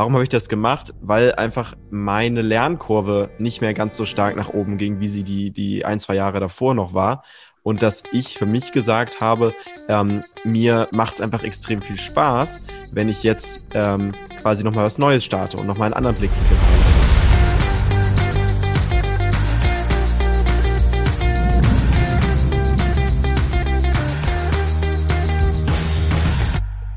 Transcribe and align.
Warum 0.00 0.14
habe 0.14 0.22
ich 0.22 0.30
das 0.30 0.48
gemacht? 0.48 0.94
Weil 1.02 1.34
einfach 1.34 1.74
meine 1.90 2.40
Lernkurve 2.40 3.28
nicht 3.36 3.60
mehr 3.60 3.74
ganz 3.74 3.98
so 3.98 4.06
stark 4.06 4.34
nach 4.34 4.48
oben 4.48 4.78
ging, 4.78 4.98
wie 4.98 5.08
sie 5.08 5.24
die, 5.24 5.50
die 5.50 5.84
ein, 5.84 6.00
zwei 6.00 6.14
Jahre 6.14 6.40
davor 6.40 6.74
noch 6.74 6.94
war. 6.94 7.22
Und 7.62 7.82
dass 7.82 8.04
ich 8.10 8.38
für 8.38 8.46
mich 8.46 8.72
gesagt 8.72 9.20
habe, 9.20 9.52
ähm, 9.90 10.24
mir 10.42 10.88
macht 10.92 11.16
es 11.16 11.20
einfach 11.20 11.44
extrem 11.44 11.82
viel 11.82 11.98
Spaß, 11.98 12.60
wenn 12.92 13.10
ich 13.10 13.22
jetzt 13.22 13.60
ähm, 13.74 14.12
quasi 14.40 14.64
nochmal 14.64 14.86
was 14.86 14.96
Neues 14.96 15.22
starte 15.22 15.58
und 15.58 15.66
nochmal 15.66 15.88
einen 15.88 15.94
anderen 15.94 16.16
Blickwinkel 16.16 16.56
habe. 16.56 16.89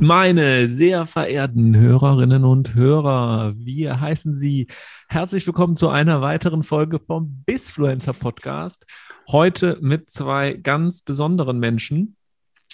Meine 0.04 0.68
sehr 0.68 1.06
verehrten 1.06 1.78
Hörerinnen 1.78 2.44
und 2.44 2.76
Hörer, 2.76 3.54
wir 3.56 4.02
heißen 4.02 4.36
Sie 4.36 4.68
herzlich 5.08 5.48
willkommen 5.48 5.78
zu 5.78 5.88
einer 5.88 6.20
weiteren 6.20 6.64
Folge 6.64 7.00
vom 7.00 7.42
Bisfluencer 7.46 8.12
Podcast. 8.12 8.86
Heute 9.30 9.78
mit 9.80 10.10
zwei 10.10 10.56
ganz 10.56 11.04
besonderen 11.04 11.58
Menschen, 11.58 12.18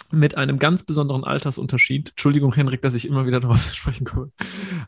mit 0.10 0.38
einem 0.38 0.58
ganz 0.58 0.82
besonderen 0.82 1.24
Altersunterschied. 1.24 2.10
Entschuldigung, 2.10 2.52
Henrik, 2.56 2.82
dass 2.82 2.96
ich 2.96 3.08
immer 3.08 3.28
wieder 3.28 3.40
darauf 3.40 3.62
zu 3.68 3.76
sprechen 3.76 4.06
komme. 4.06 4.32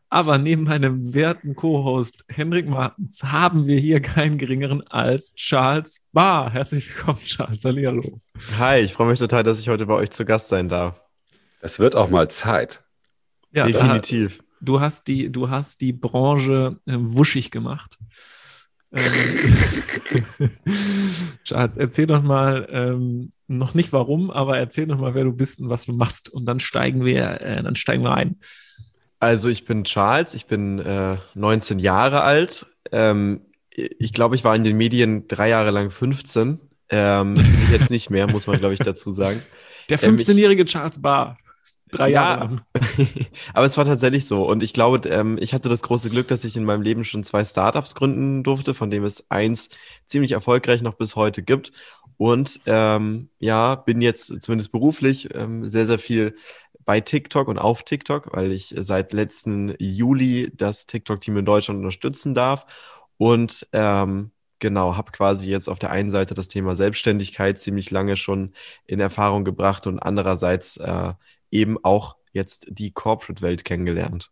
Aber 0.10 0.40
neben 0.40 0.64
meinem 0.64 1.14
werten 1.14 1.56
Co-Host 1.56 2.26
Henrik 2.28 2.68
Martens 2.68 3.24
haben 3.24 3.68
wir 3.68 3.78
hier 3.78 4.00
keinen 4.00 4.40
geringeren 4.40 4.82
als 4.88 5.36
Charles 5.36 6.02
Barr. 6.12 6.50
Herzlich 6.50 6.90
willkommen, 6.90 7.20
Charles. 7.20 7.64
Hallo. 7.64 8.20
Hi, 8.58 8.80
ich 8.80 8.94
freue 8.94 9.12
mich 9.12 9.20
total, 9.20 9.44
dass 9.44 9.60
ich 9.60 9.70
heute 9.70 9.86
bei 9.86 9.94
euch 9.94 10.10
zu 10.10 10.26
Gast 10.26 10.48
sein 10.48 10.70
darf. 10.70 11.00
Es 11.62 11.80
wird 11.80 11.96
auch 11.96 12.10
mal 12.10 12.30
Zeit. 12.30 12.84
Ja, 13.52 13.66
definitiv. 13.66 14.38
Da, 14.38 14.44
du 14.62 14.80
hast 14.82 15.08
die, 15.08 15.32
du 15.32 15.50
hast 15.50 15.82
die 15.82 15.94
Branche 15.94 16.80
äh, 16.86 16.96
wuschig 16.98 17.52
gemacht. 17.52 17.98
Ähm, 18.94 19.02
Charles, 21.44 21.78
erzähl 21.78 22.08
doch 22.08 22.24
mal, 22.24 22.68
ähm, 22.72 23.32
noch 23.48 23.74
nicht 23.74 23.94
warum, 23.94 24.32
aber 24.32 24.58
erzähl 24.58 24.88
doch 24.88 24.98
mal, 24.98 25.16
wer 25.16 25.24
du 25.24 25.34
bist 25.34 25.60
und 25.60 25.70
was 25.70 25.86
du 25.86 25.94
machst. 25.94 26.30
Und 26.30 26.46
dann 26.46 26.60
steigen 26.60 27.06
wir, 27.06 27.42
äh, 27.42 27.64
dann 27.64 27.76
steigen 27.76 28.04
wir 28.04 28.14
ein. 28.14 28.40
Also 29.20 29.50
ich 29.50 29.66
bin 29.66 29.84
Charles, 29.84 30.34
ich 30.34 30.48
bin 30.48 30.80
äh, 30.80 31.18
19 31.36 31.80
Jahre 31.80 32.24
alt. 32.24 32.66
Ähm, 32.92 33.42
ich 33.70 34.14
glaube, 34.14 34.36
ich 34.36 34.44
war 34.44 34.56
in 34.56 34.64
den 34.64 34.78
Medien 34.78 35.28
drei 35.28 35.50
Jahre 35.50 35.72
lang 35.72 35.92
15. 35.92 36.60
Ähm, 36.90 37.36
jetzt 37.72 37.90
nicht 37.90 38.10
mehr, 38.10 38.28
muss 38.30 38.48
man, 38.48 38.60
glaube 38.60 38.74
ich, 38.74 38.80
dazu 38.80 39.12
sagen. 39.12 39.42
Der 39.90 40.00
15-jährige 40.00 40.62
ähm, 40.62 40.68
Charles 40.68 41.02
Barr. 41.02 41.38
Drei 41.92 42.10
Jahre 42.10 42.40
lang. 42.40 42.62
aber 43.54 43.66
es 43.66 43.78
war 43.78 43.86
tatsächlich 43.86 44.26
so. 44.26 44.48
Und 44.48 44.64
ich 44.64 44.74
glaube, 44.74 45.08
ähm, 45.10 45.38
ich 45.40 45.54
hatte 45.54 45.70
das 45.70 45.84
große 45.84 46.10
Glück, 46.10 46.28
dass 46.28 46.44
ich 46.44 46.56
in 46.56 46.64
meinem 46.64 46.82
Leben 46.82 47.04
schon 47.04 47.24
zwei 47.24 47.44
Startups 47.44 47.96
gründen 47.96 48.44
durfte, 48.44 48.74
von 48.74 48.90
dem 48.90 49.04
es 49.04 49.30
eins 49.30 49.70
ziemlich 50.08 50.32
erfolgreich 50.32 50.82
noch 50.82 50.96
bis 50.96 51.16
heute 51.16 51.44
gibt. 51.44 51.72
Und 52.18 52.62
ähm, 52.66 53.30
ja, 53.40 53.76
bin 53.76 54.02
jetzt 54.02 54.42
zumindest 54.42 54.72
beruflich 54.72 55.34
ähm, 55.34 55.66
sehr, 55.66 55.86
sehr 55.86 56.00
viel 56.00 56.36
bei 56.86 57.02
TikTok 57.02 57.48
und 57.48 57.58
auf 57.58 57.84
TikTok, 57.84 58.36
weil 58.36 58.52
ich 58.52 58.74
seit 58.78 59.14
letzten 59.14 59.76
Juli 59.80 60.52
das 60.56 60.88
TikTok-Team 60.88 61.38
in 61.38 61.46
Deutschland 61.46 61.80
unterstützen 61.80 62.34
darf. 62.34 62.66
Und 63.18 63.68
ähm, 63.74 64.32
genau, 64.60 64.96
habe 64.96 65.12
quasi 65.12 65.50
jetzt 65.50 65.68
auf 65.68 65.80
der 65.80 65.92
einen 65.92 66.10
Seite 66.10 66.34
das 66.34 66.48
Thema 66.48 66.76
Selbstständigkeit 66.76 67.60
ziemlich 67.60 67.92
lange 67.92 68.18
schon 68.18 68.54
in 68.86 69.00
Erfahrung 69.00 69.44
gebracht 69.44 69.88
und 69.88 70.00
andererseits 70.00 70.78
äh, 70.78 71.14
eben 71.52 71.78
auch 71.84 72.16
jetzt 72.34 72.68
die 72.70 72.92
Corporate-Welt 72.92 73.66
kennengelernt. 73.66 74.32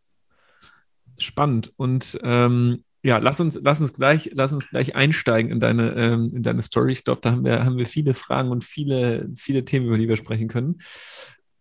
Spannend. 1.17 1.73
Und 1.76 2.17
ähm, 2.23 2.84
ja, 3.03 3.17
lass 3.17 3.39
uns, 3.39 3.59
lass 3.61 3.80
uns 3.81 3.94
gleich, 3.94 4.31
lass 4.34 4.53
uns 4.53 4.70
gleich 4.70 4.95
einsteigen 4.95 5.52
in 5.52 5.59
deine, 5.59 5.94
ähm, 5.95 6.31
in 6.34 6.44
deine 6.44 6.61
Story. 6.61 6.92
Ich 6.92 7.03
glaube, 7.03 7.22
da 7.22 7.31
haben 7.31 7.45
wir, 7.45 7.64
haben 7.64 7.78
wir 7.78 7.86
viele 7.86 8.14
Fragen 8.14 8.50
und 8.50 8.64
viele, 8.64 9.30
viele 9.36 9.64
Themen, 9.64 9.88
über 9.88 9.98
die 9.98 10.10
wir 10.10 10.17
sprechen 10.17 10.48
können. 10.48 10.80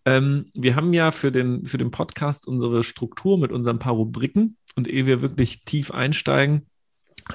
Ähm, 0.04 0.50
wir 0.54 0.74
haben 0.74 0.92
ja 0.92 1.10
für 1.10 1.30
den, 1.30 1.66
für 1.66 1.78
den 1.78 1.90
Podcast 1.90 2.46
unsere 2.46 2.82
Struktur 2.82 3.38
mit 3.38 3.52
unseren 3.52 3.78
paar 3.78 3.94
Rubriken. 3.94 4.56
Und 4.74 4.88
ehe 4.88 5.06
wir 5.06 5.22
wirklich 5.22 5.64
tief 5.64 5.90
einsteigen, 5.90 6.66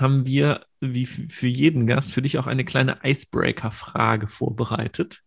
haben 0.01 0.25
wir, 0.25 0.65
wie 0.79 1.05
für 1.05 1.47
jeden 1.47 1.87
Gast, 1.87 2.11
für 2.11 2.21
dich 2.21 2.37
auch 2.37 2.47
eine 2.47 2.65
kleine 2.65 2.99
Icebreaker-Frage 3.03 4.27
vorbereitet. 4.27 5.23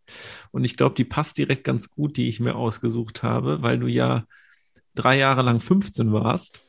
Und 0.50 0.65
ich 0.65 0.77
glaube, 0.77 0.94
die 0.94 1.04
passt 1.04 1.38
direkt 1.38 1.65
ganz 1.65 1.91
gut, 1.91 2.16
die 2.16 2.28
ich 2.28 2.41
mir 2.41 2.54
ausgesucht 2.54 3.22
habe, 3.22 3.62
weil 3.62 3.78
du 3.78 3.87
ja 3.87 4.26
drei 4.94 5.19
Jahre 5.19 5.43
lang 5.43 5.60
15 5.60 6.12
warst. 6.12 6.60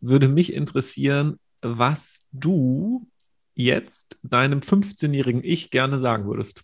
Würde 0.00 0.28
mich 0.28 0.52
interessieren, 0.52 1.38
was 1.60 2.26
du 2.32 3.06
jetzt 3.54 4.18
deinem 4.22 4.60
15-jährigen 4.60 5.42
Ich 5.44 5.70
gerne 5.70 5.98
sagen 5.98 6.26
würdest. 6.26 6.62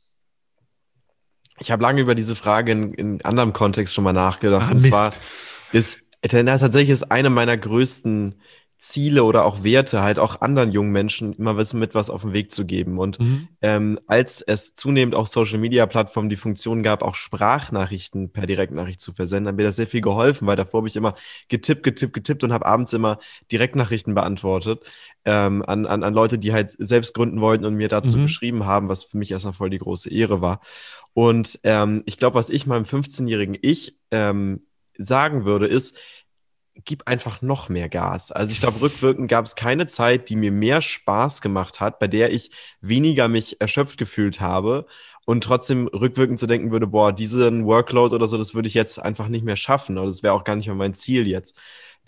Ich 1.59 1.71
habe 1.71 1.83
lange 1.83 2.01
über 2.01 2.15
diese 2.15 2.37
Frage 2.37 2.73
in, 2.73 2.95
in 2.95 3.25
anderem 3.25 3.53
Kontext 3.53 3.95
schon 3.95 4.05
mal 4.05 4.13
nachgedacht. 4.13 4.67
Ach, 4.67 4.73
und 4.73 4.81
zwar 4.81 5.13
ist 5.73 6.11
tatsächlich 6.23 6.91
ist 6.91 7.11
eine 7.11 7.31
meiner 7.31 7.57
größten 7.57 8.41
Ziele 8.81 9.25
oder 9.25 9.45
auch 9.45 9.63
Werte 9.63 10.01
halt 10.01 10.19
auch 10.19 10.41
anderen 10.41 10.73
jungen 10.73 10.91
Menschen 10.91 11.35
immer 11.35 11.59
was 11.59 11.75
mit 11.75 11.95
was 11.95 12.09
auf 12.09 12.23
den 12.23 12.33
Weg 12.33 12.51
zu 12.51 12.65
geben. 12.65 12.99
Und 12.99 13.21
mhm. 13.21 13.49
ähm, 13.61 14.01
als 14.07 14.41
es 14.41 14.75
zunehmend 14.75 15.15
auch 15.15 15.27
Social 15.27 15.59
Media 15.59 15.85
Plattformen 15.85 16.31
die 16.31 16.37
Funktion 16.37 16.83
gab, 16.83 17.03
auch 17.03 17.15
Sprachnachrichten 17.15 18.31
per 18.31 18.47
Direktnachricht 18.47 19.03
zu 19.03 19.13
versenden, 19.13 19.49
hat 19.49 19.57
mir 19.57 19.65
das 19.65 19.77
sehr 19.77 19.87
viel 19.87 20.01
geholfen, 20.01 20.47
weil 20.47 20.57
davor 20.57 20.79
habe 20.79 20.89
ich 20.89 20.97
immer 20.97 21.15
getippt, 21.49 21.83
getippt, 21.83 22.15
getippt 22.15 22.43
und 22.43 22.55
habe 22.55 22.65
abends 22.65 22.95
immer 22.95 23.19
Direktnachrichten 23.53 24.15
beantwortet 24.15 24.83
ähm, 25.27 25.63
an, 25.67 25.85
an, 25.85 26.03
an 26.03 26.15
Leute, 26.15 26.39
die 26.39 26.55
halt 26.55 26.73
selbst 26.79 27.13
gründen 27.13 27.43
wollten 27.43 27.67
und 27.67 27.75
mir 27.75 27.89
dazu 27.89 28.17
mhm. 28.17 28.23
geschrieben 28.23 28.65
haben, 28.65 28.89
was 28.89 29.05
für 29.05 29.19
mich 29.19 29.31
erstmal 29.31 29.53
voll 29.53 29.69
die 29.69 29.79
große 29.79 30.11
Ehre 30.11 30.41
war. 30.41 30.61
Und 31.13 31.61
ähm, 31.65 32.03
ich 32.07 32.17
glaube, 32.17 32.37
was 32.37 32.49
ich 32.49 32.67
meinem 32.67 32.85
15-jährigen 32.85 33.59
Ich 33.61 33.99
ähm, 34.11 34.63
sagen 34.97 35.45
würde, 35.45 35.67
ist, 35.67 35.99
gib 36.85 37.07
einfach 37.07 37.43
noch 37.43 37.69
mehr 37.69 37.89
Gas. 37.89 38.33
Also 38.33 38.53
ich 38.53 38.61
glaube, 38.61 38.81
rückwirkend 38.81 39.29
gab 39.29 39.45
es 39.45 39.57
keine 39.57 39.87
Zeit, 39.87 40.29
die 40.29 40.37
mir 40.37 40.53
mehr 40.53 40.81
Spaß 40.81 41.43
gemacht 41.43 41.81
hat, 41.81 41.99
bei 41.99 42.09
der 42.09 42.33
ich 42.33 42.51
weniger 42.81 43.29
mich 43.29 43.61
erschöpft 43.61 43.99
gefühlt 43.99 44.41
habe 44.41 44.87
und 45.27 45.45
trotzdem 45.45 45.87
rückwirkend 45.89 46.39
zu 46.39 46.47
denken 46.47 46.71
würde, 46.71 46.87
boah, 46.87 47.13
diesen 47.13 47.65
Workload 47.67 48.15
oder 48.15 48.27
so, 48.27 48.39
das 48.39 48.55
würde 48.55 48.69
ich 48.69 48.75
jetzt 48.75 48.99
einfach 48.99 49.29
nicht 49.29 49.45
mehr 49.45 49.57
schaffen 49.57 49.99
oder 49.99 50.07
das 50.07 50.23
wäre 50.23 50.35
auch 50.35 50.45
gar 50.45 50.57
nicht 50.57 50.67
mehr 50.67 50.77
mein 50.77 50.95
Ziel 50.95 51.27
jetzt. 51.27 51.59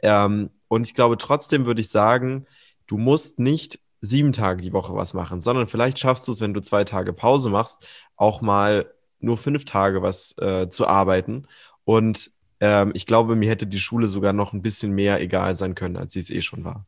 Ähm, 0.02 0.50
und 0.68 0.86
ich 0.86 0.94
glaube, 0.94 1.18
trotzdem 1.18 1.66
würde 1.66 1.80
ich 1.80 1.90
sagen, 1.90 2.46
du 2.86 2.98
musst 2.98 3.38
nicht 3.38 3.80
sieben 4.00 4.32
Tage 4.32 4.62
die 4.62 4.72
Woche 4.72 4.94
was 4.94 5.14
machen, 5.14 5.40
sondern 5.40 5.66
vielleicht 5.66 5.98
schaffst 5.98 6.26
du 6.26 6.32
es, 6.32 6.40
wenn 6.40 6.54
du 6.54 6.60
zwei 6.60 6.84
Tage 6.84 7.12
Pause 7.12 7.50
machst, 7.50 7.86
auch 8.16 8.40
mal 8.40 8.92
nur 9.20 9.38
fünf 9.38 9.64
Tage 9.64 10.02
was 10.02 10.36
äh, 10.38 10.68
zu 10.68 10.86
arbeiten 10.88 11.46
und 11.84 12.32
ähm, 12.62 12.92
ich 12.94 13.06
glaube, 13.06 13.34
mir 13.34 13.50
hätte 13.50 13.66
die 13.66 13.80
Schule 13.80 14.06
sogar 14.06 14.32
noch 14.32 14.52
ein 14.52 14.62
bisschen 14.62 14.92
mehr 14.92 15.20
egal 15.20 15.56
sein 15.56 15.74
können, 15.74 15.96
als 15.96 16.12
sie 16.12 16.20
es 16.20 16.30
eh 16.30 16.42
schon 16.42 16.64
war. 16.64 16.86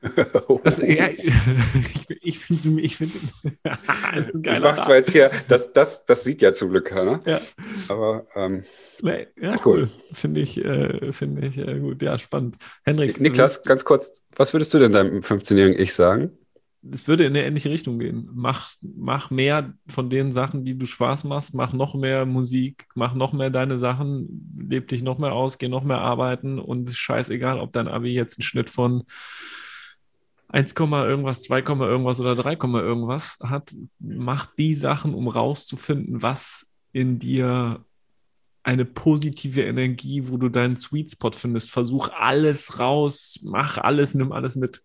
Das, 0.62 0.78
ja, 0.78 1.08
ich 2.20 2.38
finde, 2.38 2.80
ich 2.82 2.96
finde, 2.96 3.20
Ich 3.20 4.60
mache 4.60 4.80
zwar 4.82 4.96
jetzt 4.96 5.10
hier, 5.10 5.30
das, 5.48 5.72
das, 5.72 6.04
das 6.04 6.22
sieht 6.24 6.42
ja 6.42 6.52
zum 6.52 6.70
Glück 6.70 6.84
keiner. 6.86 7.20
Ja. 7.26 7.40
Aber 7.88 8.26
ähm, 8.36 8.64
nee, 9.00 9.26
ja, 9.40 9.56
cool. 9.64 9.88
cool. 9.88 9.90
Finde 10.12 10.40
ich, 10.42 10.62
äh, 10.64 11.10
finde 11.12 11.48
ich 11.48 11.56
äh, 11.58 11.80
gut. 11.80 12.00
Ja, 12.02 12.16
spannend. 12.16 12.56
Henrik. 12.84 13.20
Niklas, 13.20 13.62
ganz 13.64 13.84
kurz, 13.84 14.22
was 14.36 14.52
würdest 14.52 14.72
du 14.74 14.78
denn 14.78 14.92
deinem 14.92 15.20
15-jährigen 15.20 15.80
Ich 15.82 15.94
sagen? 15.94 16.30
Es 16.90 17.08
würde 17.08 17.24
in 17.24 17.32
eine 17.32 17.44
ähnliche 17.44 17.70
Richtung 17.70 17.98
gehen. 17.98 18.28
Mach, 18.32 18.70
mach 18.80 19.30
mehr 19.30 19.74
von 19.88 20.10
den 20.10 20.32
Sachen, 20.32 20.64
die 20.64 20.78
du 20.78 20.86
Spaß 20.86 21.24
machst, 21.24 21.54
mach 21.54 21.72
noch 21.72 21.94
mehr 21.94 22.24
Musik, 22.26 22.86
mach 22.94 23.14
noch 23.14 23.32
mehr 23.32 23.50
deine 23.50 23.78
Sachen, 23.78 24.52
leb 24.56 24.88
dich 24.88 25.02
noch 25.02 25.18
mehr 25.18 25.32
aus, 25.32 25.58
geh 25.58 25.68
noch 25.68 25.84
mehr 25.84 25.98
arbeiten 25.98 26.58
und 26.58 26.84
es 26.84 26.90
ist 26.90 26.98
scheißegal, 26.98 27.58
ob 27.58 27.72
dein 27.72 27.88
Abi 27.88 28.12
jetzt 28.12 28.38
einen 28.38 28.44
Schnitt 28.44 28.70
von 28.70 29.04
1, 30.48 30.74
irgendwas, 30.74 31.42
2, 31.42 31.58
irgendwas 31.60 32.20
oder 32.20 32.34
3, 32.34 32.52
irgendwas 32.52 33.38
hat. 33.42 33.74
Mach 33.98 34.46
die 34.46 34.74
Sachen, 34.74 35.14
um 35.14 35.28
rauszufinden, 35.28 36.22
was 36.22 36.66
in 36.92 37.18
dir 37.18 37.84
eine 38.62 38.84
positive 38.84 39.62
Energie, 39.62 40.28
wo 40.28 40.36
du 40.36 40.48
deinen 40.48 40.76
Sweet 40.76 41.10
Spot 41.10 41.32
findest. 41.32 41.70
Versuch 41.70 42.08
alles 42.10 42.78
raus, 42.78 43.40
mach 43.42 43.78
alles, 43.78 44.14
nimm 44.14 44.32
alles 44.32 44.56
mit. 44.56 44.82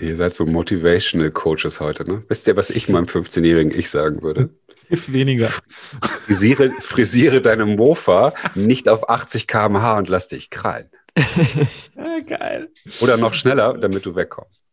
Ihr 0.00 0.16
seid 0.16 0.34
so 0.34 0.46
Motivational 0.46 1.30
Coaches 1.30 1.80
heute, 1.80 2.10
ne? 2.10 2.22
Wisst 2.28 2.46
ihr, 2.46 2.56
was 2.56 2.70
ich 2.70 2.88
meinem 2.88 3.04
15-jährigen 3.04 3.78
Ich 3.78 3.90
sagen 3.90 4.22
würde? 4.22 4.50
Hilf 4.88 5.12
weniger. 5.12 5.48
Frisiere, 6.24 6.70
frisiere 6.70 7.40
deine 7.40 7.66
Mofa 7.66 8.32
nicht 8.54 8.88
auf 8.88 9.08
80 9.08 9.46
km/h 9.46 9.98
und 9.98 10.08
lass 10.08 10.28
dich 10.28 10.50
krallen. 10.50 10.90
geil. 12.26 12.68
Oder 13.00 13.16
noch 13.16 13.34
schneller, 13.34 13.76
damit 13.76 14.06
du 14.06 14.14
wegkommst. 14.14 14.64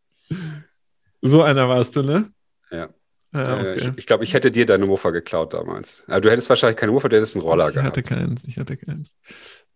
So 1.22 1.44
einer 1.44 1.68
warst 1.68 1.96
du, 1.96 2.04
ne? 2.04 2.32
Ja. 2.72 2.90
Ah, 3.34 3.56
okay. 3.56 3.76
Ich, 3.76 3.98
ich 3.98 4.06
glaube, 4.06 4.24
ich 4.24 4.34
hätte 4.34 4.50
dir 4.50 4.66
deine 4.66 4.86
Mofa 4.86 5.10
geklaut 5.10 5.54
damals. 5.54 6.04
Aber 6.08 6.22
du 6.22 6.32
hättest 6.32 6.50
wahrscheinlich 6.50 6.78
keine 6.78 6.94
Mofa, 6.94 7.10
du 7.10 7.18
hättest 7.18 7.36
einen 7.36 7.44
Roller 7.44 7.68
ich 7.68 7.76
gehabt. 7.76 7.98
Ich 7.98 8.04
hatte 8.04 8.16
keins, 8.16 8.44
ich 8.46 8.58
hatte 8.58 8.78
keins. 8.78 9.16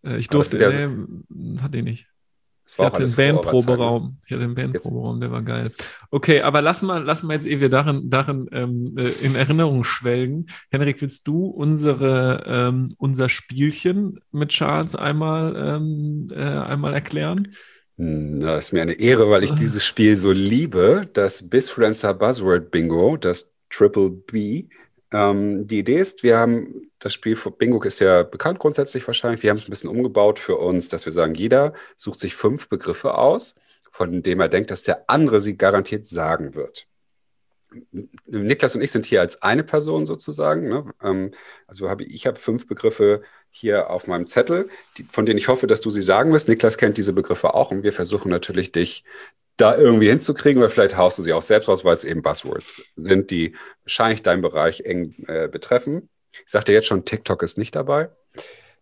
Äh, 0.05 0.17
ich 0.17 0.29
durfte, 0.29 0.57
nee, 0.57 1.59
hatte 1.61 1.77
ich 1.77 1.83
nicht. 1.83 2.07
Ich 2.73 2.79
hatte 2.79 3.03
einen 3.03 3.15
Bandproberaum. 3.15 4.17
Ich 4.25 4.31
hatte 4.31 4.43
einen 4.43 4.55
Bandproberaum, 4.55 5.19
der 5.19 5.31
war 5.31 5.41
geil. 5.41 5.71
Okay, 6.09 6.41
aber 6.41 6.61
lass 6.61 6.81
mal, 6.81 7.03
lass 7.03 7.23
mal 7.23 7.33
jetzt, 7.33 7.45
ehe 7.45 7.59
wir 7.59 7.69
darin, 7.69 8.09
darin 8.09 8.47
ähm, 8.51 8.95
äh, 8.97 9.09
in 9.25 9.35
Erinnerung 9.35 9.83
schwelgen. 9.83 10.45
Henrik, 10.69 11.01
willst 11.01 11.27
du 11.27 11.45
unsere, 11.45 12.43
ähm, 12.47 12.93
unser 12.97 13.29
Spielchen 13.29 14.19
mit 14.31 14.49
Charles 14.49 14.95
einmal, 14.95 15.55
ähm, 15.55 16.27
äh, 16.31 16.41
einmal 16.41 16.93
erklären? 16.93 17.53
Hm, 17.97 18.39
das 18.39 18.65
ist 18.65 18.71
mir 18.71 18.81
eine 18.81 18.93
Ehre, 18.93 19.29
weil 19.29 19.43
ich 19.43 19.51
dieses 19.55 19.85
Spiel 19.85 20.15
so 20.15 20.31
liebe. 20.31 21.09
Das 21.13 21.49
Bisfluencer 21.49 22.13
Buzzword 22.13 22.71
Bingo, 22.71 23.17
das 23.17 23.51
Triple 23.69 24.09
B. 24.09 24.65
Ähm, 25.13 25.67
die 25.67 25.79
Idee 25.79 25.99
ist, 25.99 26.23
wir 26.23 26.37
haben 26.37 26.91
das 26.99 27.13
Spiel 27.13 27.35
Bingo 27.57 27.81
ist 27.83 27.99
ja 27.99 28.23
bekannt 28.23 28.59
grundsätzlich 28.59 29.05
wahrscheinlich. 29.07 29.43
Wir 29.43 29.49
haben 29.49 29.57
es 29.57 29.67
ein 29.67 29.71
bisschen 29.71 29.89
umgebaut 29.89 30.39
für 30.39 30.57
uns, 30.57 30.87
dass 30.89 31.05
wir 31.05 31.13
sagen, 31.13 31.33
jeder 31.33 31.73
sucht 31.97 32.19
sich 32.19 32.35
fünf 32.35 32.69
Begriffe 32.69 33.15
aus, 33.15 33.55
von 33.91 34.21
denen 34.21 34.41
er 34.41 34.49
denkt, 34.49 34.71
dass 34.71 34.83
der 34.83 35.09
andere 35.09 35.41
sie 35.41 35.57
garantiert 35.57 36.07
sagen 36.07 36.55
wird. 36.55 36.87
Niklas 38.25 38.75
und 38.75 38.81
ich 38.81 38.91
sind 38.91 39.05
hier 39.05 39.21
als 39.21 39.41
eine 39.41 39.63
Person 39.63 40.05
sozusagen. 40.05 40.67
Ne? 40.67 40.93
Ähm, 41.01 41.31
also 41.67 41.89
habe 41.89 42.03
ich, 42.03 42.13
ich 42.13 42.27
habe 42.27 42.37
fünf 42.39 42.67
Begriffe 42.67 43.23
hier 43.49 43.89
auf 43.89 44.07
meinem 44.07 44.27
Zettel, 44.27 44.69
die, 44.97 45.03
von 45.03 45.25
denen 45.25 45.37
ich 45.37 45.47
hoffe, 45.47 45.67
dass 45.67 45.81
du 45.81 45.89
sie 45.89 46.01
sagen 46.01 46.33
wirst. 46.33 46.49
Niklas 46.49 46.77
kennt 46.77 46.97
diese 46.97 47.13
Begriffe 47.13 47.53
auch 47.53 47.71
und 47.71 47.83
wir 47.83 47.93
versuchen 47.93 48.29
natürlich, 48.29 48.71
dich 48.71 49.03
da 49.61 49.77
irgendwie 49.77 50.09
hinzukriegen, 50.09 50.61
weil 50.61 50.69
vielleicht 50.69 50.97
haust 50.97 51.17
du 51.17 51.23
sie 51.23 51.33
auch 51.33 51.41
selbst 51.41 51.69
raus, 51.69 51.85
weil 51.85 51.95
es 51.95 52.03
eben 52.03 52.21
Buzzwords 52.21 52.81
sind, 52.95 53.31
die 53.31 53.55
wahrscheinlich 53.83 54.21
deinen 54.21 54.41
Bereich 54.41 54.81
eng 54.81 55.15
äh, 55.27 55.47
betreffen. 55.47 56.09
Ich 56.31 56.51
sagte 56.51 56.73
jetzt 56.73 56.87
schon, 56.87 57.05
TikTok 57.05 57.43
ist 57.43 57.57
nicht 57.57 57.75
dabei. 57.75 58.09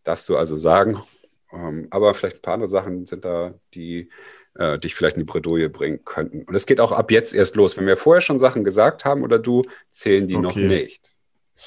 Darfst 0.04 0.30
du 0.30 0.38
also 0.38 0.56
sagen. 0.56 1.04
Ähm, 1.52 1.88
aber 1.90 2.14
vielleicht 2.14 2.38
ein 2.38 2.42
paar 2.42 2.54
andere 2.56 2.68
Sachen 2.68 3.06
sind 3.06 3.26
da, 3.26 3.56
die 3.74 4.10
äh, 4.56 4.78
dich 4.78 4.96
vielleicht 4.96 5.18
in 5.18 5.22
die 5.22 5.32
Bredouille 5.32 5.70
bringen 5.70 6.04
könnten. 6.06 6.44
Und 6.44 6.56
es 6.56 6.66
geht 6.66 6.80
auch 6.80 6.92
ab 6.92 7.12
jetzt 7.12 7.34
erst 7.34 7.56
los. 7.56 7.78
Wenn 7.78 7.88
wir 7.88 7.98
vorher 7.98 8.22
schon 8.22 8.40
Sachen 8.40 8.64
gesagt 8.64 9.06
haben 9.06 9.24
oder 9.24 9.40
du, 9.40 9.64
zählen 9.92 10.28
die 10.28 10.36
okay. 10.36 10.44
noch 10.44 10.56
nicht. 10.56 11.16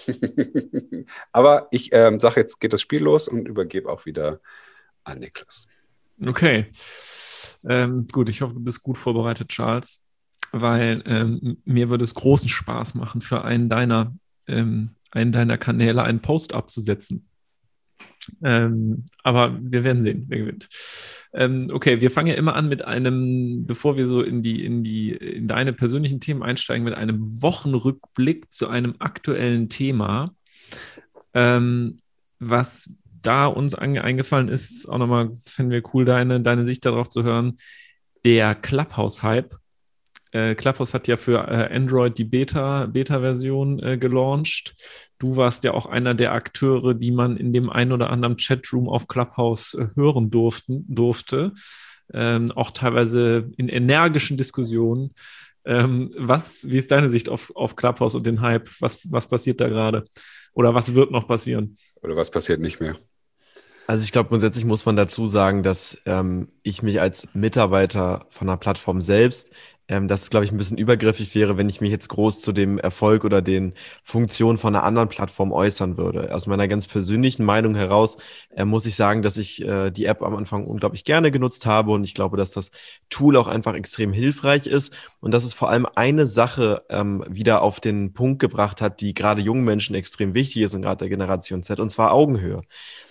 aber 1.32 1.68
ich 1.70 1.90
ähm, 1.92 2.18
sage, 2.18 2.40
jetzt 2.40 2.60
geht 2.60 2.72
das 2.72 2.80
Spiel 2.80 3.02
los 3.02 3.28
und 3.28 3.46
übergebe 3.46 3.90
auch 3.90 4.06
wieder 4.06 4.40
an 5.04 5.18
Niklas. 5.18 5.66
Okay. 6.24 6.66
Ähm, 7.68 8.06
gut, 8.10 8.28
ich 8.28 8.42
hoffe, 8.42 8.54
du 8.54 8.60
bist 8.60 8.82
gut 8.82 8.98
vorbereitet, 8.98 9.48
Charles, 9.48 10.04
weil 10.50 11.02
ähm, 11.06 11.58
mir 11.64 11.90
würde 11.90 12.04
es 12.04 12.14
großen 12.14 12.48
Spaß 12.48 12.94
machen, 12.94 13.20
für 13.20 13.44
einen 13.44 13.68
deiner 13.68 14.14
ähm, 14.46 14.90
einen 15.12 15.32
deiner 15.32 15.58
Kanäle 15.58 16.02
einen 16.02 16.20
Post 16.20 16.54
abzusetzen. 16.54 17.28
Ähm, 18.42 19.04
aber 19.22 19.58
wir 19.60 19.84
werden 19.84 20.02
sehen, 20.02 20.26
wer 20.28 20.38
gewinnt. 20.38 20.68
Ähm, 21.34 21.68
okay, 21.72 22.00
wir 22.00 22.10
fangen 22.10 22.28
ja 22.28 22.34
immer 22.34 22.54
an 22.54 22.68
mit 22.68 22.84
einem, 22.84 23.66
bevor 23.66 23.96
wir 23.96 24.06
so 24.06 24.22
in 24.22 24.42
die, 24.42 24.64
in 24.64 24.84
die, 24.84 25.10
in 25.10 25.48
deine 25.48 25.72
persönlichen 25.72 26.20
Themen 26.20 26.42
einsteigen, 26.42 26.84
mit 26.84 26.94
einem 26.94 27.42
Wochenrückblick 27.42 28.52
zu 28.52 28.68
einem 28.68 28.94
aktuellen 29.00 29.68
Thema. 29.68 30.34
Ähm, 31.34 31.96
was 32.38 32.90
da 33.22 33.46
uns 33.46 33.74
eingefallen 33.74 34.48
ist, 34.48 34.88
auch 34.88 34.98
nochmal 34.98 35.30
finden 35.46 35.72
wir 35.72 35.82
cool, 35.94 36.04
deine, 36.04 36.40
deine 36.40 36.66
Sicht 36.66 36.84
darauf 36.84 37.08
zu 37.08 37.22
hören. 37.22 37.56
Der 38.24 38.54
Clubhouse-Hype 38.54 39.56
äh, 40.32 40.54
Clubhouse 40.54 40.94
hat 40.94 41.08
ja 41.08 41.16
für 41.16 41.46
äh, 41.46 41.74
Android 41.74 42.16
die 42.16 42.24
Beta, 42.24 42.86
Beta-Version 42.86 43.78
äh, 43.80 43.98
gelauncht. 43.98 44.74
Du 45.18 45.36
warst 45.36 45.62
ja 45.62 45.74
auch 45.74 45.86
einer 45.86 46.14
der 46.14 46.32
Akteure, 46.32 46.94
die 46.94 47.12
man 47.12 47.36
in 47.36 47.52
dem 47.52 47.68
ein 47.68 47.92
oder 47.92 48.10
anderen 48.10 48.36
Chatroom 48.38 48.88
auf 48.88 49.08
Clubhouse 49.08 49.74
äh, 49.74 49.88
hören 49.94 50.30
durften, 50.30 50.86
durfte. 50.88 51.52
Ähm, 52.14 52.50
auch 52.52 52.70
teilweise 52.70 53.50
in 53.58 53.68
energischen 53.68 54.38
Diskussionen. 54.38 55.12
Ähm, 55.64 56.12
was, 56.16 56.66
wie 56.68 56.78
ist 56.78 56.90
deine 56.90 57.10
Sicht 57.10 57.28
auf, 57.28 57.54
auf 57.54 57.76
Clubhouse 57.76 58.14
und 58.14 58.26
den 58.26 58.40
Hype? 58.40 58.68
Was, 58.80 59.00
was 59.10 59.28
passiert 59.28 59.60
da 59.60 59.68
gerade? 59.68 60.06
Oder 60.54 60.74
was 60.74 60.94
wird 60.94 61.10
noch 61.10 61.28
passieren? 61.28 61.76
Oder 62.02 62.16
was 62.16 62.30
passiert 62.30 62.60
nicht 62.60 62.80
mehr? 62.80 62.96
Also 63.86 64.04
ich 64.04 64.12
glaube, 64.12 64.28
grundsätzlich 64.28 64.64
muss 64.64 64.86
man 64.86 64.96
dazu 64.96 65.26
sagen, 65.26 65.62
dass 65.62 66.02
ähm, 66.06 66.48
ich 66.62 66.82
mich 66.82 67.00
als 67.00 67.28
Mitarbeiter 67.34 68.26
von 68.30 68.46
der 68.46 68.56
Plattform 68.56 69.02
selbst 69.02 69.52
ähm, 69.92 70.08
dass 70.08 70.22
es, 70.22 70.30
glaube 70.30 70.46
ich, 70.46 70.52
ein 70.52 70.56
bisschen 70.56 70.78
übergriffig 70.78 71.34
wäre, 71.34 71.58
wenn 71.58 71.68
ich 71.68 71.82
mich 71.82 71.90
jetzt 71.90 72.08
groß 72.08 72.40
zu 72.40 72.52
dem 72.52 72.78
Erfolg 72.78 73.24
oder 73.24 73.42
den 73.42 73.74
Funktionen 74.02 74.56
von 74.56 74.74
einer 74.74 74.84
anderen 74.84 75.10
Plattform 75.10 75.52
äußern 75.52 75.98
würde. 75.98 76.34
Aus 76.34 76.46
meiner 76.46 76.66
ganz 76.66 76.86
persönlichen 76.86 77.44
Meinung 77.44 77.74
heraus 77.74 78.16
äh, 78.56 78.64
muss 78.64 78.86
ich 78.86 78.96
sagen, 78.96 79.20
dass 79.20 79.36
ich 79.36 79.62
äh, 79.62 79.90
die 79.90 80.06
App 80.06 80.22
am 80.22 80.34
Anfang 80.34 80.66
unglaublich 80.66 81.04
gerne 81.04 81.30
genutzt 81.30 81.66
habe 81.66 81.92
und 81.92 82.04
ich 82.04 82.14
glaube, 82.14 82.38
dass 82.38 82.52
das 82.52 82.70
Tool 83.10 83.36
auch 83.36 83.48
einfach 83.48 83.74
extrem 83.74 84.14
hilfreich 84.14 84.66
ist 84.66 84.96
und 85.20 85.30
dass 85.32 85.44
es 85.44 85.52
vor 85.52 85.68
allem 85.68 85.86
eine 85.94 86.26
Sache 86.26 86.84
ähm, 86.88 87.22
wieder 87.28 87.60
auf 87.60 87.78
den 87.78 88.14
Punkt 88.14 88.38
gebracht 88.38 88.80
hat, 88.80 89.02
die 89.02 89.12
gerade 89.12 89.42
jungen 89.42 89.64
Menschen 89.64 89.94
extrem 89.94 90.32
wichtig 90.32 90.62
ist 90.62 90.74
und 90.74 90.80
gerade 90.80 91.00
der 91.00 91.10
Generation 91.10 91.62
Z, 91.62 91.80
und 91.80 91.90
zwar 91.90 92.12
Augenhöhe. 92.12 92.62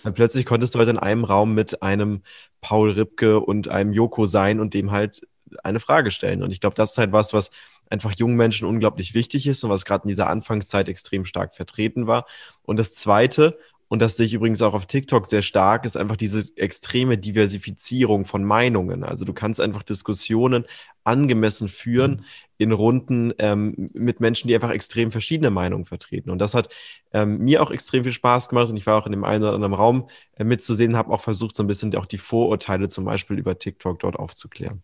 Weil 0.02 0.12
plötzlich 0.12 0.46
konntest 0.46 0.74
du 0.74 0.80
halt 0.80 0.88
in 0.88 0.98
einem 0.98 1.22
Raum 1.22 1.54
mit 1.54 1.80
einem 1.80 2.22
Paul 2.60 2.90
Ripke 2.90 3.40
und 3.40 3.68
einem 3.68 3.92
Joko 3.92 4.26
sein 4.26 4.58
und 4.58 4.74
dem 4.74 4.90
halt 4.90 5.22
eine 5.62 5.80
Frage 5.80 6.10
stellen. 6.10 6.42
Und 6.42 6.50
ich 6.50 6.60
glaube, 6.60 6.74
das 6.74 6.92
ist 6.92 6.98
halt 6.98 7.12
was, 7.12 7.32
was 7.32 7.50
einfach 7.90 8.12
jungen 8.14 8.36
Menschen 8.36 8.66
unglaublich 8.66 9.14
wichtig 9.14 9.46
ist 9.46 9.62
und 9.64 9.70
was 9.70 9.84
gerade 9.84 10.04
in 10.04 10.08
dieser 10.08 10.28
Anfangszeit 10.30 10.88
extrem 10.88 11.24
stark 11.24 11.54
vertreten 11.54 12.06
war. 12.06 12.26
Und 12.62 12.78
das 12.78 12.92
Zweite, 12.92 13.58
und 13.88 14.00
das 14.00 14.16
sehe 14.16 14.24
ich 14.24 14.32
übrigens 14.32 14.62
auch 14.62 14.72
auf 14.72 14.86
TikTok 14.86 15.26
sehr 15.26 15.42
stark, 15.42 15.84
ist 15.84 15.98
einfach 15.98 16.16
diese 16.16 16.44
extreme 16.56 17.18
Diversifizierung 17.18 18.24
von 18.24 18.42
Meinungen. 18.42 19.04
Also 19.04 19.26
du 19.26 19.34
kannst 19.34 19.60
einfach 19.60 19.82
Diskussionen 19.82 20.64
angemessen 21.04 21.68
führen 21.68 22.24
in 22.56 22.72
Runden 22.72 23.34
ähm, 23.38 23.90
mit 23.92 24.20
Menschen, 24.20 24.48
die 24.48 24.54
einfach 24.54 24.70
extrem 24.70 25.12
verschiedene 25.12 25.50
Meinungen 25.50 25.84
vertreten. 25.84 26.30
Und 26.30 26.38
das 26.38 26.54
hat 26.54 26.72
ähm, 27.12 27.38
mir 27.38 27.62
auch 27.62 27.70
extrem 27.70 28.04
viel 28.04 28.12
Spaß 28.12 28.48
gemacht 28.48 28.70
und 28.70 28.78
ich 28.78 28.86
war 28.86 28.96
auch 28.96 29.04
in 29.04 29.12
dem 29.12 29.24
einen 29.24 29.42
oder 29.42 29.52
anderen 29.52 29.74
Raum 29.74 30.08
äh, 30.36 30.44
mitzusehen, 30.44 30.96
habe 30.96 31.12
auch 31.12 31.20
versucht, 31.20 31.54
so 31.54 31.62
ein 31.62 31.66
bisschen 31.66 31.94
auch 31.96 32.06
die 32.06 32.18
Vorurteile 32.18 32.88
zum 32.88 33.04
Beispiel 33.04 33.38
über 33.38 33.58
TikTok 33.58 33.98
dort 33.98 34.16
aufzuklären. 34.16 34.82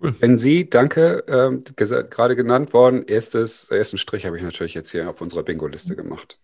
Cool. 0.00 0.14
Wenn 0.20 0.36
Sie, 0.36 0.68
danke, 0.68 1.24
ähm, 1.26 1.64
gerade 1.74 2.36
genannt 2.36 2.72
worden, 2.72 3.04
erstes, 3.06 3.70
ersten 3.70 3.96
Strich 3.96 4.26
habe 4.26 4.36
ich 4.36 4.42
natürlich 4.42 4.74
jetzt 4.74 4.90
hier 4.90 5.08
auf 5.08 5.20
unserer 5.20 5.42
Bingo-Liste 5.42 5.96
gemacht. 5.96 6.38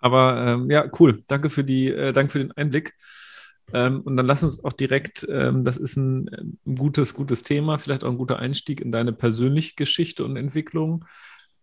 Aber 0.00 0.44
ähm, 0.46 0.70
ja, 0.70 0.90
cool. 0.98 1.22
Danke 1.28 1.50
für, 1.50 1.64
die, 1.64 1.88
äh, 1.88 2.12
danke 2.12 2.32
für 2.32 2.38
den 2.38 2.52
Einblick. 2.52 2.94
Ähm, 3.72 4.00
und 4.02 4.16
dann 4.16 4.26
lass 4.26 4.42
uns 4.42 4.62
auch 4.64 4.72
direkt, 4.72 5.26
ähm, 5.30 5.64
das 5.64 5.76
ist 5.76 5.96
ein, 5.96 6.28
ein, 6.66 6.74
gutes, 6.76 7.14
gutes 7.14 7.42
Thema, 7.42 7.78
vielleicht 7.78 8.04
auch 8.04 8.10
ein 8.10 8.18
guter 8.18 8.38
Einstieg 8.38 8.80
in 8.80 8.92
deine 8.92 9.12
persönliche 9.12 9.74
Geschichte 9.76 10.24
und 10.24 10.36
Entwicklung. 10.36 11.04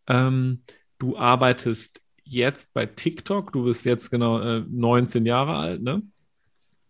Ähm, 0.07 0.63
du 0.99 1.17
arbeitest 1.17 2.01
jetzt 2.23 2.73
bei 2.73 2.85
TikTok, 2.85 3.51
du 3.51 3.65
bist 3.65 3.85
jetzt 3.85 4.09
genau 4.09 4.39
äh, 4.39 4.63
19 4.67 5.25
Jahre 5.25 5.55
alt, 5.55 5.81
ne? 5.81 6.01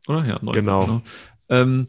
Oder? 0.08 0.26
Ja, 0.26 0.40
19. 0.42 0.64
Genau. 0.64 1.02
genau. 1.50 1.88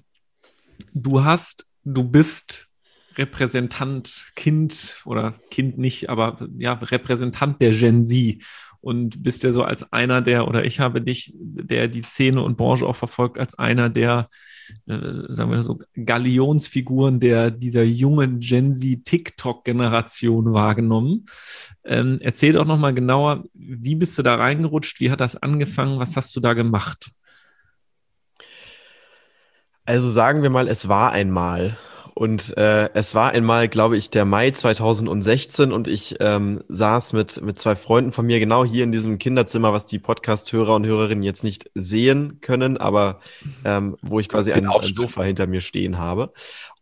Du 0.95 1.25
hast, 1.25 1.69
du 1.85 2.05
bist 2.05 2.69
Repräsentant, 3.17 4.33
Kind 4.37 5.03
oder 5.05 5.33
Kind 5.51 5.77
nicht, 5.79 6.09
aber 6.09 6.39
ja, 6.59 6.75
Repräsentant 6.75 7.61
der 7.61 7.73
Gen 7.73 8.05
Z 8.05 8.43
und 8.81 9.23
bist 9.23 9.43
ja 9.43 9.53
so 9.53 9.65
als 9.65 9.93
einer 9.93 10.23
der, 10.23 10.47
oder 10.47 10.65
ich 10.65 10.79
habe 10.81 11.03
dich, 11.03 11.33
der 11.35 11.89
die 11.89 12.03
Szene 12.03 12.43
und 12.43 12.57
Branche 12.57 12.87
auch 12.87 12.97
verfolgt, 12.97 13.39
als 13.39 13.59
einer 13.59 13.91
der, 13.91 14.29
äh, 14.87 14.99
sagen 15.29 15.51
wir 15.51 15.63
so, 15.63 15.81
Galionsfiguren 15.95 17.19
der 17.19 17.51
dieser 17.51 17.83
jungen 17.83 18.39
Gen 18.39 18.73
Z 18.73 19.05
TikTok-Generation 19.05 20.53
wahrgenommen. 20.53 21.27
Ähm, 21.85 22.19
erzähl 22.21 22.53
doch 22.53 22.67
nochmal 22.67 22.95
genauer, 22.95 23.45
wie 23.53 23.97
bist 23.97 24.17
du 24.17 24.23
da 24.23 24.37
reingerutscht, 24.37 25.01
wie 25.01 25.11
hat 25.11 25.21
das 25.21 25.37
angefangen, 25.37 25.99
was 25.99 26.17
hast 26.17 26.37
du 26.37 26.41
da 26.41 26.55
gemacht? 26.55 27.11
Also 29.89 30.11
sagen 30.11 30.43
wir 30.43 30.51
mal, 30.51 30.69
es 30.69 30.89
war 30.89 31.13
einmal. 31.13 31.79
Und 32.13 32.55
äh, 32.59 32.91
es 32.93 33.15
war 33.15 33.31
einmal, 33.31 33.69
glaube 33.69 33.97
ich, 33.97 34.11
der 34.11 34.27
Mai 34.27 34.51
2016 34.51 35.73
und 35.73 35.89
ich 35.89 36.17
ähm, 36.21 36.63
saß 36.69 37.15
mit, 37.15 37.41
mit 37.41 37.59
zwei 37.59 37.75
Freunden 37.75 38.13
von 38.13 38.27
mir 38.27 38.39
genau 38.39 38.67
hier 38.67 38.85
in 38.85 38.93
diesem 38.93 39.17
Kinderzimmer, 39.19 39.73
was 39.73 39.87
die 39.87 39.99
Podcast-Hörer 39.99 40.75
und 40.75 40.85
Hörerinnen 40.85 41.25
jetzt 41.25 41.43
nicht 41.43 41.71
sehen 41.75 42.43
können, 42.43 42.77
aber 42.77 43.21
ähm, 43.65 43.97
wo 44.03 44.21
ich 44.21 44.29
quasi 44.29 44.53
ein, 44.53 44.69
ein 44.69 44.93
Sofa 44.93 45.23
hinter 45.23 45.47
mir 45.47 45.63
stehen 45.63 45.97
habe. 45.97 46.35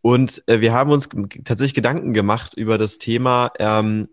Und 0.02 0.42
äh, 0.48 0.60
wir 0.60 0.72
haben 0.72 0.90
uns 0.90 1.08
tatsächlich 1.44 1.74
Gedanken 1.74 2.12
gemacht 2.12 2.54
über 2.54 2.76
das 2.76 2.98
Thema, 2.98 3.52
ähm, 3.60 4.08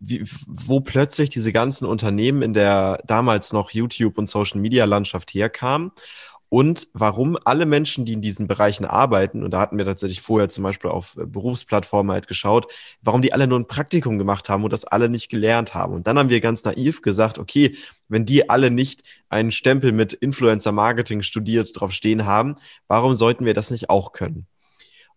wie, 0.00 0.24
wo 0.48 0.80
plötzlich 0.80 1.30
diese 1.30 1.52
ganzen 1.52 1.86
Unternehmen 1.86 2.42
in 2.42 2.54
der 2.54 3.02
damals 3.06 3.52
noch 3.52 3.70
YouTube- 3.70 4.18
und 4.18 4.28
Social-Media-Landschaft 4.28 5.32
herkamen 5.32 5.92
und 6.48 6.88
warum 6.92 7.36
alle 7.44 7.66
Menschen, 7.66 8.04
die 8.04 8.12
in 8.12 8.22
diesen 8.22 8.46
Bereichen 8.46 8.84
arbeiten, 8.84 9.42
und 9.42 9.50
da 9.50 9.60
hatten 9.60 9.78
wir 9.78 9.84
tatsächlich 9.84 10.20
vorher 10.20 10.48
zum 10.48 10.64
Beispiel 10.64 10.90
auf 10.90 11.16
äh, 11.16 11.26
Berufsplattformen 11.26 12.12
halt 12.12 12.28
geschaut, 12.28 12.72
warum 13.02 13.22
die 13.22 13.32
alle 13.32 13.46
nur 13.46 13.58
ein 13.58 13.66
Praktikum 13.66 14.18
gemacht 14.18 14.48
haben 14.48 14.64
und 14.64 14.72
das 14.72 14.84
alle 14.84 15.08
nicht 15.08 15.28
gelernt 15.28 15.74
haben. 15.74 15.94
Und 15.94 16.06
dann 16.06 16.18
haben 16.18 16.30
wir 16.30 16.40
ganz 16.40 16.64
naiv 16.64 17.02
gesagt, 17.02 17.38
okay, 17.38 17.76
wenn 18.08 18.26
die 18.26 18.48
alle 18.48 18.70
nicht 18.70 19.02
einen 19.28 19.50
Stempel 19.50 19.92
mit 19.92 20.12
Influencer 20.12 20.72
Marketing 20.72 21.22
studiert 21.22 21.70
drauf 21.78 21.92
stehen 21.92 22.26
haben, 22.26 22.56
warum 22.86 23.16
sollten 23.16 23.44
wir 23.44 23.54
das 23.54 23.70
nicht 23.70 23.90
auch 23.90 24.12
können? 24.12 24.46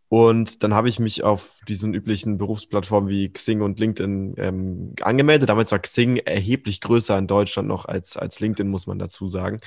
Und 0.09 0.63
dann 0.63 0.73
habe 0.73 0.89
ich 0.89 0.97
mich 0.99 1.23
auf 1.23 1.59
diesen 1.67 1.93
üblichen 1.93 2.39
Berufsplattformen 2.39 3.09
wie 3.09 3.31
Xing 3.31 3.61
und 3.61 3.79
LinkedIn 3.79 4.33
ähm, 4.37 4.95
angemeldet. 5.01 5.49
Damals 5.49 5.71
war 5.71 5.77
Xing 5.77 6.17
erheblich 6.17 6.81
größer 6.81 7.15
in 7.17 7.27
Deutschland 7.27 7.67
noch 7.67 7.85
als, 7.85 8.17
als 8.17 8.39
LinkedIn, 8.39 8.67
muss 8.67 8.87
man 8.87 8.97
dazu 8.97 9.29
sagen. 9.29 9.61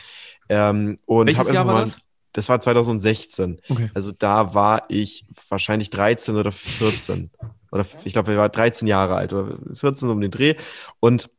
Ähm, 0.48 0.98
und 1.06 1.28
Welches 1.28 1.52
Jahr 1.52 1.66
war 1.66 1.74
mal, 1.74 1.80
das? 1.82 1.98
Das 2.32 2.48
war 2.48 2.58
2016. 2.58 3.60
Okay. 3.68 3.90
Also 3.94 4.10
da 4.10 4.52
war 4.54 4.84
ich 4.88 5.26
wahrscheinlich 5.48 5.90
13 5.90 6.34
oder 6.36 6.50
14. 6.50 7.30
Oder 7.70 7.86
ich 8.04 8.12
glaube, 8.12 8.32
ich 8.32 8.38
war 8.38 8.48
13 8.48 8.88
Jahre 8.88 9.14
alt 9.14 9.32
oder 9.32 9.58
14 9.74 10.08
um 10.08 10.20
den 10.20 10.30
Dreh. 10.30 10.56
Und 10.98 11.30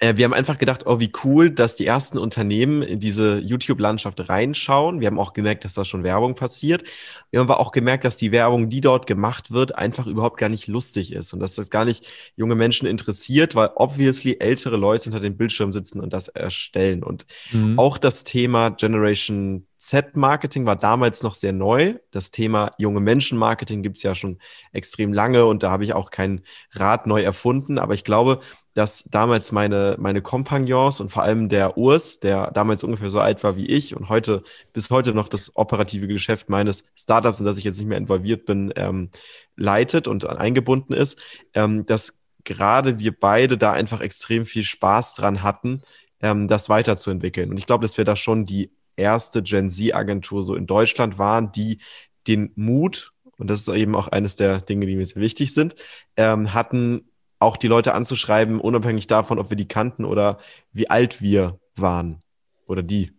wir 0.00 0.24
haben 0.24 0.34
einfach 0.34 0.58
gedacht, 0.58 0.86
oh, 0.86 1.00
wie 1.00 1.12
cool, 1.24 1.50
dass 1.50 1.76
die 1.76 1.86
ersten 1.86 2.18
Unternehmen 2.18 2.82
in 2.82 3.00
diese 3.00 3.38
YouTube-Landschaft 3.38 4.28
reinschauen. 4.28 5.00
Wir 5.00 5.06
haben 5.06 5.18
auch 5.18 5.32
gemerkt, 5.32 5.64
dass 5.64 5.74
da 5.74 5.84
schon 5.84 6.04
Werbung 6.04 6.34
passiert. 6.34 6.84
Wir 7.30 7.40
haben 7.40 7.50
aber 7.50 7.60
auch 7.60 7.72
gemerkt, 7.72 8.04
dass 8.04 8.16
die 8.16 8.32
Werbung, 8.32 8.68
die 8.68 8.80
dort 8.80 9.06
gemacht 9.06 9.52
wird, 9.52 9.74
einfach 9.76 10.06
überhaupt 10.06 10.38
gar 10.38 10.48
nicht 10.48 10.66
lustig 10.66 11.12
ist 11.12 11.32
und 11.32 11.40
dass 11.40 11.54
das 11.54 11.70
gar 11.70 11.84
nicht 11.84 12.06
junge 12.36 12.54
Menschen 12.54 12.86
interessiert, 12.86 13.54
weil 13.54 13.70
obviously 13.74 14.36
ältere 14.38 14.76
Leute 14.76 15.04
hinter 15.04 15.20
dem 15.20 15.36
Bildschirm 15.36 15.72
sitzen 15.72 16.00
und 16.00 16.12
das 16.12 16.28
erstellen. 16.28 17.02
Und 17.02 17.26
mhm. 17.52 17.78
auch 17.78 17.98
das 17.98 18.24
Thema 18.24 18.70
Generation 18.70 19.66
Z-Marketing 19.78 20.66
war 20.66 20.76
damals 20.76 21.22
noch 21.22 21.34
sehr 21.34 21.52
neu. 21.52 21.94
Das 22.10 22.30
Thema 22.30 22.70
junge 22.78 23.00
Menschen-Marketing 23.00 23.82
gibt 23.82 23.98
es 23.98 24.02
ja 24.02 24.14
schon 24.14 24.38
extrem 24.72 25.12
lange 25.12 25.46
und 25.46 25.62
da 25.62 25.70
habe 25.70 25.84
ich 25.84 25.92
auch 25.92 26.10
kein 26.10 26.42
Rad 26.72 27.06
neu 27.06 27.22
erfunden. 27.22 27.78
Aber 27.78 27.94
ich 27.94 28.02
glaube, 28.02 28.40
dass 28.76 29.04
damals 29.04 29.52
meine, 29.52 29.96
meine 29.98 30.20
Kompagnons 30.20 31.00
und 31.00 31.08
vor 31.08 31.22
allem 31.22 31.48
der 31.48 31.78
Urs, 31.78 32.20
der 32.20 32.50
damals 32.50 32.84
ungefähr 32.84 33.08
so 33.08 33.20
alt 33.20 33.42
war 33.42 33.56
wie 33.56 33.64
ich 33.64 33.96
und 33.96 34.10
heute 34.10 34.42
bis 34.74 34.90
heute 34.90 35.14
noch 35.14 35.30
das 35.30 35.56
operative 35.56 36.06
Geschäft 36.06 36.50
meines 36.50 36.84
Startups, 36.94 37.40
in 37.40 37.46
das 37.46 37.56
ich 37.56 37.64
jetzt 37.64 37.78
nicht 37.78 37.88
mehr 37.88 37.96
involviert 37.96 38.44
bin, 38.44 38.74
ähm, 38.76 39.08
leitet 39.56 40.06
und 40.08 40.26
eingebunden 40.26 40.92
ist, 40.92 41.18
ähm, 41.54 41.86
dass 41.86 42.22
gerade 42.44 42.98
wir 42.98 43.18
beide 43.18 43.56
da 43.56 43.72
einfach 43.72 44.02
extrem 44.02 44.44
viel 44.44 44.62
Spaß 44.62 45.14
dran 45.14 45.42
hatten, 45.42 45.80
ähm, 46.20 46.46
das 46.46 46.68
weiterzuentwickeln. 46.68 47.48
Und 47.48 47.56
ich 47.56 47.64
glaube, 47.64 47.80
dass 47.82 47.96
wir 47.96 48.04
da 48.04 48.14
schon 48.14 48.44
die 48.44 48.70
erste 48.94 49.42
Gen 49.42 49.70
Z-Agentur 49.70 50.44
so 50.44 50.54
in 50.54 50.66
Deutschland 50.66 51.16
waren, 51.16 51.50
die 51.50 51.78
den 52.26 52.52
Mut, 52.56 53.14
und 53.38 53.48
das 53.48 53.60
ist 53.60 53.74
eben 53.74 53.94
auch 53.94 54.08
eines 54.08 54.36
der 54.36 54.60
Dinge, 54.60 54.84
die 54.84 54.96
mir 54.96 55.06
sehr 55.06 55.22
wichtig 55.22 55.54
sind, 55.54 55.76
ähm, 56.18 56.52
hatten, 56.52 57.08
auch 57.38 57.56
die 57.56 57.68
Leute 57.68 57.94
anzuschreiben, 57.94 58.60
unabhängig 58.60 59.06
davon, 59.06 59.38
ob 59.38 59.50
wir 59.50 59.56
die 59.56 59.68
kannten 59.68 60.04
oder 60.04 60.38
wie 60.72 60.88
alt 60.88 61.20
wir 61.20 61.58
waren 61.76 62.22
oder 62.66 62.82
die. 62.82 63.12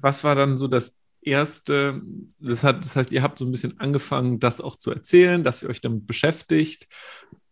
Was 0.00 0.24
war 0.24 0.34
dann 0.34 0.56
so 0.56 0.68
das 0.68 0.94
erste, 1.20 2.02
das, 2.38 2.64
hat, 2.64 2.84
das 2.84 2.96
heißt, 2.96 3.12
ihr 3.12 3.22
habt 3.22 3.38
so 3.38 3.44
ein 3.44 3.50
bisschen 3.50 3.78
angefangen, 3.80 4.40
das 4.40 4.60
auch 4.60 4.76
zu 4.76 4.90
erzählen, 4.90 5.42
dass 5.44 5.62
ihr 5.62 5.68
euch 5.68 5.80
damit 5.80 6.06
beschäftigt. 6.06 6.88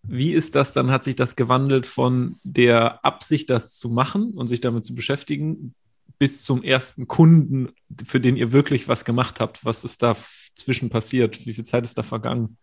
Wie 0.03 0.33
ist 0.33 0.57
das 0.57 0.73
dann, 0.73 0.91
hat 0.91 1.05
sich 1.05 1.17
das 1.17 1.37
gewandelt 1.37 1.87
von 1.87 2.37
der 2.43 3.05
Absicht, 3.05 3.51
das 3.51 3.75
zu 3.75 3.89
machen 3.89 4.33
und 4.33 4.49
sich 4.49 4.61
damit 4.61 4.85
zu 4.85 4.95
beschäftigen, 4.95 5.75
bis 6.19 6.43
zum 6.43 6.63
ersten 6.63 7.07
Kunden, 7.07 7.71
für 8.05 8.21
den 8.21 8.37
ihr 8.37 8.53
wirklich 8.53 8.89
was 8.89 9.05
gemacht 9.05 9.41
habt? 9.41 9.65
Was 9.65 9.85
ist 9.85 10.03
da 10.03 10.17
zwischen 10.55 10.91
passiert? 10.91 11.47
Wie 11.47 11.55
viel 11.55 11.65
Zeit 11.65 11.85
ist 11.85 11.97
da 11.97 12.03
vergangen? 12.03 12.59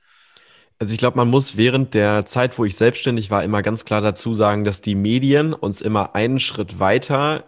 Also 0.80 0.94
ich 0.94 1.00
glaube, 1.00 1.18
man 1.18 1.30
muss 1.30 1.58
während 1.58 1.94
der 1.94 2.26
Zeit, 2.26 2.58
wo 2.60 2.66
ich 2.66 2.76
selbstständig 2.76 3.32
war, 3.32 3.44
immer 3.44 3.64
ganz 3.64 3.84
klar 3.84 4.02
dazu 4.02 4.36
sagen, 4.36 4.64
dass 4.64 4.82
die 4.82 4.96
Medien 4.96 5.54
uns 5.54 5.82
immer 5.82 6.14
einen 6.14 6.40
Schritt 6.40 6.80
weiter 6.80 7.46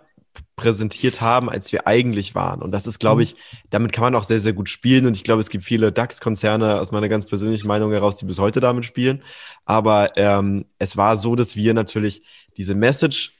präsentiert 0.55 1.21
haben, 1.21 1.50
als 1.50 1.71
wir 1.71 1.88
eigentlich 1.88 2.36
waren. 2.36 2.62
Und 2.62 2.71
das 2.71 2.86
ist, 2.86 3.00
glaube 3.00 3.21
mhm. 3.21 3.24
ich, 3.24 3.36
damit 3.69 3.93
kann 3.93 4.03
man 4.03 4.15
auch 4.15 4.24
sehr, 4.24 4.39
sehr 4.39 4.53
gut 4.53 4.67
spielen. 4.67 5.05
Und 5.05 5.15
ich 5.15 5.24
glaube, 5.24 5.39
es 5.39 5.50
gibt 5.50 5.63
viele 5.63 5.91
DAX-Konzerne 5.91 6.81
aus 6.81 6.91
meiner 6.91 7.07
ganz 7.07 7.25
persönlichen 7.25 7.67
Meinung 7.67 7.91
heraus, 7.91 8.17
die 8.17 8.25
bis 8.25 8.39
heute 8.39 8.59
damit 8.59 8.86
spielen. 8.86 9.24
Aber 9.65 10.17
ähm, 10.17 10.65
es 10.77 10.98
war 10.98 11.17
so, 11.17 11.36
dass 11.36 11.55
wir 11.55 11.74
natürlich 11.74 12.24
diese 12.57 12.75
Message, 12.75 13.33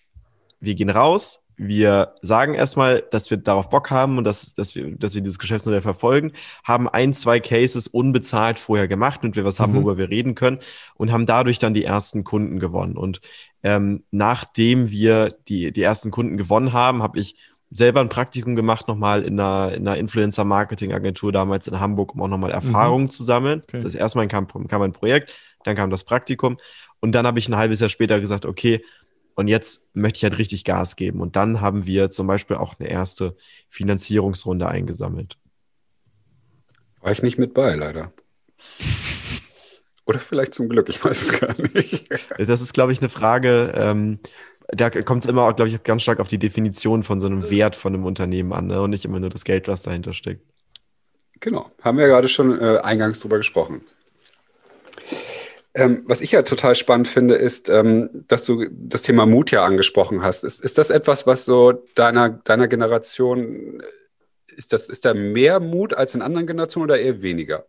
wir 0.60 0.76
gehen 0.76 0.90
raus, 0.90 1.44
wir 1.62 2.16
sagen 2.22 2.54
erstmal, 2.54 3.04
dass 3.12 3.30
wir 3.30 3.38
darauf 3.38 3.70
Bock 3.70 3.92
haben 3.92 4.18
und 4.18 4.24
dass, 4.24 4.54
dass, 4.54 4.76
wir, 4.76 4.96
dass 4.96 5.14
wir 5.14 5.22
dieses 5.22 5.40
Geschäftsmodell 5.40 5.82
verfolgen, 5.82 6.32
haben 6.64 6.88
ein, 6.88 7.14
zwei 7.14 7.42
Cases 7.42 7.86
unbezahlt 7.86 8.60
vorher 8.60 8.88
gemacht 8.88 9.24
und 9.24 9.36
wir 9.36 9.44
was 9.44 9.60
haben, 9.60 9.74
mhm. 9.74 9.78
worüber 9.78 9.98
wir 9.98 10.10
reden 10.10 10.36
können 10.36 10.60
und 10.96 11.12
haben 11.12 11.26
dadurch 11.26 11.60
dann 11.60 11.74
die 11.74 11.84
ersten 11.84 12.24
Kunden 12.24 12.60
gewonnen. 12.60 12.96
Und 12.96 13.20
ähm, 13.62 14.04
nachdem 14.10 14.90
wir 14.90 15.36
die, 15.50 15.74
die 15.74 15.82
ersten 15.82 16.12
Kunden 16.12 16.38
gewonnen 16.38 16.72
haben, 16.72 17.04
habe 17.04 17.20
ich 17.20 17.36
selber 17.72 18.00
ein 18.00 18.10
Praktikum 18.10 18.56
gemacht, 18.56 18.88
nochmal 18.88 19.24
in 19.24 19.38
einer, 19.38 19.74
in 19.76 19.86
einer 19.86 19.98
Influencer-Marketing-Agentur 19.98 21.34
damals 21.34 21.68
in 21.68 21.78
Hamburg, 21.82 22.16
um 22.16 22.22
auch 22.22 22.30
nochmal 22.30 22.52
Erfahrungen 22.52 23.06
mhm. 23.06 23.10
zu 23.10 23.24
sammeln. 23.24 23.64
Okay. 23.64 23.84
Das 23.84 23.96
erste 23.96 24.18
Mal 24.18 24.30
kam, 24.30 24.48
kam 24.48 24.82
ein 24.82 24.94
Projekt, 24.94 25.34
dann 25.66 25.76
kam 25.76 25.90
das 25.90 26.06
Praktikum 26.06 26.56
und 27.02 27.12
dann 27.12 27.28
habe 27.28 27.38
ich 27.38 27.50
ein 27.50 27.58
halbes 27.58 27.82
Jahr 27.82 27.90
später 27.90 28.22
gesagt, 28.22 28.46
okay, 28.46 28.82
und 29.40 29.48
jetzt 29.48 29.88
möchte 29.96 30.18
ich 30.18 30.24
halt 30.24 30.38
richtig 30.38 30.66
Gas 30.66 30.98
geben. 30.98 31.22
Und 31.22 31.38
dann 31.38 31.62
haben 31.62 31.86
wir 31.86 32.10
zum 32.10 32.28
Beispiel 32.28 32.58
auch 32.58 32.78
eine 32.78 32.90
erste 32.90 33.38
Finanzierungsrunde 33.70 34.68
eingesammelt. 34.68 35.38
War 37.00 37.14
ich 37.14 37.24
nicht 37.24 37.40
mit 37.40 37.54
bei, 37.54 37.74
leider. 37.76 38.12
Oder 40.06 40.20
vielleicht 40.20 40.54
zum 40.54 40.68
Glück, 40.68 40.90
ich 40.90 41.02
weiß 41.02 41.22
es 41.22 41.40
gar 41.40 41.56
nicht. 41.74 42.10
Das 42.38 42.60
ist, 42.60 42.74
glaube 42.74 42.92
ich, 42.92 43.00
eine 43.00 43.08
Frage, 43.08 43.72
ähm, 43.78 44.20
da 44.68 44.90
kommt 44.90 45.24
es 45.24 45.30
immer, 45.30 45.54
glaube 45.54 45.70
ich, 45.70 45.84
ganz 45.84 46.02
stark 46.02 46.20
auf 46.20 46.28
die 46.28 46.38
Definition 46.38 47.04
von 47.04 47.22
so 47.22 47.28
einem 47.28 47.50
Wert 47.50 47.78
von 47.78 47.94
einem 47.94 48.04
Unternehmen 48.04 48.52
an 48.52 48.68
ne? 48.68 48.82
und 48.82 48.90
nicht 48.90 49.06
immer 49.06 49.22
nur 49.22 49.30
das 49.30 49.46
Geld, 49.46 49.70
was 49.70 49.84
dahinter 49.84 50.14
steckt. 50.14 50.44
Genau, 51.40 51.72
haben 51.82 51.98
wir 51.98 52.08
ja 52.08 52.12
gerade 52.12 52.28
schon 52.28 52.60
äh, 52.60 52.80
eingangs 52.80 53.22
drüber 53.22 53.38
gesprochen. 53.38 53.84
Ähm, 55.76 56.04
was 56.08 56.22
ich 56.22 56.32
ja 56.32 56.42
total 56.42 56.76
spannend 56.76 57.08
finde, 57.08 57.36
ist, 57.36 57.70
ähm, 57.70 58.10
dass 58.28 58.46
du 58.46 58.66
das 58.72 59.04
Thema 59.04 59.26
Mut 59.26 59.52
ja 59.52 59.64
angesprochen 59.64 60.24
hast. 60.24 60.44
Ist, 60.44 60.62
ist 60.62 60.78
das 60.78 60.90
etwas, 60.90 61.28
was 61.28 61.46
so 61.46 61.84
deiner, 61.96 62.30
deiner 62.30 62.68
Generation, 62.68 63.82
ist, 64.48 64.74
das, 64.74 64.90
ist 64.90 65.06
da 65.06 65.14
mehr 65.14 65.60
Mut 65.60 65.94
als 65.94 66.16
in 66.16 66.22
anderen 66.22 66.48
Generationen 66.48 66.86
oder 66.86 67.00
eher 67.00 67.22
weniger? 67.22 67.66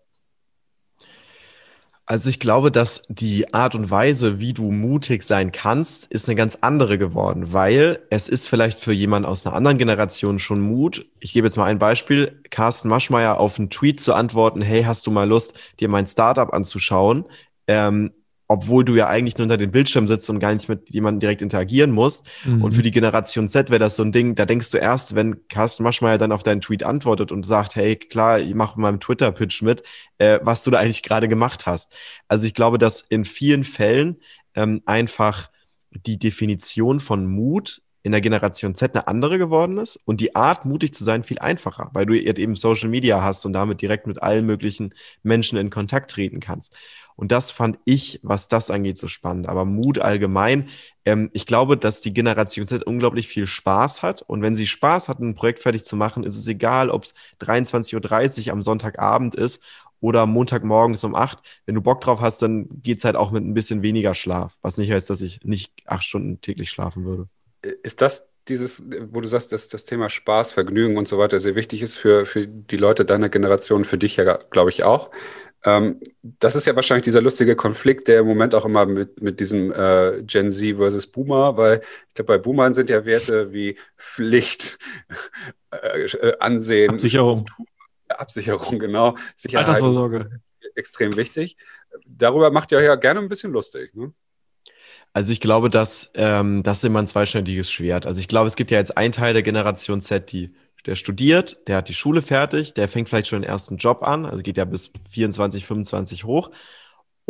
Also 2.11 2.29
ich 2.29 2.41
glaube, 2.41 2.73
dass 2.73 3.05
die 3.09 3.55
Art 3.55 3.77
und 3.77 3.89
Weise, 3.89 4.41
wie 4.41 4.53
du 4.53 4.73
mutig 4.73 5.23
sein 5.23 5.53
kannst, 5.53 6.07
ist 6.07 6.29
eine 6.29 6.35
ganz 6.35 6.59
andere 6.61 6.99
geworden, 6.99 7.53
weil 7.53 8.01
es 8.11 8.29
ist 8.29 8.49
vielleicht 8.49 8.81
für 8.81 8.93
jemanden 8.93 9.29
aus 9.29 9.47
einer 9.47 9.55
anderen 9.55 9.79
Generation 9.79 10.41
schon 10.41 10.61
Mut. 10.61 11.07
Ich 11.21 11.33
gebe 11.33 11.47
jetzt 11.47 11.57
mal 11.57 11.67
ein 11.67 11.79
Beispiel. 11.79 12.43
Carsten 12.51 12.89
Maschmeyer 12.89 13.39
auf 13.39 13.61
einen 13.61 13.71
Tweet 13.71 14.01
zu 14.01 14.13
antworten, 14.13 14.61
hey, 14.61 14.83
hast 14.83 15.07
du 15.07 15.13
mal 15.13 15.29
Lust, 15.29 15.57
dir 15.79 15.89
mein 15.89 16.09
Startup 16.09 16.53
anzuschauen? 16.53 17.29
Ähm, 17.71 18.11
obwohl 18.49 18.85
du 18.85 18.97
ja 18.97 19.07
eigentlich 19.07 19.39
nur 19.39 19.45
unter 19.45 19.57
den 19.57 19.71
Bildschirm 19.71 20.09
sitzt 20.09 20.29
und 20.29 20.41
gar 20.41 20.53
nicht 20.53 20.69
mit 20.69 20.91
jemandem 20.91 21.21
direkt 21.21 21.41
interagieren 21.41 21.93
musst. 21.93 22.29
Mhm. 22.45 22.65
Und 22.65 22.73
für 22.73 22.83
die 22.83 22.91
Generation 22.91 23.49
Z 23.49 23.71
wäre 23.71 23.79
das 23.79 23.95
so 23.95 24.03
ein 24.03 24.11
Ding, 24.11 24.35
da 24.35 24.45
denkst 24.45 24.73
du 24.73 24.79
erst, 24.79 25.15
wenn 25.15 25.47
Carsten 25.47 25.85
Maschmeyer 25.85 26.19
dann 26.19 26.33
auf 26.33 26.43
deinen 26.43 26.61
Tweet 26.61 26.83
antwortet 26.83 27.31
und 27.31 27.47
sagt, 27.47 27.77
hey, 27.77 27.95
klar, 27.95 28.41
ich 28.41 28.53
mache 28.57 28.81
meinem 28.81 28.99
Twitter-Pitch 28.99 29.63
mit, 29.63 29.85
äh, 30.19 30.41
was 30.43 30.65
du 30.65 30.73
da 30.73 30.81
eigentlich 30.81 31.05
gerade 31.05 31.29
gemacht 31.29 31.67
hast. 31.67 31.95
Also 32.27 32.45
ich 32.45 32.55
glaube, 32.55 32.79
dass 32.79 33.03
in 33.03 33.25
vielen 33.25 33.63
Fällen 33.63 34.17
ähm, 34.57 34.83
einfach 34.85 35.49
die 35.93 36.19
Definition 36.19 36.99
von 36.99 37.27
Mut 37.27 37.83
in 38.03 38.11
der 38.11 38.21
Generation 38.21 38.75
Z 38.75 38.97
eine 38.97 39.07
andere 39.07 39.39
geworden 39.39 39.79
ist 39.79 39.97
und 40.07 40.21
die 40.21 40.35
Art, 40.35 40.65
mutig 40.65 40.93
zu 40.95 41.05
sein, 41.05 41.23
viel 41.23 41.39
einfacher, 41.39 41.91
weil 41.93 42.07
du 42.07 42.19
eben 42.19 42.57
Social 42.57 42.89
Media 42.89 43.23
hast 43.23 43.45
und 43.45 43.53
damit 43.53 43.81
direkt 43.81 44.09
mit 44.09 44.23
allen 44.23 44.47
möglichen 44.47 44.93
Menschen 45.23 45.57
in 45.57 45.71
Kontakt 45.71 46.11
treten 46.11 46.41
kannst. 46.41 46.75
Und 47.21 47.31
das 47.33 47.51
fand 47.51 47.79
ich, 47.85 48.19
was 48.23 48.49
das 48.49 48.71
angeht, 48.71 48.97
so 48.97 49.07
spannend. 49.07 49.47
Aber 49.47 49.67
Mut 49.67 49.99
allgemein, 49.99 50.71
ähm, 51.05 51.29
ich 51.35 51.45
glaube, 51.45 51.77
dass 51.77 52.01
die 52.01 52.15
Generation 52.15 52.67
Z 52.67 52.83
unglaublich 52.83 53.29
viel 53.29 53.45
Spaß 53.45 54.03
hat. 54.03 54.23
Und 54.23 54.41
wenn 54.41 54.55
sie 54.55 54.67
Spaß 54.67 55.11
hat, 55.11 55.21
ein 55.21 55.35
Projekt 55.35 55.59
fertig 55.59 55.85
zu 55.85 55.97
machen, 55.97 56.25
ist 56.25 56.39
es 56.39 56.47
egal, 56.47 56.89
ob 56.89 57.05
es 57.05 57.15
23.30 57.43 58.47
Uhr 58.47 58.53
am 58.55 58.63
Sonntagabend 58.63 59.35
ist 59.35 59.63
oder 60.01 60.25
Montagmorgens 60.25 61.05
um 61.05 61.15
8. 61.15 61.41
Wenn 61.67 61.75
du 61.75 61.83
Bock 61.83 62.01
drauf 62.01 62.23
hast, 62.23 62.41
dann 62.41 62.71
geht 62.83 63.01
es 63.01 63.05
halt 63.05 63.17
auch 63.17 63.33
mit 63.33 63.45
ein 63.45 63.53
bisschen 63.53 63.83
weniger 63.83 64.15
Schlaf. 64.15 64.57
Was 64.63 64.79
nicht 64.79 64.91
heißt, 64.91 65.11
dass 65.11 65.21
ich 65.21 65.45
nicht 65.45 65.75
acht 65.85 66.05
Stunden 66.05 66.41
täglich 66.41 66.71
schlafen 66.71 67.05
würde. 67.05 67.29
Ist 67.83 68.01
das 68.01 68.29
dieses, 68.49 68.83
wo 69.11 69.21
du 69.21 69.29
sagst, 69.29 69.53
dass 69.53 69.69
das 69.69 69.85
Thema 69.85 70.09
Spaß, 70.09 70.53
Vergnügen 70.53 70.97
und 70.97 71.07
so 71.07 71.19
weiter 71.19 71.39
sehr 71.39 71.55
wichtig 71.55 71.83
ist 71.83 71.97
für, 71.97 72.25
für 72.25 72.47
die 72.47 72.79
Leute 72.79 73.05
deiner 73.05 73.29
Generation, 73.29 73.85
für 73.85 73.99
dich 73.99 74.17
ja, 74.17 74.39
glaube 74.51 74.71
ich, 74.71 74.85
auch. 74.85 75.11
Ähm, 75.65 76.01
das 76.23 76.55
ist 76.55 76.67
ja 76.67 76.75
wahrscheinlich 76.75 77.05
dieser 77.05 77.21
lustige 77.21 77.55
Konflikt, 77.55 78.09
der 78.09 78.21
im 78.21 78.27
Moment 78.27 78.55
auch 78.55 78.65
immer 78.65 78.87
mit, 78.87 79.21
mit 79.21 79.41
diesem 79.41 79.71
äh, 79.73 80.23
Gen 80.23 80.53
Z 80.53 80.77
versus 80.77 81.07
Boomer, 81.07 81.57
weil 81.57 81.81
ich 82.09 82.15
glaube, 82.15 82.33
bei 82.33 82.39
Boomern 82.39 82.73
sind 82.73 82.89
ja 82.89 83.05
Werte 83.05 83.53
wie 83.53 83.77
Pflicht, 83.97 84.79
äh, 85.71 86.05
äh 86.05 86.39
Ansehen, 86.41 86.91
Absicherung. 86.91 87.47
Absicherung, 88.09 88.79
genau. 88.79 89.17
Sicherheit 89.37 89.69
Altersvorsorge. 89.69 90.41
Extrem 90.75 91.17
wichtig. 91.17 91.57
Darüber 92.07 92.51
macht 92.51 92.73
ihr 92.73 92.81
ja 92.81 92.95
gerne 92.95 93.21
ein 93.21 93.29
bisschen 93.29 93.53
lustig. 93.53 93.95
Ne? 93.95 94.13
Also 95.13 95.33
ich 95.33 95.41
glaube, 95.41 95.71
dass 95.71 96.11
ähm, 96.15 96.63
das 96.63 96.79
ist 96.79 96.85
immer 96.85 97.01
ein 97.01 97.07
zweischneidiges 97.07 97.71
Schwert. 97.71 98.07
Also 98.07 98.21
ich 98.21 98.29
glaube, 98.29 98.47
es 98.47 98.57
gibt 98.57 98.71
ja 98.71 98.79
jetzt 98.79 98.97
einen 98.97 99.13
Teil 99.13 99.33
der 99.33 99.43
Generation 99.43 100.01
Z, 100.01 100.31
die 100.31 100.55
der 100.87 100.95
studiert, 100.95 101.59
der 101.69 101.77
hat 101.77 101.89
die 101.89 101.95
Schule 101.95 102.23
fertig, 102.23 102.75
der 102.75 102.89
fängt 102.89 103.09
vielleicht 103.09 103.29
schon 103.29 103.43
den 103.43 103.51
ersten 103.51 103.77
Job 103.77 104.03
an, 104.03 104.27
also 104.27 104.43
geht 104.43 104.57
ja 104.57 104.65
bis 104.65 104.93
24, 105.11 105.67
25 105.67 106.25
hoch 106.25 106.51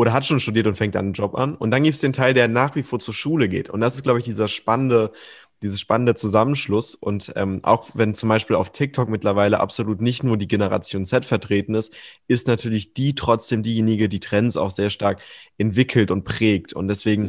oder 0.01 0.15
hat 0.15 0.25
schon 0.25 0.41
studiert 0.41 0.67
und 0.67 0.77
fängt 0.77 0.95
dann 0.95 1.07
einen 1.07 1.13
Job 1.13 1.35
an. 1.35 1.55
Und 1.55 1.71
dann 1.73 1.83
gibt 1.83 1.95
es 1.95 2.01
den 2.01 2.15
Teil, 2.15 2.33
der 2.33 2.49
nach 2.49 2.75
wie 2.75 2.83
vor 2.83 3.01
zur 3.01 3.13
Schule 3.13 3.51
geht. 3.51 3.69
Und 3.69 3.83
das 3.83 3.97
ist, 3.97 4.03
glaube 4.03 4.19
ich, 4.19 4.25
dieser 4.25 4.49
spannende, 4.49 5.13
dieses 5.63 5.79
spannende 5.79 6.15
Zusammenschluss. 6.15 6.95
Und 6.95 7.35
ähm, 7.37 7.61
auch 7.65 7.91
wenn 7.93 8.15
zum 8.15 8.31
Beispiel 8.31 8.57
auf 8.57 8.71
TikTok 8.71 9.11
mittlerweile 9.11 9.61
absolut 9.61 10.01
nicht 10.01 10.25
nur 10.25 10.39
die 10.39 10.49
Generation 10.49 11.05
Z 11.05 11.27
vertreten 11.27 11.75
ist, 11.75 11.93
ist 12.29 12.47
natürlich 12.47 12.95
die 12.95 13.15
trotzdem 13.15 13.63
diejenige, 13.63 14.09
die 14.09 14.21
Trends 14.21 14.57
auch 14.57 14.71
sehr 14.71 14.89
stark 14.89 15.21
entwickelt 15.59 16.11
und 16.11 16.25
prägt. 16.25 16.73
Und 16.73 16.89
deswegen, 16.89 17.23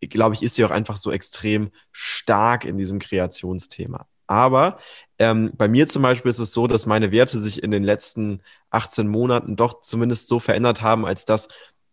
mhm. 0.00 0.08
glaube 0.08 0.34
ich, 0.34 0.42
ist 0.42 0.56
sie 0.56 0.64
auch 0.64 0.72
einfach 0.72 0.96
so 0.96 1.12
extrem 1.12 1.70
stark 1.92 2.64
in 2.64 2.76
diesem 2.76 2.98
Kreationsthema. 2.98 4.08
Aber 4.26 4.78
ähm, 5.18 5.52
bei 5.56 5.68
mir 5.68 5.86
zum 5.86 6.02
Beispiel 6.02 6.30
ist 6.30 6.38
es 6.38 6.52
so, 6.52 6.66
dass 6.66 6.86
meine 6.86 7.10
Werte 7.12 7.40
sich 7.40 7.62
in 7.62 7.70
den 7.70 7.84
letzten 7.84 8.42
18 8.70 9.08
Monaten 9.08 9.56
doch 9.56 9.80
zumindest 9.80 10.28
so 10.28 10.38
verändert 10.38 10.82
haben, 10.82 11.06
als 11.06 11.24
dass 11.24 11.48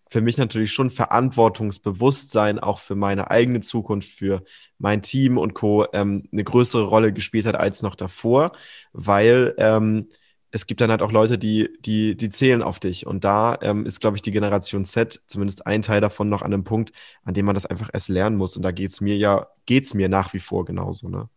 für 0.09 0.21
mich 0.21 0.37
natürlich 0.37 0.71
schon 0.71 0.91
Verantwortungsbewusstsein 0.91 2.59
auch 2.59 2.79
für 2.79 2.95
meine 2.95 3.31
eigene 3.31 3.61
Zukunft, 3.61 4.11
für 4.11 4.43
mein 4.77 5.01
Team 5.01 5.37
und 5.39 5.55
Co. 5.55 5.87
Ähm, 5.91 6.29
eine 6.31 6.43
größere 6.43 6.83
Rolle 6.83 7.13
gespielt 7.13 7.45
hat 7.47 7.55
als 7.55 7.81
noch 7.81 7.95
davor, 7.95 8.51
weil 8.91 9.55
ähm, 9.57 10.09
es 10.51 10.67
gibt 10.67 10.81
dann 10.81 10.91
halt 10.91 11.01
auch 11.01 11.11
Leute, 11.11 11.39
die, 11.39 11.69
die, 11.79 12.15
die 12.15 12.29
zählen 12.29 12.61
auf 12.61 12.79
dich. 12.79 13.07
Und 13.07 13.23
da 13.23 13.57
ähm, 13.63 13.87
ist, 13.87 14.01
glaube 14.01 14.17
ich, 14.17 14.21
die 14.21 14.29
Generation 14.29 14.85
Z, 14.85 15.23
zumindest 15.25 15.65
ein 15.65 15.81
Teil 15.81 15.99
davon, 15.99 16.29
noch 16.29 16.43
an 16.43 16.53
einem 16.53 16.63
Punkt, 16.63 16.91
an 17.23 17.33
dem 17.33 17.47
man 17.47 17.55
das 17.55 17.65
einfach 17.65 17.89
erst 17.91 18.09
lernen 18.09 18.37
muss. 18.37 18.55
Und 18.55 18.61
da 18.61 18.71
geht 18.71 18.91
es 18.91 19.01
mir 19.01 19.17
ja, 19.17 19.47
geht 19.65 19.85
es 19.85 19.95
mir 19.95 20.09
nach 20.09 20.31
wie 20.33 20.39
vor 20.39 20.63
genauso. 20.63 21.09
Ne? 21.09 21.27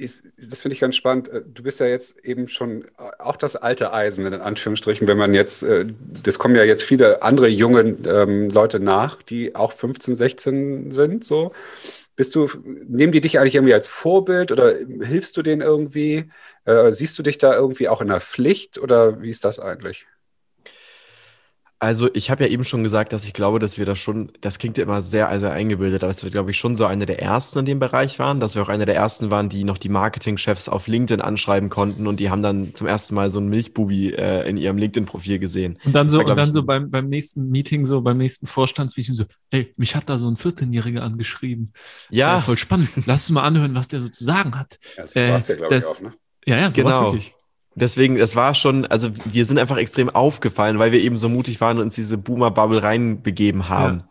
Ist, 0.00 0.24
das 0.36 0.62
finde 0.62 0.74
ich 0.74 0.80
ganz 0.80 0.96
spannend. 0.96 1.28
Äh, 1.28 1.42
du 1.46 1.62
bist 1.62 1.80
ja 1.80 1.86
jetzt 1.86 2.18
eben 2.24 2.48
schon 2.48 2.84
äh, 2.84 2.88
auch 3.18 3.36
das 3.36 3.56
alte 3.56 3.92
Eisen, 3.92 4.26
in 4.26 4.34
Anführungsstrichen, 4.34 5.06
wenn 5.06 5.18
man 5.18 5.34
jetzt, 5.34 5.62
äh, 5.62 5.86
das 6.22 6.38
kommen 6.38 6.56
ja 6.56 6.64
jetzt 6.64 6.82
viele 6.82 7.22
andere 7.22 7.48
junge 7.48 7.80
ähm, 7.80 8.50
Leute 8.50 8.80
nach, 8.80 9.22
die 9.22 9.54
auch 9.54 9.72
15, 9.72 10.14
16 10.16 10.92
sind, 10.92 11.24
so. 11.24 11.52
Bist 12.16 12.34
du, 12.34 12.48
nehmen 12.64 13.12
die 13.12 13.22
dich 13.22 13.38
eigentlich 13.38 13.54
irgendwie 13.54 13.72
als 13.72 13.86
Vorbild 13.86 14.52
oder 14.52 14.74
hilfst 14.76 15.36
du 15.38 15.42
denen 15.42 15.62
irgendwie? 15.62 16.30
Äh, 16.66 16.92
siehst 16.92 17.18
du 17.18 17.22
dich 17.22 17.38
da 17.38 17.54
irgendwie 17.54 17.88
auch 17.88 18.02
in 18.02 18.08
der 18.08 18.20
Pflicht 18.20 18.78
oder 18.78 19.22
wie 19.22 19.30
ist 19.30 19.44
das 19.44 19.58
eigentlich? 19.58 20.06
Also, 21.82 22.10
ich 22.12 22.30
habe 22.30 22.44
ja 22.44 22.50
eben 22.50 22.64
schon 22.64 22.82
gesagt, 22.82 23.14
dass 23.14 23.24
ich 23.24 23.32
glaube, 23.32 23.58
dass 23.58 23.78
wir 23.78 23.86
da 23.86 23.94
schon, 23.94 24.30
das 24.42 24.58
klingt 24.58 24.76
ja 24.76 24.84
immer 24.84 25.00
sehr, 25.00 25.40
sehr 25.40 25.50
eingebildet, 25.52 26.02
aber 26.02 26.12
dass 26.12 26.22
wir, 26.22 26.30
glaube 26.30 26.50
ich, 26.50 26.58
schon 26.58 26.76
so 26.76 26.84
eine 26.84 27.06
der 27.06 27.22
ersten 27.22 27.60
in 27.60 27.64
dem 27.64 27.78
Bereich 27.78 28.18
waren, 28.18 28.38
dass 28.38 28.54
wir 28.54 28.62
auch 28.62 28.68
eine 28.68 28.84
der 28.84 28.96
ersten 28.96 29.30
waren, 29.30 29.48
die 29.48 29.64
noch 29.64 29.78
die 29.78 29.88
Marketingchefs 29.88 30.68
auf 30.68 30.88
LinkedIn 30.88 31.22
anschreiben 31.22 31.70
konnten 31.70 32.06
und 32.06 32.20
die 32.20 32.28
haben 32.28 32.42
dann 32.42 32.74
zum 32.74 32.86
ersten 32.86 33.14
Mal 33.14 33.30
so 33.30 33.38
einen 33.38 33.48
Milchbubi 33.48 34.10
äh, 34.10 34.46
in 34.46 34.58
ihrem 34.58 34.76
LinkedIn-Profil 34.76 35.38
gesehen. 35.38 35.78
Und 35.82 35.94
dann 35.94 36.10
so, 36.10 36.18
war, 36.18 36.26
und 36.26 36.36
dann 36.36 36.52
so 36.52 36.64
beim, 36.64 36.90
beim 36.90 37.08
nächsten 37.08 37.48
Meeting, 37.48 37.86
so 37.86 38.02
beim 38.02 38.18
nächsten 38.18 38.46
Vorstandsmeeting 38.46 39.14
so, 39.14 39.24
ey, 39.50 39.72
mich 39.78 39.96
hat 39.96 40.10
da 40.10 40.18
so 40.18 40.28
ein 40.28 40.36
14-Jähriger 40.36 41.00
angeschrieben. 41.00 41.72
Ja. 42.10 42.38
Äh, 42.38 42.40
voll 42.42 42.58
spannend. 42.58 42.90
Lass 43.06 43.22
uns 43.22 43.30
mal 43.30 43.44
anhören, 43.44 43.74
was 43.74 43.88
der 43.88 44.02
so 44.02 44.10
zu 44.10 44.22
sagen 44.22 44.58
hat. 44.58 44.78
Das 44.98 45.16
äh, 45.16 45.30
war 45.30 45.38
es 45.38 45.48
ja, 45.48 45.54
glaube 45.54 45.74
ich, 45.74 45.86
auch, 45.86 46.02
ne? 46.02 46.12
Ja, 46.44 46.58
ja, 46.58 46.70
so 46.70 46.82
genau. 46.82 47.04
wirklich. 47.04 47.34
Deswegen, 47.74 48.16
das 48.18 48.34
war 48.36 48.54
schon, 48.54 48.84
also 48.86 49.10
wir 49.24 49.44
sind 49.46 49.58
einfach 49.58 49.76
extrem 49.76 50.10
aufgefallen, 50.10 50.78
weil 50.78 50.92
wir 50.92 51.00
eben 51.00 51.18
so 51.18 51.28
mutig 51.28 51.60
waren 51.60 51.78
und 51.78 51.84
uns 51.84 51.94
diese 51.94 52.18
Boomer-Bubble 52.18 52.82
reinbegeben 52.82 53.68
haben. 53.68 54.04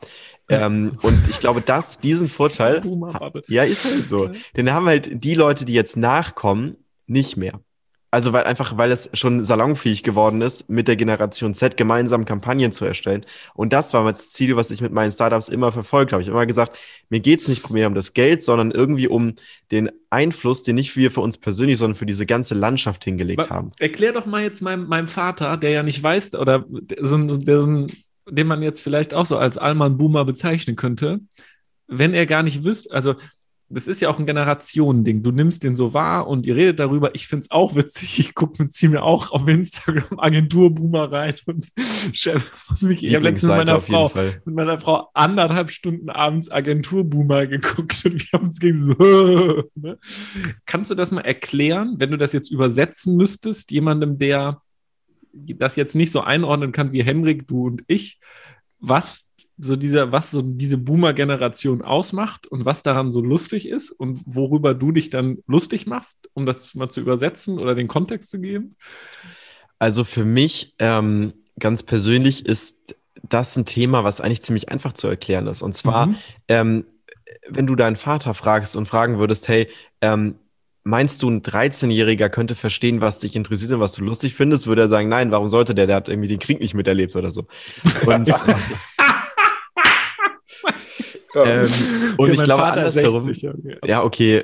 Ja. 0.50 0.66
Ähm, 0.66 0.98
und 1.02 1.28
ich 1.30 1.40
glaube, 1.40 1.62
dass 1.62 2.00
diesen 2.00 2.28
Vorteil, 2.28 2.82
ja, 3.48 3.64
ist 3.64 3.86
halt 3.86 4.08
so. 4.08 4.32
Den 4.56 4.74
haben 4.74 4.86
halt 4.88 5.24
die 5.24 5.36
Leute, 5.36 5.66
die 5.66 5.74
jetzt 5.74 5.98
nachkommen, 5.98 6.78
nicht 7.06 7.38
mehr. 7.38 7.60
Also 8.12 8.34
weil 8.34 8.46
einfach, 8.46 8.78
weil 8.78 8.92
es 8.92 9.10
schon 9.14 9.44
salonfähig 9.44 10.02
geworden 10.02 10.42
ist, 10.42 10.70
mit 10.70 10.88
der 10.88 10.96
Generation 10.96 11.54
Z 11.54 11.78
gemeinsam 11.78 12.26
Kampagnen 12.26 12.72
zu 12.72 12.86
erstellen. 12.86 13.26
Und 13.54 13.72
das 13.72 13.94
war 13.94 14.04
das 14.06 14.30
Ziel, 14.30 14.56
was 14.56 14.72
ich 14.72 14.82
mit 14.82 14.92
meinen 14.92 15.12
Startups 15.12 15.48
immer 15.48 15.72
verfolgt 15.72 16.12
habe. 16.12 16.24
Ich 16.24 16.28
habe 16.28 16.38
immer 16.38 16.48
gesagt, 16.48 16.76
mir 17.10 17.20
geht 17.20 17.42
es 17.42 17.48
nicht 17.48 17.70
mehr 17.70 17.88
um 17.88 17.94
das 17.94 18.14
Geld, 18.14 18.42
sondern 18.42 18.72
irgendwie 18.72 19.08
um 19.08 19.36
den 19.72 19.92
Einfluss, 20.10 20.64
den 20.64 20.76
nicht 20.76 20.96
wir 20.96 21.12
für 21.12 21.22
uns 21.22 21.38
persönlich, 21.38 21.78
sondern 21.78 21.96
für 21.96 22.08
diese 22.08 22.26
ganze 22.26 22.56
Landschaft 22.56 23.04
hingelegt 23.04 23.42
Aber 23.42 23.56
haben. 23.56 23.72
Erklär 23.78 24.12
doch 24.12 24.26
mal 24.26 24.42
jetzt 24.42 24.62
meinem, 24.62 24.88
meinem 24.88 25.08
Vater, 25.08 25.56
der 25.58 25.70
ja 25.70 25.84
nicht 25.84 26.02
weiß, 26.02 26.34
oder 26.34 26.66
so, 27.00 27.18
der, 27.18 27.58
so, 27.58 27.88
den 28.28 28.48
man 28.48 28.64
jetzt 28.64 28.82
vielleicht 28.82 29.14
auch 29.14 29.28
so 29.28 29.38
als 29.38 29.60
Allmann 29.60 29.98
Boomer 29.98 30.26
bezeichnen 30.26 30.76
könnte, 30.76 31.20
wenn 31.88 32.16
er 32.16 32.26
gar 32.26 32.42
nicht 32.42 32.64
wüsste, 32.64 32.92
also 32.92 33.16
das 33.70 33.88
ist 33.88 34.02
ja 34.02 34.10
auch 34.10 34.18
ein 34.18 34.26
Generationending. 34.26 35.22
Du 35.22 35.32
nimmst 35.32 35.64
den 35.64 35.76
so 35.76 35.94
wahr 35.94 36.28
und 36.28 36.48
ihr 36.48 36.56
redet 36.56 36.80
darüber. 36.80 37.14
Ich 37.14 37.28
finde 37.28 37.44
es 37.44 37.52
auch 37.52 37.76
witzig. 37.76 38.18
Ich 38.20 38.34
gucke 38.34 38.62
mit 38.62 38.74
ziemlich 38.74 39.00
auch 39.00 39.32
auf 39.32 39.48
Instagram 39.48 40.20
Agenturboomer 40.20 41.12
rein 41.12 41.36
und 41.46 41.68
muss 41.78 42.82
mich, 42.82 43.04
ich 43.04 43.14
habe 43.14 43.26
letztens 43.26 43.50
mit 43.50 43.58
meiner 43.58 43.80
Frau, 43.80 44.12
mit 44.46 44.56
meiner 44.56 44.80
Frau 44.80 45.10
anderthalb 45.14 45.70
Stunden 45.70 46.10
abends 46.10 46.50
Agenturboomer 46.50 47.46
geguckt 47.46 48.04
und 48.06 48.20
wir 48.20 48.40
haben 48.40 48.48
uns 48.48 48.60
gegen 48.60 48.82
so. 48.82 49.64
ne? 49.76 50.00
Kannst 50.66 50.90
du 50.90 50.96
das 50.96 51.12
mal 51.12 51.22
erklären, 51.22 51.96
wenn 52.00 52.10
du 52.10 52.18
das 52.18 52.34
jetzt 52.34 52.50
übersetzen 52.50 53.16
müsstest, 53.16 53.70
jemandem, 53.70 54.18
der 54.18 54.62
das 55.32 55.76
jetzt 55.76 55.96
nicht 55.96 56.12
so 56.12 56.22
einordnen 56.22 56.72
kann 56.72 56.92
wie 56.92 57.04
Henrik, 57.04 57.48
du 57.48 57.68
und 57.68 57.84
ich, 57.88 58.20
was 58.80 59.29
so 59.62 59.76
dieser, 59.76 60.12
was 60.12 60.32
so 60.32 60.42
diese 60.42 60.78
Boomer-Generation 60.78 61.82
ausmacht 61.82 62.48
und 62.48 62.66
was 62.66 62.82
daran 62.82 63.12
so 63.12 63.22
lustig 63.22 63.68
ist 63.68 63.92
und 63.92 64.22
worüber 64.26 64.74
du 64.74 64.92
dich 64.92 65.10
dann 65.10 65.40
lustig 65.48 65.86
machst, 65.86 66.30
um 66.34 66.46
das 66.46 66.76
mal 66.76 66.90
zu 66.90 67.02
übersetzen 67.02 67.60
oder 67.60 67.76
den 67.76 67.88
Kontext 67.88 68.30
zu 68.30 68.40
geben? 68.40 68.76
Also 69.78 70.04
für 70.04 70.26
mich 70.26 70.76
ähm, 70.80 71.34
ganz 71.60 71.84
persönlich 71.84 72.46
ist 72.46 72.96
das 73.28 73.56
ein 73.58 73.66
Thema, 73.66 74.04
was 74.04 74.22
eigentlich 74.22 74.42
ziemlich 74.42 74.70
einfach 74.70 74.94
zu 74.94 75.08
erklären 75.08 75.48
ist. 75.48 75.62
Und 75.62 75.76
zwar, 75.76 76.08
mhm. 76.08 76.16
ähm, 76.48 76.86
wenn 77.48 77.68
du 77.68 77.76
deinen 77.76 77.98
Vater 77.98 78.34
fragst 78.34 78.76
und 78.76 78.88
fragen 78.88 79.20
würdest, 79.20 79.48
hey, 79.48 79.68
ähm, 80.02 80.36
meinst 80.84 81.22
du, 81.22 81.30
ein 81.30 81.42
13-Jähriger 81.42 82.30
könnte 82.30 82.56
verstehen, 82.56 83.02
was 83.02 83.20
dich 83.20 83.36
interessiert 83.36 83.72
und 83.74 83.80
was 83.80 83.94
du 83.94 84.04
lustig 84.04 84.34
findest, 84.34 84.68
würde 84.68 84.84
er 84.84 84.90
sagen, 84.90 85.10
nein, 85.10 85.32
warum 85.32 85.50
sollte 85.50 85.76
der? 85.76 85.88
Der 85.88 85.98
hat 85.98 86.10
irgendwie 86.10 86.30
den 86.30 86.40
Krieg 86.40 86.60
nicht 86.60 86.74
miterlebt 86.74 87.16
oder 87.16 87.32
so. 87.32 87.48
Und 88.06 88.34
ähm, 91.36 91.70
und 92.18 92.28
ja, 92.28 92.34
ich 92.34 92.44
glaube, 92.44 92.64
Vater 92.64 92.78
andersherum. 92.78 93.22
60, 93.22 93.50
okay. 93.50 93.78
Ja, 93.86 94.04
okay. 94.04 94.44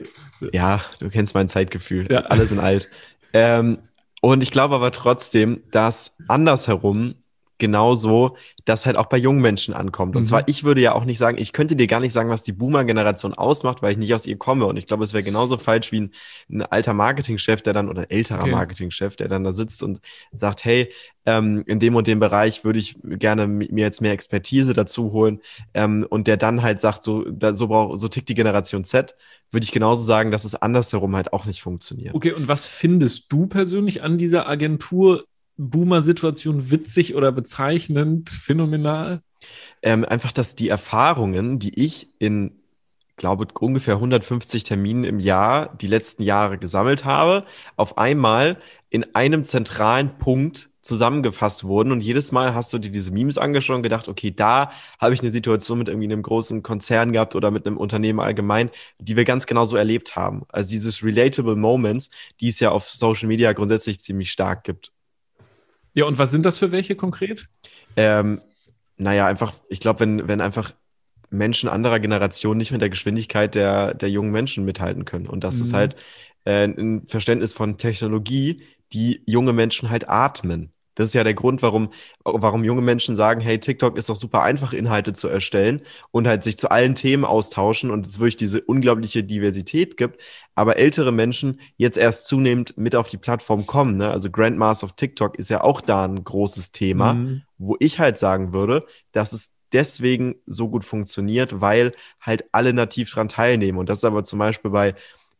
Ja, 0.54 0.82
du 1.00 1.10
kennst 1.10 1.34
mein 1.34 1.48
Zeitgefühl. 1.48 2.08
Ja. 2.12 2.22
Alle 2.22 2.46
sind 2.46 2.60
alt. 2.60 2.90
Ähm, 3.34 3.80
und 4.22 4.42
ich 4.42 4.52
glaube 4.52 4.76
aber 4.76 4.92
trotzdem, 4.92 5.64
dass 5.72 6.18
andersherum 6.28 7.16
genauso 7.58 8.38
das 8.66 8.86
halt 8.86 8.98
auch 8.98 9.06
bei 9.06 9.18
jungen 9.18 9.42
Menschen 9.42 9.74
ankommt. 9.74 10.16
Und 10.16 10.24
mhm. 10.24 10.26
zwar, 10.26 10.48
ich 10.48 10.64
würde 10.64 10.82
ja 10.82 10.94
auch 10.94 11.06
nicht 11.06 11.18
sagen, 11.18 11.38
ich 11.38 11.54
könnte 11.54 11.76
dir 11.76 11.88
gar 11.88 12.00
nicht 12.00 12.14
sagen, 12.14 12.30
was 12.30 12.44
die 12.44 12.52
Boomer-Generation 12.52 13.34
ausmacht, 13.34 13.82
weil 13.82 13.92
ich 13.92 13.98
nicht 13.98 14.14
aus 14.14 14.26
ihr 14.26 14.38
komme. 14.38 14.66
Und 14.66 14.78
ich 14.78 14.88
glaube, 14.88 15.04
es 15.04 15.14
wäre 15.14 15.24
genauso 15.24 15.58
falsch 15.58 15.92
wie 15.92 16.02
ein, 16.02 16.12
ein 16.50 16.62
alter 16.64 16.94
Marketingchef, 16.94 17.62
der 17.62 17.74
dann, 17.74 17.90
oder 17.90 18.02
ein 18.02 18.10
älterer 18.10 18.42
okay. 18.42 18.52
Marketingchef, 18.52 19.16
der 19.16 19.28
dann 19.28 19.44
da 19.44 19.54
sitzt 19.54 19.84
und 19.84 20.00
sagt, 20.34 20.66
hey, 20.66 20.92
ähm, 21.26 21.64
in 21.66 21.80
dem 21.80 21.96
und 21.96 22.08
dem 22.08 22.20
Bereich 22.20 22.64
würde 22.64 22.80
ich 22.80 22.98
gerne 23.04 23.48
mir 23.48 23.84
jetzt 23.84 24.02
mehr 24.02 24.12
Expertise 24.12 24.74
dazu 24.74 25.12
holen. 25.12 25.42
Ähm, 25.74 26.06
und 26.10 26.28
der 26.28 26.38
dann 26.38 26.62
halt 26.62 26.80
sagt, 26.80 27.04
so, 27.04 27.24
da, 27.24 27.54
so, 27.54 27.68
brauch, 27.68 27.98
so 27.98 28.08
tickt 28.08 28.30
die 28.30 28.36
Generation 28.36 28.84
Z, 28.84 29.16
würde 29.52 29.64
ich 29.64 29.72
genauso 29.72 30.04
sagen, 30.04 30.32
dass 30.32 30.44
es 30.44 30.56
andersherum 30.56 31.16
halt 31.16 31.34
auch 31.34 31.46
nicht 31.46 31.62
funktioniert. 31.62 32.16
Okay, 32.16 32.32
und 32.32 32.48
was 32.48 32.66
findest 32.66 33.32
du 33.32 33.48
persönlich 33.48 34.04
an 34.04 34.18
dieser 34.18 34.48
Agentur 34.48 35.26
Boomer-Situation 35.58 36.72
witzig 36.72 37.16
oder 37.16 37.32
bezeichnend, 37.32 38.30
phänomenal? 38.30 39.22
Ähm, 39.82 40.04
einfach, 40.06 40.32
dass 40.32 40.56
die 40.56 40.70
Erfahrungen, 40.70 41.60
die 41.60 41.80
ich 41.84 42.10
in, 42.20 42.60
glaube 43.18 43.48
ungefähr 43.60 43.96
150 43.96 44.64
Terminen 44.64 45.04
im 45.04 45.20
Jahr 45.20 45.76
die 45.78 45.88
letzten 45.88 46.24
Jahre 46.24 46.58
gesammelt 46.58 47.06
habe, 47.06 47.46
auf 47.76 47.98
einmal 47.98 48.58
in 48.90 49.16
einem 49.16 49.44
zentralen 49.46 50.18
Punkt 50.18 50.70
zusammengefasst 50.86 51.64
wurden. 51.64 51.92
Und 51.92 52.02
jedes 52.02 52.32
Mal 52.32 52.54
hast 52.54 52.72
du 52.72 52.78
dir 52.78 52.92
diese 52.92 53.12
Memes 53.12 53.38
angeschaut 53.38 53.78
und 53.78 53.84
gedacht, 53.84 54.08
okay, 54.08 54.32
da 54.32 54.72
habe 55.00 55.14
ich 55.14 55.22
eine 55.22 55.32
Situation 55.32 55.80
mit 55.80 55.90
irgendwie 55.90 56.06
einem 56.06 56.22
großen 56.22 56.62
Konzern 56.64 57.12
gehabt 57.12 57.36
oder 57.36 57.52
mit 57.52 57.66
einem 57.66 57.78
Unternehmen 57.78 58.20
allgemein, 58.20 58.70
die 59.00 59.18
wir 59.18 59.26
ganz 59.26 59.48
genau 59.48 59.66
so 59.66 59.76
erlebt 59.76 60.16
haben. 60.16 60.44
Also 60.50 60.70
dieses 60.70 61.04
relatable 61.04 61.56
Moments, 61.56 62.10
die 62.40 62.50
es 62.50 62.60
ja 62.60 62.70
auf 62.70 62.88
Social 62.88 63.28
Media 63.28 63.52
grundsätzlich 63.54 64.00
ziemlich 64.00 64.32
stark 64.32 64.64
gibt. 64.64 64.95
Ja, 65.96 66.06
und 66.06 66.20
was 66.20 66.30
sind 66.30 66.46
das 66.46 66.60
für 66.60 66.72
welche 66.72 66.96
konkret? 66.96 67.48
Ähm, 67.96 68.42
naja, 68.98 69.26
einfach, 69.26 69.54
ich 69.70 69.80
glaube, 69.80 70.02
wenn, 70.02 70.28
wenn 70.28 70.42
einfach 70.42 70.74
Menschen 71.30 71.70
anderer 71.70 72.00
Generation 72.00 72.58
nicht 72.58 72.72
mit 72.72 72.82
der 72.82 72.90
Geschwindigkeit 72.90 73.56
der, 73.56 73.94
der 73.94 74.10
jungen 74.10 74.32
Menschen 74.32 74.66
mithalten 74.66 75.06
können. 75.06 75.28
Und 75.28 75.44
das 75.44 75.58
mhm. 75.58 75.62
ist 75.64 75.74
halt 75.74 75.96
äh, 76.44 76.66
ein 76.66 77.08
Verständnis 77.08 77.54
von 77.54 77.78
Technologie, 77.78 78.62
die 78.94 79.24
junge 79.26 79.54
Menschen 79.54 79.90
halt 79.90 80.08
atmen. 80.08 80.72
Das 80.96 81.10
ist 81.10 81.14
ja 81.14 81.24
der 81.24 81.34
Grund, 81.34 81.62
warum, 81.62 81.90
warum 82.24 82.64
junge 82.64 82.82
Menschen 82.82 83.16
sagen, 83.16 83.42
hey, 83.42 83.60
TikTok 83.60 83.98
ist 83.98 84.10
doch 84.10 84.16
super 84.16 84.42
einfach, 84.42 84.74
Inhalte 84.74 85.14
zu 85.14 85.28
erstellen 85.28 85.82
und 86.12 86.28
halt 86.28 86.44
sich 86.44 86.58
zu 86.58 86.72
allen 86.72 86.96
Themen 86.96 87.26
austauschen 87.26 87.92
und 87.92 88.08
es 88.08 88.20
wirklich 88.20 88.38
diese 88.38 88.62
unglaubliche 88.62 89.24
Diversität 89.24 89.98
gibt. 89.98 90.22
Aber 90.56 90.78
ältere 90.78 91.12
Menschen 91.12 91.60
jetzt 91.78 91.98
erst 91.98 92.28
zunehmend 92.28 92.78
mit 92.78 92.96
auf 92.96 93.10
die 93.10 93.18
Plattform 93.18 93.68
kommen. 93.68 93.98
Ne? 93.98 94.10
Also 94.10 94.32
Grandmaster 94.32 94.86
of 94.86 94.94
TikTok 94.94 95.38
ist 95.38 95.50
ja 95.50 95.62
auch 95.62 95.82
da 95.82 96.06
ein 96.06 96.24
großes 96.24 96.72
Thema, 96.72 97.16
mhm. 97.16 97.42
wo 97.58 97.76
ich 97.80 98.00
halt 98.00 98.18
sagen 98.18 98.54
würde, 98.54 98.86
dass 99.12 99.34
es 99.34 99.56
deswegen 99.74 100.36
so 100.46 100.70
gut 100.70 100.86
funktioniert, 100.86 101.60
weil 101.60 101.92
halt 102.22 102.46
alle 102.54 102.74
nativ 102.74 103.12
dran 103.12 103.28
teilnehmen. 103.28 103.78
Und 103.78 103.90
das 103.90 104.00
ist 104.00 104.06
aber 104.06 104.24
zum 104.24 104.40
Beispiel 104.40 104.72
bei 104.72 104.96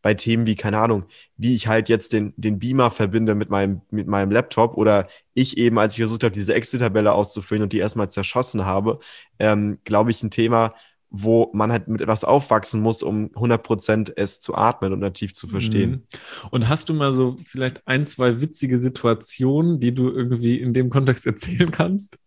bei 0.06 0.14
Themen 0.14 0.46
wie, 0.46 0.54
keine 0.54 0.78
Ahnung, 0.78 1.06
wie 1.36 1.56
ich 1.56 1.66
halt 1.66 1.90
jetzt 1.90 2.14
den, 2.14 2.32
den 2.38 2.60
Beamer 2.60 2.92
verbinde 2.92 3.34
mit 3.34 3.50
meinem, 3.50 3.82
mit 3.90 4.06
meinem 4.06 4.30
Laptop 4.30 4.78
oder 4.78 5.08
ich 5.34 5.58
eben, 5.58 5.80
als 5.80 5.94
ich 5.94 5.98
versucht 5.98 6.24
habe, 6.24 6.32
diese 6.32 6.54
Excel-Tabelle 6.54 7.12
auszufüllen 7.12 7.64
und 7.64 7.74
die 7.74 7.80
erstmal 7.80 8.12
zerschossen 8.12 8.68
habe, 8.68 9.00
ähm, 9.40 9.80
glaube 9.84 10.12
ich, 10.12 10.22
ein 10.22 10.30
Thema, 10.30 10.76
wo 11.10 11.50
man 11.56 11.72
halt 11.72 11.88
mit 11.88 12.02
etwas 12.02 12.24
aufwachsen 12.24 12.82
muss, 12.82 13.02
um 13.02 13.30
100% 13.30 14.14
es 14.16 14.40
zu 14.40 14.54
atmen 14.54 14.94
und 14.94 15.00
nativ 15.00 15.34
zu 15.34 15.48
verstehen. 15.48 15.90
Mhm. 15.90 16.04
Und 16.52 16.70
hast 16.70 16.88
du 16.90 16.94
mal 16.94 17.12
so 17.16 17.40
vielleicht 17.44 17.82
ein, 17.88 18.06
zwei 18.06 18.42
witzige 18.42 18.78
Situationen, 18.78 19.80
die 19.80 19.96
du 19.96 20.12
irgendwie 20.12 20.58
in 20.58 20.72
dem 20.74 20.92
Kontext 20.92 21.26
erzählen 21.26 21.72
kannst? 21.72 22.20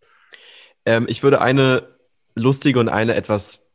Ähm, 0.84 1.06
ich 1.08 1.22
würde 1.22 1.40
eine 1.40 1.90
lustige 2.34 2.80
und 2.80 2.88
eine 2.88 3.14
etwas 3.14 3.67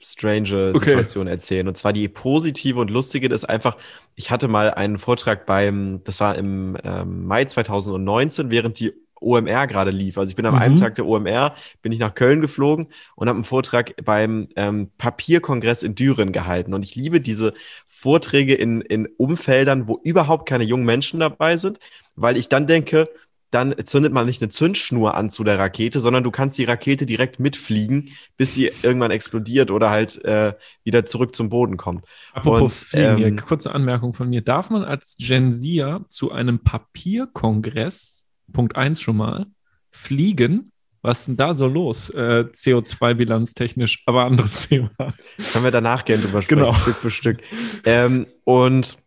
strange 0.00 0.72
okay. 0.74 0.78
Situation 0.78 1.26
erzählen. 1.26 1.68
Und 1.68 1.76
zwar 1.76 1.92
die 1.92 2.08
positive 2.08 2.80
und 2.80 2.90
lustige 2.90 3.28
ist 3.28 3.44
einfach, 3.44 3.76
ich 4.14 4.30
hatte 4.30 4.48
mal 4.48 4.72
einen 4.72 4.98
Vortrag 4.98 5.46
beim, 5.46 6.02
das 6.04 6.20
war 6.20 6.36
im 6.36 6.76
ähm, 6.84 7.26
Mai 7.26 7.44
2019, 7.44 8.50
während 8.50 8.78
die 8.78 8.92
OMR 9.20 9.66
gerade 9.66 9.90
lief. 9.90 10.18
Also 10.18 10.30
ich 10.30 10.36
bin 10.36 10.46
am 10.46 10.54
mhm. 10.54 10.60
einen 10.60 10.76
Tag 10.76 10.94
der 10.94 11.06
OMR, 11.06 11.54
bin 11.82 11.92
ich 11.92 11.98
nach 11.98 12.14
Köln 12.14 12.40
geflogen 12.40 12.88
und 13.16 13.28
habe 13.28 13.36
einen 13.36 13.44
Vortrag 13.44 13.94
beim 14.04 14.48
ähm, 14.56 14.90
Papierkongress 14.98 15.82
in 15.82 15.94
Düren 15.94 16.32
gehalten. 16.32 16.74
Und 16.74 16.84
ich 16.84 16.94
liebe 16.94 17.20
diese 17.20 17.54
Vorträge 17.86 18.54
in, 18.54 18.80
in 18.80 19.08
Umfeldern, 19.16 19.88
wo 19.88 19.98
überhaupt 20.02 20.48
keine 20.48 20.64
jungen 20.64 20.84
Menschen 20.84 21.20
dabei 21.20 21.56
sind, 21.56 21.78
weil 22.16 22.36
ich 22.36 22.48
dann 22.48 22.66
denke, 22.66 23.08
dann 23.50 23.74
zündet 23.84 24.12
man 24.12 24.26
nicht 24.26 24.42
eine 24.42 24.50
Zündschnur 24.50 25.14
an 25.14 25.30
zu 25.30 25.42
der 25.42 25.58
Rakete, 25.58 26.00
sondern 26.00 26.22
du 26.22 26.30
kannst 26.30 26.58
die 26.58 26.64
Rakete 26.64 27.06
direkt 27.06 27.40
mitfliegen, 27.40 28.10
bis 28.36 28.54
sie 28.54 28.70
irgendwann 28.82 29.10
explodiert 29.10 29.70
oder 29.70 29.90
halt 29.90 30.22
äh, 30.24 30.52
wieder 30.84 31.06
zurück 31.06 31.34
zum 31.34 31.48
Boden 31.48 31.76
kommt. 31.76 32.04
Apropos 32.32 32.82
Und, 32.82 32.88
Fliegen, 32.88 33.38
ähm, 33.38 33.44
kurze 33.44 33.74
Anmerkung 33.74 34.12
von 34.12 34.28
mir. 34.28 34.42
Darf 34.42 34.70
man 34.70 34.84
als 34.84 35.14
Gen 35.18 35.54
Z 35.54 36.02
zu 36.08 36.30
einem 36.30 36.60
Papierkongress, 36.60 38.26
Punkt 38.52 38.76
1 38.76 39.00
schon 39.00 39.16
mal, 39.16 39.46
fliegen? 39.90 40.72
Was 41.00 41.20
ist 41.20 41.28
denn 41.28 41.36
da 41.36 41.54
so 41.54 41.66
los? 41.66 42.10
Äh, 42.10 42.46
CO2-Bilanz 42.52 43.54
technisch, 43.54 44.02
aber 44.04 44.24
anderes 44.24 44.68
Thema. 44.68 44.90
Können 44.98 45.64
wir 45.64 45.70
danach 45.70 46.04
gerne 46.04 46.22
drüber 46.22 46.42
sprechen, 46.42 46.60
genau. 46.60 46.74
Stück 46.74 46.96
für 46.96 47.10
Stück. 47.10 47.38
Ähm, 47.84 48.26
und 48.44 48.98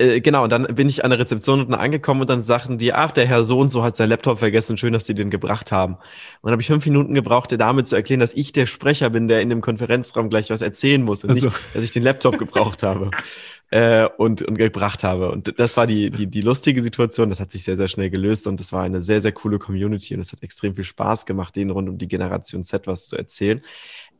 äh, 0.00 0.20
genau, 0.20 0.44
und 0.44 0.50
dann 0.50 0.62
bin 0.74 0.88
ich 0.88 1.04
an 1.04 1.10
der 1.10 1.18
Rezeption 1.18 1.60
unten 1.60 1.74
angekommen 1.74 2.22
und 2.22 2.30
dann 2.30 2.42
sagten 2.42 2.78
die, 2.78 2.94
ach, 2.94 3.12
der 3.12 3.26
Herr 3.26 3.44
so 3.44 3.58
und 3.58 3.68
so 3.68 3.82
hat 3.82 3.96
sein 3.96 4.08
Laptop 4.08 4.38
vergessen, 4.38 4.78
schön, 4.78 4.94
dass 4.94 5.04
Sie 5.04 5.14
den 5.14 5.30
gebracht 5.30 5.72
haben. 5.72 5.94
Und 5.94 6.00
dann 6.44 6.52
habe 6.52 6.62
ich 6.62 6.68
fünf 6.68 6.86
Minuten 6.86 7.12
gebraucht, 7.12 7.50
der 7.50 7.58
Dame 7.58 7.84
zu 7.84 7.96
erklären, 7.96 8.20
dass 8.20 8.32
ich 8.32 8.52
der 8.52 8.64
Sprecher 8.64 9.10
bin, 9.10 9.28
der 9.28 9.42
in 9.42 9.50
dem 9.50 9.60
Konferenzraum 9.60 10.30
gleich 10.30 10.48
was 10.48 10.62
erzählen 10.62 11.02
muss 11.02 11.22
und 11.24 11.30
also. 11.30 11.46
nicht, 11.46 11.58
dass 11.74 11.84
ich 11.84 11.90
den 11.90 12.02
Laptop 12.02 12.38
gebraucht 12.38 12.82
habe 12.82 13.10
äh, 13.70 14.08
und, 14.16 14.40
und 14.40 14.56
gebracht 14.56 15.04
habe. 15.04 15.30
Und 15.30 15.58
das 15.58 15.76
war 15.76 15.86
die, 15.86 16.10
die, 16.10 16.26
die 16.26 16.40
lustige 16.40 16.82
Situation. 16.82 17.28
Das 17.28 17.38
hat 17.38 17.50
sich 17.50 17.64
sehr, 17.64 17.76
sehr 17.76 17.88
schnell 17.88 18.08
gelöst 18.08 18.46
und 18.46 18.58
das 18.58 18.72
war 18.72 18.82
eine 18.82 19.02
sehr, 19.02 19.20
sehr 19.20 19.32
coole 19.32 19.58
Community 19.58 20.14
und 20.14 20.20
es 20.20 20.32
hat 20.32 20.42
extrem 20.42 20.74
viel 20.74 20.84
Spaß 20.84 21.26
gemacht, 21.26 21.54
denen 21.56 21.70
rund 21.70 21.90
um 21.90 21.98
die 21.98 22.08
Generation 22.08 22.64
Z 22.64 22.86
was 22.86 23.08
zu 23.08 23.18
erzählen. 23.18 23.60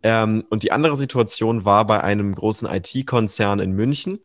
Ähm, 0.03 0.45
und 0.51 0.63
die 0.63 0.73
andere 0.73 0.99
Situation 0.99 1.65
war 1.65 1.87
bei 1.87 2.03
einem 2.03 2.35
großen 2.35 2.69
IT-Konzern 2.69 3.61
in 3.61 3.73
München. 3.73 4.21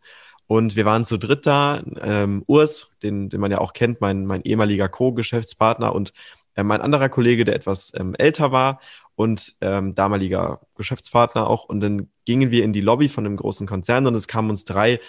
Und 0.47 0.75
wir 0.75 0.86
waren 0.86 1.05
zu 1.05 1.17
dritt 1.17 1.45
da. 1.45 1.81
Ähm, 2.01 2.43
Urs, 2.47 2.89
den, 3.01 3.29
den 3.29 3.41
man 3.41 3.51
ja 3.51 3.60
auch 3.60 3.73
kennt, 3.73 4.01
mein, 4.01 4.25
mein 4.25 4.43
ehemaliger 4.43 4.89
Co-Geschäftspartner 4.89 5.93
und 5.93 6.13
äh, 6.55 6.63
mein 6.63 6.81
anderer 6.81 7.10
Kollege, 7.10 7.45
der 7.45 7.55
etwas 7.55 7.91
ähm, 7.95 8.15
älter 8.15 8.51
war 8.51 8.79
und 9.15 9.55
ähm, 9.62 9.95
damaliger 9.95 10.62
Geschäftspartner 10.75 11.47
auch. 11.47 11.65
Und 11.65 11.81
dann 11.81 12.10
gingen 12.25 12.51
wir 12.51 12.63
in 12.63 12.73
die 12.73 12.81
Lobby 12.81 13.10
von 13.10 13.25
einem 13.25 13.38
großen 13.38 13.67
Konzern 13.67 14.08
und 14.08 14.15
es 14.15 14.27
kamen 14.27 14.49
uns 14.49 14.65
drei 14.65 14.99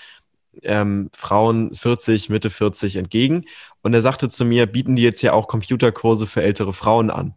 ähm, 0.63 1.11
Frauen 1.13 1.75
40, 1.75 2.31
Mitte 2.31 2.51
40 2.51 2.97
entgegen. 2.97 3.45
Und 3.83 3.95
er 3.95 4.03
sagte 4.03 4.29
zu 4.29 4.45
mir, 4.45 4.67
bieten 4.67 4.97
die 4.97 5.03
jetzt 5.03 5.23
ja 5.23 5.33
auch 5.33 5.49
Computerkurse 5.49 6.27
für 6.27 6.43
ältere 6.43 6.73
Frauen 6.73 7.11
an? 7.11 7.35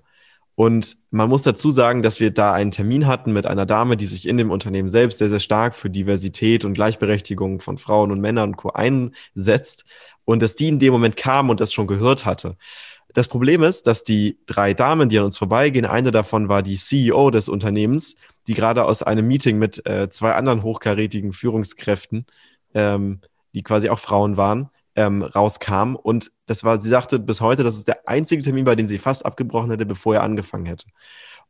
Und 0.60 0.98
man 1.10 1.30
muss 1.30 1.44
dazu 1.44 1.72
sagen, 1.72 2.04
dass 2.04 2.20
wir 2.20 2.32
da 2.32 2.52
einen 2.52 2.72
Termin 2.72 3.08
hatten 3.08 3.32
mit 3.32 3.46
einer 3.46 3.66
Dame, 3.66 3.96
die 3.96 4.08
sich 4.08 4.28
in 4.28 4.36
dem 4.36 4.52
Unternehmen 4.52 4.90
selbst 4.90 5.20
sehr, 5.20 5.30
sehr 5.30 5.40
stark 5.40 5.74
für 5.74 5.90
Diversität 5.90 6.66
und 6.66 6.74
Gleichberechtigung 6.74 7.62
von 7.62 7.78
Frauen 7.78 8.12
und 8.12 8.20
Männern 8.20 8.50
und 8.50 8.58
Co. 8.58 8.72
einsetzt. 8.72 9.86
Und 10.26 10.42
dass 10.42 10.58
die 10.58 10.68
in 10.68 10.80
dem 10.80 10.92
Moment 10.92 11.16
kam 11.16 11.50
und 11.50 11.62
das 11.62 11.72
schon 11.72 11.88
gehört 11.88 12.26
hatte. 12.26 12.58
Das 13.14 13.30
Problem 13.30 13.64
ist, 13.64 13.88
dass 13.88 14.04
die 14.04 14.38
drei 14.48 14.74
Damen, 14.74 15.08
die 15.08 15.18
an 15.18 15.24
uns 15.24 15.38
vorbeigehen, 15.38 15.86
eine 15.86 16.12
davon 16.12 16.50
war 16.50 16.62
die 16.62 16.76
CEO 16.76 17.32
des 17.32 17.48
Unternehmens, 17.48 18.18
die 18.48 18.54
gerade 18.54 18.84
aus 18.84 19.02
einem 19.02 19.30
Meeting 19.30 19.60
mit 19.60 19.86
äh, 19.86 20.10
zwei 20.10 20.34
anderen 20.34 20.62
hochkarätigen 20.62 21.32
Führungskräften, 21.32 22.26
ähm, 22.74 23.22
die 23.54 23.64
quasi 23.64 23.88
auch 23.88 24.00
Frauen 24.00 24.36
waren, 24.36 24.72
ähm, 25.00 25.24
rauskam. 25.24 25.96
Und 25.96 26.32
das 26.46 26.66
war, 26.66 26.78
sie 26.78 26.90
sagte 26.90 27.20
bis 27.20 27.40
heute, 27.40 27.64
das 27.64 27.78
ist 27.78 27.88
der 27.88 28.08
einzige 28.08 28.44
Termin, 28.44 28.66
bei 28.66 28.76
dem 28.76 28.86
sie 28.86 28.98
fast 28.98 29.26
abgebrochen 29.26 29.72
hätte, 29.72 29.86
bevor 29.86 30.16
er 30.16 30.24
angefangen 30.24 30.66
hätte. 30.66 30.88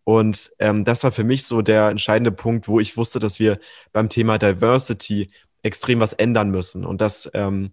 Und 0.03 0.51
ähm, 0.59 0.85
das 0.85 1.03
war 1.03 1.11
für 1.11 1.23
mich 1.23 1.45
so 1.45 1.63
der 1.63 1.89
entscheidende 1.89 2.31
Punkt, 2.31 2.67
wo 2.67 2.79
ich 2.79 2.95
wusste, 2.95 3.19
dass 3.19 3.39
wir 3.39 3.59
beim 3.91 4.07
Thema 4.07 4.37
Diversity 4.37 5.31
extrem 5.63 5.99
was 5.99 6.13
ändern 6.13 6.51
müssen. 6.51 6.85
Und 6.85 7.01
das 7.01 7.29
ähm, 7.33 7.71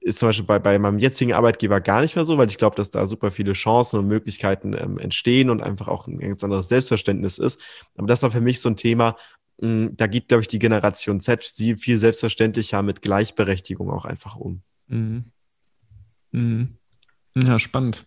ist 0.00 0.18
zum 0.18 0.28
Beispiel 0.28 0.44
bei, 0.44 0.58
bei 0.58 0.76
meinem 0.80 0.98
jetzigen 0.98 1.34
Arbeitgeber 1.34 1.80
gar 1.80 2.00
nicht 2.00 2.16
mehr 2.16 2.24
so, 2.24 2.36
weil 2.36 2.50
ich 2.50 2.58
glaube, 2.58 2.74
dass 2.74 2.90
da 2.90 3.06
super 3.06 3.30
viele 3.30 3.52
Chancen 3.52 4.00
und 4.00 4.08
Möglichkeiten 4.08 4.74
ähm, 4.74 4.98
entstehen 4.98 5.50
und 5.50 5.62
einfach 5.62 5.86
auch 5.86 6.08
ein 6.08 6.18
ganz 6.18 6.42
anderes 6.42 6.68
Selbstverständnis 6.68 7.38
ist. 7.38 7.60
Aber 7.96 8.08
das 8.08 8.24
war 8.24 8.32
für 8.32 8.40
mich 8.40 8.60
so 8.60 8.68
ein 8.68 8.76
Thema, 8.76 9.16
mh, 9.60 9.68
hm, 9.68 9.96
da 9.96 10.08
geht, 10.08 10.26
glaube 10.26 10.40
ich, 10.42 10.48
die 10.48 10.58
Generation 10.58 11.20
Z 11.20 11.44
viel 11.44 11.98
selbstverständlicher 11.98 12.82
mit 12.82 13.02
Gleichberechtigung 13.02 13.88
auch 13.88 14.04
einfach 14.04 14.34
um. 14.34 14.62
Mhm. 14.92 15.24
Mhm. 16.32 16.76
Ja, 17.34 17.58
spannend. 17.58 18.06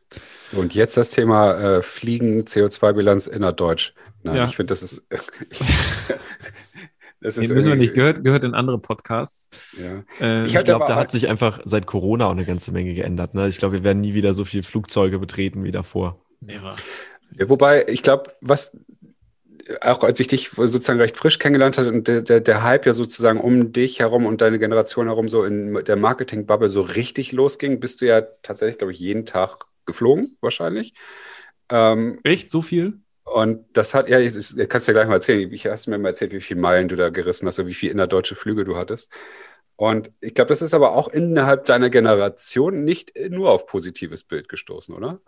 So, 0.51 0.59
und 0.59 0.75
jetzt 0.75 0.97
das 0.97 1.09
Thema 1.09 1.53
äh, 1.53 1.81
Fliegen, 1.81 2.43
CO2-Bilanz 2.43 3.25
innerdeutsch. 3.27 3.93
Nein, 4.21 4.35
ja. 4.35 4.45
ich 4.45 4.55
finde, 4.55 4.71
das 4.71 4.83
ist. 4.83 5.07
das 7.21 7.37
ist 7.37 7.49
müssen 7.49 7.69
wir 7.69 7.75
nicht, 7.75 7.95
gehört, 7.95 8.23
gehört 8.23 8.43
in 8.43 8.53
andere 8.53 8.77
Podcasts. 8.77 9.49
Ja. 9.79 10.03
Äh, 10.19 10.45
ich, 10.45 10.53
ich 10.53 10.63
glaube, 10.63 10.85
da 10.87 10.95
hat 10.95 11.11
sich 11.11 11.27
einfach 11.27 11.59
seit 11.65 11.87
Corona 11.87 12.27
auch 12.27 12.31
eine 12.31 12.45
ganze 12.45 12.71
Menge 12.71 12.93
geändert. 12.93 13.33
Ne? 13.33 13.47
Ich 13.47 13.57
glaube, 13.57 13.77
wir 13.77 13.83
werden 13.83 14.01
nie 14.01 14.13
wieder 14.13 14.35
so 14.35 14.45
viele 14.45 14.63
Flugzeuge 14.63 15.17
betreten 15.17 15.63
wie 15.63 15.71
davor. 15.71 16.23
Ja. 16.41 16.75
Ja, 17.37 17.49
wobei, 17.49 17.85
ich 17.87 18.03
glaube, 18.03 18.31
was 18.41 18.77
auch 19.81 20.03
als 20.03 20.19
ich 20.19 20.27
dich 20.27 20.49
sozusagen 20.49 20.99
recht 20.99 21.17
frisch 21.17 21.39
kennengelernt 21.39 21.77
habe 21.77 21.89
und 21.89 22.07
der, 22.07 22.21
der, 22.21 22.39
der 22.39 22.63
Hype 22.63 22.85
ja 22.85 22.93
sozusagen 22.93 23.39
um 23.39 23.71
dich 23.71 23.99
herum 23.99 24.25
und 24.25 24.41
deine 24.41 24.59
Generation 24.59 25.07
herum 25.07 25.29
so 25.29 25.43
in 25.43 25.83
der 25.85 25.95
Marketing-Bubble 25.95 26.69
so 26.69 26.81
richtig 26.81 27.31
losging, 27.31 27.79
bist 27.79 28.01
du 28.01 28.05
ja 28.05 28.21
tatsächlich, 28.21 28.77
glaube 28.77 28.91
ich, 28.91 28.99
jeden 28.99 29.25
Tag 29.25 29.65
geflogen, 29.85 30.37
wahrscheinlich. 30.41 30.93
Ähm, 31.69 32.19
Echt? 32.23 32.51
So 32.51 32.61
viel? 32.61 32.99
Und 33.23 33.65
das 33.73 33.95
hat, 33.95 34.07
ja, 34.09 34.21
das 34.21 34.55
kannst 34.69 34.87
du 34.87 34.91
ja 34.91 34.99
gleich 34.99 35.07
mal 35.07 35.15
erzählen. 35.15 35.51
Ich 35.51 35.65
hast 35.65 35.87
mir 35.87 35.97
mal 35.97 36.09
erzählt, 36.09 36.31
wie 36.31 36.41
viele 36.41 36.61
Meilen 36.61 36.87
du 36.87 36.95
da 36.95 37.09
gerissen 37.09 37.47
hast 37.47 37.57
und 37.57 37.67
wie 37.67 37.73
viele 37.73 37.91
innerdeutsche 37.91 38.35
Flüge 38.35 38.65
du 38.65 38.77
hattest. 38.77 39.11
Und 39.75 40.11
ich 40.21 40.35
glaube, 40.35 40.49
das 40.49 40.61
ist 40.61 40.73
aber 40.73 40.93
auch 40.93 41.07
innerhalb 41.07 41.65
deiner 41.65 41.89
Generation 41.89 42.83
nicht 42.83 43.11
nur 43.29 43.51
auf 43.51 43.65
positives 43.65 44.23
Bild 44.23 44.47
gestoßen, 44.47 44.93
oder? 44.95 45.19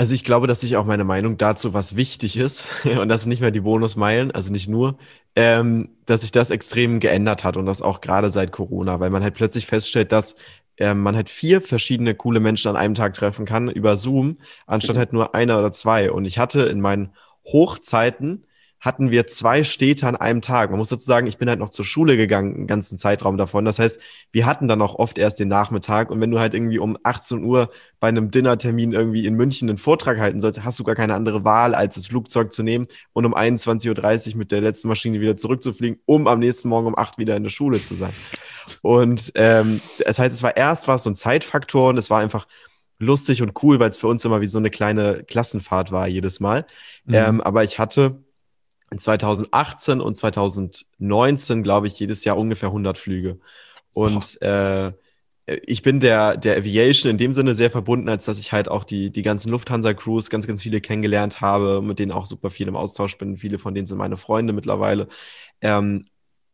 Also 0.00 0.14
ich 0.14 0.24
glaube, 0.24 0.46
dass 0.46 0.62
sich 0.62 0.78
auch 0.78 0.86
meine 0.86 1.04
Meinung 1.04 1.36
dazu, 1.36 1.74
was 1.74 1.94
wichtig 1.94 2.38
ist, 2.38 2.64
und 2.98 3.10
das 3.10 3.24
sind 3.24 3.28
nicht 3.28 3.42
mehr 3.42 3.50
die 3.50 3.60
Bonusmeilen, 3.60 4.30
also 4.30 4.50
nicht 4.50 4.66
nur, 4.66 4.96
ähm, 5.36 5.90
dass 6.06 6.22
sich 6.22 6.32
das 6.32 6.48
extrem 6.48 7.00
geändert 7.00 7.44
hat 7.44 7.58
und 7.58 7.66
das 7.66 7.82
auch 7.82 8.00
gerade 8.00 8.30
seit 8.30 8.50
Corona, 8.50 8.98
weil 8.98 9.10
man 9.10 9.22
halt 9.22 9.34
plötzlich 9.34 9.66
feststellt, 9.66 10.10
dass 10.10 10.36
ähm, 10.78 11.02
man 11.02 11.16
halt 11.16 11.28
vier 11.28 11.60
verschiedene 11.60 12.14
coole 12.14 12.40
Menschen 12.40 12.70
an 12.70 12.76
einem 12.76 12.94
Tag 12.94 13.12
treffen 13.12 13.44
kann 13.44 13.68
über 13.68 13.98
Zoom, 13.98 14.38
anstatt 14.66 14.96
mhm. 14.96 15.00
halt 15.00 15.12
nur 15.12 15.34
einer 15.34 15.58
oder 15.58 15.70
zwei. 15.70 16.10
Und 16.10 16.24
ich 16.24 16.38
hatte 16.38 16.62
in 16.62 16.80
meinen 16.80 17.10
Hochzeiten 17.44 18.46
hatten 18.80 19.10
wir 19.10 19.26
zwei 19.26 19.62
Städte 19.62 20.06
an 20.06 20.16
einem 20.16 20.40
Tag. 20.40 20.70
Man 20.70 20.78
muss 20.78 20.88
dazu 20.88 21.04
sagen, 21.04 21.26
ich 21.26 21.36
bin 21.36 21.50
halt 21.50 21.58
noch 21.58 21.68
zur 21.68 21.84
Schule 21.84 22.16
gegangen, 22.16 22.54
einen 22.54 22.66
ganzen 22.66 22.96
Zeitraum 22.96 23.36
davon. 23.36 23.66
Das 23.66 23.78
heißt, 23.78 24.00
wir 24.32 24.46
hatten 24.46 24.68
dann 24.68 24.80
auch 24.80 24.94
oft 24.94 25.18
erst 25.18 25.38
den 25.38 25.48
Nachmittag. 25.48 26.10
Und 26.10 26.20
wenn 26.20 26.30
du 26.30 26.38
halt 26.38 26.54
irgendwie 26.54 26.78
um 26.78 26.96
18 27.02 27.44
Uhr 27.44 27.68
bei 28.00 28.08
einem 28.08 28.30
Dinnertermin 28.30 28.92
irgendwie 28.92 29.26
in 29.26 29.34
München 29.34 29.68
einen 29.68 29.76
Vortrag 29.76 30.18
halten 30.18 30.40
sollst, 30.40 30.64
hast 30.64 30.78
du 30.78 30.84
gar 30.84 30.94
keine 30.94 31.14
andere 31.14 31.44
Wahl, 31.44 31.74
als 31.74 31.96
das 31.96 32.06
Flugzeug 32.06 32.54
zu 32.54 32.62
nehmen 32.62 32.86
und 33.12 33.26
um 33.26 33.34
21.30 33.34 34.30
Uhr 34.30 34.38
mit 34.38 34.50
der 34.50 34.62
letzten 34.62 34.88
Maschine 34.88 35.20
wieder 35.20 35.36
zurückzufliegen, 35.36 36.00
um 36.06 36.26
am 36.26 36.38
nächsten 36.38 36.70
Morgen 36.70 36.86
um 36.86 36.96
8 36.96 37.18
wieder 37.18 37.36
in 37.36 37.42
der 37.42 37.50
Schule 37.50 37.82
zu 37.82 37.94
sein. 37.94 38.12
Und 38.82 39.32
ähm, 39.34 39.80
das 40.06 40.18
heißt, 40.18 40.34
es 40.34 40.42
war 40.42 40.56
erst 40.56 40.88
was 40.88 41.02
so 41.02 41.10
ein 41.10 41.14
Zeitfaktor 41.14 41.90
und 41.90 41.98
es 41.98 42.08
war 42.08 42.20
einfach 42.20 42.46
lustig 42.98 43.42
und 43.42 43.62
cool, 43.62 43.78
weil 43.80 43.90
es 43.90 43.98
für 43.98 44.06
uns 44.06 44.24
immer 44.24 44.40
wie 44.40 44.46
so 44.46 44.58
eine 44.58 44.70
kleine 44.70 45.24
Klassenfahrt 45.24 45.90
war 45.92 46.06
jedes 46.06 46.40
Mal. 46.40 46.66
Mhm. 47.04 47.14
Ähm, 47.14 47.40
aber 47.40 47.64
ich 47.64 47.78
hatte 47.78 48.22
2018 48.98 50.00
und 50.00 50.16
2019, 50.16 51.62
glaube 51.62 51.86
ich, 51.86 51.98
jedes 51.98 52.24
Jahr 52.24 52.36
ungefähr 52.36 52.70
100 52.70 52.98
Flüge. 52.98 53.38
Und 53.92 54.40
äh, 54.42 54.92
ich 55.46 55.82
bin 55.82 56.00
der, 56.00 56.36
der 56.36 56.56
Aviation 56.56 57.10
in 57.10 57.18
dem 57.18 57.34
Sinne 57.34 57.54
sehr 57.54 57.70
verbunden, 57.70 58.08
als 58.08 58.24
dass 58.24 58.38
ich 58.38 58.52
halt 58.52 58.68
auch 58.68 58.84
die, 58.84 59.10
die 59.10 59.22
ganzen 59.22 59.50
Lufthansa-Crews 59.50 60.30
ganz, 60.30 60.46
ganz 60.46 60.62
viele 60.62 60.80
kennengelernt 60.80 61.40
habe, 61.40 61.82
mit 61.82 61.98
denen 61.98 62.12
auch 62.12 62.26
super 62.26 62.50
viel 62.50 62.68
im 62.68 62.76
Austausch 62.76 63.18
bin. 63.18 63.36
Viele 63.36 63.58
von 63.58 63.74
denen 63.74 63.86
sind 63.86 63.98
meine 63.98 64.16
Freunde 64.16 64.52
mittlerweile. 64.52 65.08
Ähm, 65.60 66.06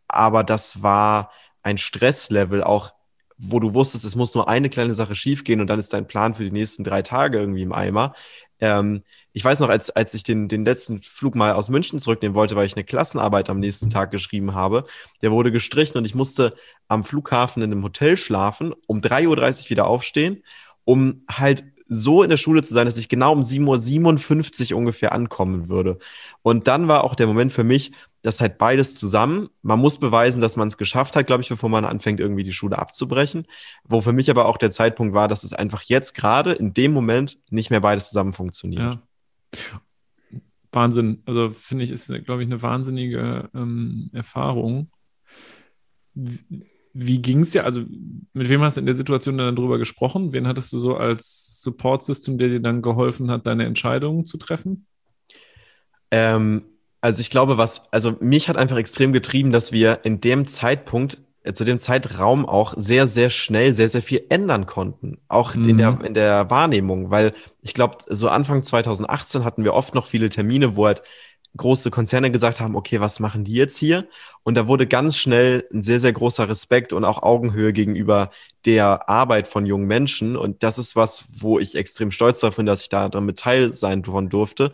aber 0.09 0.44
das 0.44 0.83
war 0.83 1.31
ein 1.62 1.79
Stresslevel 1.79 2.62
auch, 2.62 2.92
wo 3.38 3.61
du 3.61 3.75
wusstest, 3.75 4.05
es 4.05 4.16
muss 4.16 4.35
nur 4.35 4.49
eine 4.49 4.70
kleine 4.70 4.94
Sache 4.94 5.14
schiefgehen 5.14 5.61
und 5.61 5.66
dann 5.66 5.79
ist 5.79 5.92
dein 5.92 6.07
Plan 6.07 6.35
für 6.35 6.44
die 6.44 6.53
nächsten 6.53 6.85
drei 6.85 7.03
Tage 7.03 7.38
irgendwie 7.38 7.62
im 7.62 7.72
Eimer. 7.72 8.14
Ähm, 8.61 9.03
ich 9.37 9.44
weiß 9.44 9.61
noch, 9.61 9.68
als, 9.68 9.90
als 9.90 10.14
ich 10.14 10.22
den, 10.22 10.49
den 10.49 10.64
letzten 10.64 11.03
Flug 11.03 11.35
mal 11.35 11.53
aus 11.53 11.68
München 11.68 11.99
zurücknehmen 11.99 12.35
wollte, 12.35 12.57
weil 12.57 12.64
ich 12.64 12.75
eine 12.75 12.85
Klassenarbeit 12.85 13.51
am 13.51 13.61
nächsten 13.61 13.90
Tag 13.90 14.11
geschrieben 14.11 14.55
habe, 14.55 14.85
der 15.20 15.31
wurde 15.31 15.53
gestrichen 15.53 15.99
und 15.99 16.07
ich 16.07 16.14
musste 16.14 16.55
am 16.88 17.05
Flughafen 17.05 17.62
in 17.62 17.70
einem 17.70 17.85
Hotel 17.85 18.16
schlafen, 18.16 18.72
um 18.87 19.01
3.30 19.03 19.27
Uhr 19.64 19.70
wieder 19.70 19.87
aufstehen, 19.88 20.42
um 20.87 21.22
halt 21.31 21.64
so 21.87 22.22
in 22.22 22.31
der 22.31 22.38
Schule 22.38 22.62
zu 22.62 22.72
sein, 22.72 22.87
dass 22.87 22.96
ich 22.96 23.11
genau 23.11 23.31
um 23.33 23.42
7.57 23.42 24.72
Uhr 24.72 24.79
ungefähr 24.79 25.12
ankommen 25.12 25.68
würde. 25.68 25.99
Und 26.40 26.66
dann 26.66 26.88
war 26.88 27.05
auch 27.05 27.14
der 27.14 27.27
Moment 27.27 27.53
für 27.53 27.62
mich, 27.62 27.92
dass 28.22 28.40
halt 28.40 28.57
beides 28.57 28.94
zusammen. 28.94 29.51
Man 29.61 29.79
muss 29.79 29.99
beweisen, 29.99 30.40
dass 30.40 30.57
man 30.57 30.68
es 30.68 30.79
geschafft 30.79 31.14
hat, 31.14 31.27
glaube 31.27 31.42
ich, 31.42 31.51
bevor 31.51 31.68
man 31.68 31.85
anfängt, 31.85 32.20
irgendwie 32.20 32.42
die 32.42 32.55
Schule 32.55 32.79
abzubrechen. 32.79 33.46
Wo 33.85 34.01
für 34.01 34.14
mich 34.14 34.31
aber 34.31 34.46
auch 34.46 34.57
der 34.57 34.70
Zeitpunkt 34.70 35.12
war, 35.12 35.29
dass 35.29 35.44
es 35.44 35.53
einfach 35.53 35.83
jetzt 35.83 36.14
gerade 36.14 36.55
in 36.55 36.72
dem 36.72 36.94
Moment 36.94 37.38
nicht 37.51 37.68
mehr 37.68 37.81
beides 37.81 38.09
zusammen 38.09 38.33
funktioniert. 38.33 38.83
Ja. 38.83 39.03
Wahnsinn. 40.72 41.22
Also 41.26 41.50
finde 41.50 41.84
ich, 41.84 41.90
ist, 41.90 42.12
glaube 42.24 42.42
ich, 42.42 42.48
eine 42.48 42.62
wahnsinnige 42.62 43.50
ähm, 43.54 44.10
Erfahrung. 44.12 44.90
Wie, 46.14 47.20
ging 47.20 47.40
es 47.40 47.50
dir? 47.50 47.64
Also, 47.64 47.82
mit 48.32 48.48
wem 48.48 48.62
hast 48.62 48.76
du 48.76 48.80
in 48.80 48.86
der 48.86 48.94
Situation 48.94 49.36
dann 49.36 49.56
darüber 49.56 49.78
gesprochen? 49.78 50.32
Wen 50.32 50.46
hattest 50.46 50.72
du 50.72 50.78
so 50.78 50.96
als 50.96 51.60
Support-System, 51.62 52.38
der 52.38 52.48
dir 52.48 52.60
dann 52.60 52.80
geholfen 52.80 53.30
hat, 53.30 53.46
deine 53.46 53.66
Entscheidungen 53.66 54.24
zu 54.24 54.38
treffen? 54.38 54.86
Ähm, 56.10 56.64
also, 57.02 57.20
ich 57.20 57.28
glaube, 57.28 57.58
was, 57.58 57.92
also 57.92 58.16
mich 58.20 58.48
hat 58.48 58.56
einfach 58.56 58.78
extrem 58.78 59.12
getrieben, 59.12 59.52
dass 59.52 59.72
wir 59.72 60.00
in 60.04 60.20
dem 60.20 60.46
Zeitpunkt 60.46 61.18
zu 61.54 61.64
dem 61.64 61.78
Zeitraum 61.78 62.46
auch 62.46 62.74
sehr, 62.76 63.06
sehr 63.06 63.30
schnell 63.30 63.72
sehr, 63.72 63.88
sehr 63.88 64.02
viel 64.02 64.24
ändern 64.28 64.66
konnten. 64.66 65.18
Auch 65.28 65.54
mhm. 65.54 65.68
in, 65.68 65.78
der, 65.78 65.92
mhm. 65.92 66.04
in 66.04 66.14
der 66.14 66.50
Wahrnehmung, 66.50 67.11
weil 67.11 67.35
ich 67.62 67.74
glaube, 67.74 67.98
so 68.09 68.28
Anfang 68.28 68.62
2018 68.62 69.44
hatten 69.44 69.64
wir 69.64 69.74
oft 69.74 69.94
noch 69.94 70.06
viele 70.06 70.28
Termine, 70.28 70.76
wo 70.76 70.87
halt 70.87 71.02
große 71.56 71.90
Konzerne 71.90 72.30
gesagt 72.30 72.61
haben, 72.61 72.76
okay, 72.76 73.00
was 73.00 73.20
machen 73.20 73.44
die 73.44 73.54
jetzt 73.54 73.78
hier? 73.78 74.06
Und 74.42 74.54
da 74.54 74.68
wurde 74.68 74.87
ganz 74.87 75.16
schnell 75.16 75.66
ein 75.72 75.82
sehr, 75.82 76.00
sehr 76.00 76.12
großer 76.12 76.48
Respekt 76.48 76.92
und 76.92 77.04
auch 77.04 77.22
Augenhöhe 77.22 77.72
gegenüber 77.72 78.30
der 78.64 79.09
Arbeit 79.09 79.48
von 79.48 79.66
jungen 79.66 79.87
Menschen. 79.87 80.37
Und 80.37 80.62
das 80.62 80.78
ist 80.78 80.96
was, 80.96 81.24
wo 81.32 81.59
ich 81.59 81.74
extrem 81.74 82.11
stolz 82.11 82.40
darauf 82.40 82.56
bin, 82.56 82.66
dass 82.66 82.82
ich 82.82 82.88
da 82.88 83.09
mit 83.20 83.38
Teil 83.38 83.72
sein 83.72 84.04
von 84.04 84.28
durfte, 84.28 84.72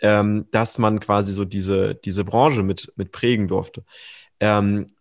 ähm, 0.00 0.46
dass 0.50 0.78
man 0.78 1.00
quasi 1.00 1.32
so 1.32 1.44
diese, 1.44 1.94
diese 1.94 2.24
Branche 2.24 2.62
mit, 2.62 2.92
mit 2.96 3.12
prägen 3.12 3.48
durfte. 3.48 3.84
Ähm, 4.40 4.93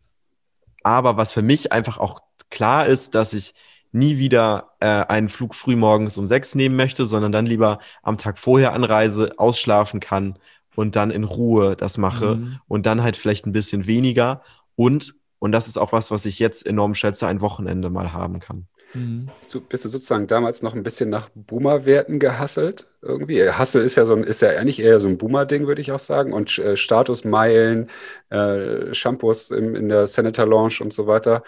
aber 0.83 1.17
was 1.17 1.33
für 1.33 1.41
mich 1.41 1.71
einfach 1.71 1.97
auch 1.97 2.21
klar 2.49 2.85
ist, 2.85 3.15
dass 3.15 3.33
ich 3.33 3.53
nie 3.91 4.17
wieder 4.17 4.71
äh, 4.79 4.87
einen 4.87 5.29
Flug 5.29 5.55
früh 5.55 5.75
morgens 5.75 6.17
um 6.17 6.27
sechs 6.27 6.55
nehmen 6.55 6.75
möchte, 6.75 7.05
sondern 7.05 7.31
dann 7.31 7.45
lieber 7.45 7.79
am 8.01 8.17
Tag 8.17 8.37
vorher 8.37 8.73
anreise, 8.73 9.33
ausschlafen 9.37 9.99
kann 9.99 10.39
und 10.75 10.95
dann 10.95 11.11
in 11.11 11.23
Ruhe 11.23 11.75
das 11.75 11.97
mache 11.97 12.35
mhm. 12.35 12.59
und 12.67 12.85
dann 12.85 13.03
halt 13.03 13.17
vielleicht 13.17 13.45
ein 13.45 13.53
bisschen 13.53 13.85
weniger 13.85 14.41
und 14.75 15.15
und 15.39 15.51
das 15.51 15.67
ist 15.67 15.75
auch 15.77 15.91
was, 15.91 16.09
was 16.09 16.25
ich 16.25 16.39
jetzt 16.39 16.65
enorm 16.65 16.95
schätze, 16.95 17.27
ein 17.27 17.41
Wochenende 17.41 17.89
mal 17.89 18.13
haben 18.13 18.39
kann. 18.39 18.67
Mhm. 18.93 19.29
Bist, 19.39 19.53
du, 19.53 19.61
bist 19.61 19.85
du 19.85 19.89
sozusagen 19.89 20.27
damals 20.27 20.61
noch 20.61 20.73
ein 20.73 20.83
bisschen 20.83 21.09
nach 21.09 21.29
Boomer-Werten 21.33 22.19
gehasselt 22.19 22.87
irgendwie? 23.01 23.49
Hustle 23.51 23.81
ist 23.81 23.95
ja 23.95 24.05
so 24.05 24.15
ein, 24.15 24.23
ist 24.23 24.41
ja 24.41 24.49
eigentlich 24.49 24.81
eher 24.81 24.99
so 24.99 25.07
ein 25.07 25.17
Boomer-Ding, 25.17 25.67
würde 25.67 25.81
ich 25.81 25.91
auch 25.91 25.99
sagen. 25.99 26.33
Und 26.33 26.57
äh, 26.59 26.77
Statusmeilen, 26.77 27.89
äh, 28.29 28.93
Shampoos 28.93 29.51
im, 29.51 29.75
in 29.75 29.89
der 29.89 30.07
Senator 30.07 30.45
Lounge 30.45 30.77
und 30.81 30.93
so 30.93 31.07
weiter. 31.07 31.43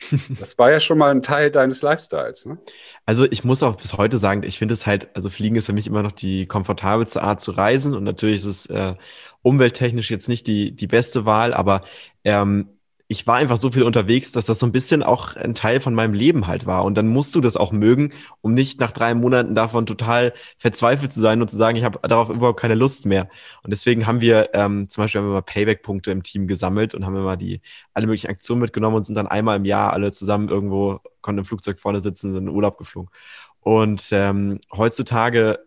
Das 0.38 0.58
war 0.58 0.70
ja 0.70 0.80
schon 0.80 0.96
mal 0.96 1.10
ein 1.10 1.20
Teil 1.20 1.50
deines 1.50 1.82
Lifestyles, 1.82 2.46
ne? 2.46 2.58
Also 3.04 3.26
ich 3.30 3.44
muss 3.44 3.62
auch 3.62 3.76
bis 3.76 3.94
heute 3.94 4.18
sagen, 4.18 4.42
ich 4.44 4.58
finde 4.58 4.72
es 4.72 4.86
halt, 4.86 5.08
also 5.14 5.28
Fliegen 5.28 5.56
ist 5.56 5.66
für 5.66 5.74
mich 5.74 5.86
immer 5.86 6.02
noch 6.02 6.12
die 6.12 6.46
komfortabelste 6.46 7.22
Art 7.22 7.40
zu 7.40 7.50
reisen 7.50 7.94
und 7.94 8.04
natürlich 8.04 8.36
ist 8.36 8.44
es 8.46 8.66
äh, 8.66 8.94
umwelttechnisch 9.42 10.10
jetzt 10.10 10.28
nicht 10.28 10.46
die, 10.46 10.74
die 10.74 10.86
beste 10.86 11.26
Wahl, 11.26 11.52
aber 11.52 11.82
ähm, 12.24 12.79
ich 13.10 13.26
war 13.26 13.34
einfach 13.38 13.56
so 13.56 13.72
viel 13.72 13.82
unterwegs, 13.82 14.30
dass 14.30 14.46
das 14.46 14.60
so 14.60 14.66
ein 14.66 14.70
bisschen 14.70 15.02
auch 15.02 15.34
ein 15.34 15.56
Teil 15.56 15.80
von 15.80 15.94
meinem 15.94 16.14
Leben 16.14 16.46
halt 16.46 16.64
war. 16.66 16.84
Und 16.84 16.94
dann 16.94 17.08
musst 17.08 17.34
du 17.34 17.40
das 17.40 17.56
auch 17.56 17.72
mögen, 17.72 18.12
um 18.40 18.54
nicht 18.54 18.78
nach 18.78 18.92
drei 18.92 19.14
Monaten 19.14 19.56
davon 19.56 19.84
total 19.84 20.32
verzweifelt 20.58 21.12
zu 21.12 21.20
sein 21.20 21.42
und 21.42 21.50
zu 21.50 21.56
sagen, 21.56 21.76
ich 21.76 21.82
habe 21.82 21.98
darauf 22.08 22.30
überhaupt 22.30 22.60
keine 22.60 22.76
Lust 22.76 23.06
mehr. 23.06 23.28
Und 23.64 23.70
deswegen 23.70 24.06
haben 24.06 24.20
wir 24.20 24.50
ähm, 24.54 24.88
zum 24.88 25.02
Beispiel 25.02 25.22
haben 25.22 25.32
mal 25.32 25.42
Payback-Punkte 25.42 26.12
im 26.12 26.22
Team 26.22 26.46
gesammelt 26.46 26.94
und 26.94 27.04
haben 27.04 27.16
immer 27.16 27.36
die 27.36 27.62
alle 27.94 28.06
möglichen 28.06 28.30
Aktionen 28.30 28.60
mitgenommen 28.60 28.94
und 28.94 29.02
sind 29.02 29.16
dann 29.16 29.26
einmal 29.26 29.56
im 29.56 29.64
Jahr 29.64 29.92
alle 29.92 30.12
zusammen 30.12 30.48
irgendwo, 30.48 31.00
konnten 31.20 31.40
im 31.40 31.44
Flugzeug 31.44 31.80
vorne 31.80 32.00
sitzen, 32.00 32.32
sind 32.32 32.46
in 32.46 32.54
Urlaub 32.54 32.78
geflogen. 32.78 33.10
Und 33.58 34.08
ähm, 34.12 34.60
heutzutage, 34.72 35.58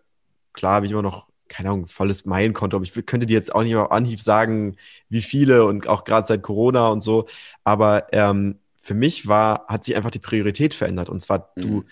klar, 0.54 0.76
habe 0.76 0.86
ich 0.86 0.94
immer 0.94 1.02
noch 1.02 1.28
keine 1.54 1.70
Ahnung, 1.70 1.88
volles 1.88 2.26
Meilenkonto. 2.26 2.76
Aber 2.76 2.84
ich 2.84 2.94
könnte 3.06 3.28
dir 3.28 3.34
jetzt 3.34 3.54
auch 3.54 3.62
nicht 3.62 3.74
mal 3.74 3.86
Anhieb 3.86 4.20
sagen, 4.22 4.78
wie 5.10 5.22
viele 5.22 5.66
und 5.66 5.88
auch 5.88 6.04
gerade 6.04 6.26
seit 6.26 6.42
Corona 6.42 6.88
und 6.88 7.02
so. 7.02 7.28
Aber 7.63 8.08
ähm, 8.12 8.60
für 8.82 8.96
mich 8.96 9.28
war, 9.28 9.68
hat 9.68 9.84
sich 9.84 9.96
einfach 9.96 10.10
die 10.10 10.20
Priorität 10.20 10.74
verändert. 10.74 11.10
Und 11.10 11.22
zwar, 11.22 11.52
mhm. 11.56 11.62
du, 11.62 11.84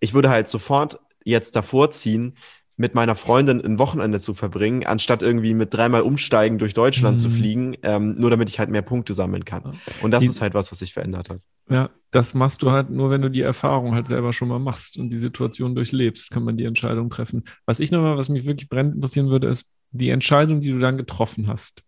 ich 0.00 0.12
würde 0.12 0.28
halt 0.28 0.48
sofort 0.48 0.98
jetzt 1.24 1.54
davor 1.54 1.92
ziehen, 1.92 2.36
mit 2.76 2.94
meiner 2.94 3.14
Freundin 3.14 3.64
ein 3.64 3.78
Wochenende 3.78 4.20
zu 4.20 4.34
verbringen, 4.34 4.84
anstatt 4.84 5.22
irgendwie 5.22 5.54
mit 5.54 5.72
dreimal 5.72 6.02
umsteigen 6.02 6.58
durch 6.58 6.74
Deutschland 6.74 7.16
mhm. 7.16 7.22
zu 7.22 7.30
fliegen, 7.30 7.76
ähm, 7.82 8.16
nur 8.18 8.30
damit 8.30 8.48
ich 8.48 8.58
halt 8.58 8.70
mehr 8.70 8.82
Punkte 8.82 9.14
sammeln 9.14 9.44
kann. 9.44 9.78
Und 10.02 10.10
das 10.10 10.22
die, 10.22 10.28
ist 10.28 10.40
halt 10.40 10.54
was, 10.54 10.70
was 10.70 10.80
sich 10.80 10.92
verändert 10.92 11.30
hat. 11.30 11.40
Ja, 11.68 11.90
das 12.10 12.34
machst 12.34 12.62
du 12.62 12.70
halt 12.70 12.90
nur, 12.90 13.10
wenn 13.10 13.22
du 13.22 13.30
die 13.30 13.40
Erfahrung 13.40 13.94
halt 13.94 14.06
selber 14.06 14.32
schon 14.32 14.48
mal 14.48 14.58
machst 14.58 14.98
und 14.98 15.10
die 15.10 15.18
Situation 15.18 15.74
durchlebst, 15.74 16.30
kann 16.30 16.44
man 16.44 16.56
die 16.56 16.64
Entscheidung 16.64 17.10
treffen. 17.10 17.44
Was 17.64 17.80
ich 17.80 17.90
nochmal, 17.90 18.16
was 18.16 18.28
mich 18.28 18.44
wirklich 18.44 18.68
brennend 18.68 18.96
interessieren 18.96 19.30
würde, 19.30 19.48
ist 19.48 19.66
die 19.90 20.10
Entscheidung, 20.10 20.60
die 20.60 20.70
du 20.70 20.78
dann 20.78 20.98
getroffen 20.98 21.48
hast. 21.48 21.82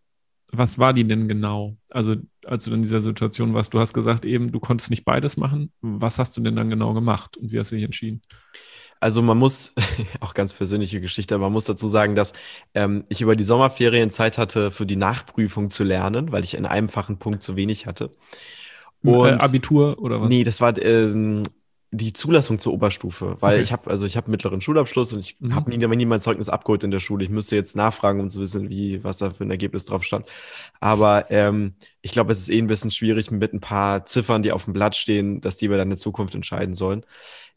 Was 0.50 0.78
war 0.78 0.94
die 0.94 1.06
denn 1.06 1.28
genau? 1.28 1.76
Also, 1.90 2.16
als 2.46 2.64
du 2.64 2.72
in 2.72 2.80
dieser 2.80 3.02
Situation 3.02 3.52
warst, 3.52 3.74
du 3.74 3.80
hast 3.80 3.92
gesagt 3.92 4.24
eben, 4.24 4.50
du 4.50 4.60
konntest 4.60 4.88
nicht 4.88 5.04
beides 5.04 5.36
machen. 5.36 5.72
Was 5.82 6.18
hast 6.18 6.36
du 6.36 6.40
denn 6.40 6.56
dann 6.56 6.70
genau 6.70 6.94
gemacht 6.94 7.36
und 7.36 7.52
wie 7.52 7.58
hast 7.58 7.70
du 7.70 7.76
dich 7.76 7.84
entschieden? 7.84 8.22
Also 9.00 9.22
man 9.22 9.38
muss, 9.38 9.72
auch 10.20 10.34
ganz 10.34 10.54
persönliche 10.54 11.00
Geschichte, 11.00 11.34
aber 11.34 11.44
man 11.44 11.52
muss 11.52 11.66
dazu 11.66 11.88
sagen, 11.88 12.14
dass 12.14 12.32
ähm, 12.74 13.04
ich 13.08 13.20
über 13.20 13.36
die 13.36 13.44
Sommerferien 13.44 14.10
Zeit 14.10 14.38
hatte, 14.38 14.70
für 14.70 14.86
die 14.86 14.96
Nachprüfung 14.96 15.70
zu 15.70 15.84
lernen, 15.84 16.32
weil 16.32 16.44
ich 16.44 16.54
in 16.54 16.66
einem 16.66 16.88
Fach 16.88 17.08
einen 17.08 17.18
Punkt 17.18 17.42
zu 17.42 17.56
wenig 17.56 17.86
hatte. 17.86 18.10
Äh, 19.04 19.08
Und, 19.08 19.28
äh, 19.28 19.32
Abitur 19.32 19.98
oder 20.00 20.20
was? 20.20 20.28
Nee, 20.28 20.44
das 20.44 20.60
war 20.60 20.76
ähm, 20.82 21.44
die 21.90 22.12
Zulassung 22.12 22.58
zur 22.58 22.74
Oberstufe, 22.74 23.36
weil 23.40 23.54
okay. 23.54 23.62
ich 23.62 23.72
habe 23.72 23.90
also 23.90 24.04
ich 24.04 24.18
habe 24.18 24.30
mittleren 24.30 24.60
Schulabschluss 24.60 25.12
und 25.14 25.20
ich 25.20 25.36
mhm. 25.40 25.54
habe 25.54 25.70
nie, 25.70 25.78
nie 25.78 26.04
mein 26.04 26.20
Zeugnis 26.20 26.50
abgeholt 26.50 26.82
in 26.82 26.90
der 26.90 27.00
Schule. 27.00 27.24
Ich 27.24 27.30
müsste 27.30 27.56
jetzt 27.56 27.76
nachfragen, 27.76 28.20
um 28.20 28.28
zu 28.28 28.40
wissen, 28.40 28.68
wie 28.68 29.02
was 29.04 29.18
da 29.18 29.30
für 29.30 29.44
ein 29.44 29.50
Ergebnis 29.50 29.86
drauf 29.86 30.04
stand. 30.04 30.26
Aber 30.80 31.30
ähm, 31.30 31.74
ich 32.02 32.12
glaube, 32.12 32.32
es 32.32 32.40
ist 32.40 32.50
eh 32.50 32.58
ein 32.58 32.66
bisschen 32.66 32.90
schwierig 32.90 33.30
mit 33.30 33.54
ein 33.54 33.60
paar 33.60 34.04
Ziffern, 34.04 34.42
die 34.42 34.52
auf 34.52 34.64
dem 34.64 34.74
Blatt 34.74 34.96
stehen, 34.96 35.40
dass 35.40 35.56
die 35.56 35.64
über 35.64 35.78
deine 35.78 35.96
Zukunft 35.96 36.34
entscheiden 36.34 36.74
sollen. 36.74 37.04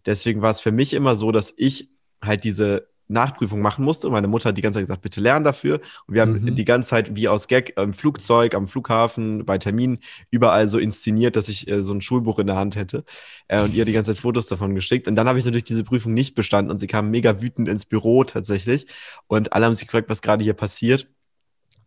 Deswegen 0.06 0.42
war 0.42 0.52
es 0.52 0.60
für 0.60 0.72
mich 0.72 0.94
immer 0.94 1.16
so, 1.16 1.32
dass 1.32 1.54
ich 1.58 1.90
halt 2.22 2.44
diese 2.44 2.92
Nachprüfung 3.12 3.62
machen 3.62 3.86
musste. 3.86 4.10
Meine 4.10 4.28
Mutter 4.28 4.50
hat 4.50 4.58
die 4.58 4.62
ganze 4.62 4.80
Zeit 4.80 4.88
gesagt, 4.88 5.02
bitte 5.02 5.22
lern 5.22 5.44
dafür. 5.44 5.82
Und 6.08 6.16
wir 6.16 6.22
haben 6.22 6.42
mhm. 6.42 6.56
die 6.56 6.66
ganze 6.66 6.90
Zeit 6.90 7.16
wie 7.16 7.28
aus 7.28 7.48
Gag 7.48 7.78
im 7.78 7.94
Flugzeug, 7.94 8.56
am 8.56 8.68
Flughafen, 8.68 9.46
bei 9.46 9.58
Terminen 9.58 10.00
überall 10.32 10.70
so 10.70 10.80
inszeniert, 10.80 11.36
dass 11.36 11.50
ich 11.50 11.70
äh, 11.70 11.84
so 11.84 11.94
ein 11.94 12.02
Schulbuch 12.02 12.40
in 12.40 12.48
der 12.48 12.56
Hand 12.56 12.76
hätte. 12.76 13.04
Äh, 13.48 13.62
und 13.62 13.74
ihr 13.74 13.86
die 13.86 13.92
ganze 13.92 14.14
Zeit 14.14 14.22
Fotos 14.22 14.48
davon 14.48 14.74
geschickt. 14.74 15.08
Und 15.08 15.16
dann 15.16 15.28
habe 15.28 15.38
ich 15.38 15.46
natürlich 15.46 15.66
diese 15.66 15.84
Prüfung 15.84 16.14
nicht 16.14 16.36
bestanden 16.36 16.72
und 16.72 16.80
sie 16.80 16.88
kam 16.88 17.12
mega 17.12 17.42
wütend 17.42 17.68
ins 17.68 17.86
Büro 17.86 18.24
tatsächlich. 18.24 18.88
Und 19.28 19.54
alle 19.54 19.66
haben 19.66 19.76
sich 19.76 19.88
gefragt, 19.88 20.10
was 20.10 20.22
gerade 20.22 20.44
hier 20.44 20.54
passiert. 20.54 21.08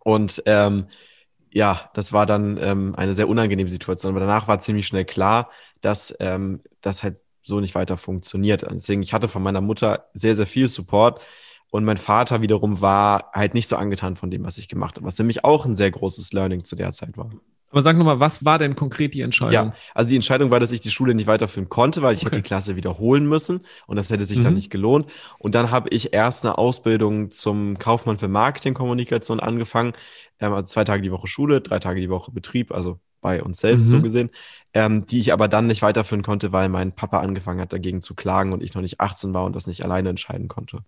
Und 0.01 0.43
ähm, 0.47 0.87
ja, 1.51 1.91
das 1.95 2.13
war 2.13 2.27
dann 2.27 2.59
ähm, 2.61 2.95
eine 2.97 3.15
sehr 3.15 3.29
unangenehme 3.29 3.71
Situation. 3.71 4.13
Aber 4.13 4.21
danach 4.21 4.49
war 4.49 4.61
ziemlich 4.61 4.87
schnell 4.87 5.05
klar, 5.05 5.51
dass 5.81 6.15
ähm, 6.21 6.61
das 6.81 7.03
halt 7.03 7.24
so 7.45 7.61
nicht 7.61 7.75
weiter 7.75 7.97
funktioniert. 7.97 8.67
Deswegen, 8.71 9.03
ich 9.03 9.13
hatte 9.13 9.29
von 9.29 9.43
meiner 9.43 9.61
Mutter 9.61 10.07
sehr, 10.15 10.35
sehr 10.35 10.47
viel 10.47 10.69
Support. 10.69 11.21
Und 11.71 11.85
mein 11.85 11.99
Vater 11.99 12.41
wiederum 12.41 12.81
war 12.81 13.31
halt 13.33 13.55
nicht 13.55 13.69
so 13.69 13.77
angetan 13.77 14.17
von 14.17 14.31
dem, 14.31 14.45
was 14.45 14.59
ich 14.59 14.69
gemacht 14.69 14.97
habe, 14.97 15.07
was 15.07 15.19
nämlich 15.19 15.45
auch 15.45 15.67
ein 15.67 15.75
sehr 15.75 15.91
großes 15.91 16.33
Learning 16.33 16.63
zu 16.63 16.77
der 16.77 16.93
Zeit 16.93 17.17
war. 17.17 17.31
Aber 17.75 17.83
sag 17.83 17.97
nochmal, 17.97 18.21
was 18.21 18.45
war 18.45 18.59
denn 18.59 18.77
konkret 18.77 19.15
die 19.15 19.23
Entscheidung? 19.23 19.53
Ja, 19.53 19.75
also 19.95 20.09
die 20.09 20.15
Entscheidung 20.15 20.53
war, 20.53 20.61
dass 20.61 20.71
ich 20.71 20.79
die 20.81 20.93
Schule 20.93 21.13
nicht 21.13 21.27
weiterführen 21.27 21.69
konnte, 21.69 22.03
weil 22.03 22.15
ich 22.15 22.21
okay. 22.21 22.27
hätte 22.27 22.37
die 22.37 22.47
Klasse 22.47 22.77
wiederholen 22.77 23.29
müssen 23.29 23.63
und 23.89 23.97
das 23.97 24.11
hätte 24.11 24.25
sich 24.25 24.39
mhm. 24.39 24.43
dann 24.45 24.55
nicht 24.55 24.71
gelohnt. 24.71 25.11
Und 25.41 25.57
dann 25.57 25.73
habe 25.73 25.89
ich 25.89 26.15
erst 26.15 26.45
eine 26.45 26.57
Ausbildung 26.57 27.33
zum 27.33 27.77
Kaufmann 27.81 28.19
für 28.19 28.29
Marketingkommunikation 28.29 29.41
angefangen. 29.41 29.95
Ähm, 30.39 30.53
also 30.53 30.67
zwei 30.67 30.85
Tage 30.85 31.03
die 31.03 31.11
Woche 31.11 31.27
Schule, 31.27 31.61
drei 31.61 31.81
Tage 31.81 32.01
die 32.01 32.11
Woche 32.11 32.31
Betrieb, 32.31 32.71
also 32.71 33.01
bei 33.25 33.43
uns 33.43 33.59
selbst 33.59 33.87
mhm. 33.87 33.91
so 33.91 34.03
gesehen, 34.03 34.31
ähm, 34.75 35.07
die 35.07 35.19
ich 35.19 35.33
aber 35.33 35.49
dann 35.49 35.67
nicht 35.67 35.81
weiterführen 35.81 36.23
konnte, 36.23 36.53
weil 36.53 36.69
mein 36.69 36.93
Papa 36.93 37.21
angefangen 37.21 37.61
hat, 37.61 37.73
dagegen 37.73 38.03
zu 38.03 38.15
klagen 38.15 38.53
und 38.53 38.63
ich 38.63 38.75
noch 38.75 38.83
nicht 38.83 39.01
18 39.01 39.33
war 39.33 39.45
und 39.47 39.57
das 39.57 39.67
nicht 39.67 39.83
alleine 39.83 40.11
entscheiden 40.11 40.47
konnte. 40.47 40.85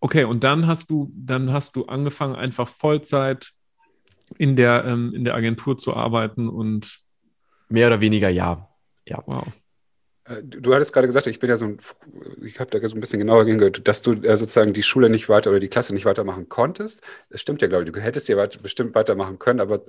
Okay, 0.00 0.24
und 0.24 0.44
dann 0.44 0.66
hast 0.66 0.90
du, 0.90 1.10
dann 1.16 1.50
hast 1.50 1.76
du 1.76 1.86
angefangen, 1.86 2.36
einfach 2.36 2.68
Vollzeit 2.68 3.52
in 4.36 4.54
der, 4.54 4.84
ähm, 4.84 5.14
in 5.14 5.24
der 5.24 5.34
Agentur 5.34 5.78
zu 5.78 5.94
arbeiten 5.94 6.50
und. 6.50 7.00
Mehr 7.70 7.86
oder 7.86 8.02
weniger 8.02 8.28
ja. 8.28 8.68
Ja. 9.06 9.22
Wow. 9.24 9.46
Äh, 10.24 10.42
du 10.42 10.74
hattest 10.74 10.92
gerade 10.92 11.06
gesagt, 11.06 11.26
ich 11.26 11.38
bin 11.38 11.50
ja 11.50 11.56
so 11.56 11.66
ein, 11.66 11.78
ich 12.42 12.60
habe 12.60 12.70
da 12.70 12.86
so 12.86 12.94
ein 12.94 13.00
bisschen 13.00 13.18
genauer 13.18 13.44
hingehört, 13.44 13.86
dass 13.88 14.02
du 14.02 14.12
äh, 14.12 14.36
sozusagen 14.36 14.72
die 14.72 14.82
Schule 14.82 15.10
nicht 15.10 15.28
weiter 15.28 15.50
oder 15.50 15.60
die 15.60 15.68
Klasse 15.68 15.94
nicht 15.94 16.04
weitermachen 16.04 16.48
konntest. 16.48 17.02
Das 17.30 17.40
stimmt 17.40 17.62
ja, 17.62 17.68
glaube 17.68 17.84
ich. 17.84 17.92
Du 17.92 18.00
hättest 18.00 18.28
ja 18.28 18.36
weit, 18.36 18.62
bestimmt 18.62 18.94
weitermachen 18.94 19.38
können, 19.38 19.60
aber 19.60 19.82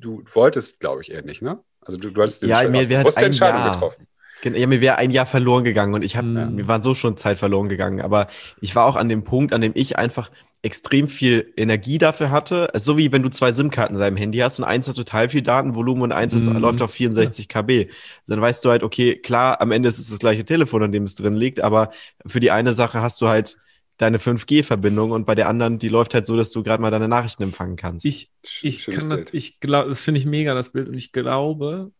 du 0.00 0.24
wolltest, 0.32 0.80
glaube 0.80 1.02
ich, 1.02 1.12
eher 1.12 1.22
nicht, 1.22 1.42
ne? 1.42 1.60
Also 1.80 1.98
du, 1.98 2.10
du 2.10 2.22
hast 2.22 2.42
ja, 2.42 2.68
mir 2.68 2.86
bewusste 2.86 3.20
halt 3.20 3.26
Entscheidung 3.26 3.60
Jahr. 3.60 3.72
getroffen. 3.72 4.06
Ja, 4.44 4.66
mir 4.66 4.80
wäre 4.80 4.96
ein 4.96 5.10
Jahr 5.10 5.26
verloren 5.26 5.62
gegangen 5.62 5.94
und 5.94 6.02
ich 6.02 6.16
habe, 6.16 6.26
ja. 6.26 6.46
mir 6.46 6.66
waren 6.66 6.82
so 6.82 6.94
schon 6.94 7.16
Zeit 7.16 7.38
verloren 7.38 7.68
gegangen. 7.68 8.00
Aber 8.00 8.26
ich 8.60 8.74
war 8.74 8.86
auch 8.86 8.96
an 8.96 9.08
dem 9.08 9.22
Punkt, 9.22 9.52
an 9.52 9.60
dem 9.60 9.72
ich 9.74 9.98
einfach 9.98 10.30
extrem 10.62 11.08
viel 11.08 11.52
Energie 11.56 11.98
dafür 11.98 12.30
hatte. 12.30 12.72
Also 12.72 12.92
so 12.92 12.98
wie 12.98 13.10
wenn 13.10 13.22
du 13.22 13.28
zwei 13.28 13.52
SIM-Karten 13.52 13.94
in 13.94 14.00
deinem 14.00 14.16
Handy 14.16 14.38
hast 14.38 14.60
und 14.60 14.64
eins 14.64 14.88
hat 14.88 14.96
total 14.96 15.28
viel 15.28 15.42
Datenvolumen 15.42 16.02
und 16.02 16.12
eins 16.12 16.34
ist, 16.34 16.48
mm. 16.48 16.56
läuft 16.56 16.82
auf 16.82 16.92
64 16.92 17.48
KB. 17.48 17.88
Dann 18.28 18.40
weißt 18.40 18.64
du 18.64 18.70
halt, 18.70 18.84
okay, 18.84 19.16
klar, 19.16 19.60
am 19.60 19.72
Ende 19.72 19.88
ist 19.88 19.98
es 19.98 20.08
das 20.08 20.20
gleiche 20.20 20.44
Telefon, 20.44 20.84
an 20.84 20.92
dem 20.92 21.02
es 21.02 21.16
drin 21.16 21.34
liegt, 21.34 21.60
aber 21.60 21.90
für 22.26 22.38
die 22.38 22.52
eine 22.52 22.74
Sache 22.74 23.00
hast 23.00 23.20
du 23.20 23.28
halt 23.28 23.58
deine 24.02 24.18
5G-Verbindung 24.18 25.12
und 25.12 25.24
bei 25.24 25.34
der 25.34 25.48
anderen, 25.48 25.78
die 25.78 25.88
läuft 25.88 26.14
halt 26.14 26.26
so, 26.26 26.36
dass 26.36 26.50
du 26.50 26.62
gerade 26.62 26.82
mal 26.82 26.90
deine 26.90 27.08
Nachrichten 27.08 27.42
empfangen 27.42 27.76
kannst. 27.76 28.04
Ich, 28.04 28.30
ich 28.62 28.86
kann 28.86 29.10
das, 29.10 29.26
ich 29.32 29.60
glaube, 29.60 29.88
das 29.88 30.02
finde 30.02 30.18
ich 30.18 30.26
mega, 30.26 30.54
das 30.54 30.70
Bild. 30.70 30.88
Und 30.88 30.94
ich 30.94 31.12
glaube, 31.12 31.92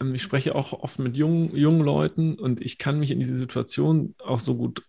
ähm, 0.00 0.14
ich 0.14 0.22
spreche 0.22 0.54
auch 0.54 0.72
oft 0.72 0.98
mit 0.98 1.16
jungen, 1.16 1.54
jungen 1.54 1.80
Leuten 1.80 2.36
und 2.36 2.60
ich 2.60 2.78
kann 2.78 2.98
mich 2.98 3.10
in 3.10 3.18
diese 3.18 3.36
Situation 3.36 4.14
auch 4.24 4.40
so 4.40 4.56
gut 4.56 4.82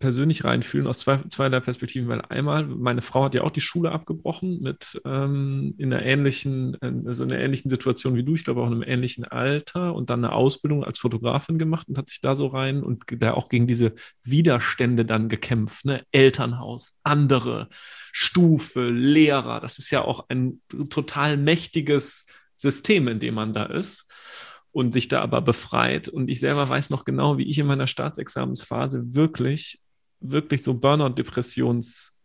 persönlich 0.00 0.44
reinfühlen 0.44 0.86
aus 0.86 0.98
zwei, 1.00 1.18
zweierlei 1.28 1.60
Perspektiven, 1.60 2.08
weil 2.08 2.22
einmal, 2.22 2.66
meine 2.66 3.02
Frau 3.02 3.24
hat 3.24 3.34
ja 3.34 3.42
auch 3.42 3.50
die 3.50 3.60
Schule 3.60 3.92
abgebrochen 3.92 4.60
mit 4.60 5.00
ähm, 5.04 5.74
in 5.78 5.92
einer 5.92 6.02
ähnlichen, 6.04 6.76
also 6.80 7.22
in 7.22 7.30
einer 7.30 7.40
ähnlichen 7.40 7.68
Situation 7.68 8.16
wie 8.16 8.24
du, 8.24 8.34
ich 8.34 8.42
glaube 8.42 8.62
auch 8.62 8.66
in 8.66 8.72
einem 8.72 8.82
ähnlichen 8.82 9.24
Alter 9.24 9.94
und 9.94 10.10
dann 10.10 10.24
eine 10.24 10.32
Ausbildung 10.32 10.82
als 10.82 10.98
Fotografin 10.98 11.58
gemacht 11.58 11.88
und 11.88 11.98
hat 11.98 12.08
sich 12.08 12.20
da 12.20 12.34
so 12.34 12.48
rein 12.48 12.82
und 12.82 13.04
da 13.10 13.34
auch 13.34 13.48
gegen 13.48 13.66
diese 13.66 13.92
Widerstände 14.24 15.04
dann 15.04 15.28
gekämpft, 15.28 15.84
ne? 15.84 16.02
Elternhaus, 16.10 16.98
andere, 17.02 17.68
Stufe, 18.10 18.88
Lehrer, 18.88 19.60
das 19.60 19.78
ist 19.78 19.90
ja 19.90 20.02
auch 20.02 20.24
ein 20.28 20.62
total 20.88 21.36
mächtiges 21.36 22.26
System, 22.56 23.06
in 23.06 23.20
dem 23.20 23.34
man 23.34 23.52
da 23.52 23.64
ist 23.64 24.10
und 24.72 24.92
sich 24.92 25.08
da 25.08 25.20
aber 25.20 25.42
befreit. 25.42 26.08
Und 26.08 26.30
ich 26.30 26.40
selber 26.40 26.68
weiß 26.68 26.90
noch 26.90 27.04
genau, 27.04 27.38
wie 27.38 27.48
ich 27.48 27.58
in 27.58 27.66
meiner 27.66 27.86
Staatsexamensphase 27.86 29.14
wirklich 29.14 29.80
wirklich 30.20 30.62
so 30.62 30.74
Burnout-Depressions 30.74 32.16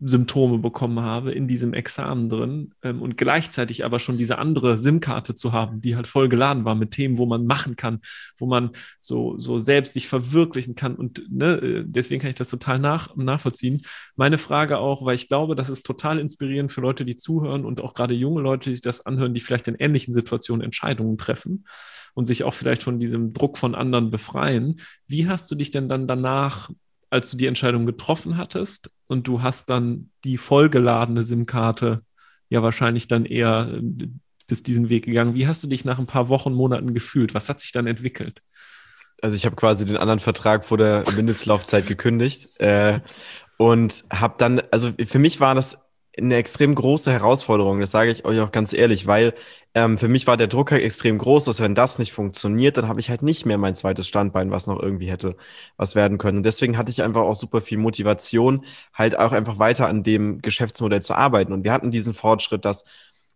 Symptome 0.00 0.58
bekommen 0.58 1.00
habe 1.00 1.32
in 1.32 1.48
diesem 1.48 1.72
Examen 1.72 2.28
drin 2.28 2.74
ähm, 2.82 3.00
und 3.00 3.16
gleichzeitig 3.16 3.84
aber 3.84 3.98
schon 3.98 4.18
diese 4.18 4.38
andere 4.38 4.76
SIM-Karte 4.76 5.34
zu 5.34 5.52
haben, 5.52 5.80
die 5.80 5.96
halt 5.96 6.06
voll 6.06 6.28
geladen 6.28 6.64
war 6.64 6.74
mit 6.74 6.90
Themen, 6.90 7.16
wo 7.16 7.24
man 7.24 7.46
machen 7.46 7.76
kann, 7.76 8.00
wo 8.36 8.46
man 8.46 8.70
so, 9.00 9.38
so 9.38 9.58
selbst 9.58 9.94
sich 9.94 10.08
verwirklichen 10.08 10.74
kann 10.74 10.96
und 10.96 11.22
ne, 11.30 11.54
äh, 11.56 11.84
deswegen 11.86 12.20
kann 12.20 12.30
ich 12.30 12.36
das 12.36 12.50
total 12.50 12.78
nach, 12.78 13.16
nachvollziehen. 13.16 13.82
Meine 14.16 14.36
Frage 14.38 14.78
auch, 14.78 15.04
weil 15.04 15.14
ich 15.14 15.28
glaube, 15.28 15.56
das 15.56 15.70
ist 15.70 15.86
total 15.86 16.18
inspirierend 16.18 16.72
für 16.72 16.82
Leute, 16.82 17.04
die 17.06 17.16
zuhören 17.16 17.64
und 17.64 17.80
auch 17.80 17.94
gerade 17.94 18.14
junge 18.14 18.42
Leute, 18.42 18.68
die 18.68 18.74
sich 18.74 18.82
das 18.82 19.06
anhören, 19.06 19.32
die 19.32 19.40
vielleicht 19.40 19.68
in 19.68 19.76
ähnlichen 19.76 20.12
Situationen 20.12 20.62
Entscheidungen 20.62 21.16
treffen 21.16 21.64
und 22.12 22.26
sich 22.26 22.44
auch 22.44 22.54
vielleicht 22.54 22.82
von 22.82 22.98
diesem 22.98 23.32
Druck 23.32 23.56
von 23.56 23.74
anderen 23.74 24.10
befreien. 24.10 24.80
Wie 25.06 25.28
hast 25.28 25.50
du 25.50 25.54
dich 25.54 25.70
denn 25.70 25.88
dann 25.88 26.06
danach 26.06 26.70
als 27.10 27.30
du 27.30 27.36
die 27.36 27.46
Entscheidung 27.46 27.86
getroffen 27.86 28.36
hattest 28.36 28.90
und 29.08 29.28
du 29.28 29.42
hast 29.42 29.70
dann 29.70 30.10
die 30.24 30.38
vollgeladene 30.38 31.22
SIM-Karte 31.22 32.02
ja 32.48 32.62
wahrscheinlich 32.62 33.08
dann 33.08 33.24
eher 33.24 33.68
äh, 33.72 34.08
bis 34.46 34.62
diesen 34.62 34.88
Weg 34.88 35.04
gegangen. 35.04 35.34
Wie 35.34 35.46
hast 35.46 35.62
du 35.62 35.68
dich 35.68 35.84
nach 35.84 35.98
ein 35.98 36.06
paar 36.06 36.28
Wochen, 36.28 36.52
Monaten 36.52 36.94
gefühlt? 36.94 37.34
Was 37.34 37.48
hat 37.48 37.60
sich 37.60 37.72
dann 37.72 37.86
entwickelt? 37.86 38.42
Also 39.22 39.36
ich 39.36 39.46
habe 39.46 39.56
quasi 39.56 39.84
den 39.84 39.96
anderen 39.96 40.20
Vertrag 40.20 40.64
vor 40.64 40.78
der 40.78 41.04
Mindestlaufzeit 41.14 41.86
gekündigt 41.86 42.48
äh, 42.60 43.00
und 43.56 44.04
habe 44.10 44.34
dann, 44.38 44.62
also 44.70 44.92
für 45.04 45.18
mich 45.18 45.40
war 45.40 45.54
das 45.54 45.85
eine 46.18 46.36
extrem 46.36 46.74
große 46.74 47.12
Herausforderung, 47.12 47.80
das 47.80 47.90
sage 47.90 48.10
ich 48.10 48.24
euch 48.24 48.40
auch 48.40 48.50
ganz 48.52 48.72
ehrlich, 48.72 49.06
weil 49.06 49.34
ähm, 49.74 49.98
für 49.98 50.08
mich 50.08 50.26
war 50.26 50.38
der 50.38 50.46
Druck 50.46 50.72
halt 50.72 50.82
extrem 50.82 51.18
groß, 51.18 51.44
dass 51.44 51.60
wenn 51.60 51.74
das 51.74 51.98
nicht 51.98 52.12
funktioniert, 52.12 52.78
dann 52.78 52.88
habe 52.88 53.00
ich 53.00 53.10
halt 53.10 53.22
nicht 53.22 53.44
mehr 53.44 53.58
mein 53.58 53.74
zweites 53.76 54.08
Standbein, 54.08 54.50
was 54.50 54.66
noch 54.66 54.80
irgendwie 54.80 55.10
hätte 55.10 55.36
was 55.76 55.94
werden 55.94 56.16
können. 56.16 56.38
Und 56.38 56.42
deswegen 56.44 56.78
hatte 56.78 56.90
ich 56.90 57.02
einfach 57.02 57.22
auch 57.22 57.34
super 57.34 57.60
viel 57.60 57.78
Motivation, 57.78 58.64
halt 58.94 59.18
auch 59.18 59.32
einfach 59.32 59.58
weiter 59.58 59.88
an 59.88 60.02
dem 60.02 60.40
Geschäftsmodell 60.40 61.02
zu 61.02 61.14
arbeiten. 61.14 61.52
Und 61.52 61.64
wir 61.64 61.72
hatten 61.72 61.90
diesen 61.90 62.14
Fortschritt, 62.14 62.64
dass 62.64 62.84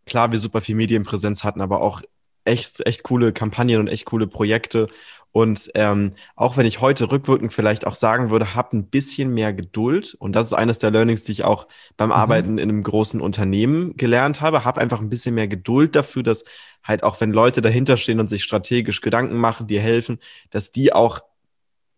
klar 0.07 0.33
wir 0.33 0.38
super 0.38 0.62
viel 0.62 0.75
Medienpräsenz 0.77 1.45
hatten, 1.45 1.61
aber 1.61 1.83
auch 1.83 2.03
echt, 2.45 2.87
echt 2.87 3.03
coole 3.03 3.33
Kampagnen 3.33 3.79
und 3.79 3.88
echt 3.88 4.07
coole 4.07 4.27
Projekte 4.27 4.88
und 5.33 5.71
ähm, 5.75 6.14
auch 6.35 6.57
wenn 6.57 6.66
ich 6.66 6.81
heute 6.81 7.11
rückwirkend 7.11 7.53
vielleicht 7.53 7.87
auch 7.87 7.95
sagen 7.95 8.31
würde, 8.31 8.55
hab 8.57 8.73
ein 8.73 8.87
bisschen 8.87 9.33
mehr 9.33 9.53
Geduld. 9.53 10.14
Und 10.19 10.35
das 10.35 10.49
ist 10.49 10.55
eines 10.55 10.81
der 10.81 10.90
Learnings, 10.90 11.23
die 11.23 11.33
ich 11.33 11.45
auch 11.45 11.69
beim 11.97 12.09
mhm. 12.09 12.14
Arbeiten 12.14 12.59
in 12.59 12.69
einem 12.69 12.83
großen 12.83 13.21
Unternehmen 13.21 13.97
gelernt 13.97 14.40
habe. 14.40 14.64
Hab 14.64 14.77
einfach 14.77 15.01
ein 15.01 15.09
bisschen 15.09 15.37
mehr 15.37 15.47
Geduld 15.47 15.95
dafür, 15.95 16.25
dass 16.25 16.45
halt 16.83 17.05
auch 17.05 17.21
wenn 17.21 17.31
Leute 17.31 17.62
dahinter 17.62 17.97
stehen 17.97 18.19
und 18.19 18.29
sich 18.29 18.43
strategisch 18.43 19.03
Gedanken 19.03 19.37
machen, 19.37 19.69
dir 19.69 19.81
helfen, 19.81 20.19
dass 20.51 20.73
die 20.73 20.93
auch 20.93 21.21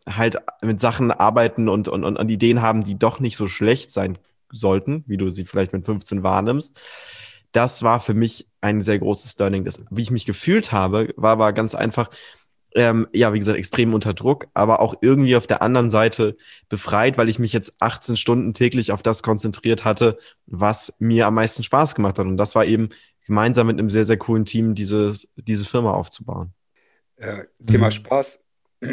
halt 0.07 0.37
mit 0.61 0.81
Sachen 0.81 1.11
arbeiten 1.11 1.68
und, 1.68 1.88
und, 1.88 2.05
und 2.05 2.31
Ideen 2.31 2.61
haben, 2.61 2.85
die 2.85 2.99
doch 2.99 3.18
nicht 3.18 3.37
so 3.37 3.49
schlecht 3.49 3.90
sein 3.90 4.18
sollten, 4.51 5.05
wie 5.07 5.16
du 5.16 5.29
sie 5.29 5.47
vielleicht 5.47 5.73
mit 5.73 5.87
15 5.87 6.23
wahrnimmst. 6.23 6.79
Das 7.53 7.83
war 7.83 8.01
für 8.01 8.14
mich 8.14 8.49
ein 8.61 8.83
sehr 8.83 8.99
großes 8.99 9.38
Learning. 9.38 9.64
Das, 9.64 9.83
wie 9.90 10.03
ich 10.03 10.11
mich 10.11 10.27
gefühlt 10.27 10.73
habe, 10.73 11.14
war 11.16 11.33
aber 11.33 11.53
ganz 11.53 11.75
einfach, 11.75 12.11
ähm, 12.75 13.07
ja, 13.13 13.33
wie 13.33 13.39
gesagt, 13.39 13.59
extrem 13.59 13.95
unter 13.95 14.15
Druck, 14.15 14.47
aber 14.55 14.81
auch 14.81 14.95
irgendwie 15.01 15.37
auf 15.37 15.47
der 15.47 15.63
anderen 15.63 15.91
Seite 15.91 16.37
befreit, 16.69 17.19
weil 17.19 17.29
ich 17.29 17.39
mich 17.39 17.53
jetzt 17.53 17.77
18 17.81 18.17
Stunden 18.17 18.55
täglich 18.55 18.93
auf 18.93 19.03
das 19.03 19.23
konzentriert 19.23 19.85
hatte, 19.85 20.19
was 20.47 20.95
mir 20.99 21.27
am 21.27 21.35
meisten 21.35 21.63
Spaß 21.63 21.95
gemacht 21.95 22.19
hat. 22.19 22.27
Und 22.27 22.37
das 22.37 22.55
war 22.55 22.65
eben 22.65 22.91
gemeinsam 23.27 23.67
mit 23.67 23.79
einem 23.79 23.91
sehr, 23.91 24.05
sehr 24.05 24.17
coolen 24.17 24.45
Team 24.45 24.75
diese, 24.75 25.15
diese 25.37 25.65
Firma 25.65 25.93
aufzubauen. 25.93 26.53
Äh, 27.17 27.45
Thema 27.67 27.87
mhm. 27.87 27.93
Spaß. 27.93 28.41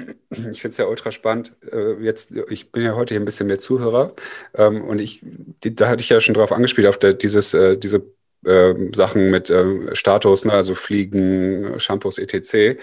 Ich 0.51 0.61
finde 0.61 0.69
es 0.69 0.77
ja 0.77 0.85
ultra 0.85 1.11
spannend. 1.11 1.55
Äh, 1.71 1.93
jetzt, 2.03 2.31
ich 2.51 2.71
bin 2.71 2.83
ja 2.83 2.95
heute 2.95 3.15
hier 3.15 3.21
ein 3.21 3.25
bisschen 3.25 3.47
mehr 3.47 3.57
Zuhörer 3.57 4.13
ähm, 4.53 4.83
und 4.83 5.01
ich, 5.01 5.21
die, 5.63 5.73
da 5.73 5.89
hatte 5.89 6.03
ich 6.03 6.09
ja 6.09 6.21
schon 6.21 6.35
drauf 6.35 6.51
angespielt, 6.51 6.85
auf 6.85 6.99
der, 6.99 7.15
dieses, 7.15 7.55
äh, 7.55 7.75
diese 7.75 8.03
äh, 8.45 8.75
Sachen 8.93 9.31
mit 9.31 9.49
äh, 9.49 9.95
Status, 9.95 10.45
ne, 10.45 10.53
also 10.53 10.75
Fliegen, 10.75 11.79
Shampoos, 11.79 12.19
etc. 12.19 12.79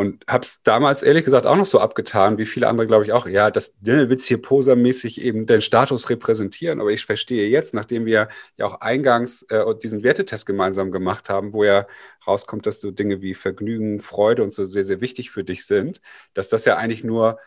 Und 0.00 0.24
habe 0.26 0.44
es 0.44 0.62
damals 0.62 1.02
ehrlich 1.02 1.26
gesagt 1.26 1.44
auch 1.44 1.56
noch 1.56 1.66
so 1.66 1.78
abgetan, 1.78 2.38
wie 2.38 2.46
viele 2.46 2.68
andere, 2.68 2.86
glaube 2.86 3.04
ich, 3.04 3.12
auch. 3.12 3.26
Ja, 3.26 3.50
das 3.50 3.74
ne, 3.82 4.08
willst 4.08 4.26
hier 4.26 4.40
posermäßig 4.40 5.20
eben 5.20 5.44
den 5.44 5.60
Status 5.60 6.08
repräsentieren. 6.08 6.80
Aber 6.80 6.88
ich 6.90 7.04
verstehe 7.04 7.50
jetzt, 7.50 7.74
nachdem 7.74 8.06
wir 8.06 8.28
ja 8.56 8.64
auch 8.64 8.80
eingangs 8.80 9.42
äh, 9.50 9.62
diesen 9.82 10.02
Wertetest 10.02 10.46
gemeinsam 10.46 10.90
gemacht 10.90 11.28
haben, 11.28 11.52
wo 11.52 11.64
ja 11.64 11.86
rauskommt, 12.26 12.64
dass 12.64 12.80
du 12.80 12.92
Dinge 12.92 13.20
wie 13.20 13.34
Vergnügen, 13.34 14.00
Freude 14.00 14.42
und 14.42 14.54
so 14.54 14.64
sehr, 14.64 14.84
sehr 14.84 15.02
wichtig 15.02 15.30
für 15.30 15.44
dich 15.44 15.66
sind, 15.66 16.00
dass 16.32 16.48
das 16.48 16.64
ja 16.64 16.78
eigentlich 16.78 17.04
nur 17.04 17.38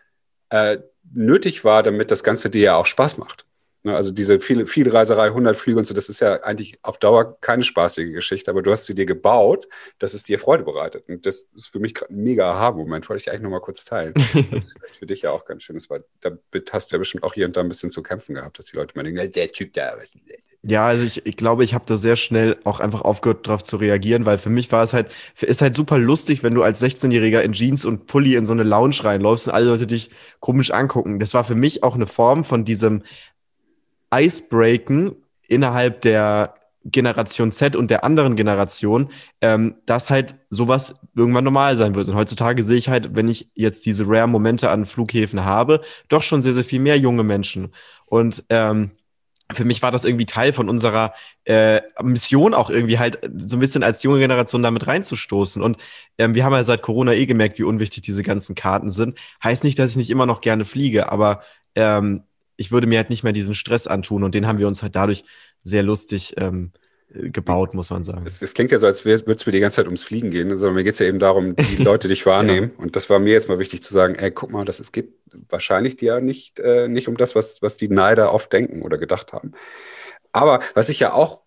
äh, 0.50 0.78
nötig 1.12 1.66
war, 1.66 1.82
damit 1.82 2.12
das 2.12 2.24
Ganze 2.24 2.52
dir 2.52 2.62
ja 2.62 2.76
auch 2.76 2.86
Spaß 2.86 3.18
macht. 3.18 3.48
Ne, 3.86 3.94
also 3.94 4.12
diese 4.12 4.40
viele, 4.40 4.66
viele 4.66 4.94
Reiserei, 4.94 5.26
100 5.26 5.58
Flüge 5.58 5.78
und 5.78 5.86
so, 5.86 5.94
das 5.94 6.08
ist 6.08 6.22
ja 6.22 6.42
eigentlich 6.44 6.80
auf 6.84 6.98
Dauer 7.00 7.38
keine 7.42 7.64
spaßige 7.64 8.14
Geschichte, 8.14 8.50
aber 8.50 8.62
du 8.62 8.72
hast 8.72 8.86
sie 8.86 8.96
dir 8.96 9.06
gebaut, 9.06 9.68
dass 10.00 10.14
es 10.14 10.24
dir 10.24 10.40
Freude 10.40 10.64
bereitet. 10.64 11.10
Und 11.10 11.26
das 11.26 11.48
ist 11.54 11.68
für 11.68 11.80
mich 11.80 11.94
gerade 11.94 12.14
ein 12.14 12.24
mega 12.24 12.50
Aha-Moment, 12.52 13.10
wollte 13.10 13.22
ich 13.22 13.30
eigentlich 13.30 13.42
nochmal 13.42 13.60
kurz 13.60 13.84
teilen. 13.84 14.14
Das 14.54 14.66
ist 14.66 14.74
vielleicht 14.78 14.96
für 14.98 15.06
dich 15.06 15.24
ja 15.24 15.32
auch 15.32 15.46
ganz 15.46 15.64
schön, 15.64 15.78
weil 15.90 16.04
damit 16.22 16.72
hast 16.72 16.92
du 16.92 16.96
ja 16.96 17.00
bestimmt 17.00 17.24
auch 17.24 17.34
hier 17.34 17.46
und 17.46 17.58
da 17.58 17.62
ein 17.62 17.68
bisschen 17.68 17.92
zu 17.92 18.04
kämpfen 18.04 18.36
gehabt, 18.36 18.60
dass 18.60 18.68
die 18.68 18.78
Leute 18.78 18.94
mal 18.96 19.04
denken, 19.04 19.32
der 19.32 19.48
Typ 19.50 19.74
da, 19.74 19.96
was 19.98 20.12
ja, 20.66 20.88
also 20.88 21.04
ich, 21.04 21.26
ich 21.26 21.36
glaube, 21.36 21.66
ich 21.66 21.74
habe 21.74 21.84
da 21.86 21.98
sehr 21.98 22.16
schnell 22.16 22.58
auch 22.64 22.80
einfach 22.80 23.02
aufgehört, 23.02 23.46
darauf 23.48 23.64
zu 23.64 23.76
reagieren, 23.76 24.26
weil 24.26 24.38
für 24.38 24.50
mich 24.50 24.72
war 24.72 24.82
es 24.82 24.94
halt, 24.94 25.08
ist 25.42 25.62
halt 25.62 25.76
super 25.76 25.98
lustig, 25.98 26.42
wenn 26.42 26.54
du 26.54 26.64
als 26.64 26.82
16-Jähriger 26.82 27.42
in 27.42 27.52
Jeans 27.52 27.84
und 27.84 28.08
Pulli 28.08 28.36
in 28.36 28.46
so 28.46 28.54
eine 28.54 28.64
Lounge 28.64 29.04
reinläufst 29.04 29.48
und 29.48 29.54
alle 29.54 29.66
Leute 29.66 29.88
dich 29.88 30.10
komisch 30.40 30.72
angucken. 30.72 31.20
Das 31.20 31.34
war 31.34 31.44
für 31.44 31.56
mich 31.56 31.84
auch 31.84 31.96
eine 31.96 32.08
Form 32.08 32.46
von 32.46 32.64
diesem 32.64 33.04
Icebreaken 34.14 35.16
innerhalb 35.48 36.02
der 36.02 36.56
Generation 36.86 37.52
Z 37.52 37.76
und 37.76 37.90
der 37.90 38.04
anderen 38.04 38.36
Generation, 38.36 39.10
ähm, 39.42 39.76
dass 39.86 40.10
halt 40.10 40.36
sowas 40.50 41.00
irgendwann 41.16 41.46
normal 41.46 41.78
sein 41.78 41.96
wird. 41.96 42.10
Und 42.10 42.16
heutzutage 42.16 42.64
sehe 42.64 42.78
ich 42.78 42.90
halt, 42.90 43.16
wenn 43.16 43.30
ich 43.30 43.50
jetzt 43.56 43.86
diese 43.86 44.06
Rare-Momente 44.08 44.70
an 44.70 44.86
Flughäfen 44.86 45.46
habe, 45.46 45.82
doch 46.10 46.22
schon 46.22 46.42
sehr, 46.42 46.54
sehr 46.54 46.66
viel 46.66 46.82
mehr 46.82 46.98
junge 46.98 47.24
Menschen. 47.24 47.74
Und 48.06 48.44
ähm, 48.50 48.92
für 49.52 49.66
mich 49.66 49.82
war 49.82 49.92
das 49.92 50.04
irgendwie 50.04 50.26
Teil 50.26 50.52
von 50.52 50.68
unserer 50.68 51.14
äh, 51.46 51.82
Mission 52.02 52.54
auch 52.54 52.70
irgendwie 52.70 53.00
halt 53.00 53.20
so 53.46 53.56
ein 53.56 53.60
bisschen 53.60 53.84
als 53.84 54.04
junge 54.04 54.20
Generation 54.20 54.64
damit 54.64 54.88
reinzustoßen. 54.88 55.62
Und 55.62 55.78
ähm, 56.18 56.36
wir 56.36 56.44
haben 56.44 56.54
ja 56.54 56.64
seit 56.64 56.82
Corona 56.82 57.14
eh 57.14 57.26
gemerkt, 57.26 57.60
wie 57.60 57.64
unwichtig 57.64 58.04
diese 58.04 58.24
ganzen 58.24 58.56
Karten 58.56 58.90
sind. 58.90 59.18
Heißt 59.44 59.64
nicht, 59.64 59.80
dass 59.80 59.92
ich 59.92 59.98
nicht 59.98 60.10
immer 60.10 60.26
noch 60.26 60.42
gerne 60.42 60.66
fliege, 60.66 61.12
aber 61.12 61.42
ähm, 61.76 62.24
ich 62.56 62.72
würde 62.72 62.88
mir 62.88 63.00
halt 63.00 63.10
nicht 63.10 63.24
mehr 63.24 63.34
diesen 63.34 63.56
Stress 63.56 63.88
antun 63.88 64.24
und 64.24 64.36
den 64.36 64.48
haben 64.48 64.60
wir 64.60 64.68
uns 64.68 64.84
halt 64.84 64.96
dadurch 64.96 65.24
sehr 65.64 65.84
lustig 65.84 66.36
ähm, 66.38 66.72
gebaut, 67.14 67.74
muss 67.74 67.90
man 67.92 68.04
sagen. 68.04 68.26
Es, 68.26 68.54
klingt 68.54 68.72
ja 68.72 68.78
so, 68.78 68.88
als 68.88 69.06
würde 69.06 69.32
es 69.34 69.46
mir 69.46 69.52
die 69.52 69.60
ganze 69.60 69.78
Zeit 69.78 69.86
ums 69.86 70.04
Fliegen 70.04 70.32
gehen, 70.32 70.48
sondern 70.48 70.58
also 70.58 70.72
mir 70.72 70.84
geht 70.84 70.94
es 70.94 71.00
ja 71.00 71.06
eben 71.06 71.20
darum, 71.20 71.56
die 71.56 71.76
Leute 71.84 72.08
dich 72.08 72.26
wahrnehmen. 72.26 72.72
ja. 72.76 72.84
Und 72.84 72.96
das 72.96 73.10
war 73.10 73.20
mir 73.20 73.34
jetzt 73.34 73.50
mal 73.50 73.60
wichtig 73.60 73.84
zu 73.84 73.94
sagen, 73.94 74.16
ey, 74.16 74.32
guck 74.32 74.52
mal, 74.52 74.66
das, 74.66 74.80
es 74.80 74.92
geht 74.92 75.14
wahrscheinlich 75.50 76.02
ja 76.02 76.20
nicht, 76.20 76.60
äh, 76.60 76.88
nicht 76.88 77.08
um 77.08 77.18
das, 77.18 77.36
was, 77.36 77.62
was 77.62 77.78
die 77.78 77.88
Neider 77.88 78.34
oft 78.34 78.52
denken 78.52 78.82
oder 78.82 78.98
gedacht 78.98 79.32
haben. 79.34 79.52
Aber 80.32 80.62
was 80.74 80.90
ich 80.90 81.00
ja 81.00 81.14
auch 81.14 81.42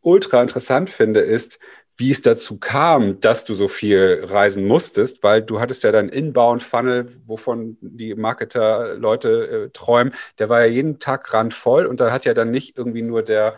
ultra 0.00 0.40
interessant 0.40 0.88
finde, 0.88 1.20
ist, 1.20 1.58
wie 1.96 2.10
es 2.10 2.22
dazu 2.22 2.58
kam, 2.58 3.20
dass 3.20 3.44
du 3.44 3.54
so 3.54 3.68
viel 3.68 4.24
reisen 4.24 4.66
musstest, 4.66 5.22
weil 5.22 5.42
du 5.42 5.60
hattest 5.60 5.84
ja 5.84 5.92
deinen 5.92 6.08
Inbound-Funnel, 6.08 7.08
wovon 7.26 7.76
die 7.80 8.14
Marketer-Leute 8.14 9.66
äh, 9.66 9.70
träumen, 9.70 10.12
der 10.38 10.48
war 10.48 10.60
ja 10.60 10.66
jeden 10.66 10.98
Tag 10.98 11.32
randvoll 11.32 11.86
und 11.86 12.00
da 12.00 12.10
hat 12.10 12.24
ja 12.24 12.34
dann 12.34 12.50
nicht 12.50 12.76
irgendwie 12.76 13.02
nur 13.02 13.22
der 13.22 13.56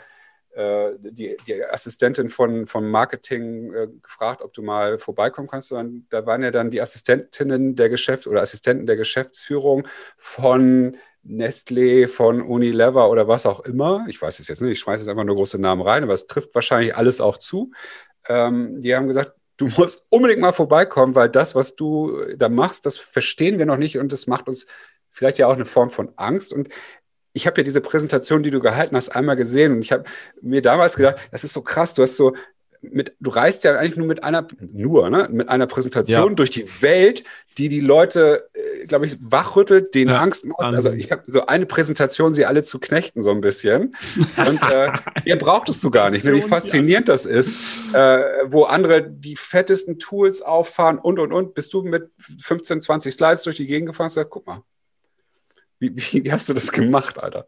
äh, 0.56 0.92
die, 1.00 1.36
die 1.46 1.62
Assistentin 1.64 2.30
von, 2.30 2.66
vom 2.66 2.90
Marketing 2.90 3.74
äh, 3.74 3.88
gefragt, 4.02 4.40
ob 4.42 4.54
du 4.54 4.62
mal 4.62 4.98
vorbeikommen 4.98 5.48
kannst, 5.48 5.68
sondern 5.68 6.06
da 6.08 6.24
waren 6.24 6.42
ja 6.42 6.50
dann 6.50 6.70
die 6.70 6.80
Assistentinnen 6.80 7.76
der 7.76 7.90
Geschäfts- 7.90 8.26
oder 8.26 8.40
Assistenten 8.40 8.86
der 8.86 8.96
Geschäftsführung 8.96 9.86
von 10.16 10.96
Nestlé, 11.28 12.08
von 12.08 12.40
Unilever 12.40 13.10
oder 13.10 13.28
was 13.28 13.44
auch 13.44 13.60
immer. 13.60 14.06
Ich 14.08 14.22
weiß 14.22 14.38
es 14.38 14.48
jetzt 14.48 14.62
nicht, 14.62 14.72
ich 14.72 14.80
schmeiße 14.80 15.02
jetzt 15.02 15.10
einfach 15.10 15.24
nur 15.24 15.36
große 15.36 15.60
Namen 15.60 15.82
rein, 15.82 16.04
aber 16.04 16.14
es 16.14 16.26
trifft 16.26 16.54
wahrscheinlich 16.54 16.96
alles 16.96 17.20
auch 17.20 17.36
zu 17.36 17.72
ähm, 18.28 18.80
die 18.80 18.94
haben 18.94 19.06
gesagt, 19.06 19.32
du 19.56 19.68
musst 19.76 20.06
unbedingt 20.10 20.40
mal 20.40 20.52
vorbeikommen, 20.52 21.14
weil 21.14 21.28
das, 21.28 21.54
was 21.54 21.76
du 21.76 22.34
da 22.36 22.48
machst, 22.48 22.86
das 22.86 22.98
verstehen 22.98 23.58
wir 23.58 23.66
noch 23.66 23.78
nicht 23.78 23.98
und 23.98 24.12
das 24.12 24.26
macht 24.26 24.48
uns 24.48 24.66
vielleicht 25.10 25.38
ja 25.38 25.46
auch 25.46 25.54
eine 25.54 25.64
Form 25.64 25.90
von 25.90 26.12
Angst. 26.16 26.52
Und 26.52 26.68
ich 27.32 27.46
habe 27.46 27.60
ja 27.60 27.64
diese 27.64 27.80
Präsentation, 27.80 28.42
die 28.42 28.50
du 28.50 28.60
gehalten 28.60 28.96
hast, 28.96 29.10
einmal 29.10 29.36
gesehen 29.36 29.72
und 29.72 29.80
ich 29.80 29.92
habe 29.92 30.04
mir 30.40 30.62
damals 30.62 30.96
gedacht, 30.96 31.16
das 31.30 31.44
ist 31.44 31.52
so 31.52 31.62
krass, 31.62 31.94
du 31.94 32.02
hast 32.02 32.16
so 32.16 32.34
mit, 32.92 33.14
du 33.20 33.30
reist 33.30 33.64
ja 33.64 33.76
eigentlich 33.76 33.96
nur 33.96 34.06
mit 34.06 34.24
einer, 34.24 34.46
nur, 34.72 35.10
ne, 35.10 35.28
mit 35.30 35.48
einer 35.48 35.66
Präsentation 35.66 36.30
ja. 36.30 36.34
durch 36.34 36.50
die 36.50 36.66
Welt, 36.82 37.24
die 37.58 37.68
die 37.68 37.80
Leute, 37.80 38.48
äh, 38.54 38.86
glaube 38.86 39.06
ich, 39.06 39.16
wachrüttelt, 39.20 39.94
denen 39.94 40.10
ja, 40.10 40.20
Angst 40.20 40.44
macht. 40.44 40.60
Also 40.60 40.92
ich 40.92 41.10
habe 41.10 41.22
so 41.26 41.46
eine 41.46 41.66
Präsentation, 41.66 42.34
sie 42.34 42.44
alle 42.44 42.62
zu 42.62 42.78
knechten, 42.78 43.22
so 43.22 43.30
ein 43.30 43.40
bisschen. 43.40 43.94
Und 44.36 44.60
äh, 44.62 44.92
ihr 45.24 45.36
brauchtest 45.36 45.82
du 45.82 45.90
gar 45.90 46.10
nicht, 46.10 46.24
wie 46.24 46.42
faszinierend 46.42 47.08
das 47.08 47.26
ist, 47.26 47.58
äh, 47.94 48.22
wo 48.46 48.64
andere 48.64 49.02
die 49.02 49.36
fettesten 49.36 49.98
Tools 49.98 50.42
auffahren 50.42 50.98
und, 50.98 51.18
und, 51.18 51.32
und. 51.32 51.54
Bist 51.54 51.72
du 51.72 51.82
mit 51.82 52.10
15, 52.42 52.80
20 52.80 53.14
Slides 53.14 53.42
durch 53.42 53.56
die 53.56 53.66
Gegend 53.66 53.88
gefahren 53.88 54.06
und 54.06 54.14
gesagt, 54.14 54.30
guck 54.30 54.46
mal, 54.46 54.62
wie, 55.78 55.94
wie, 55.94 56.24
wie 56.24 56.32
hast 56.32 56.48
du 56.48 56.54
das 56.54 56.72
gemacht, 56.72 57.22
Alter? 57.22 57.46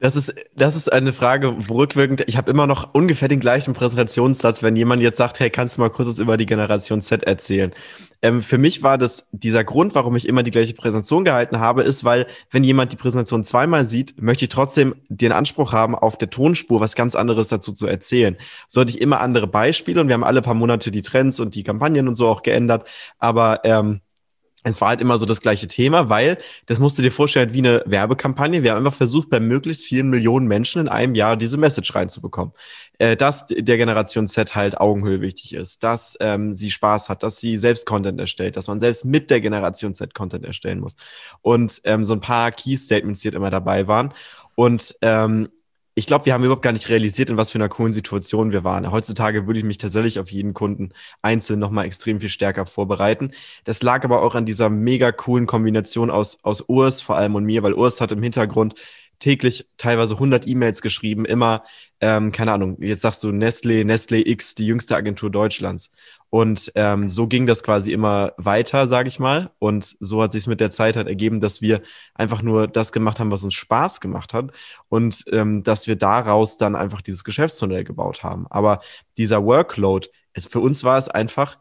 Das 0.00 0.16
ist, 0.16 0.34
das 0.56 0.74
ist 0.74 0.92
eine 0.92 1.12
Frage, 1.12 1.56
rückwirkend. 1.70 2.24
Ich 2.26 2.36
habe 2.36 2.50
immer 2.50 2.66
noch 2.66 2.94
ungefähr 2.94 3.28
den 3.28 3.38
gleichen 3.38 3.74
Präsentationssatz, 3.74 4.62
wenn 4.62 4.74
jemand 4.74 5.00
jetzt 5.02 5.18
sagt, 5.18 5.38
hey, 5.38 5.50
kannst 5.50 5.76
du 5.76 5.82
mal 5.82 5.88
kurz 5.88 6.08
was 6.08 6.18
über 6.18 6.36
die 6.36 6.46
Generation 6.46 7.00
Z 7.00 7.22
erzählen? 7.22 7.72
Ähm, 8.20 8.42
für 8.42 8.58
mich 8.58 8.82
war 8.82 8.98
das 8.98 9.28
dieser 9.30 9.62
Grund, 9.62 9.94
warum 9.94 10.16
ich 10.16 10.26
immer 10.26 10.42
die 10.42 10.50
gleiche 10.50 10.74
Präsentation 10.74 11.24
gehalten 11.24 11.60
habe, 11.60 11.82
ist, 11.82 12.02
weil 12.02 12.26
wenn 12.50 12.64
jemand 12.64 12.90
die 12.90 12.96
Präsentation 12.96 13.44
zweimal 13.44 13.84
sieht, 13.84 14.20
möchte 14.20 14.46
ich 14.46 14.48
trotzdem 14.48 14.96
den 15.08 15.30
Anspruch 15.30 15.72
haben, 15.72 15.94
auf 15.94 16.18
der 16.18 16.30
Tonspur 16.30 16.80
was 16.80 16.96
ganz 16.96 17.14
anderes 17.14 17.48
dazu 17.48 17.72
zu 17.72 17.86
erzählen. 17.86 18.36
Sollte 18.68 18.90
ich 18.90 19.00
immer 19.00 19.20
andere 19.20 19.46
Beispiele 19.46 20.00
und 20.00 20.08
wir 20.08 20.14
haben 20.14 20.24
alle 20.24 20.42
paar 20.42 20.54
Monate 20.54 20.90
die 20.90 21.02
Trends 21.02 21.38
und 21.38 21.54
die 21.54 21.62
Kampagnen 21.62 22.08
und 22.08 22.14
so 22.16 22.26
auch 22.28 22.42
geändert, 22.42 22.88
aber 23.18 23.60
ähm, 23.64 24.00
es 24.64 24.80
war 24.80 24.88
halt 24.88 25.00
immer 25.00 25.18
so 25.18 25.26
das 25.26 25.40
gleiche 25.40 25.68
Thema, 25.68 26.08
weil 26.08 26.38
das 26.66 26.78
musst 26.78 26.98
du 26.98 27.02
dir 27.02 27.12
vorstellen 27.12 27.52
wie 27.52 27.58
eine 27.58 27.82
Werbekampagne. 27.86 28.62
Wir 28.62 28.72
haben 28.72 28.78
einfach 28.78 28.96
versucht, 28.96 29.28
bei 29.30 29.38
möglichst 29.38 29.84
vielen 29.84 30.08
Millionen 30.08 30.48
Menschen 30.48 30.80
in 30.80 30.88
einem 30.88 31.14
Jahr 31.14 31.36
diese 31.36 31.58
Message 31.58 31.94
reinzubekommen. 31.94 32.54
Äh, 32.98 33.16
dass 33.16 33.46
der 33.46 33.76
Generation 33.76 34.26
Z 34.26 34.54
halt 34.54 34.80
Augenhöhe 34.80 35.20
wichtig 35.20 35.54
ist, 35.54 35.82
dass 35.82 36.16
ähm, 36.20 36.54
sie 36.54 36.70
Spaß 36.70 37.08
hat, 37.08 37.22
dass 37.22 37.38
sie 37.38 37.58
selbst 37.58 37.86
Content 37.86 38.18
erstellt, 38.18 38.56
dass 38.56 38.68
man 38.68 38.80
selbst 38.80 39.04
mit 39.04 39.30
der 39.30 39.40
Generation 39.40 39.94
Z 39.94 40.14
Content 40.14 40.44
erstellen 40.44 40.80
muss. 40.80 40.96
Und 41.42 41.80
ähm, 41.84 42.04
so 42.04 42.14
ein 42.14 42.20
paar 42.20 42.50
Key-Statements, 42.50 43.20
die 43.20 43.28
halt 43.28 43.34
immer 43.34 43.50
dabei 43.50 43.86
waren. 43.86 44.14
Und 44.54 44.94
ähm, 45.02 45.48
ich 45.96 46.06
glaube, 46.06 46.26
wir 46.26 46.32
haben 46.32 46.42
überhaupt 46.42 46.62
gar 46.62 46.72
nicht 46.72 46.88
realisiert, 46.88 47.30
in 47.30 47.36
was 47.36 47.52
für 47.52 47.58
einer 47.58 47.68
coolen 47.68 47.92
Situation 47.92 48.50
wir 48.50 48.64
waren. 48.64 48.90
Heutzutage 48.90 49.46
würde 49.46 49.60
ich 49.60 49.64
mich 49.64 49.78
tatsächlich 49.78 50.18
auf 50.18 50.32
jeden 50.32 50.52
Kunden 50.52 50.92
einzeln 51.22 51.60
nochmal 51.60 51.86
extrem 51.86 52.20
viel 52.20 52.30
stärker 52.30 52.66
vorbereiten. 52.66 53.30
Das 53.64 53.80
lag 53.82 54.04
aber 54.04 54.22
auch 54.22 54.34
an 54.34 54.44
dieser 54.44 54.70
mega 54.70 55.12
coolen 55.12 55.46
Kombination 55.46 56.10
aus, 56.10 56.38
aus 56.42 56.62
Urs 56.68 57.00
vor 57.00 57.16
allem 57.16 57.36
und 57.36 57.44
mir, 57.44 57.62
weil 57.62 57.74
Urs 57.74 58.00
hat 58.00 58.10
im 58.10 58.22
Hintergrund 58.22 58.74
täglich 59.20 59.68
teilweise 59.76 60.14
100 60.14 60.48
E-Mails 60.48 60.82
geschrieben, 60.82 61.24
immer, 61.24 61.64
ähm, 62.00 62.32
keine 62.32 62.52
Ahnung, 62.52 62.76
jetzt 62.82 63.02
sagst 63.02 63.22
du 63.22 63.30
Nestle, 63.30 63.84
Nestle 63.84 64.26
X, 64.26 64.56
die 64.56 64.66
jüngste 64.66 64.96
Agentur 64.96 65.30
Deutschlands. 65.30 65.90
Und 66.34 66.72
ähm, 66.74 67.10
so 67.10 67.28
ging 67.28 67.46
das 67.46 67.62
quasi 67.62 67.92
immer 67.92 68.32
weiter, 68.38 68.88
sage 68.88 69.06
ich 69.06 69.20
mal. 69.20 69.52
Und 69.60 69.94
so 70.00 70.20
hat 70.20 70.32
sich 70.32 70.48
mit 70.48 70.58
der 70.58 70.72
Zeit 70.72 70.96
halt 70.96 71.06
ergeben, 71.06 71.38
dass 71.38 71.62
wir 71.62 71.80
einfach 72.12 72.42
nur 72.42 72.66
das 72.66 72.90
gemacht 72.90 73.20
haben, 73.20 73.30
was 73.30 73.44
uns 73.44 73.54
Spaß 73.54 74.00
gemacht 74.00 74.34
hat. 74.34 74.50
Und 74.88 75.22
ähm, 75.30 75.62
dass 75.62 75.86
wir 75.86 75.94
daraus 75.94 76.58
dann 76.58 76.74
einfach 76.74 77.02
dieses 77.02 77.22
Geschäftsmodell 77.22 77.84
gebaut 77.84 78.24
haben. 78.24 78.48
Aber 78.50 78.80
dieser 79.16 79.44
Workload, 79.44 80.08
es, 80.32 80.46
für 80.46 80.58
uns 80.58 80.82
war 80.82 80.98
es 80.98 81.08
einfach, 81.08 81.56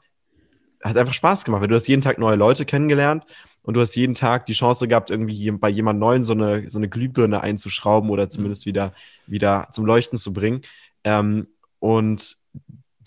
hat 0.84 0.98
einfach 0.98 1.14
Spaß 1.14 1.46
gemacht, 1.46 1.62
weil 1.62 1.68
du 1.68 1.76
hast 1.76 1.88
jeden 1.88 2.02
Tag 2.02 2.18
neue 2.18 2.36
Leute 2.36 2.66
kennengelernt 2.66 3.26
und 3.62 3.76
du 3.76 3.80
hast 3.80 3.94
jeden 3.96 4.16
Tag 4.16 4.48
die 4.48 4.54
Chance 4.54 4.88
gehabt, 4.88 5.12
irgendwie 5.12 5.52
bei 5.52 5.70
jemand 5.70 6.00
Neuen 6.00 6.24
so 6.24 6.34
eine, 6.34 6.72
so 6.72 6.80
eine 6.80 6.90
Glühbirne 6.90 7.42
einzuschrauben 7.42 8.10
oder 8.10 8.28
zumindest 8.28 8.66
wieder, 8.66 8.96
wieder 9.28 9.68
zum 9.72 9.86
Leuchten 9.86 10.18
zu 10.18 10.34
bringen. 10.34 10.62
Ähm, 11.04 11.46
und 11.78 12.42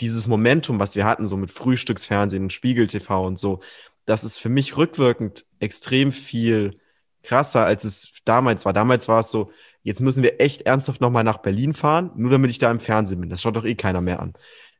dieses 0.00 0.28
Momentum, 0.28 0.80
was 0.80 0.94
wir 0.94 1.04
hatten, 1.04 1.26
so 1.26 1.36
mit 1.36 1.50
Frühstücksfernsehen 1.50 2.50
Spiegel 2.50 2.86
TV 2.86 3.26
und 3.26 3.38
so, 3.38 3.60
das 4.04 4.24
ist 4.24 4.38
für 4.38 4.48
mich 4.48 4.76
rückwirkend 4.76 5.44
extrem 5.58 6.12
viel 6.12 6.78
krasser, 7.22 7.66
als 7.66 7.84
es 7.84 8.12
damals 8.24 8.64
war. 8.64 8.72
Damals 8.72 9.08
war 9.08 9.20
es 9.20 9.30
so, 9.30 9.50
jetzt 9.82 10.00
müssen 10.00 10.22
wir 10.22 10.40
echt 10.40 10.62
ernsthaft 10.62 11.00
nochmal 11.00 11.24
nach 11.24 11.38
Berlin 11.38 11.74
fahren, 11.74 12.12
nur 12.16 12.30
damit 12.30 12.50
ich 12.50 12.58
da 12.58 12.70
im 12.70 12.80
Fernsehen 12.80 13.20
bin. 13.20 13.30
Das 13.30 13.42
schaut 13.42 13.56
doch 13.56 13.64
eh 13.64 13.74
keiner 13.74 14.00
mehr 14.00 14.20
an. 14.20 14.34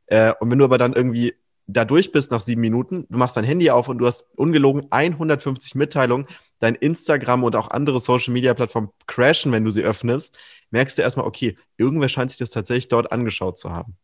Äh, 0.07 0.33
und 0.39 0.49
wenn 0.49 0.57
du 0.57 0.65
aber 0.65 0.77
dann 0.77 0.93
irgendwie 0.93 1.33
da 1.67 1.83
durch 1.83 2.13
bist 2.13 2.31
nach 2.31 2.39
sieben 2.39 2.61
Minuten, 2.61 3.05
du 3.09 3.17
machst 3.17 3.35
dein 3.35 3.43
Handy 3.43 3.69
auf 3.69 3.89
und 3.89 3.97
du 3.97 4.07
hast 4.07 4.27
ungelogen 4.35 4.87
150 4.89 5.75
Mitteilungen, 5.75 6.25
dein 6.59 6.75
Instagram 6.75 7.43
und 7.43 7.55
auch 7.57 7.69
andere 7.69 7.99
Social 7.99 8.33
Media 8.33 8.53
Plattformen 8.53 8.89
crashen, 9.05 9.51
wenn 9.51 9.65
du 9.65 9.71
sie 9.71 9.83
öffnest, 9.83 10.37
merkst 10.71 10.97
du 10.97 11.01
erstmal, 11.01 11.25
okay, 11.25 11.57
irgendwer 11.75 12.07
scheint 12.07 12.31
sich 12.31 12.39
das 12.39 12.51
tatsächlich 12.51 12.87
dort 12.87 13.11
angeschaut 13.11 13.59
zu 13.59 13.71
haben. 13.71 13.97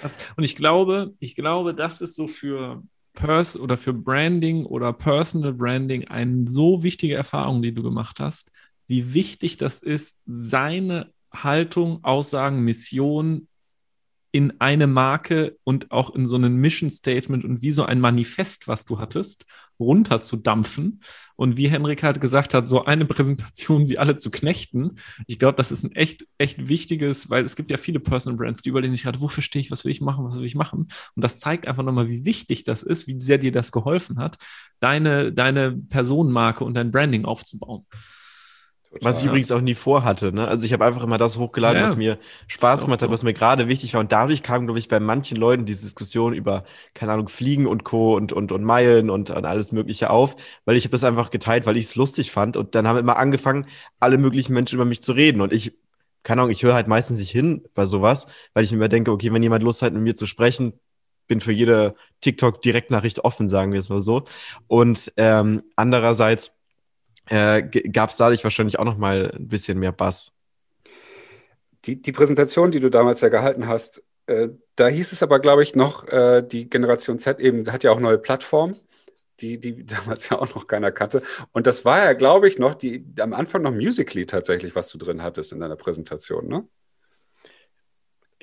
Das, 0.00 0.18
und 0.36 0.44
ich 0.44 0.56
glaube, 0.56 1.14
ich 1.18 1.34
glaube, 1.34 1.74
das 1.74 2.00
ist 2.00 2.14
so 2.14 2.28
für 2.28 2.82
Pers 3.14 3.58
oder 3.58 3.76
für 3.76 3.92
Branding 3.92 4.64
oder 4.64 4.92
Personal 4.92 5.52
Branding 5.52 6.08
eine 6.08 6.48
so 6.50 6.82
wichtige 6.82 7.14
Erfahrung, 7.14 7.62
die 7.62 7.72
du 7.72 7.82
gemacht 7.82 8.20
hast, 8.20 8.50
wie 8.86 9.14
wichtig 9.14 9.56
das 9.56 9.82
ist, 9.82 10.16
seine 10.26 11.12
Haltung, 11.32 12.04
Aussagen, 12.04 12.60
Mission 12.60 13.48
in 14.34 14.60
eine 14.62 14.86
Marke 14.86 15.58
und 15.62 15.92
auch 15.92 16.14
in 16.14 16.26
so 16.26 16.36
ein 16.36 16.56
Mission 16.56 16.88
Statement 16.88 17.44
und 17.44 17.60
wie 17.60 17.70
so 17.70 17.84
ein 17.84 18.00
Manifest, 18.00 18.66
was 18.66 18.86
du 18.86 18.98
hattest, 18.98 19.44
runterzudampfen. 19.78 21.02
Und 21.36 21.58
wie 21.58 21.68
Henrik 21.68 22.02
halt 22.02 22.18
gesagt 22.20 22.54
hat, 22.54 22.66
so 22.66 22.86
eine 22.86 23.04
Präsentation, 23.04 23.84
sie 23.84 23.98
alle 23.98 24.16
zu 24.16 24.30
knechten. 24.30 24.96
Ich 25.26 25.38
glaube, 25.38 25.56
das 25.56 25.70
ist 25.70 25.84
ein 25.84 25.92
echt, 25.92 26.26
echt 26.38 26.68
wichtiges, 26.68 27.28
weil 27.28 27.44
es 27.44 27.56
gibt 27.56 27.70
ja 27.70 27.76
viele 27.76 28.00
Personal 28.00 28.38
Brands, 28.38 28.62
die 28.62 28.70
überlegen 28.70 28.94
sich 28.94 29.02
gerade, 29.02 29.20
wofür 29.20 29.42
stehe 29.42 29.60
ich, 29.60 29.70
was 29.70 29.84
will 29.84 29.92
ich 29.92 30.00
machen, 30.00 30.24
was 30.24 30.36
will 30.36 30.46
ich 30.46 30.54
machen. 30.54 30.88
Und 31.14 31.22
das 31.22 31.38
zeigt 31.38 31.68
einfach 31.68 31.82
nochmal, 31.82 32.08
wie 32.08 32.24
wichtig 32.24 32.64
das 32.64 32.82
ist, 32.82 33.06
wie 33.06 33.20
sehr 33.20 33.36
dir 33.36 33.52
das 33.52 33.70
geholfen 33.70 34.18
hat, 34.18 34.38
deine, 34.80 35.30
deine 35.30 35.72
Personenmarke 35.72 36.64
und 36.64 36.72
dein 36.72 36.90
Branding 36.90 37.26
aufzubauen. 37.26 37.84
Total, 38.92 39.08
was 39.08 39.18
ich 39.18 39.24
ja. 39.24 39.30
übrigens 39.30 39.50
auch 39.52 39.62
nie 39.62 39.74
vorhatte. 39.74 40.34
Ne? 40.34 40.46
Also 40.46 40.66
ich 40.66 40.72
habe 40.74 40.84
einfach 40.84 41.02
immer 41.02 41.16
das 41.16 41.38
hochgeladen, 41.38 41.80
ja, 41.80 41.86
was 41.86 41.96
mir 41.96 42.18
Spaß 42.46 42.84
gemacht 42.84 43.00
hat, 43.00 43.10
was 43.10 43.22
mir 43.22 43.32
gerade 43.32 43.66
wichtig 43.66 43.94
war. 43.94 44.00
Und 44.00 44.12
dadurch 44.12 44.42
kam, 44.42 44.66
glaube 44.66 44.78
ich, 44.78 44.88
bei 44.88 45.00
manchen 45.00 45.38
Leuten 45.38 45.64
diese 45.64 45.84
Diskussion 45.84 46.34
über, 46.34 46.64
keine 46.92 47.12
Ahnung, 47.12 47.28
Fliegen 47.28 47.66
und 47.66 47.84
Co. 47.84 48.14
und, 48.16 48.34
und, 48.34 48.52
und 48.52 48.62
Meilen 48.62 49.08
und, 49.08 49.30
und 49.30 49.46
alles 49.46 49.72
Mögliche 49.72 50.10
auf, 50.10 50.36
weil 50.66 50.76
ich 50.76 50.84
habe 50.84 50.92
das 50.92 51.04
einfach 51.04 51.30
geteilt, 51.30 51.64
weil 51.64 51.78
ich 51.78 51.86
es 51.86 51.96
lustig 51.96 52.30
fand. 52.30 52.58
Und 52.58 52.74
dann 52.74 52.86
haben 52.86 52.98
immer 52.98 53.16
angefangen, 53.16 53.66
alle 53.98 54.18
möglichen 54.18 54.52
Menschen 54.52 54.76
über 54.76 54.84
mich 54.84 55.00
zu 55.00 55.12
reden. 55.12 55.40
Und 55.40 55.54
ich, 55.54 55.72
keine 56.22 56.42
Ahnung, 56.42 56.52
ich 56.52 56.62
höre 56.62 56.74
halt 56.74 56.86
meistens 56.86 57.18
nicht 57.18 57.30
hin 57.30 57.64
bei 57.74 57.86
sowas, 57.86 58.26
weil 58.52 58.64
ich 58.64 58.72
mir 58.72 58.76
immer 58.76 58.88
denke, 58.88 59.10
okay, 59.10 59.32
wenn 59.32 59.42
jemand 59.42 59.64
Lust 59.64 59.80
hat, 59.80 59.94
mit 59.94 60.02
mir 60.02 60.14
zu 60.14 60.26
sprechen, 60.26 60.74
bin 61.28 61.40
für 61.40 61.52
jede 61.52 61.94
TikTok-Direktnachricht 62.20 63.20
offen, 63.20 63.48
sagen 63.48 63.72
wir 63.72 63.80
es 63.80 63.88
mal 63.88 64.02
so. 64.02 64.24
Und 64.66 65.12
ähm, 65.16 65.62
andererseits 65.76 66.58
äh, 67.26 67.62
gab 67.62 68.10
es 68.10 68.16
dadurch 68.16 68.42
wahrscheinlich 68.44 68.78
auch 68.78 68.84
noch 68.84 68.98
mal 68.98 69.32
ein 69.34 69.48
bisschen 69.48 69.78
mehr 69.78 69.92
Bass. 69.92 70.32
Die, 71.84 72.00
die 72.00 72.12
Präsentation, 72.12 72.70
die 72.70 72.80
du 72.80 72.90
damals 72.90 73.20
ja 73.20 73.28
gehalten 73.28 73.66
hast, 73.66 74.02
äh, 74.26 74.48
da 74.76 74.88
hieß 74.88 75.12
es 75.12 75.22
aber, 75.22 75.40
glaube 75.40 75.62
ich, 75.62 75.74
noch, 75.74 76.06
äh, 76.08 76.42
die 76.42 76.70
Generation 76.70 77.18
Z 77.18 77.40
eben 77.40 77.70
hat 77.72 77.84
ja 77.84 77.90
auch 77.90 78.00
neue 78.00 78.18
Plattformen, 78.18 78.76
die, 79.40 79.58
die 79.58 79.84
damals 79.86 80.28
ja 80.28 80.38
auch 80.38 80.54
noch 80.54 80.66
keiner 80.66 80.92
kannte. 80.92 81.22
Und 81.52 81.66
das 81.66 81.84
war 81.84 81.98
ja, 81.98 82.12
glaube 82.12 82.48
ich, 82.48 82.58
noch 82.58 82.74
die 82.74 83.04
am 83.18 83.32
Anfang 83.32 83.62
noch 83.62 83.72
Musically 83.72 84.26
tatsächlich, 84.26 84.74
was 84.74 84.88
du 84.88 84.98
drin 84.98 85.22
hattest 85.22 85.52
in 85.52 85.60
deiner 85.60 85.76
Präsentation, 85.76 86.48
ne? 86.48 86.68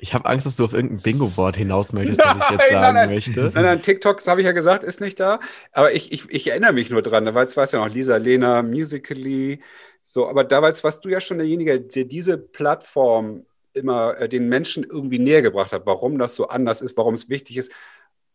Ich 0.02 0.14
habe 0.14 0.24
Angst, 0.24 0.46
dass 0.46 0.56
du 0.56 0.64
auf 0.64 0.72
irgendein 0.72 1.02
Bingo-Wort 1.02 1.56
hinaus 1.56 1.92
möchtest, 1.92 2.20
was 2.20 2.36
ich 2.36 2.50
jetzt 2.50 2.70
sagen 2.70 2.80
nein, 2.80 2.94
nein. 2.94 3.08
möchte. 3.10 3.50
Nein, 3.54 3.64
nein, 3.64 3.82
TikTok, 3.82 4.16
das 4.18 4.28
habe 4.28 4.40
ich 4.40 4.46
ja 4.46 4.52
gesagt, 4.52 4.82
ist 4.82 5.00
nicht 5.00 5.20
da. 5.20 5.40
Aber 5.72 5.92
ich, 5.92 6.10
ich, 6.10 6.30
ich 6.30 6.48
erinnere 6.48 6.72
mich 6.72 6.88
nur 6.88 7.02
dran, 7.02 7.26
es 7.26 7.56
war 7.56 7.66
ja 7.66 7.84
noch 7.84 7.94
Lisa, 7.94 8.16
Lena, 8.16 8.62
Musically. 8.62 9.60
So, 10.00 10.26
aber 10.26 10.44
damals 10.44 10.82
warst 10.84 11.04
du 11.04 11.10
ja 11.10 11.20
schon 11.20 11.36
derjenige, 11.36 11.80
der 11.80 12.04
diese 12.04 12.38
Plattform 12.38 13.44
immer 13.74 14.18
äh, 14.18 14.28
den 14.28 14.48
Menschen 14.48 14.84
irgendwie 14.84 15.18
näher 15.18 15.42
gebracht 15.42 15.72
hat, 15.72 15.84
warum 15.84 16.18
das 16.18 16.34
so 16.34 16.48
anders 16.48 16.80
ist, 16.80 16.96
warum 16.96 17.14
es 17.14 17.28
wichtig 17.28 17.58
ist. 17.58 17.70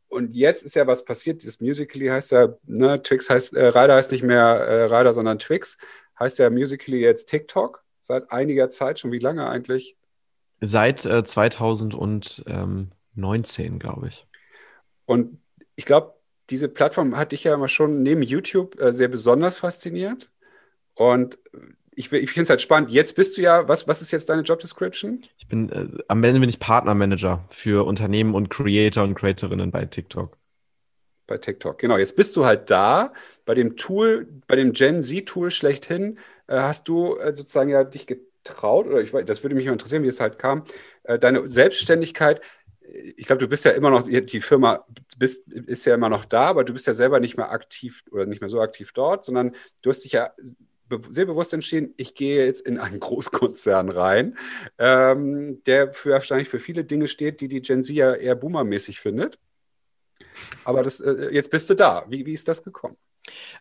Und 0.08 0.36
jetzt 0.36 0.64
ist 0.64 0.76
ja 0.76 0.86
was 0.86 1.04
passiert. 1.04 1.46
Das 1.46 1.60
Musically 1.60 2.08
heißt 2.08 2.32
ja, 2.32 2.54
ne, 2.66 3.02
Twix 3.02 3.30
heißt, 3.30 3.54
äh, 3.54 3.66
Rider 3.66 3.96
heißt 3.96 4.12
nicht 4.12 4.24
mehr 4.24 4.46
äh, 4.46 4.84
Rider, 4.84 5.14
sondern 5.14 5.40
Twix. 5.40 5.78
Heißt 6.20 6.38
ja 6.40 6.50
Musically 6.50 7.00
jetzt 7.00 7.26
TikTok 7.26 7.84
seit 8.02 8.32
einiger 8.32 8.70
Zeit 8.70 9.00
schon. 9.00 9.12
Wie 9.12 9.20
lange 9.20 9.48
eigentlich? 9.50 9.98
Seit 10.68 11.06
äh, 11.06 11.24
2019, 11.24 13.80
glaube 13.80 14.08
ich. 14.08 14.28
Und 15.06 15.40
ich 15.76 15.86
glaube, 15.86 16.14
diese 16.50 16.70
Plattform 16.70 17.18
hat 17.18 17.32
dich 17.32 17.44
ja 17.44 17.54
immer 17.54 17.68
schon 17.68 18.04
neben 18.04 18.22
YouTube 18.22 18.80
äh, 18.80 18.94
sehr 18.94 19.08
besonders 19.08 19.58
fasziniert. 19.58 20.30
Und 20.94 21.40
ich, 21.96 22.12
ich 22.12 22.32
finde 22.32 22.44
es 22.44 22.50
halt 22.50 22.62
spannend. 22.62 22.92
Jetzt 22.92 23.16
bist 23.16 23.38
du 23.38 23.42
ja, 23.42 23.68
was, 23.68 23.88
was 23.88 24.02
ist 24.02 24.12
jetzt 24.12 24.30
deine 24.30 24.44
Job 24.44 24.60
Description? 24.60 25.22
Ich 25.38 25.48
bin, 25.48 25.70
äh, 25.70 25.88
am 26.08 26.24
Ende 26.24 26.40
bin 26.40 26.50
ich 26.50 26.60
Partnermanager 26.60 27.46
für 27.50 27.86
Unternehmen 27.86 28.36
und 28.36 28.50
Creator 28.50 29.04
und 29.04 29.16
Creatorinnen 29.16 29.72
bei 29.72 29.86
TikTok. 29.86 30.38
Bei 31.28 31.38
TikTok, 31.38 31.80
genau. 31.80 31.98
Jetzt 31.98 32.16
bist 32.16 32.36
du 32.36 32.46
halt 32.46 32.70
da, 32.70 33.14
bei 33.46 33.56
dem 33.56 33.78
Tool, 33.78 34.28
bei 34.48 34.56
dem 34.56 34.74
Gen 34.74 35.02
Z-Tool 35.02 35.50
schlechthin, 35.50 36.20
äh, 36.48 36.60
hast 36.60 36.88
du 36.88 37.18
äh, 37.18 37.36
sozusagen 37.36 37.70
ja 37.70 37.84
dich 37.84 38.06
traut, 38.46 38.88
oder 38.88 39.02
ich 39.02 39.14
weiß, 39.14 39.26
das 39.26 39.44
würde 39.44 39.56
mich 39.56 39.66
mal 39.66 39.74
interessieren, 39.74 40.04
wie 40.04 40.08
es 40.08 40.20
halt 40.20 40.40
kam, 40.40 40.64
äh, 41.04 41.20
deine 41.20 41.48
Selbstständigkeit, 41.48 42.42
ich 43.18 43.26
glaube, 43.26 43.40
du 43.40 43.48
bist 43.48 43.66
ja 43.66 43.72
immer 43.72 43.90
noch, 43.90 44.08
die 44.08 44.42
Firma 44.42 44.86
bist, 45.18 45.52
ist 45.52 45.86
ja 45.86 45.96
immer 45.96 46.10
noch 46.10 46.26
da, 46.26 46.48
aber 46.48 46.64
du 46.64 46.74
bist 46.74 46.88
ja 46.88 46.94
selber 46.94 47.20
nicht 47.20 47.38
mehr 47.38 47.52
aktiv 47.52 48.04
oder 48.12 48.26
nicht 48.26 48.42
mehr 48.42 48.50
so 48.50 48.62
aktiv 48.62 48.92
dort, 48.94 49.26
sondern 49.26 49.56
du 49.82 49.90
hast 49.90 50.04
dich 50.04 50.14
ja 50.14 50.32
sehr 51.10 51.26
bewusst 51.26 51.54
entschieden, 51.54 51.94
ich 51.98 52.14
gehe 52.14 52.46
jetzt 52.46 52.62
in 52.62 52.78
einen 52.78 53.00
Großkonzern 53.00 53.90
rein, 53.90 54.38
ähm, 54.78 55.64
der 55.66 55.94
für, 55.94 56.12
wahrscheinlich 56.12 56.50
für 56.50 56.60
viele 56.60 56.86
Dinge 56.86 57.08
steht, 57.08 57.42
die 57.42 57.48
die 57.48 57.62
Gen 57.62 57.84
Z 57.84 57.96
ja 57.96 58.14
eher 58.14 58.36
boomermäßig 58.36 59.00
findet. 59.00 59.40
Aber 60.64 60.84
das, 60.84 61.00
äh, 61.00 61.30
jetzt 61.32 61.50
bist 61.50 61.70
du 61.70 61.74
da. 61.74 62.06
Wie, 62.08 62.26
wie 62.26 62.34
ist 62.34 62.48
das 62.48 62.64
gekommen? 62.64 62.98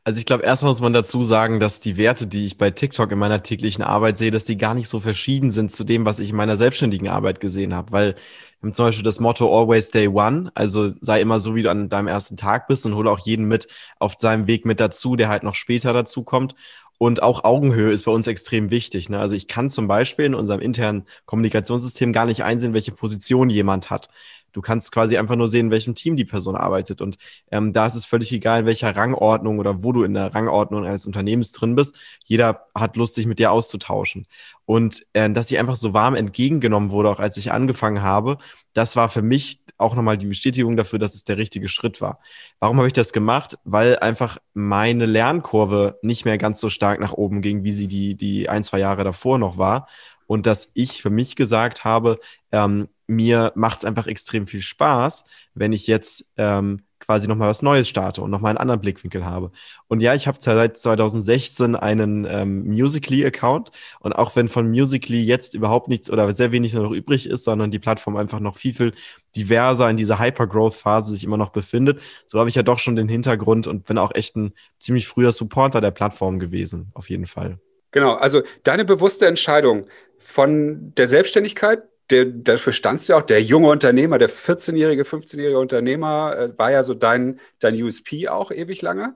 Also 0.05 0.19
ich 0.19 0.27
glaube, 0.27 0.45
erstmal 0.45 0.71
muss 0.71 0.81
man 0.81 0.93
dazu 0.93 1.23
sagen, 1.23 1.61
dass 1.61 1.81
die 1.81 1.97
Werte, 1.97 2.27
die 2.27 2.47
ich 2.47 2.59
bei 2.59 2.71
TikTok 2.71 3.11
in 3.11 3.19
meiner 3.19 3.43
täglichen 3.43 3.83
Arbeit 3.83 4.19
sehe, 4.19 4.31
dass 4.31 4.45
die 4.45 4.59
gar 4.59 4.75
nicht 4.75 4.89
so 4.89 5.01
verschieden 5.01 5.51
sind 5.51 5.73
zu 5.73 5.85
dem, 5.85 6.05
was 6.05 6.19
ich 6.19 6.31
in 6.31 6.37
meiner 6.37 6.57
selbstständigen 6.57 7.09
Arbeit 7.09 7.41
gesehen 7.41 7.75
habe. 7.75 7.93
Weil 7.93 8.15
wir 8.61 8.69
haben 8.69 8.75
zum 8.75 8.87
Beispiel 8.87 9.05
das 9.05 9.21
Motto 9.21 9.59
Always 9.59 9.91
Day 9.91 10.09
One, 10.09 10.51
also 10.55 10.93
sei 11.01 11.21
immer 11.21 11.41
so, 11.41 11.55
wie 11.55 11.62
du 11.62 11.71
an 11.71 11.89
deinem 11.89 12.09
ersten 12.09 12.37
Tag 12.37 12.69
bist 12.69 12.85
und 12.85 12.95
hole 12.95 13.11
auch 13.11 13.21
jeden 13.21 13.47
mit 13.47 13.67
auf 13.99 14.15
seinem 14.19 14.47
Weg 14.47 14.67
mit 14.67 14.81
dazu, 14.81 15.17
der 15.17 15.29
halt 15.29 15.43
noch 15.43 15.55
später 15.55 15.93
dazu 15.93 16.23
kommt. 16.23 16.55
Und 16.99 17.23
auch 17.23 17.45
Augenhöhe 17.45 17.91
ist 17.91 18.05
bei 18.05 18.12
uns 18.12 18.27
extrem 18.27 18.71
wichtig. 18.71 19.09
Ne? 19.09 19.19
Also 19.19 19.35
ich 19.35 19.49
kann 19.49 19.69
zum 19.69 19.89
Beispiel 19.89 20.27
in 20.27 20.35
unserem 20.35 20.61
internen 20.61 21.07
Kommunikationssystem 21.27 22.12
gar 22.12 22.25
nicht 22.25 22.45
einsehen, 22.45 22.73
welche 22.73 22.93
Position 22.93 23.51
jemand 23.51 23.91
hat. 23.91 24.09
Du 24.55 24.62
kannst 24.62 24.92
quasi 24.92 25.18
einfach 25.18 25.36
nur 25.36 25.48
sehen, 25.48 25.66
in 25.66 25.70
welchem 25.70 25.94
Team 25.94 26.16
die 26.16 26.24
Person 26.24 26.57
arbeitet. 26.57 27.02
Und 27.02 27.18
ähm, 27.50 27.72
da 27.72 27.86
ist 27.86 27.96
es 27.96 28.07
völlig 28.07 28.32
egal, 28.32 28.61
in 28.61 28.66
welcher 28.66 28.96
Rangordnung 28.96 29.59
oder 29.59 29.82
wo 29.82 29.92
du 29.92 30.05
in 30.05 30.14
der 30.14 30.34
Rangordnung 30.34 30.86
eines 30.86 31.07
Unternehmens 31.07 31.52
drin 31.52 31.74
bist. 31.74 31.96
Jeder 32.24 32.66
hat 32.74 32.96
Lust, 32.96 33.16
sich 33.16 33.26
mit 33.26 33.38
dir 33.38 33.52
auszutauschen. 33.52 34.26
Und 34.64 35.05
äh, 35.12 35.28
dass 35.30 35.50
ich 35.50 35.59
einfach 35.59 35.76
so 35.76 35.92
warm 35.92 36.14
entgegengenommen 36.14 36.90
wurde, 36.90 37.11
auch 37.11 37.20
als 37.20 37.36
ich 37.36 37.52
angefangen 37.52 38.02
habe, 38.02 38.38
das 38.72 38.96
war 38.96 39.09
für 39.09 39.22
mich 39.22 39.61
auch 39.76 39.96
nochmal 39.96 40.16
die 40.16 40.26
Bestätigung 40.26 40.76
dafür, 40.76 40.98
dass 40.98 41.14
es 41.14 41.24
der 41.24 41.36
richtige 41.36 41.68
Schritt 41.68 42.00
war. 42.00 42.20
Warum 42.61 42.76
habe 42.76 42.86
ich 42.86 42.92
das 42.92 43.12
gemacht? 43.12 43.59
Weil 43.64 43.98
einfach 43.98 44.38
meine 44.52 45.07
Lernkurve 45.07 45.98
nicht 46.02 46.24
mehr 46.24 46.38
ganz 46.38 46.61
so 46.61 46.70
stark 46.70 47.00
nach 47.00 47.12
oben 47.12 47.42
ging, 47.42 47.64
wie 47.64 47.72
sie 47.72 47.88
die, 47.88 48.14
die 48.14 48.48
ein, 48.48 48.62
zwei 48.62 48.78
Jahre 48.78 49.05
davor 49.05 49.38
noch 49.38 49.59
war. 49.59 49.88
Und 50.26 50.46
dass 50.46 50.70
ich 50.74 51.02
für 51.02 51.11
mich 51.11 51.36
gesagt 51.36 51.84
habe, 51.84 52.18
ähm, 52.52 52.88
mir 53.07 53.52
macht 53.55 53.78
es 53.78 53.84
einfach 53.84 54.07
extrem 54.07 54.46
viel 54.46 54.62
Spaß, 54.62 55.24
wenn 55.55 55.72
ich 55.72 55.86
jetzt 55.86 56.32
ähm, 56.36 56.82
quasi 57.05 57.28
nochmal 57.28 57.48
was 57.48 57.62
Neues 57.62 57.88
starte 57.88 58.22
und 58.22 58.30
nochmal 58.30 58.50
einen 58.50 58.59
anderen 58.59 58.80
Blickwinkel 58.80 59.24
habe. 59.24 59.50
Und 59.88 60.00
ja, 60.00 60.14
ich 60.14 60.26
habe 60.26 60.38
seit 60.40 60.78
2016 60.78 61.76
einen 61.76 62.26
ähm, 62.28 62.64
Musically-Account 62.66 63.70
und 64.00 64.12
auch 64.14 64.34
wenn 64.36 64.48
von 64.48 64.68
Musically 64.68 65.22
jetzt 65.22 65.55
überhaupt 65.55 65.88
nichts 65.88 66.11
oder 66.11 66.32
sehr 66.34 66.52
wenig 66.52 66.72
noch 66.72 66.90
übrig 66.90 67.28
ist, 67.28 67.44
sondern 67.44 67.70
die 67.70 67.78
Plattform 67.78 68.16
einfach 68.16 68.40
noch 68.40 68.57
viel, 68.57 68.74
viel 68.74 68.92
diverser 69.36 69.90
in 69.90 69.96
dieser 69.96 70.18
Hyper-Growth-Phase 70.18 71.12
sich 71.12 71.24
immer 71.24 71.36
noch 71.36 71.50
befindet, 71.50 72.00
so 72.26 72.38
habe 72.38 72.48
ich 72.48 72.55
ja 72.55 72.62
doch 72.62 72.78
schon 72.78 72.96
den 72.96 73.09
Hintergrund 73.09 73.66
und 73.66 73.84
bin 73.84 73.98
auch 73.98 74.14
echt 74.14 74.36
ein 74.36 74.52
ziemlich 74.78 75.07
früher 75.07 75.32
Supporter 75.32 75.80
der 75.80 75.90
Plattform 75.90 76.38
gewesen, 76.38 76.90
auf 76.94 77.11
jeden 77.11 77.26
Fall. 77.26 77.59
Genau, 77.90 78.14
also 78.14 78.42
deine 78.64 78.84
bewusste 78.84 79.26
Entscheidung 79.26 79.86
von 80.18 80.92
der 80.96 81.07
Selbstständigkeit 81.07 81.82
der, 82.11 82.26
dafür 82.26 82.72
standst 82.72 83.09
du 83.09 83.14
auch, 83.14 83.22
der 83.22 83.42
junge 83.42 83.68
Unternehmer, 83.68 84.18
der 84.18 84.30
14-jährige, 84.30 85.05
15-jährige 85.05 85.59
Unternehmer, 85.59 86.36
äh, 86.36 86.59
war 86.59 86.70
ja 86.70 86.82
so 86.82 86.94
dein, 86.94 87.40
dein 87.61 87.80
USP 87.82 88.28
auch 88.28 88.50
ewig 88.50 88.82
lange. 88.82 89.14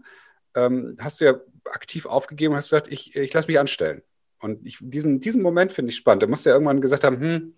Ähm, 0.55 0.97
hast 1.01 1.21
du 1.21 1.27
ja 1.27 1.35
aktiv 1.71 2.07
aufgegeben 2.07 2.55
hast 2.55 2.71
gesagt, 2.71 2.89
ich, 2.91 3.15
ich 3.15 3.33
lasse 3.35 3.49
mich 3.49 3.59
anstellen. 3.59 4.03
Und 4.41 4.67
ich, 4.67 4.79
diesen, 4.81 5.21
diesen 5.21 5.43
Moment 5.43 5.73
finde 5.73 5.91
ich 5.91 5.97
spannend. 5.97 6.23
Da 6.23 6.27
musst 6.27 6.47
du 6.47 6.51
ja 6.51 6.57
irgendwann 6.57 6.81
gesagt 6.81 7.05
haben, 7.05 7.21
hm, 7.21 7.55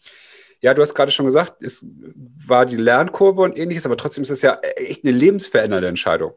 ja, 0.61 0.75
du 0.75 0.83
hast 0.83 0.95
gerade 0.95 1.13
schon 1.13 1.27
gesagt, 1.27 1.63
es 1.63 1.87
war 2.47 2.67
die 2.67 2.77
Lernkurve 2.77 3.43
und 3.43 3.57
ähnliches, 3.57 3.87
aber 3.87 3.97
trotzdem 3.97 4.23
ist 4.23 4.31
es 4.31 4.43
ja 4.43 4.59
echt 4.77 5.05
eine 5.05 5.17
lebensverändernde 5.17 5.89
Entscheidung. 5.89 6.35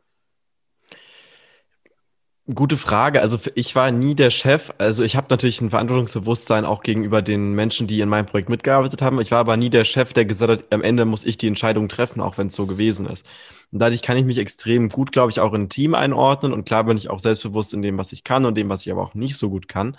Gute 2.53 2.75
Frage. 2.75 3.21
Also 3.21 3.39
ich 3.55 3.73
war 3.73 3.89
nie 3.91 4.15
der 4.15 4.29
Chef. 4.29 4.73
Also 4.77 5.05
ich 5.05 5.15
habe 5.15 5.27
natürlich 5.29 5.61
ein 5.61 5.69
Verantwortungsbewusstsein 5.69 6.65
auch 6.65 6.83
gegenüber 6.83 7.21
den 7.21 7.53
Menschen, 7.53 7.87
die 7.87 8.01
in 8.01 8.09
meinem 8.09 8.25
Projekt 8.25 8.49
mitgearbeitet 8.49 9.01
haben. 9.01 9.21
Ich 9.21 9.31
war 9.31 9.39
aber 9.39 9.55
nie 9.55 9.69
der 9.69 9.85
Chef, 9.85 10.11
der 10.11 10.25
gesagt 10.25 10.51
hat, 10.51 10.65
am 10.73 10.81
Ende 10.81 11.05
muss 11.05 11.23
ich 11.23 11.37
die 11.37 11.47
Entscheidung 11.47 11.87
treffen, 11.87 12.19
auch 12.19 12.37
wenn 12.37 12.47
es 12.47 12.55
so 12.55 12.67
gewesen 12.67 13.05
ist. 13.05 13.25
Und 13.71 13.79
dadurch 13.79 14.01
kann 14.01 14.17
ich 14.17 14.25
mich 14.25 14.39
extrem 14.39 14.89
gut, 14.89 15.13
glaube 15.13 15.31
ich, 15.31 15.39
auch 15.39 15.53
in 15.53 15.63
ein 15.63 15.69
Team 15.69 15.95
einordnen. 15.95 16.51
Und 16.51 16.65
klar 16.65 16.83
bin 16.83 16.97
ich 16.97 17.09
auch 17.09 17.19
selbstbewusst 17.19 17.73
in 17.73 17.81
dem, 17.81 17.97
was 17.97 18.11
ich 18.11 18.25
kann 18.25 18.43
und 18.43 18.55
dem, 18.55 18.67
was 18.67 18.85
ich 18.85 18.91
aber 18.91 19.03
auch 19.03 19.13
nicht 19.13 19.37
so 19.37 19.49
gut 19.49 19.69
kann. 19.69 19.95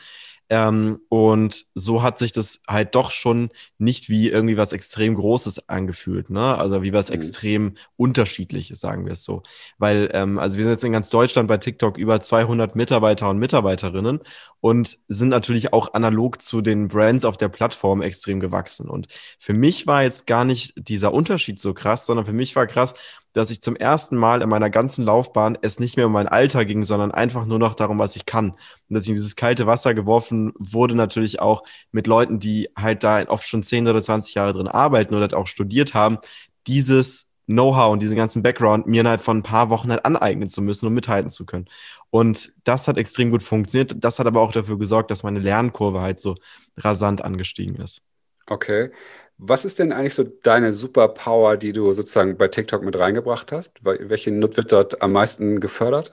Ähm, 0.50 1.00
und 1.08 1.64
so 1.74 2.02
hat 2.02 2.18
sich 2.18 2.32
das 2.32 2.62
halt 2.68 2.94
doch 2.94 3.10
schon 3.10 3.48
nicht 3.78 4.10
wie 4.10 4.28
irgendwie 4.28 4.56
was 4.56 4.72
extrem 4.72 5.14
Großes 5.14 5.68
angefühlt, 5.68 6.28
ne? 6.28 6.56
Also 6.58 6.82
wie 6.82 6.92
was 6.92 7.08
mhm. 7.08 7.14
extrem 7.14 7.74
Unterschiedliches, 7.96 8.80
sagen 8.80 9.06
wir 9.06 9.14
es 9.14 9.24
so. 9.24 9.42
Weil, 9.78 10.10
ähm, 10.12 10.38
also 10.38 10.58
wir 10.58 10.64
sind 10.64 10.72
jetzt 10.72 10.84
in 10.84 10.92
ganz 10.92 11.08
Deutschland 11.08 11.48
bei 11.48 11.56
TikTok 11.56 11.96
über 11.96 12.20
200 12.20 12.76
Mitarbeiter 12.76 13.30
und 13.30 13.38
Mitarbeiterinnen 13.38 14.20
und 14.60 14.98
sind 15.08 15.30
natürlich 15.30 15.72
auch 15.72 15.94
analog 15.94 16.42
zu 16.42 16.60
den 16.60 16.88
Brands 16.88 17.24
auf 17.24 17.36
der 17.38 17.48
Plattform 17.48 18.02
extrem 18.02 18.38
gewachsen. 18.38 18.88
Und 18.88 19.08
für 19.38 19.54
mich 19.54 19.86
war 19.86 20.02
jetzt 20.02 20.26
gar 20.26 20.44
nicht 20.44 20.74
dieser 20.76 21.14
Unterschied 21.14 21.58
so 21.58 21.72
krass, 21.72 22.06
sondern 22.06 22.26
für 22.26 22.32
mich 22.32 22.54
war 22.54 22.66
krass, 22.66 22.94
dass 23.34 23.50
ich 23.50 23.60
zum 23.60 23.76
ersten 23.76 24.16
Mal 24.16 24.40
in 24.40 24.48
meiner 24.48 24.70
ganzen 24.70 25.04
Laufbahn 25.04 25.58
es 25.60 25.78
nicht 25.78 25.96
mehr 25.96 26.06
um 26.06 26.12
mein 26.12 26.28
Alter 26.28 26.64
ging, 26.64 26.84
sondern 26.84 27.10
einfach 27.10 27.44
nur 27.44 27.58
noch 27.58 27.74
darum, 27.74 27.98
was 27.98 28.16
ich 28.16 28.24
kann. 28.24 28.50
Und 28.52 28.58
dass 28.88 29.02
ich 29.02 29.10
in 29.10 29.16
dieses 29.16 29.36
kalte 29.36 29.66
Wasser 29.66 29.92
geworfen 29.92 30.52
wurde, 30.58 30.94
natürlich 30.94 31.40
auch 31.40 31.64
mit 31.90 32.06
Leuten, 32.06 32.38
die 32.38 32.70
halt 32.76 33.04
da 33.04 33.22
oft 33.28 33.46
schon 33.46 33.62
10 33.62 33.88
oder 33.88 34.00
20 34.00 34.34
Jahre 34.34 34.52
drin 34.52 34.68
arbeiten 34.68 35.14
oder 35.14 35.36
auch 35.36 35.48
studiert 35.48 35.94
haben, 35.94 36.18
dieses 36.66 37.34
Know-how 37.46 37.92
und 37.92 38.00
diesen 38.00 38.16
ganzen 38.16 38.42
Background 38.42 38.86
mir 38.86 39.04
halt 39.04 39.20
von 39.20 39.38
ein 39.38 39.42
paar 39.42 39.68
Wochen 39.68 39.90
halt 39.90 40.04
aneignen 40.06 40.48
zu 40.48 40.62
müssen 40.62 40.86
und 40.86 40.94
mithalten 40.94 41.28
zu 41.28 41.44
können. 41.44 41.66
Und 42.10 42.52
das 42.62 42.88
hat 42.88 42.96
extrem 42.96 43.30
gut 43.30 43.42
funktioniert. 43.42 43.96
Das 43.98 44.18
hat 44.18 44.26
aber 44.26 44.40
auch 44.40 44.52
dafür 44.52 44.78
gesorgt, 44.78 45.10
dass 45.10 45.24
meine 45.24 45.40
Lernkurve 45.40 46.00
halt 46.00 46.20
so 46.20 46.36
rasant 46.78 47.22
angestiegen 47.22 47.76
ist. 47.76 48.02
Okay. 48.46 48.90
Was 49.38 49.64
ist 49.64 49.78
denn 49.78 49.92
eigentlich 49.92 50.14
so 50.14 50.24
deine 50.24 50.72
Superpower, 50.72 51.56
die 51.56 51.72
du 51.72 51.92
sozusagen 51.92 52.36
bei 52.36 52.48
TikTok 52.48 52.82
mit 52.82 52.98
reingebracht 52.98 53.52
hast? 53.52 53.80
Welche 53.82 54.30
Nut 54.30 54.56
wird 54.56 54.72
dort 54.72 55.02
am 55.02 55.12
meisten 55.12 55.60
gefördert? 55.60 56.12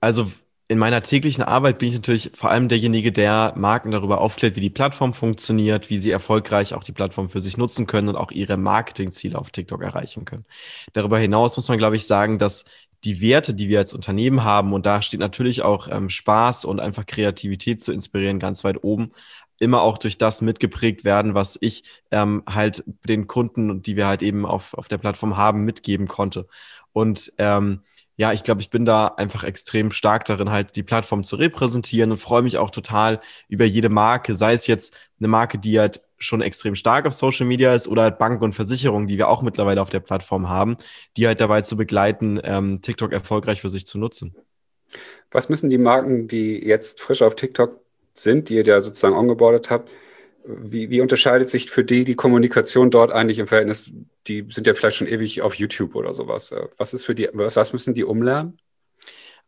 Also 0.00 0.30
in 0.66 0.78
meiner 0.78 1.02
täglichen 1.02 1.44
Arbeit 1.44 1.78
bin 1.78 1.90
ich 1.90 1.94
natürlich 1.94 2.30
vor 2.34 2.50
allem 2.50 2.68
derjenige, 2.68 3.12
der 3.12 3.52
Marken 3.54 3.90
darüber 3.90 4.20
aufklärt, 4.20 4.56
wie 4.56 4.60
die 4.60 4.70
Plattform 4.70 5.12
funktioniert, 5.12 5.90
wie 5.90 5.98
sie 5.98 6.10
erfolgreich 6.10 6.72
auch 6.72 6.84
die 6.84 6.92
Plattform 6.92 7.28
für 7.28 7.42
sich 7.42 7.58
nutzen 7.58 7.86
können 7.86 8.08
und 8.08 8.16
auch 8.16 8.30
ihre 8.30 8.56
Marketingziele 8.56 9.38
auf 9.38 9.50
TikTok 9.50 9.82
erreichen 9.82 10.24
können. 10.24 10.46
Darüber 10.94 11.18
hinaus 11.18 11.56
muss 11.56 11.68
man, 11.68 11.78
glaube 11.78 11.96
ich, 11.96 12.06
sagen, 12.06 12.38
dass 12.38 12.64
die 13.04 13.20
Werte, 13.20 13.52
die 13.52 13.68
wir 13.68 13.78
als 13.78 13.92
Unternehmen 13.92 14.44
haben, 14.44 14.72
und 14.72 14.86
da 14.86 15.02
steht 15.02 15.20
natürlich 15.20 15.60
auch 15.60 15.88
ähm, 15.88 16.08
Spaß 16.08 16.64
und 16.64 16.80
einfach 16.80 17.04
Kreativität 17.04 17.82
zu 17.82 17.92
inspirieren 17.92 18.38
ganz 18.38 18.64
weit 18.64 18.82
oben, 18.82 19.12
immer 19.58 19.82
auch 19.82 19.98
durch 19.98 20.18
das 20.18 20.42
mitgeprägt 20.42 21.04
werden, 21.04 21.34
was 21.34 21.58
ich 21.60 21.84
ähm, 22.10 22.42
halt 22.48 22.84
den 23.08 23.26
Kunden, 23.26 23.82
die 23.82 23.96
wir 23.96 24.06
halt 24.06 24.22
eben 24.22 24.46
auf, 24.46 24.74
auf 24.74 24.88
der 24.88 24.98
Plattform 24.98 25.36
haben, 25.36 25.64
mitgeben 25.64 26.08
konnte. 26.08 26.46
Und 26.92 27.32
ähm, 27.38 27.80
ja, 28.16 28.32
ich 28.32 28.44
glaube, 28.44 28.60
ich 28.60 28.70
bin 28.70 28.84
da 28.84 29.08
einfach 29.08 29.42
extrem 29.42 29.90
stark 29.90 30.24
darin, 30.26 30.50
halt 30.50 30.76
die 30.76 30.84
Plattform 30.84 31.24
zu 31.24 31.36
repräsentieren 31.36 32.12
und 32.12 32.18
freue 32.18 32.42
mich 32.42 32.58
auch 32.58 32.70
total 32.70 33.20
über 33.48 33.64
jede 33.64 33.88
Marke, 33.88 34.36
sei 34.36 34.52
es 34.54 34.66
jetzt 34.68 34.94
eine 35.18 35.28
Marke, 35.28 35.58
die 35.58 35.80
halt 35.80 36.00
schon 36.16 36.40
extrem 36.40 36.76
stark 36.76 37.06
auf 37.06 37.12
Social 37.12 37.46
Media 37.46 37.74
ist 37.74 37.88
oder 37.88 38.02
halt 38.02 38.18
Banken 38.18 38.44
und 38.44 38.54
Versicherungen, 38.54 39.08
die 39.08 39.18
wir 39.18 39.28
auch 39.28 39.42
mittlerweile 39.42 39.82
auf 39.82 39.90
der 39.90 40.00
Plattform 40.00 40.48
haben, 40.48 40.76
die 41.16 41.26
halt 41.26 41.40
dabei 41.40 41.62
zu 41.62 41.76
begleiten, 41.76 42.40
ähm, 42.44 42.80
TikTok 42.82 43.12
erfolgreich 43.12 43.60
für 43.60 43.68
sich 43.68 43.84
zu 43.84 43.98
nutzen. 43.98 44.34
Was 45.32 45.48
müssen 45.48 45.70
die 45.70 45.78
Marken, 45.78 46.28
die 46.28 46.64
jetzt 46.64 47.00
frisch 47.00 47.20
auf 47.20 47.34
TikTok 47.34 47.83
sind, 48.14 48.48
die 48.48 48.54
ihr 48.56 48.64
da 48.64 48.80
sozusagen 48.80 49.14
ongeboardet 49.16 49.70
habt, 49.70 49.90
wie, 50.44 50.90
wie 50.90 51.00
unterscheidet 51.00 51.48
sich 51.48 51.70
für 51.70 51.84
die 51.84 52.04
die 52.04 52.16
Kommunikation 52.16 52.90
dort 52.90 53.12
eigentlich 53.12 53.38
im 53.38 53.46
Verhältnis? 53.46 53.90
Die 54.26 54.46
sind 54.50 54.66
ja 54.66 54.74
vielleicht 54.74 54.96
schon 54.96 55.08
ewig 55.08 55.42
auf 55.42 55.54
YouTube 55.54 55.94
oder 55.94 56.12
sowas. 56.12 56.54
Was 56.76 56.92
ist 56.94 57.04
für 57.04 57.14
die, 57.14 57.28
was, 57.32 57.56
was 57.56 57.72
müssen 57.72 57.94
die 57.94 58.04
umlernen? 58.04 58.58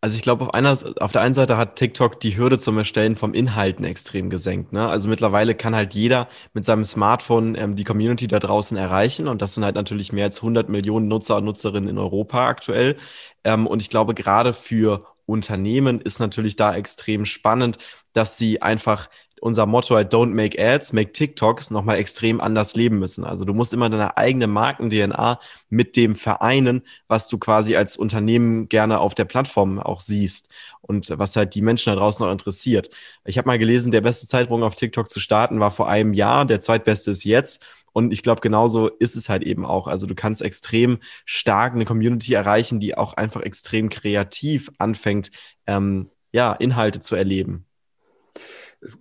Also 0.02 0.16
ich 0.16 0.22
glaube, 0.22 0.52
auf 0.52 0.84
auf 1.00 1.12
der 1.12 1.22
einen 1.22 1.34
Seite 1.34 1.56
hat 1.56 1.76
TikTok 1.76 2.20
die 2.20 2.36
Hürde 2.36 2.58
zum 2.58 2.76
Erstellen 2.78 3.16
vom 3.16 3.32
Inhalten 3.32 3.84
extrem 3.84 4.28
gesenkt. 4.30 4.72
Ne? 4.72 4.86
Also 4.86 5.08
mittlerweile 5.08 5.54
kann 5.54 5.74
halt 5.74 5.94
jeder 5.94 6.28
mit 6.52 6.64
seinem 6.64 6.84
Smartphone 6.84 7.54
ähm, 7.56 7.76
die 7.76 7.84
Community 7.84 8.28
da 8.28 8.38
draußen 8.38 8.76
erreichen 8.76 9.26
und 9.26 9.40
das 9.42 9.54
sind 9.54 9.64
halt 9.64 9.74
natürlich 9.74 10.12
mehr 10.12 10.26
als 10.26 10.38
100 10.38 10.68
Millionen 10.68 11.08
Nutzer 11.08 11.38
und 11.38 11.44
Nutzerinnen 11.46 11.88
in 11.88 11.98
Europa 11.98 12.46
aktuell. 12.46 12.96
Ähm, 13.44 13.66
und 13.66 13.80
ich 13.80 13.88
glaube, 13.90 14.14
gerade 14.14 14.52
für 14.52 15.06
Unternehmen 15.26 16.00
ist 16.00 16.20
natürlich 16.20 16.56
da 16.56 16.74
extrem 16.74 17.26
spannend, 17.26 17.78
dass 18.12 18.38
sie 18.38 18.62
einfach 18.62 19.08
unser 19.40 19.66
Motto 19.66 19.94
halt 19.94 20.12
Don't 20.12 20.32
Make 20.34 20.58
Ads, 20.58 20.92
Make 20.92 21.12
TikToks 21.12 21.70
nochmal 21.70 21.98
extrem 21.98 22.40
anders 22.40 22.74
leben 22.74 22.98
müssen. 22.98 23.24
Also 23.24 23.44
du 23.44 23.52
musst 23.52 23.72
immer 23.74 23.90
deine 23.90 24.16
eigene 24.16 24.46
Marken-DNA 24.46 25.38
mit 25.68 25.96
dem 25.96 26.16
vereinen, 26.16 26.82
was 27.06 27.28
du 27.28 27.38
quasi 27.38 27.76
als 27.76 27.96
Unternehmen 27.96 28.68
gerne 28.68 28.98
auf 28.98 29.14
der 29.14 29.26
Plattform 29.26 29.78
auch 29.78 30.00
siehst 30.00 30.48
und 30.80 31.10
was 31.18 31.36
halt 31.36 31.54
die 31.54 31.62
Menschen 31.62 31.92
da 31.92 31.96
draußen 31.96 32.24
noch 32.24 32.32
interessiert. 32.32 32.90
Ich 33.24 33.36
habe 33.38 33.46
mal 33.46 33.58
gelesen, 33.58 33.92
der 33.92 34.00
beste 34.00 34.26
Zeitpunkt 34.26 34.64
auf 34.64 34.74
TikTok 34.74 35.08
zu 35.08 35.20
starten 35.20 35.60
war 35.60 35.70
vor 35.70 35.88
einem 35.88 36.12
Jahr, 36.12 36.46
der 36.46 36.60
zweitbeste 36.60 37.10
ist 37.10 37.24
jetzt. 37.24 37.62
Und 37.96 38.12
ich 38.12 38.22
glaube, 38.22 38.42
genauso 38.42 38.88
ist 38.88 39.16
es 39.16 39.30
halt 39.30 39.42
eben 39.42 39.64
auch. 39.64 39.86
Also 39.86 40.06
du 40.06 40.14
kannst 40.14 40.42
extrem 40.42 40.98
stark 41.24 41.72
eine 41.72 41.86
Community 41.86 42.34
erreichen, 42.34 42.78
die 42.78 42.94
auch 42.94 43.14
einfach 43.14 43.40
extrem 43.40 43.88
kreativ 43.88 44.70
anfängt, 44.76 45.30
ähm, 45.66 46.10
ja, 46.30 46.52
Inhalte 46.52 47.00
zu 47.00 47.16
erleben. 47.16 47.64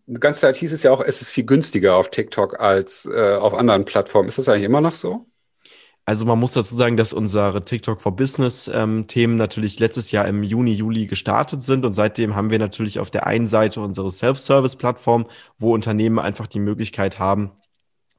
Eine 0.07 0.19
ganze 0.19 0.39
Zeit 0.39 0.55
hieß 0.55 0.71
es 0.71 0.83
ja 0.83 0.91
auch, 0.91 1.01
es 1.01 1.21
ist 1.21 1.31
viel 1.31 1.43
günstiger 1.43 1.97
auf 1.97 2.09
TikTok 2.09 2.61
als 2.61 3.05
äh, 3.05 3.35
auf 3.35 3.53
anderen 3.53 3.83
Plattformen. 3.83 4.29
Ist 4.29 4.37
das 4.37 4.47
eigentlich 4.47 4.63
immer 4.63 4.79
noch 4.79 4.93
so? 4.93 5.25
Also 6.05 6.23
man 6.23 6.39
muss 6.39 6.53
dazu 6.53 6.73
sagen, 6.73 6.95
dass 6.95 7.11
unsere 7.11 7.65
TikTok 7.65 7.99
for 7.99 8.15
Business 8.15 8.71
ähm, 8.73 9.07
Themen 9.07 9.35
natürlich 9.35 9.77
letztes 9.77 10.11
Jahr 10.11 10.25
im 10.25 10.41
Juni, 10.41 10.71
Juli 10.71 11.05
gestartet 11.05 11.61
sind 11.61 11.83
und 11.83 11.91
seitdem 11.91 12.33
haben 12.33 12.49
wir 12.49 12.59
natürlich 12.59 12.99
auf 12.99 13.11
der 13.11 13.27
einen 13.27 13.49
Seite 13.49 13.81
unsere 13.81 14.09
Self-Service-Plattform, 14.09 15.25
wo 15.59 15.73
Unternehmen 15.73 16.19
einfach 16.19 16.47
die 16.47 16.59
Möglichkeit 16.59 17.19
haben, 17.19 17.51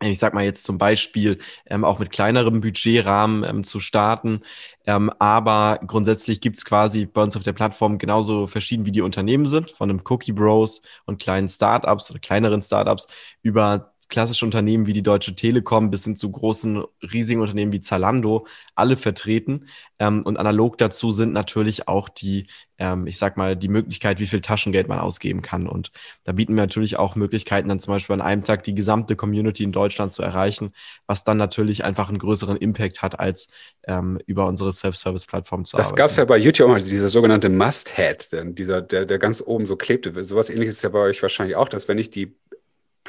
ich 0.01 0.19
sag 0.19 0.35
mal 0.35 0.45
jetzt 0.45 0.65
zum 0.65 0.79
Beispiel 0.79 1.39
ähm, 1.67 1.85
auch 1.85 1.99
mit 1.99 2.11
kleinerem 2.11 2.61
Budgetrahmen 2.61 3.45
ähm, 3.45 3.65
zu 3.65 3.81
starten. 3.81 4.43
Ähm, 4.87 5.11
aber 5.19 5.81
grundsätzlich 5.87 6.41
gibt's 6.41 6.65
quasi 6.65 7.07
bei 7.07 7.23
uns 7.23 7.37
auf 7.37 7.43
der 7.43 7.55
Plattform 7.55 7.99
genauso 7.99 8.47
verschieden, 8.47 8.85
wie 8.87 8.93
die 8.93 9.01
Unternehmen 9.03 9.49
sind, 9.49 9.71
von 9.71 9.91
einem 9.91 10.03
Cookie 10.09 10.33
Bros 10.33 10.83
und 11.07 11.21
kleinen 11.21 11.49
Startups 11.49 12.11
oder 12.11 12.21
kleineren 12.21 12.63
Startups 12.63 13.07
über 13.43 13.95
klassische 14.09 14.45
Unternehmen 14.45 14.87
wie 14.87 14.93
die 14.93 15.03
Deutsche 15.03 15.35
Telekom 15.35 15.91
bis 15.91 16.05
hin 16.05 16.17
zu 16.17 16.31
großen, 16.31 16.85
riesigen 17.13 17.41
Unternehmen 17.41 17.73
wie 17.73 17.81
Zalando 17.81 18.47
alle 18.75 18.97
vertreten. 18.97 19.67
Ähm, 19.99 20.23
und 20.23 20.39
analog 20.39 20.79
dazu 20.79 21.11
sind 21.11 21.33
natürlich 21.33 21.89
auch 21.89 22.09
die, 22.09 22.47
ähm, 22.79 23.07
ich 23.07 23.19
sag 23.19 23.37
mal, 23.37 23.57
die 23.57 23.69
Möglichkeit, 23.69 24.21
wie 24.21 24.27
viel 24.27 24.43
Taschengeld 24.43 24.89
man 24.89 24.99
ausgeben 24.99 25.43
kann. 25.43 25.67
Und 25.67 25.91
da 26.25 26.33
bieten 26.33 26.55
wir 26.55 26.63
natürlich 26.63 26.99
auch 26.99 27.17
Möglichkeiten, 27.17 27.69
dann 27.69 27.81
zum 27.81 27.95
Beispiel 27.95 28.15
an 28.15 28.21
einem 28.21 28.45
Tag 28.45 28.63
die 28.65 28.75
gesamte 28.75 29.17
Community 29.17 29.65
in 29.65 29.73
Deutschland 29.73 30.13
zu 30.13 30.23
erreichen, 30.23 30.73
was 31.07 31.25
dann 31.25 31.39
natürlich 31.39 31.83
einfach 31.83 32.09
einen 32.09 32.19
größeren 32.19 32.57
Impact 32.59 33.03
hat, 33.03 33.19
als 33.19 33.49
ähm, 33.89 34.21
über 34.27 34.47
unsere 34.47 34.73
Self-Service-Plattform 34.73 35.65
zu 35.65 35.77
das 35.77 35.87
arbeiten. 35.87 35.97
Das 35.97 35.99
gab 35.99 36.11
es 36.11 36.17
ja 36.17 36.25
bei 36.27 36.37
YouTube 36.37 36.69
auch 36.69 36.73
mal, 36.73 36.83
dieser 36.83 37.09
sogenannte 37.09 37.49
Must-Head, 37.49 38.29
dieser, 38.59 38.83
der, 38.83 39.07
der 39.07 39.19
ganz 39.19 39.43
oben 39.45 39.67
so 39.67 39.77
klebte. 39.77 40.23
Sowas 40.23 40.51
ähnliches 40.51 40.77
ist 40.77 40.83
ja 40.83 40.91
bei 40.91 41.01
euch 41.01 41.23
wahrscheinlich 41.23 41.57
auch, 41.57 41.69
dass 41.69 41.89
wenn 41.89 41.99
ich 41.99 42.11
die 42.11 42.37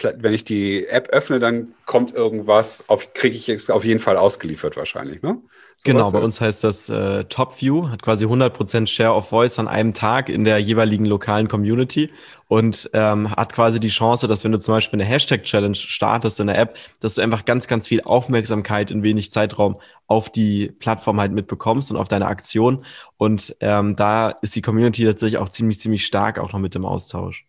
wenn 0.03 0.33
ich 0.33 0.43
die 0.43 0.87
App 0.87 1.09
öffne, 1.09 1.39
dann 1.39 1.73
kommt 1.85 2.13
irgendwas, 2.13 2.85
kriege 3.13 3.35
ich 3.35 3.49
es 3.49 3.69
auf 3.69 3.83
jeden 3.83 3.99
Fall 3.99 4.17
ausgeliefert 4.17 4.77
wahrscheinlich, 4.77 5.21
ne? 5.21 5.41
So 5.85 5.93
genau, 5.93 6.11
bei 6.11 6.19
uns 6.19 6.41
heißt 6.41 6.63
das 6.63 6.89
äh, 6.89 7.23
Top 7.25 7.61
View, 7.61 7.89
hat 7.89 8.01
quasi 8.01 8.25
100% 8.25 8.87
Share 8.87 9.13
of 9.13 9.29
Voice 9.29 9.59
an 9.59 9.67
einem 9.67 9.93
Tag 9.93 10.27
in 10.27 10.43
der 10.43 10.57
jeweiligen 10.57 11.05
lokalen 11.05 11.47
Community 11.47 12.09
und 12.47 12.89
ähm, 12.93 13.29
hat 13.29 13.53
quasi 13.53 13.79
die 13.79 13.89
Chance, 13.89 14.27
dass 14.27 14.43
wenn 14.43 14.51
du 14.51 14.59
zum 14.59 14.73
Beispiel 14.73 14.99
eine 14.99 15.07
Hashtag-Challenge 15.07 15.75
startest 15.75 16.39
in 16.39 16.47
der 16.47 16.57
App, 16.57 16.75
dass 16.99 17.15
du 17.15 17.21
einfach 17.21 17.45
ganz, 17.45 17.67
ganz 17.67 17.87
viel 17.87 18.01
Aufmerksamkeit 18.01 18.89
in 18.89 19.03
wenig 19.03 19.29
Zeitraum 19.29 19.79
auf 20.07 20.31
die 20.31 20.69
Plattform 20.79 21.19
halt 21.19 21.31
mitbekommst 21.31 21.91
und 21.91 21.97
auf 21.97 22.07
deine 22.07 22.25
Aktion. 22.25 22.83
Und 23.17 23.55
ähm, 23.59 23.95
da 23.95 24.29
ist 24.41 24.55
die 24.55 24.63
Community 24.63 25.05
tatsächlich 25.05 25.37
auch 25.37 25.49
ziemlich, 25.49 25.79
ziemlich 25.79 26.07
stark 26.07 26.39
auch 26.39 26.53
noch 26.53 26.59
mit 26.59 26.73
dem 26.73 26.85
Austausch. 26.85 27.45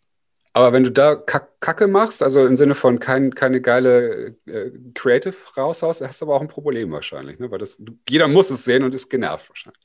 Aber 0.59 0.73
wenn 0.73 0.83
du 0.83 0.91
da 0.91 1.15
Kacke 1.15 1.87
machst, 1.87 2.21
also 2.21 2.45
im 2.45 2.57
Sinne 2.57 2.75
von 2.75 2.99
kein, 2.99 3.33
keine 3.33 3.61
geile 3.61 4.35
äh, 4.47 4.73
Creative 4.93 5.37
raushaust, 5.57 6.05
hast 6.05 6.21
du 6.21 6.25
aber 6.27 6.35
auch 6.35 6.41
ein 6.41 6.49
Problem 6.49 6.91
wahrscheinlich, 6.91 7.39
ne? 7.39 7.49
weil 7.49 7.61
das, 7.61 7.81
jeder 8.11 8.27
muss 8.27 8.51
es 8.51 8.65
sehen 8.65 8.83
und 8.83 8.93
ist 8.93 9.09
genervt 9.09 9.49
wahrscheinlich. 9.51 9.81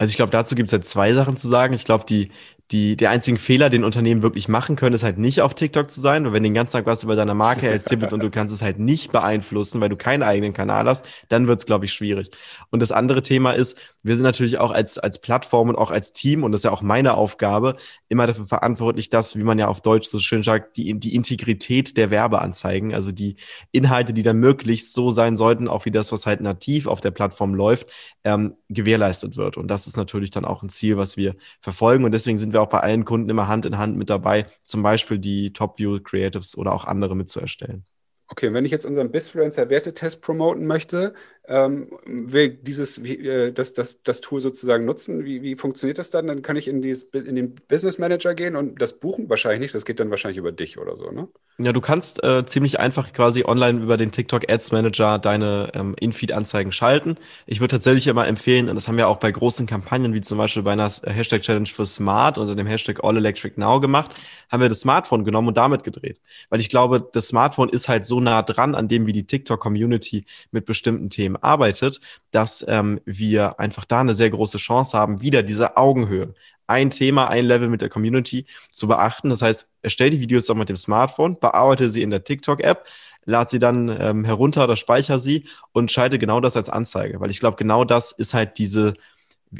Also 0.00 0.10
ich 0.10 0.16
glaube, 0.16 0.32
dazu 0.32 0.56
gibt 0.56 0.68
es 0.68 0.72
halt 0.72 0.84
zwei 0.84 1.12
Sachen 1.12 1.36
zu 1.36 1.46
sagen. 1.46 1.74
Ich 1.74 1.84
glaube, 1.84 2.06
die, 2.08 2.32
die, 2.72 2.96
der 2.96 3.10
einzige 3.10 3.38
Fehler, 3.38 3.70
den 3.70 3.84
Unternehmen 3.84 4.24
wirklich 4.24 4.48
machen 4.48 4.74
können, 4.74 4.96
ist 4.96 5.04
halt 5.04 5.16
nicht 5.16 5.42
auf 5.42 5.54
TikTok 5.54 5.92
zu 5.92 6.00
sein, 6.00 6.24
weil 6.24 6.32
wenn 6.32 6.42
den 6.42 6.54
ganzen 6.54 6.72
Tag 6.72 6.86
was 6.86 7.04
über 7.04 7.14
deine 7.14 7.34
Marke 7.34 7.68
erzählt 7.70 8.12
und 8.12 8.20
du 8.20 8.28
kannst 8.28 8.52
es 8.52 8.62
halt 8.62 8.80
nicht 8.80 9.12
beeinflussen, 9.12 9.80
weil 9.80 9.90
du 9.90 9.96
keinen 9.96 10.24
eigenen 10.24 10.52
Kanal 10.52 10.86
hast, 10.86 11.06
dann 11.28 11.46
wird 11.46 11.60
es, 11.60 11.66
glaube 11.66 11.84
ich, 11.84 11.92
schwierig. 11.92 12.30
Und 12.70 12.82
das 12.82 12.90
andere 12.90 13.22
Thema 13.22 13.52
ist, 13.52 13.78
wir 14.06 14.14
sind 14.14 14.22
natürlich 14.22 14.58
auch 14.58 14.70
als, 14.70 14.98
als 14.98 15.20
Plattform 15.20 15.68
und 15.68 15.76
auch 15.76 15.90
als 15.90 16.12
Team, 16.12 16.44
und 16.44 16.52
das 16.52 16.60
ist 16.60 16.64
ja 16.64 16.70
auch 16.70 16.82
meine 16.82 17.14
Aufgabe, 17.14 17.76
immer 18.08 18.26
dafür 18.26 18.46
verantwortlich, 18.46 19.10
dass, 19.10 19.36
wie 19.36 19.42
man 19.42 19.58
ja 19.58 19.66
auf 19.66 19.80
Deutsch 19.80 20.08
so 20.08 20.20
schön 20.20 20.42
sagt, 20.42 20.76
die, 20.76 20.98
die 20.98 21.14
Integrität 21.14 21.96
der 21.96 22.10
Werbeanzeigen, 22.10 22.94
also 22.94 23.10
die 23.10 23.36
Inhalte, 23.72 24.12
die 24.12 24.22
dann 24.22 24.38
möglichst 24.38 24.94
so 24.94 25.10
sein 25.10 25.36
sollten, 25.36 25.66
auch 25.66 25.84
wie 25.86 25.90
das, 25.90 26.12
was 26.12 26.24
halt 26.24 26.40
nativ 26.40 26.86
auf 26.86 27.00
der 27.00 27.10
Plattform 27.10 27.54
läuft, 27.54 27.88
ähm, 28.22 28.54
gewährleistet 28.68 29.36
wird. 29.36 29.56
Und 29.56 29.68
das 29.68 29.86
ist 29.86 29.96
natürlich 29.96 30.30
dann 30.30 30.44
auch 30.44 30.62
ein 30.62 30.68
Ziel, 30.68 30.96
was 30.96 31.16
wir 31.16 31.34
verfolgen. 31.60 32.04
Und 32.04 32.12
deswegen 32.12 32.38
sind 32.38 32.52
wir 32.52 32.62
auch 32.62 32.68
bei 32.68 32.80
allen 32.80 33.04
Kunden 33.04 33.28
immer 33.28 33.48
Hand 33.48 33.66
in 33.66 33.76
Hand 33.76 33.96
mit 33.96 34.08
dabei, 34.08 34.46
zum 34.62 34.82
Beispiel 34.82 35.18
die 35.18 35.52
Top 35.52 35.78
View 35.78 35.98
Creatives 36.00 36.56
oder 36.56 36.72
auch 36.72 36.84
andere 36.84 37.16
mitzuerstellen. 37.16 37.84
Okay, 38.28 38.52
wenn 38.52 38.64
ich 38.64 38.72
jetzt 38.72 38.84
unseren 38.84 39.12
Bisfluencer-Wertetest 39.12 40.20
promoten 40.20 40.66
möchte, 40.66 41.14
will 41.48 42.50
dieses, 42.50 42.98
äh, 42.98 43.52
das, 43.52 43.72
das, 43.72 44.02
das 44.02 44.20
Tool 44.20 44.40
sozusagen 44.40 44.84
nutzen, 44.84 45.24
wie, 45.24 45.42
wie 45.42 45.54
funktioniert 45.54 45.98
das 45.98 46.10
dann? 46.10 46.26
Dann 46.26 46.42
kann 46.42 46.56
ich 46.56 46.66
in, 46.68 46.82
die, 46.82 46.96
in 47.12 47.36
den 47.36 47.54
Business 47.68 47.98
Manager 47.98 48.34
gehen 48.34 48.56
und 48.56 48.82
das 48.82 48.98
buchen? 48.98 49.28
Wahrscheinlich 49.28 49.60
nicht, 49.60 49.74
das 49.74 49.84
geht 49.84 50.00
dann 50.00 50.10
wahrscheinlich 50.10 50.38
über 50.38 50.52
dich 50.52 50.78
oder 50.78 50.96
so, 50.96 51.10
ne? 51.10 51.28
Ja, 51.58 51.72
du 51.72 51.80
kannst 51.80 52.22
äh, 52.22 52.44
ziemlich 52.44 52.80
einfach 52.80 53.14
quasi 53.14 53.44
online 53.46 53.82
über 53.82 53.96
den 53.96 54.12
TikTok 54.12 54.50
Ads 54.50 54.72
Manager 54.72 55.18
deine 55.18 55.70
ähm, 55.72 55.94
Infeed-Anzeigen 55.98 56.70
schalten. 56.70 57.16
Ich 57.46 57.60
würde 57.60 57.72
tatsächlich 57.72 58.08
immer 58.08 58.26
empfehlen, 58.26 58.68
und 58.68 58.74
das 58.74 58.88
haben 58.88 58.98
wir 58.98 59.08
auch 59.08 59.16
bei 59.16 59.30
großen 59.30 59.66
Kampagnen, 59.66 60.12
wie 60.12 60.20
zum 60.20 60.36
Beispiel 60.36 60.62
bei 60.62 60.72
einer 60.72 60.90
Hashtag 60.90 61.40
Challenge 61.40 61.66
für 61.66 61.86
Smart 61.86 62.36
unter 62.36 62.54
dem 62.54 62.66
Hashtag 62.66 63.02
All 63.02 63.16
Electric 63.16 63.58
Now 63.58 63.80
gemacht, 63.80 64.20
haben 64.50 64.60
wir 64.60 64.68
das 64.68 64.80
Smartphone 64.80 65.24
genommen 65.24 65.48
und 65.48 65.56
damit 65.56 65.82
gedreht. 65.82 66.20
Weil 66.50 66.60
ich 66.60 66.68
glaube, 66.68 67.08
das 67.10 67.28
Smartphone 67.28 67.70
ist 67.70 67.88
halt 67.88 68.04
so 68.04 68.20
nah 68.20 68.42
dran 68.42 68.74
an 68.74 68.88
dem, 68.88 69.06
wie 69.06 69.12
die 69.12 69.26
TikTok-Community 69.26 70.26
mit 70.50 70.66
bestimmten 70.66 71.08
Themen 71.08 71.35
arbeitet, 71.42 72.00
dass 72.30 72.64
ähm, 72.68 73.00
wir 73.04 73.58
einfach 73.60 73.84
da 73.84 74.00
eine 74.00 74.14
sehr 74.14 74.30
große 74.30 74.58
Chance 74.58 74.96
haben, 74.96 75.20
wieder 75.20 75.42
diese 75.42 75.76
Augenhöhe, 75.76 76.34
ein 76.66 76.90
Thema, 76.90 77.28
ein 77.28 77.44
Level 77.44 77.68
mit 77.68 77.80
der 77.80 77.88
Community 77.88 78.46
zu 78.70 78.88
beachten. 78.88 79.30
Das 79.30 79.42
heißt, 79.42 79.72
erstell 79.82 80.10
die 80.10 80.20
Videos 80.20 80.46
doch 80.46 80.54
mit 80.54 80.68
dem 80.68 80.76
Smartphone, 80.76 81.38
bearbeite 81.38 81.88
sie 81.88 82.02
in 82.02 82.10
der 82.10 82.24
TikTok-App, 82.24 82.86
lad 83.24 83.50
sie 83.50 83.58
dann 83.58 83.88
ähm, 84.00 84.24
herunter 84.24 84.64
oder 84.64 84.76
speicher 84.76 85.18
sie 85.18 85.46
und 85.72 85.90
schalte 85.90 86.18
genau 86.18 86.40
das 86.40 86.56
als 86.56 86.70
Anzeige, 86.70 87.20
weil 87.20 87.30
ich 87.30 87.40
glaube, 87.40 87.56
genau 87.56 87.84
das 87.84 88.12
ist 88.12 88.34
halt 88.34 88.58
diese 88.58 88.94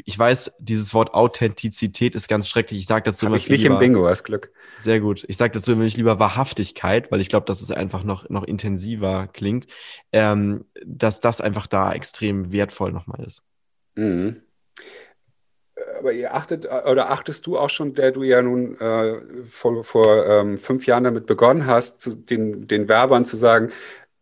ich 0.05 0.17
weiß, 0.17 0.51
dieses 0.59 0.93
Wort 0.93 1.13
Authentizität 1.13 2.15
ist 2.15 2.27
ganz 2.27 2.47
schrecklich. 2.47 2.79
Ich 2.79 2.87
sage 2.87 3.03
dazu 3.03 3.25
Hab 3.25 3.29
immer 3.29 3.37
ich 3.37 3.49
nicht 3.49 3.63
lieber, 3.63 3.75
im 3.75 3.79
Bingo, 3.79 4.07
hast 4.07 4.23
Glück. 4.23 4.51
Sehr 4.79 4.99
gut. 4.99 5.25
Ich 5.27 5.37
sage 5.37 5.53
dazu 5.53 5.71
immer 5.71 5.85
lieber 5.85 6.19
Wahrhaftigkeit, 6.19 7.11
weil 7.11 7.21
ich 7.21 7.29
glaube, 7.29 7.45
dass 7.45 7.61
es 7.61 7.71
einfach 7.71 8.03
noch, 8.03 8.29
noch 8.29 8.43
intensiver 8.43 9.27
klingt, 9.31 9.67
ähm, 10.11 10.65
dass 10.85 11.21
das 11.21 11.41
einfach 11.41 11.67
da 11.67 11.93
extrem 11.93 12.51
wertvoll 12.51 12.91
nochmal 12.91 13.25
ist. 13.25 13.43
Mhm. 13.95 14.41
Aber 15.99 16.11
ihr 16.11 16.33
achtet, 16.35 16.65
oder 16.65 17.09
achtest 17.09 17.47
du 17.47 17.57
auch 17.57 17.69
schon, 17.69 17.93
der 17.93 18.11
du 18.11 18.23
ja 18.23 18.41
nun 18.41 18.79
äh, 18.79 19.21
vor, 19.49 19.83
vor 19.83 20.25
ähm, 20.27 20.57
fünf 20.59 20.85
Jahren 20.85 21.05
damit 21.05 21.25
begonnen 21.25 21.65
hast, 21.65 22.01
zu 22.01 22.15
den, 22.15 22.67
den 22.67 22.87
Werbern 22.87 23.25
zu 23.25 23.35
sagen, 23.37 23.71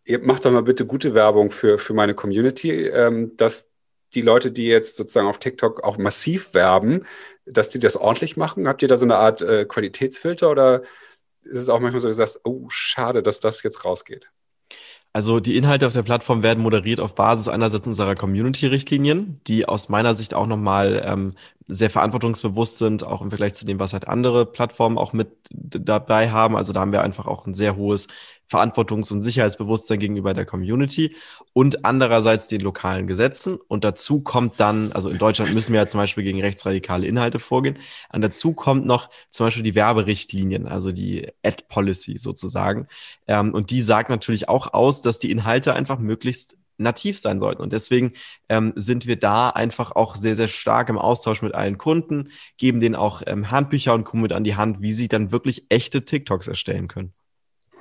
ihr 0.06 0.20
macht 0.20 0.46
doch 0.46 0.52
mal 0.52 0.64
bitte 0.64 0.86
gute 0.86 1.14
Werbung 1.14 1.52
für, 1.52 1.78
für 1.78 1.94
meine 1.94 2.14
Community, 2.14 2.88
ähm, 2.88 3.36
dass 3.36 3.72
die 4.14 4.22
Leute, 4.22 4.52
die 4.52 4.66
jetzt 4.66 4.98
sozusagen 4.98 5.28
auf 5.28 5.40
TikTok 5.40 5.84
auch 5.84 5.98
massiv 5.98 6.54
werben, 6.54 7.06
dass 7.46 7.70
die 7.70 7.80
das 7.80 7.98
ordentlich 7.98 8.38
machen? 8.38 8.68
Habt 8.68 8.82
ihr 8.82 8.88
da 8.88 8.98
so 8.98 9.06
eine 9.06 9.18
Art 9.18 9.42
äh, 9.42 9.66
Qualitätsfilter 9.66 10.50
oder 10.50 10.82
ist 11.44 11.60
es 11.60 11.70
auch 11.70 11.80
manchmal 11.80 12.02
so, 12.02 12.08
dass 12.08 12.18
du 12.18 12.24
sagst, 12.24 12.42
oh, 12.44 12.66
schade, 12.70 13.22
dass 13.22 13.40
das 13.40 13.62
jetzt 13.64 13.86
rausgeht? 13.86 14.32
Also 15.16 15.40
die 15.40 15.56
Inhalte 15.56 15.88
auf 15.88 15.94
der 15.94 16.04
Plattform 16.04 16.44
werden 16.44 16.62
moderiert 16.62 17.00
auf 17.00 17.16
Basis 17.16 17.48
einerseits 17.48 17.88
unserer 17.88 18.16
Community-Richtlinien, 18.16 19.40
die 19.48 19.66
aus 19.66 19.88
meiner 19.88 20.14
Sicht 20.14 20.34
auch 20.34 20.46
nochmal 20.46 21.02
ähm, 21.06 21.36
sehr 21.70 21.90
verantwortungsbewusst 21.90 22.80
sind, 22.80 23.06
auch 23.06 23.22
im 23.22 23.30
Vergleich 23.30 23.54
zu 23.54 23.66
dem, 23.66 23.80
was 23.80 23.94
halt 23.94 24.10
andere 24.10 24.46
Plattformen 24.46 24.98
auch 24.98 25.14
mit 25.14 25.30
dabei 25.50 26.32
haben. 26.32 26.58
Also 26.58 26.74
da 26.74 26.82
haben 26.82 26.92
wir 26.92 27.02
einfach 27.02 27.28
auch 27.28 27.46
ein 27.48 27.54
sehr 27.54 27.78
hohes 27.78 28.08
Verantwortungs- 28.50 29.12
und 29.12 29.22
Sicherheitsbewusstsein 29.22 30.00
gegenüber 30.00 30.34
der 30.34 30.46
Community 30.46 31.16
und 31.54 31.86
andererseits 31.86 32.48
den 32.48 32.62
lokalen 32.62 33.08
Gesetzen. 33.08 33.58
Und 33.68 33.84
dazu 33.84 34.22
kommt 34.22 34.60
dann, 34.60 34.92
also 34.92 35.10
in 35.10 35.18
Deutschland 35.18 35.54
müssen 35.54 35.74
wir 35.74 35.82
ja 35.82 35.88
zum 35.88 36.00
Beispiel 36.00 36.24
gegen 36.24 36.42
rechtsradikale 36.42 37.08
Inhalte 37.08 37.40
vorgehen. 37.40 37.78
Und 38.12 38.22
dazu 38.22 38.54
kommt 38.54 38.86
noch 38.86 39.10
zum 39.32 39.48
Beispiel 39.48 39.64
die 39.64 39.76
Werberichtlinien, 39.76 40.68
also 40.68 40.92
die 40.92 41.28
Ad-Policy 41.44 42.18
sozusagen. 42.18 42.88
Ähm, 43.28 43.54
und 43.54 43.70
die 43.70 43.82
sagt 43.82 44.10
natürlich 44.10 44.50
auch 44.50 44.74
aus, 44.74 45.02
dass 45.02 45.20
die 45.20 45.32
Inhalte 45.32 45.74
einfach 45.74 46.00
möglichst 46.00 46.58
nativ 46.78 47.20
sein 47.20 47.40
sollten. 47.40 47.62
Und 47.62 47.74
deswegen 47.74 48.14
ähm, 48.50 48.74
sind 48.76 49.08
wir 49.08 49.18
da 49.18 49.50
einfach 49.50 49.92
auch 49.92 50.16
sehr, 50.16 50.36
sehr 50.36 50.48
stark 50.48 50.90
im 50.90 50.98
Austausch 50.98 51.42
mit 51.42 51.56
allen 51.56 51.78
Kunden, 51.78 52.32
geben 52.58 52.80
denen 52.80 52.96
auch 52.96 53.22
ähm, 53.28 53.52
Handbücher 53.52 53.94
und 53.94 54.04
kommen 54.04 54.24
mit 54.24 54.34
an 54.34 54.44
die 54.44 54.56
Hand, 54.56 54.82
wie 54.82 54.94
sie 54.94 55.08
dann 55.08 55.32
wirklich 55.32 55.66
echte 55.70 56.06
TikToks 56.06 56.48
erstellen 56.48 56.88
können. 56.88 57.14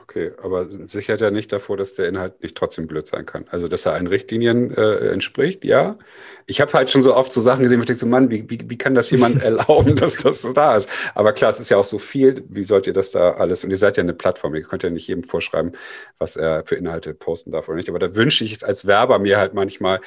Okay, 0.06 0.32
aber 0.42 0.68
sichert 0.68 1.22
ja 1.22 1.30
nicht 1.30 1.50
davor, 1.50 1.78
dass 1.78 1.94
der 1.94 2.08
Inhalt 2.08 2.42
nicht 2.42 2.54
trotzdem 2.58 2.86
blöd 2.86 3.08
sein 3.08 3.24
kann. 3.24 3.46
Also, 3.48 3.68
dass 3.68 3.86
er 3.86 3.94
allen 3.94 4.06
Richtlinien 4.06 4.70
äh, 4.70 5.08
entspricht, 5.08 5.64
ja. 5.64 5.98
Ich 6.44 6.60
habe 6.60 6.70
halt 6.74 6.90
schon 6.90 7.02
so 7.02 7.16
oft 7.16 7.32
so 7.32 7.40
Sachen 7.40 7.62
gesehen, 7.62 7.78
wo 7.78 7.84
ich 7.84 7.86
denke 7.86 8.00
so, 8.00 8.06
Mann, 8.06 8.30
wie, 8.30 8.50
wie, 8.50 8.68
wie 8.68 8.76
kann 8.76 8.94
das 8.94 9.10
jemand 9.10 9.42
erlauben, 9.42 9.96
dass 9.96 10.16
das 10.16 10.42
so 10.42 10.52
da 10.52 10.76
ist? 10.76 10.90
Aber 11.14 11.32
klar, 11.32 11.50
es 11.50 11.58
ist 11.58 11.70
ja 11.70 11.78
auch 11.78 11.84
so 11.84 11.98
viel. 11.98 12.44
Wie 12.50 12.64
sollt 12.64 12.86
ihr 12.86 12.92
das 12.92 13.12
da 13.12 13.32
alles? 13.32 13.64
Und 13.64 13.70
ihr 13.70 13.78
seid 13.78 13.96
ja 13.96 14.02
eine 14.02 14.12
Plattform. 14.12 14.54
Ihr 14.54 14.62
könnt 14.62 14.82
ja 14.82 14.90
nicht 14.90 15.08
jedem 15.08 15.24
vorschreiben, 15.24 15.72
was 16.18 16.36
er 16.36 16.66
für 16.66 16.74
Inhalte 16.74 17.14
posten 17.14 17.50
darf 17.50 17.66
oder 17.68 17.76
nicht. 17.76 17.88
Aber 17.88 17.98
da 17.98 18.14
wünsche 18.14 18.44
ich 18.44 18.50
jetzt 18.50 18.64
als 18.64 18.84
Werber 18.86 19.18
mir 19.18 19.38
halt 19.38 19.54
manchmal, 19.54 20.02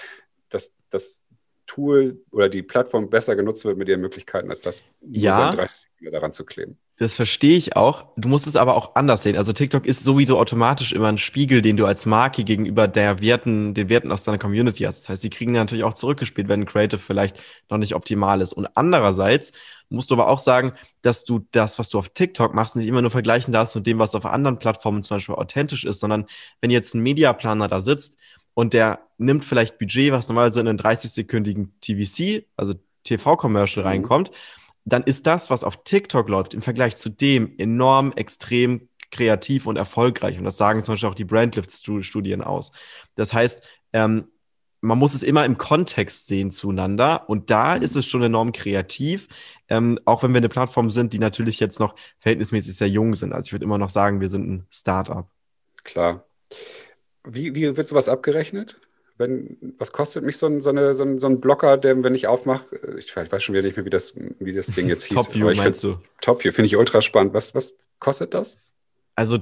dass 0.49 0.73
das 0.91 1.23
Tool 1.67 2.21
oder 2.31 2.49
die 2.49 2.63
Plattform 2.63 3.09
besser 3.09 3.35
genutzt 3.35 3.63
wird 3.65 3.77
mit 3.77 3.87
ihren 3.87 4.01
Möglichkeiten, 4.01 4.49
als 4.49 4.61
das 4.61 4.83
ja. 5.01 5.51
30 5.51 5.89
daran 6.11 6.31
zu 6.31 6.45
kleben. 6.45 6.77
Das 6.99 7.13
verstehe 7.13 7.55
ich 7.55 7.75
auch. 7.75 8.07
Du 8.17 8.27
musst 8.27 8.47
es 8.47 8.55
aber 8.55 8.75
auch 8.75 8.95
anders 8.95 9.21
sehen. 9.21 9.37
Also 9.37 9.53
TikTok 9.53 9.85
ist 9.85 10.03
sowieso 10.03 10.39
automatisch 10.39 10.93
immer 10.93 11.09
ein 11.09 11.19
Spiegel, 11.19 11.61
den 11.61 11.77
du 11.77 11.85
als 11.85 12.07
Marke 12.07 12.43
gegenüber 12.43 12.87
der 12.87 13.21
Werten, 13.21 13.75
den 13.75 13.89
Werten 13.89 14.11
aus 14.11 14.23
deiner 14.23 14.39
Community 14.39 14.83
hast. 14.83 15.01
Das 15.01 15.09
heißt, 15.09 15.21
sie 15.21 15.29
kriegen 15.29 15.51
natürlich 15.51 15.83
auch 15.83 15.93
zurückgespielt, 15.93 16.47
wenn 16.47 16.61
ein 16.61 16.65
Creative 16.65 16.99
vielleicht 16.99 17.43
noch 17.69 17.77
nicht 17.77 17.93
optimal 17.93 18.41
ist. 18.41 18.53
Und 18.53 18.67
andererseits 18.73 19.51
musst 19.89 20.09
du 20.09 20.15
aber 20.15 20.27
auch 20.27 20.39
sagen, 20.39 20.73
dass 21.03 21.23
du 21.23 21.45
das, 21.51 21.77
was 21.77 21.89
du 21.89 21.99
auf 21.99 22.09
TikTok 22.09 22.55
machst, 22.55 22.75
nicht 22.75 22.87
immer 22.87 23.03
nur 23.03 23.11
vergleichen 23.11 23.53
darfst 23.53 23.75
mit 23.75 23.85
dem, 23.85 23.99
was 23.99 24.15
auf 24.15 24.25
anderen 24.25 24.57
Plattformen 24.57 25.03
zum 25.03 25.17
Beispiel 25.17 25.35
authentisch 25.35 25.85
ist, 25.85 25.99
sondern 25.99 26.25
wenn 26.61 26.71
jetzt 26.71 26.95
ein 26.95 27.01
Mediaplaner 27.01 27.67
da 27.67 27.81
sitzt 27.81 28.17
und 28.57 28.73
der 28.73 29.07
nimmt 29.19 29.45
vielleicht 29.45 29.77
Budget, 29.77 30.11
was 30.11 30.29
normalerweise 30.29 30.61
in 30.61 30.67
einen 30.67 30.79
30-sekündigen 30.79 31.73
TVC, 31.79 32.47
also 32.55 32.73
TV-Commercial 33.03 33.83
mhm. 33.83 33.87
reinkommt, 33.87 34.31
dann 34.83 35.03
ist 35.03 35.27
das, 35.27 35.51
was 35.51 35.63
auf 35.63 35.83
TikTok 35.83 36.27
läuft, 36.27 36.55
im 36.55 36.63
Vergleich 36.63 36.95
zu 36.95 37.09
dem 37.09 37.53
enorm 37.59 38.13
extrem 38.15 38.89
kreativ 39.11 39.67
und 39.67 39.75
erfolgreich. 39.75 40.39
Und 40.39 40.43
das 40.43 40.57
sagen 40.57 40.83
zum 40.83 40.93
Beispiel 40.93 41.07
auch 41.07 41.13
die 41.13 41.23
Brandlift-Studien 41.23 42.41
aus. 42.41 42.71
Das 43.13 43.31
heißt, 43.31 43.63
ähm, 43.93 44.25
man 44.81 44.97
muss 44.97 45.13
es 45.13 45.21
immer 45.21 45.45
im 45.45 45.59
Kontext 45.59 46.25
sehen 46.25 46.49
zueinander. 46.49 47.29
Und 47.29 47.51
da 47.51 47.75
ist 47.75 47.95
es 47.95 48.07
schon 48.07 48.23
enorm 48.23 48.53
kreativ, 48.53 49.27
ähm, 49.69 49.99
auch 50.05 50.23
wenn 50.23 50.33
wir 50.33 50.39
eine 50.39 50.49
Plattform 50.49 50.89
sind, 50.89 51.13
die 51.13 51.19
natürlich 51.19 51.59
jetzt 51.59 51.79
noch 51.79 51.93
verhältnismäßig 52.17 52.75
sehr 52.75 52.89
jung 52.89 53.13
sind. 53.13 53.33
Also 53.33 53.49
ich 53.49 53.51
würde 53.51 53.65
immer 53.65 53.77
noch 53.77 53.89
sagen, 53.89 54.19
wir 54.19 54.29
sind 54.29 54.49
ein 54.49 54.65
Startup. 54.71 55.29
Klar. 55.83 56.25
Wie, 57.27 57.55
wie 57.55 57.77
wird 57.77 57.87
sowas 57.87 58.09
abgerechnet? 58.09 58.79
wenn, 59.17 59.57
was 59.77 59.91
kostet 59.91 60.23
mich 60.23 60.37
so 60.37 60.45
ein, 60.45 60.61
so, 60.61 60.69
eine, 60.69 60.93
so, 60.93 61.03
ein, 61.03 61.19
so 61.19 61.27
ein 61.27 61.41
Blocker, 61.41 61.77
der, 61.77 62.03
wenn 62.03 62.15
ich 62.15 62.27
aufmache, 62.27 62.75
äh, 62.75 62.99
ich, 62.99 63.15
ich, 63.15 63.31
weiß 63.31 63.43
schon 63.43 63.53
wieder 63.53 63.63
nicht 63.63 63.75
mehr, 63.75 63.85
wie 63.85 63.89
das, 63.89 64.13
wie 64.39 64.53
das 64.53 64.67
Ding 64.67 64.87
jetzt 64.87 65.05
hieß. 65.05 65.15
Top 65.15 65.33
View 65.33 65.53
meinst 65.55 65.83
du? 65.83 65.97
Top 66.21 66.43
View, 66.43 66.51
finde 66.51 66.67
ich 66.67 66.77
ultra 66.77 67.01
spannend. 67.01 67.33
Was, 67.33 67.55
was 67.55 67.77
kostet 67.99 68.33
das? 68.33 68.57
Also 69.15 69.39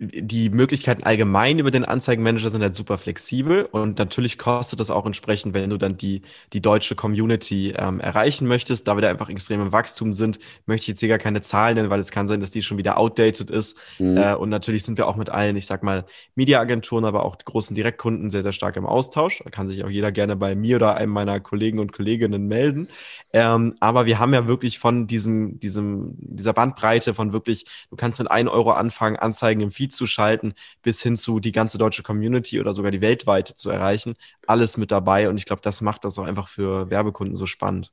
die 0.00 0.50
Möglichkeiten 0.50 1.02
allgemein 1.02 1.58
über 1.58 1.72
den 1.72 1.84
Anzeigenmanager 1.84 2.50
sind 2.50 2.62
halt 2.62 2.74
super 2.74 2.98
flexibel 2.98 3.64
und 3.64 3.98
natürlich 3.98 4.38
kostet 4.38 4.78
das 4.78 4.92
auch 4.92 5.04
entsprechend, 5.06 5.54
wenn 5.54 5.70
du 5.70 5.76
dann 5.76 5.96
die, 5.96 6.22
die 6.52 6.60
deutsche 6.60 6.94
Community 6.94 7.74
ähm, 7.76 7.98
erreichen 7.98 8.46
möchtest. 8.46 8.86
Da 8.86 8.96
wir 8.96 9.00
da 9.00 9.10
einfach 9.10 9.28
extrem 9.28 9.60
im 9.60 9.72
Wachstum 9.72 10.12
sind, 10.12 10.38
möchte 10.66 10.84
ich 10.84 10.88
jetzt 10.88 11.00
hier 11.00 11.08
gar 11.08 11.18
keine 11.18 11.40
Zahlen 11.42 11.74
nennen, 11.74 11.90
weil 11.90 11.98
es 11.98 12.12
kann 12.12 12.28
sein, 12.28 12.40
dass 12.40 12.52
die 12.52 12.62
schon 12.62 12.78
wieder 12.78 12.96
outdated 12.96 13.50
ist. 13.50 13.76
Mhm. 13.98 14.16
Äh, 14.16 14.34
und 14.34 14.50
natürlich 14.50 14.84
sind 14.84 14.98
wir 14.98 15.08
auch 15.08 15.16
mit 15.16 15.30
allen, 15.30 15.56
ich 15.56 15.66
sag 15.66 15.82
mal, 15.82 16.04
Mediaagenturen, 16.36 17.04
aber 17.04 17.24
auch 17.24 17.36
großen 17.36 17.74
Direktkunden 17.74 18.30
sehr, 18.30 18.44
sehr 18.44 18.52
stark 18.52 18.76
im 18.76 18.86
Austausch. 18.86 19.42
Da 19.42 19.50
kann 19.50 19.68
sich 19.68 19.82
auch 19.82 19.90
jeder 19.90 20.12
gerne 20.12 20.36
bei 20.36 20.54
mir 20.54 20.76
oder 20.76 20.94
einem 20.94 21.12
meiner 21.12 21.40
Kollegen 21.40 21.80
und 21.80 21.92
Kolleginnen 21.92 22.46
melden. 22.46 22.88
Ähm, 23.32 23.74
aber 23.80 24.06
wir 24.06 24.20
haben 24.20 24.32
ja 24.32 24.46
wirklich 24.46 24.78
von 24.78 25.08
diesem, 25.08 25.58
diesem, 25.58 26.14
dieser 26.20 26.52
Bandbreite 26.52 27.14
von 27.14 27.32
wirklich, 27.32 27.64
du 27.90 27.96
kannst 27.96 28.20
mit 28.20 28.30
1 28.30 28.48
Euro 28.48 28.70
anfangen, 28.70 29.16
Anzeigen 29.16 29.60
im 29.60 29.72
Feed 29.72 29.87
Feed 29.88 29.92
zu 29.92 30.06
schalten, 30.06 30.54
bis 30.82 31.02
hin 31.02 31.16
zu 31.16 31.40
die 31.40 31.52
ganze 31.52 31.78
deutsche 31.78 32.02
Community 32.02 32.60
oder 32.60 32.74
sogar 32.74 32.90
die 32.90 33.00
weltweite 33.00 33.54
zu 33.54 33.70
erreichen. 33.70 34.14
Alles 34.46 34.76
mit 34.76 34.90
dabei 34.90 35.28
und 35.28 35.38
ich 35.38 35.46
glaube, 35.46 35.62
das 35.62 35.80
macht 35.80 36.04
das 36.04 36.18
auch 36.18 36.24
einfach 36.24 36.48
für 36.48 36.90
Werbekunden 36.90 37.36
so 37.36 37.46
spannend. 37.46 37.92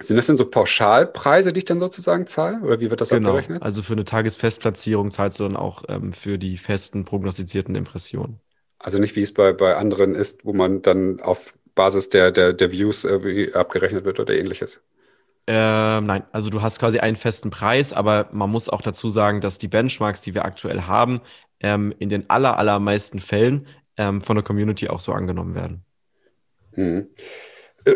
Sind 0.00 0.16
das 0.16 0.26
denn 0.26 0.36
so 0.36 0.48
Pauschalpreise, 0.48 1.52
die 1.52 1.58
ich 1.58 1.64
dann 1.64 1.80
sozusagen 1.80 2.28
zahle? 2.28 2.60
Oder 2.60 2.78
wie 2.78 2.88
wird 2.88 3.00
das 3.00 3.08
genau. 3.08 3.30
abgerechnet? 3.30 3.62
Also 3.62 3.82
für 3.82 3.94
eine 3.94 4.04
Tagesfestplatzierung 4.04 5.10
zahlst 5.10 5.40
du 5.40 5.44
dann 5.44 5.56
auch 5.56 5.84
ähm, 5.88 6.12
für 6.12 6.38
die 6.38 6.56
festen 6.56 7.04
prognostizierten 7.04 7.74
Impressionen. 7.74 8.38
Also 8.78 8.98
nicht 8.98 9.16
wie 9.16 9.22
es 9.22 9.34
bei, 9.34 9.52
bei 9.52 9.74
anderen 9.74 10.14
ist, 10.14 10.44
wo 10.44 10.52
man 10.52 10.82
dann 10.82 11.20
auf 11.20 11.52
Basis 11.74 12.10
der, 12.10 12.30
der, 12.30 12.52
der 12.52 12.70
Views 12.70 13.04
äh, 13.04 13.50
abgerechnet 13.54 14.04
wird 14.04 14.20
oder 14.20 14.34
ähnliches? 14.34 14.82
Ähm, 15.50 16.04
nein, 16.04 16.24
also 16.30 16.50
du 16.50 16.60
hast 16.60 16.78
quasi 16.78 16.98
einen 16.98 17.16
festen 17.16 17.48
Preis, 17.48 17.94
aber 17.94 18.28
man 18.32 18.50
muss 18.50 18.68
auch 18.68 18.82
dazu 18.82 19.08
sagen, 19.08 19.40
dass 19.40 19.56
die 19.56 19.66
Benchmarks, 19.66 20.20
die 20.20 20.34
wir 20.34 20.44
aktuell 20.44 20.82
haben, 20.82 21.22
ähm, 21.60 21.94
in 21.98 22.10
den 22.10 22.28
aller, 22.28 22.58
allermeisten 22.58 23.18
Fällen 23.18 23.66
ähm, 23.96 24.20
von 24.20 24.36
der 24.36 24.44
Community 24.44 24.88
auch 24.88 25.00
so 25.00 25.12
angenommen 25.12 25.54
werden. 25.54 25.84
Hm. 26.74 27.08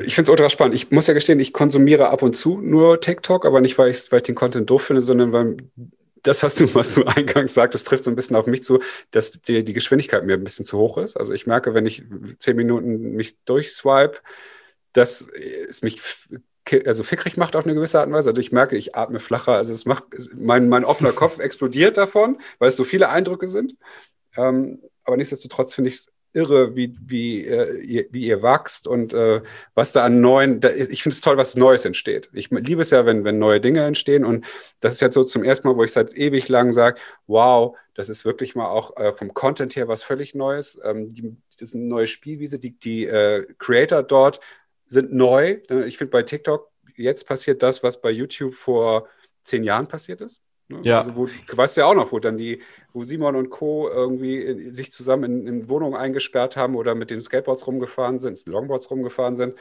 Ich 0.06 0.14
finde 0.14 0.28
es 0.28 0.30
ultra 0.30 0.48
spannend. 0.48 0.74
Ich 0.76 0.90
muss 0.92 1.08
ja 1.08 1.12
gestehen, 1.12 1.40
ich 1.40 1.52
konsumiere 1.52 2.08
ab 2.08 2.22
und 2.22 2.34
zu 2.34 2.58
nur 2.62 3.02
TikTok, 3.02 3.44
aber 3.44 3.60
nicht, 3.60 3.76
weil 3.76 3.90
ich, 3.90 4.10
weil 4.10 4.20
ich 4.20 4.22
den 4.22 4.34
Content 4.34 4.70
doof 4.70 4.84
finde, 4.84 5.02
sondern 5.02 5.32
weil 5.34 5.58
das, 6.22 6.42
was 6.42 6.54
du, 6.54 6.74
was 6.74 6.94
du 6.94 7.04
eingangs 7.06 7.52
sagtest, 7.52 7.86
trifft 7.86 8.04
so 8.04 8.10
ein 8.10 8.16
bisschen 8.16 8.34
auf 8.34 8.46
mich 8.46 8.64
zu, 8.64 8.78
dass 9.10 9.42
die, 9.42 9.62
die 9.62 9.74
Geschwindigkeit 9.74 10.24
mir 10.24 10.34
ein 10.34 10.44
bisschen 10.44 10.64
zu 10.64 10.78
hoch 10.78 10.96
ist. 10.96 11.18
Also 11.18 11.34
ich 11.34 11.46
merke, 11.46 11.74
wenn 11.74 11.84
ich 11.84 12.02
zehn 12.38 12.56
Minuten 12.56 13.12
mich 13.12 13.36
durchswipe, 13.44 14.20
dass 14.94 15.28
es 15.68 15.82
mich 15.82 16.00
also 16.86 17.02
fickrig 17.02 17.36
macht 17.36 17.56
auf 17.56 17.64
eine 17.64 17.74
gewisse 17.74 17.98
Art 17.98 18.08
und 18.08 18.14
Weise. 18.14 18.30
Also 18.30 18.40
ich 18.40 18.52
merke, 18.52 18.76
ich 18.76 18.94
atme 18.94 19.20
flacher. 19.20 19.52
Also 19.52 19.72
es 19.72 19.84
macht, 19.84 20.04
mein, 20.34 20.68
mein 20.68 20.84
offener 20.84 21.12
Kopf 21.12 21.38
explodiert 21.38 21.96
davon, 21.96 22.38
weil 22.58 22.68
es 22.68 22.76
so 22.76 22.84
viele 22.84 23.08
Eindrücke 23.08 23.48
sind. 23.48 23.76
Ähm, 24.36 24.80
aber 25.04 25.16
nichtsdestotrotz 25.16 25.74
finde 25.74 25.90
ich 25.90 25.96
es 25.96 26.12
irre, 26.34 26.74
wie, 26.76 26.96
wie, 27.04 27.46
äh, 27.46 27.78
ihr, 27.80 28.06
wie 28.10 28.26
ihr 28.26 28.42
wachst 28.42 28.86
und 28.86 29.12
äh, 29.12 29.42
was 29.74 29.92
da 29.92 30.04
an 30.04 30.20
neuen, 30.20 30.60
da, 30.60 30.70
ich 30.70 31.02
finde 31.02 31.14
es 31.14 31.20
toll, 31.20 31.36
was 31.36 31.56
Neues 31.56 31.84
entsteht. 31.84 32.30
Ich 32.32 32.50
liebe 32.50 32.82
es 32.82 32.90
ja, 32.90 33.04
wenn, 33.04 33.24
wenn 33.24 33.38
neue 33.38 33.60
Dinge 33.60 33.84
entstehen 33.84 34.24
und 34.24 34.46
das 34.80 34.94
ist 34.94 35.00
jetzt 35.00 35.14
so 35.14 35.24
zum 35.24 35.44
ersten 35.44 35.68
Mal, 35.68 35.76
wo 35.76 35.84
ich 35.84 35.92
seit 35.92 36.16
ewig 36.16 36.48
lang 36.48 36.72
sage, 36.72 36.98
wow, 37.26 37.76
das 37.94 38.08
ist 38.08 38.24
wirklich 38.24 38.54
mal 38.54 38.68
auch 38.68 38.96
äh, 38.96 39.12
vom 39.12 39.34
Content 39.34 39.76
her 39.76 39.88
was 39.88 40.02
völlig 40.02 40.34
Neues. 40.34 40.80
Ähm, 40.82 41.12
die, 41.12 41.36
das 41.52 41.68
ist 41.68 41.74
eine 41.74 41.84
neue 41.84 42.06
Spielwiese, 42.06 42.58
die, 42.58 42.78
die 42.78 43.06
äh, 43.06 43.46
Creator 43.58 44.02
dort 44.02 44.40
sind 44.92 45.12
neu. 45.12 45.58
Ich 45.86 45.98
finde 45.98 46.10
bei 46.10 46.22
TikTok, 46.22 46.70
jetzt 46.96 47.26
passiert 47.26 47.62
das, 47.62 47.82
was 47.82 48.00
bei 48.00 48.10
YouTube 48.10 48.54
vor 48.54 49.08
zehn 49.42 49.64
Jahren 49.64 49.88
passiert 49.88 50.20
ist. 50.20 50.40
Ne? 50.68 50.80
Ja. 50.82 50.98
Also 50.98 51.16
wo, 51.16 51.26
du 51.26 51.56
weißt 51.56 51.76
ja 51.76 51.86
auch 51.86 51.94
noch, 51.94 52.12
wo 52.12 52.18
dann 52.18 52.36
die, 52.36 52.62
wo 52.92 53.04
Simon 53.04 53.36
und 53.36 53.50
Co. 53.50 53.88
irgendwie 53.88 54.70
sich 54.72 54.92
zusammen 54.92 55.24
in, 55.24 55.46
in 55.46 55.68
Wohnungen 55.68 55.96
eingesperrt 55.96 56.56
haben 56.56 56.76
oder 56.76 56.94
mit 56.94 57.10
den 57.10 57.22
Skateboards 57.22 57.66
rumgefahren 57.66 58.18
sind, 58.18 58.46
Longboards 58.46 58.90
rumgefahren 58.90 59.36
sind 59.36 59.58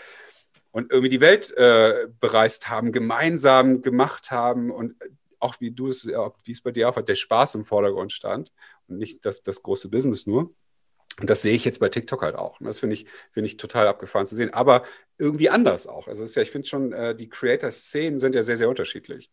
und 0.71 0.91
irgendwie 0.91 1.09
die 1.09 1.21
Welt 1.21 1.55
äh, 1.57 2.07
bereist 2.19 2.69
haben, 2.69 2.91
gemeinsam 2.91 3.81
gemacht 3.81 4.31
haben 4.31 4.71
und 4.71 4.95
auch 5.39 5.55
wie 5.59 5.71
du 5.71 5.87
es, 5.87 6.07
wie 6.07 6.51
es 6.51 6.61
bei 6.61 6.71
dir 6.71 6.89
auch 6.89 6.95
hat, 6.95 7.09
der 7.09 7.15
Spaß 7.15 7.55
im 7.55 7.65
Vordergrund 7.65 8.11
stand 8.11 8.51
und 8.87 8.97
nicht 8.97 9.25
das, 9.25 9.41
das 9.41 9.63
große 9.63 9.89
Business 9.89 10.27
nur. 10.27 10.53
Und 11.19 11.29
das 11.29 11.41
sehe 11.41 11.55
ich 11.55 11.65
jetzt 11.65 11.79
bei 11.79 11.89
TikTok 11.89 12.21
halt 12.21 12.35
auch. 12.35 12.59
Und 12.59 12.65
das 12.67 12.79
finde 12.79 12.95
ich, 12.95 13.05
finde 13.31 13.47
ich 13.47 13.57
total 13.57 13.87
abgefahren 13.87 14.27
zu 14.27 14.35
sehen. 14.35 14.53
Aber 14.53 14.83
irgendwie 15.17 15.49
anders 15.49 15.87
auch. 15.87 16.07
Also 16.07 16.23
es 16.23 16.31
ist 16.31 16.35
ja, 16.35 16.41
ich 16.41 16.51
finde 16.51 16.67
schon, 16.67 16.93
äh, 16.93 17.15
die 17.15 17.29
Creator-Szenen 17.29 18.19
sind 18.19 18.35
ja 18.35 18.43
sehr, 18.43 18.57
sehr 18.57 18.69
unterschiedlich. 18.69 19.29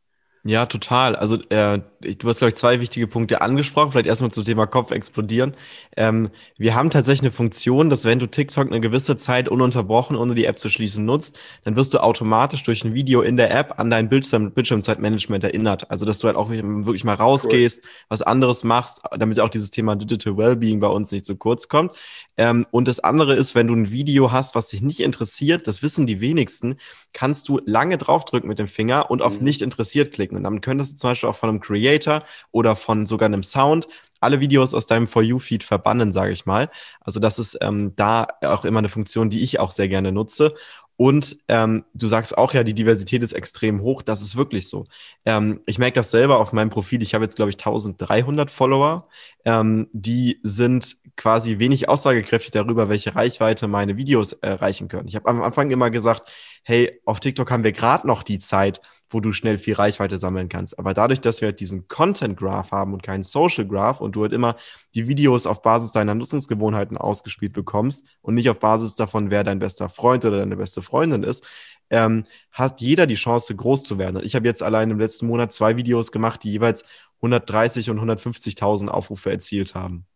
Ja, 0.49 0.65
total. 0.65 1.15
Also 1.15 1.37
äh, 1.51 1.79
du 2.01 2.27
hast, 2.27 2.39
glaube 2.39 2.49
ich, 2.49 2.55
zwei 2.55 2.81
wichtige 2.81 3.07
Punkte 3.07 3.43
angesprochen. 3.43 3.93
Vielleicht 3.93 4.07
erstmal 4.07 4.31
zum 4.31 4.45
Thema 4.45 4.67
Kopf 4.67 4.93
explodieren. 4.93 5.55
Ähm, 5.95 6.31
wir 6.57 6.75
haben 6.75 6.89
tatsächlich 6.89 7.21
eine 7.21 7.33
Funktion, 7.33 7.91
dass 7.91 8.07
wenn 8.07 8.19
du 8.19 8.27
TikTok 8.27 8.67
eine 8.67 8.81
gewisse 8.81 9.19
Zeit 9.19 9.51
ununterbrochen, 9.51 10.17
ohne 10.17 10.35
die 10.35 10.47
App 10.47 10.59
zu 10.59 10.71
schließen, 10.71 11.05
nutzt, 11.05 11.39
dann 11.65 11.77
wirst 11.77 11.93
du 11.93 12.03
automatisch 12.03 12.63
durch 12.63 12.83
ein 12.83 12.95
Video 12.95 13.21
in 13.21 13.37
der 13.37 13.55
App 13.55 13.79
an 13.79 13.91
dein 13.91 14.09
Bildschirm 14.09 14.53
Bildschirmzeitmanagement 14.53 15.45
erinnert. 15.45 15.91
Also 15.91 16.07
dass 16.07 16.21
du 16.21 16.29
halt 16.29 16.39
auch 16.39 16.49
wirklich 16.49 17.05
mal 17.05 17.13
rausgehst, 17.13 17.85
cool. 17.85 17.91
was 18.09 18.23
anderes 18.23 18.65
machst, 18.65 19.03
damit 19.19 19.41
auch 19.41 19.51
dieses 19.51 19.71
Thema 19.71 19.97
Digital 19.97 20.39
Wellbeing 20.39 20.81
bei 20.81 20.89
uns 20.89 21.13
nicht 21.13 21.27
zu 21.27 21.37
kurz 21.37 21.69
kommt. 21.69 21.93
Ähm, 22.39 22.65
und 22.71 22.89
das 22.89 23.01
andere 23.01 23.35
ist, 23.35 23.55
wenn 23.55 23.67
du 23.67 23.75
ein 23.75 23.93
Video 23.93 24.33
hast, 24.33 24.55
was 24.55 24.69
dich 24.69 24.81
nicht 24.81 25.01
interessiert, 25.01 25.67
das 25.69 25.83
wissen 25.83 26.07
die 26.07 26.23
wenigsten, 26.23 26.77
kannst 27.13 27.49
du 27.51 27.61
lange 27.67 27.99
draufdrücken 27.99 28.49
mit 28.49 28.59
dem 28.59 28.69
Finger 28.69 29.11
und 29.11 29.21
auf 29.21 29.41
mhm. 29.41 29.45
nicht 29.45 29.61
interessiert 29.61 30.13
klicken. 30.13 30.38
Und 30.39 30.45
damit 30.45 30.63
könntest 30.63 30.95
du 30.95 30.97
zum 30.97 31.11
Beispiel 31.11 31.29
auch 31.29 31.37
von 31.37 31.51
einem 31.51 31.61
Creator 31.61 32.25
oder 32.51 32.77
von 32.77 33.07
sogar 33.07 33.27
einem 33.27 33.43
Sound 33.43 33.87
alle 34.21 34.41
Videos 34.41 34.75
aus 34.75 34.87
deinem 34.87 35.07
For 35.07 35.23
You-Feed 35.23 35.63
verbannen, 35.63 36.13
sage 36.13 36.33
ich 36.33 36.47
mal. 36.47 36.71
Also 37.01 37.21
das 37.21 37.39
ist 37.39 37.59
ähm, 37.61 37.95
da 37.97 38.27
auch 38.43 38.65
immer 38.65 38.79
eine 38.79 38.89
Funktion, 38.89 39.31
die 39.31 39.43
ich 39.43 39.61
auch 39.61 39.71
sehr 39.71 39.89
gerne 39.89 40.13
nutze. 40.13 40.55
Und 40.97 41.37
ähm, 41.47 41.85
du 41.95 42.09
sagst 42.09 42.37
auch 42.37 42.53
ja, 42.55 42.65
die 42.65 42.75
Diversität 42.75 43.23
ist 43.23 43.33
extrem 43.33 43.83
hoch. 43.83 44.03
Das 44.03 44.21
ist 44.21 44.35
wirklich 44.35 44.69
so. 44.69 44.87
Ähm, 45.25 45.61
ich 45.65 45.79
merke 45.79 45.95
das 45.95 46.11
selber 46.11 46.41
auf 46.41 46.53
meinem 46.53 46.71
Profil. 46.71 47.05
Ich 47.05 47.15
habe 47.15 47.25
jetzt, 47.25 47.37
glaube 47.37 47.51
ich, 47.51 47.57
1300 47.57 48.51
Follower. 48.51 49.07
Ähm, 49.45 49.89
die 49.93 50.41
sind 50.43 50.97
quasi 51.17 51.61
wenig 51.61 51.89
aussagekräftig 51.89 52.51
darüber, 52.51 52.89
welche 52.89 53.15
Reichweite 53.15 53.69
meine 53.69 53.97
Videos 53.97 54.33
erreichen 54.33 54.89
können. 54.89 55.07
Ich 55.07 55.15
habe 55.15 55.29
am 55.29 55.41
Anfang 55.41 55.71
immer 55.71 55.91
gesagt, 55.93 56.29
hey, 56.65 57.01
auf 57.05 57.21
TikTok 57.21 57.49
haben 57.49 57.63
wir 57.63 57.73
gerade 57.73 58.05
noch 58.05 58.25
die 58.25 58.41
Zeit, 58.41 58.81
wo 59.11 59.21
du 59.21 59.33
schnell 59.33 59.59
viel 59.59 59.75
Reichweite 59.75 60.19
sammeln 60.19 60.49
kannst. 60.49 60.79
Aber 60.79 60.95
dadurch, 60.95 61.21
dass 61.21 61.41
wir 61.41 61.49
halt 61.49 61.61
diesen 61.61 61.89
Content 61.89 62.37
Graph 62.37 62.73
haben 62.73 62.93
und 62.93 63.03
keinen 63.03 63.23
Social 63.23 63.67
Graph 63.67 64.01
und 64.01 64.17
du 64.17 64.23
halt 64.23 64.33
immer 64.33 64.57
die 64.95 65.09
Videos 65.09 65.47
auf 65.47 65.63
Basis 65.63 65.93
deiner 65.93 66.15
Nutzungsgewohnheiten 66.15 66.99
ausgespielt 66.99 67.53
bekommst 67.53 68.07
und 68.21 68.35
nicht 68.35 68.51
auf 68.51 68.59
Basis 68.59 68.95
davon, 68.95 69.31
wer 69.31 69.45
dein 69.45 69.59
bester 69.59 69.89
Freund 69.89 70.25
oder 70.25 70.39
deine 70.39 70.57
beste 70.57 70.83
Freundin 70.83 71.23
ist, 71.23 71.47
ähm, 71.91 72.27
hat 72.53 72.81
jeder 72.81 73.07
die 73.07 73.15
Chance, 73.15 73.55
groß 73.55 73.85
zu 73.85 73.99
werden. 73.99 74.23
Ich 74.23 74.35
habe 74.35 74.47
jetzt 74.47 74.63
allein 74.63 74.91
im 74.91 74.99
letzten 74.99 75.27
Monat 75.27 75.53
zwei 75.53 75.77
Videos 75.77 76.13
gemacht, 76.13 76.43
die 76.45 76.53
jeweils 76.53 76.85
130 77.17 77.91
und 77.91 78.01
150.000 78.01 78.89
Aufrufe 78.89 79.31
erzielt 79.31 79.75
haben. 79.75 80.07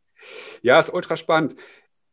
Ja, 0.61 0.78
ist 0.78 0.93
ultra 0.93 1.16
spannend. 1.16 1.57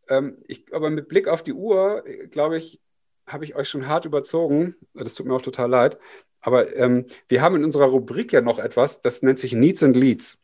Ähm, 0.07 0.37
ich, 0.47 0.73
aber 0.73 0.89
mit 0.89 1.07
Blick 1.07 1.27
auf 1.27 1.43
die 1.43 1.53
Uhr, 1.53 2.03
glaube 2.31 2.57
ich, 2.57 2.81
habe 3.27 3.45
ich 3.45 3.55
euch 3.55 3.69
schon 3.69 3.87
hart 3.87 4.05
überzogen. 4.05 4.75
Das 4.93 5.13
tut 5.13 5.27
mir 5.27 5.35
auch 5.35 5.41
total 5.41 5.69
leid. 5.69 5.99
Aber 6.41 6.75
ähm, 6.75 7.05
wir 7.27 7.41
haben 7.41 7.55
in 7.55 7.63
unserer 7.63 7.85
Rubrik 7.85 8.31
ja 8.33 8.41
noch 8.41 8.59
etwas, 8.59 9.01
das 9.01 9.21
nennt 9.21 9.39
sich 9.39 9.53
Needs 9.53 9.83
and 9.83 9.95
Leads. 9.95 10.39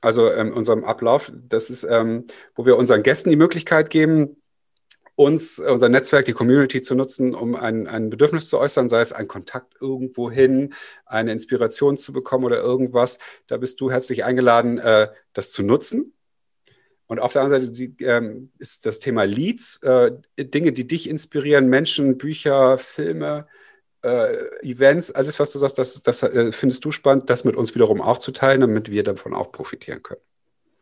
Also 0.00 0.30
ähm, 0.30 0.52
unserem 0.52 0.84
Ablauf. 0.84 1.32
Das 1.48 1.70
ist, 1.70 1.84
ähm, 1.84 2.26
wo 2.54 2.66
wir 2.66 2.76
unseren 2.76 3.02
Gästen 3.02 3.30
die 3.30 3.36
Möglichkeit 3.36 3.90
geben, 3.90 4.36
uns, 5.16 5.58
unser 5.58 5.88
Netzwerk, 5.88 6.26
die 6.26 6.32
Community 6.32 6.82
zu 6.82 6.94
nutzen, 6.94 7.34
um 7.34 7.54
ein, 7.54 7.86
ein 7.86 8.10
Bedürfnis 8.10 8.48
zu 8.50 8.58
äußern, 8.58 8.90
sei 8.90 9.00
es 9.00 9.12
ein 9.12 9.26
Kontakt 9.26 9.74
irgendwo 9.80 10.30
hin, 10.30 10.74
eine 11.06 11.32
Inspiration 11.32 11.96
zu 11.96 12.12
bekommen 12.12 12.44
oder 12.44 12.58
irgendwas. 12.58 13.18
Da 13.46 13.56
bist 13.56 13.80
du 13.80 13.90
herzlich 13.90 14.24
eingeladen, 14.24 14.78
äh, 14.78 15.08
das 15.32 15.52
zu 15.52 15.62
nutzen. 15.62 16.12
Und 17.06 17.18
auf 17.18 17.32
der 17.32 17.42
anderen 17.42 17.62
Seite 17.62 17.72
die, 17.72 18.04
ähm, 18.04 18.50
ist 18.58 18.84
das 18.84 18.98
Thema 18.98 19.24
Leads, 19.24 19.80
äh, 19.82 20.12
Dinge, 20.38 20.72
die 20.72 20.86
dich 20.86 21.08
inspirieren, 21.08 21.68
Menschen, 21.68 22.18
Bücher, 22.18 22.76
Filme, 22.78 23.46
äh, 23.48 23.65
Events, 24.62 25.10
alles, 25.10 25.38
was 25.40 25.50
du 25.50 25.58
sagst, 25.58 25.78
das, 25.78 26.02
das 26.02 26.22
äh, 26.22 26.52
findest 26.52 26.84
du 26.84 26.90
spannend, 26.90 27.30
das 27.30 27.44
mit 27.44 27.56
uns 27.56 27.74
wiederum 27.74 28.00
auch 28.00 28.18
zu 28.18 28.32
teilen, 28.32 28.60
damit 28.60 28.90
wir 28.90 29.04
davon 29.04 29.34
auch 29.34 29.52
profitieren 29.52 30.02
können. 30.02 30.20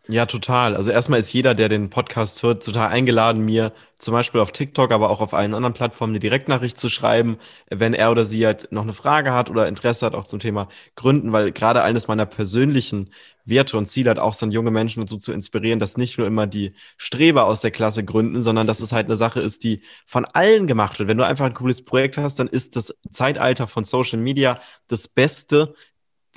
Ja, 0.06 0.26
total. 0.26 0.76
Also 0.76 0.90
erstmal 0.90 1.20
ist 1.20 1.32
jeder, 1.32 1.54
der 1.54 1.70
den 1.70 1.88
Podcast 1.88 2.42
hört, 2.42 2.62
total 2.62 2.88
eingeladen, 2.88 3.42
mir 3.42 3.72
zum 3.96 4.12
Beispiel 4.12 4.38
auf 4.42 4.52
TikTok, 4.52 4.92
aber 4.92 5.08
auch 5.08 5.22
auf 5.22 5.32
allen 5.32 5.54
anderen 5.54 5.72
Plattformen 5.72 6.12
eine 6.12 6.20
Direktnachricht 6.20 6.76
zu 6.76 6.90
schreiben, 6.90 7.38
wenn 7.70 7.94
er 7.94 8.10
oder 8.10 8.26
sie 8.26 8.44
halt 8.44 8.70
noch 8.70 8.82
eine 8.82 8.92
Frage 8.92 9.32
hat 9.32 9.48
oder 9.48 9.66
Interesse 9.66 10.04
hat 10.04 10.14
auch 10.14 10.26
zum 10.26 10.40
Thema 10.40 10.68
Gründen, 10.94 11.32
weil 11.32 11.52
gerade 11.52 11.82
eines 11.82 12.06
meiner 12.06 12.26
persönlichen 12.26 13.14
Werte 13.46 13.78
und 13.78 13.86
Ziele 13.86 14.10
hat 14.10 14.18
auch 14.18 14.34
sind, 14.34 14.52
junge 14.52 14.70
Menschen 14.70 15.00
dazu 15.00 15.16
zu 15.16 15.32
inspirieren, 15.32 15.80
dass 15.80 15.96
nicht 15.96 16.18
nur 16.18 16.26
immer 16.26 16.46
die 16.46 16.74
Streber 16.98 17.46
aus 17.46 17.62
der 17.62 17.70
Klasse 17.70 18.04
gründen, 18.04 18.42
sondern 18.42 18.66
dass 18.66 18.80
es 18.80 18.92
halt 18.92 19.06
eine 19.06 19.16
Sache 19.16 19.40
ist, 19.40 19.64
die 19.64 19.80
von 20.04 20.26
allen 20.26 20.66
gemacht 20.66 20.98
wird. 20.98 21.08
Wenn 21.08 21.18
du 21.18 21.24
einfach 21.24 21.46
ein 21.46 21.54
cooles 21.54 21.82
Projekt 21.82 22.18
hast, 22.18 22.38
dann 22.38 22.48
ist 22.48 22.76
das 22.76 22.94
Zeitalter 23.10 23.66
von 23.68 23.84
Social 23.84 24.18
Media 24.18 24.60
das 24.86 25.08
Beste, 25.08 25.74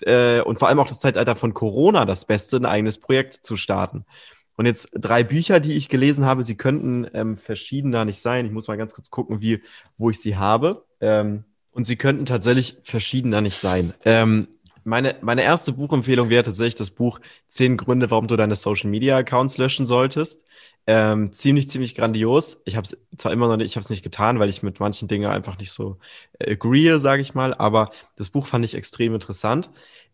äh, 0.04 0.42
und 0.42 0.60
vor 0.60 0.68
allem 0.68 0.80
auch 0.80 0.88
das 0.88 1.00
Zeitalter 1.00 1.36
von 1.36 1.54
Corona 1.54 2.06
das 2.06 2.26
Beste, 2.26 2.58
ein 2.58 2.66
eigenes 2.66 3.00
Projekt 3.00 3.34
zu 3.34 3.56
starten. 3.56 4.06
Und 4.56 4.66
jetzt 4.66 4.90
drei 4.94 5.24
Bücher, 5.24 5.60
die 5.60 5.74
ich 5.74 5.88
gelesen 5.88 6.26
habe, 6.26 6.44
sie 6.44 6.56
könnten 6.56 7.08
ähm, 7.14 7.38
verschiedener 7.38 8.06
nicht 8.06 8.20
sein. 8.20 8.46
Ich 8.46 8.52
muss 8.52 8.68
mal 8.68 8.78
ganz 8.78 8.94
kurz 8.94 9.12
gucken, 9.12 9.40
wie, 9.40 9.62
wo 9.98 10.10
ich 10.10 10.20
sie 10.20 10.36
habe. 10.36 10.84
Ähm, 11.00 11.44
und 11.72 11.86
sie 11.86 11.96
könnten 11.96 12.26
tatsächlich 12.26 12.78
verschiedener 12.84 13.42
nicht 13.42 13.58
sein. 13.58 13.94
Ähm, 14.04 14.48
meine, 14.88 15.16
meine 15.22 15.44
erste 15.44 15.74
Buchempfehlung 15.74 16.30
wäre 16.30 16.44
tatsächlich 16.44 16.76
das 16.76 16.92
Buch 16.92 17.20
Zehn 17.48 17.78
Gründe, 17.78 18.10
warum 18.10 18.28
du 18.28 18.36
deine 18.38 18.56
Social 18.56 18.90
Media 18.90 19.18
Accounts 19.18 19.58
löschen 19.58 19.86
solltest. 19.86 20.46
Ähm, 20.88 21.34
ziemlich, 21.34 21.70
ziemlich 21.70 21.96
grandios. 21.96 22.62
Ich 22.66 22.78
habe 22.78 22.86
es 22.86 22.98
zwar 23.18 23.34
immer 23.34 23.48
noch 23.50 23.58
nicht, 23.58 23.68
ich 23.68 23.76
habe 23.76 23.84
es 23.84 23.90
nicht 23.90 24.04
getan, 24.04 24.40
weil 24.40 24.50
ich 24.50 24.64
mit 24.64 24.80
manchen 24.80 25.10
Dingen 25.10 25.30
einfach 25.30 25.58
nicht 25.58 25.72
so 25.72 25.98
äh, 26.40 26.54
agree, 26.54 26.98
sage 26.98 27.22
ich 27.22 27.36
mal, 27.36 27.54
aber 27.54 27.92
das 28.16 28.30
Buch 28.30 28.48
fand 28.48 28.64
ich 28.64 28.74
extrem 28.76 29.14
interessant. 29.14 29.70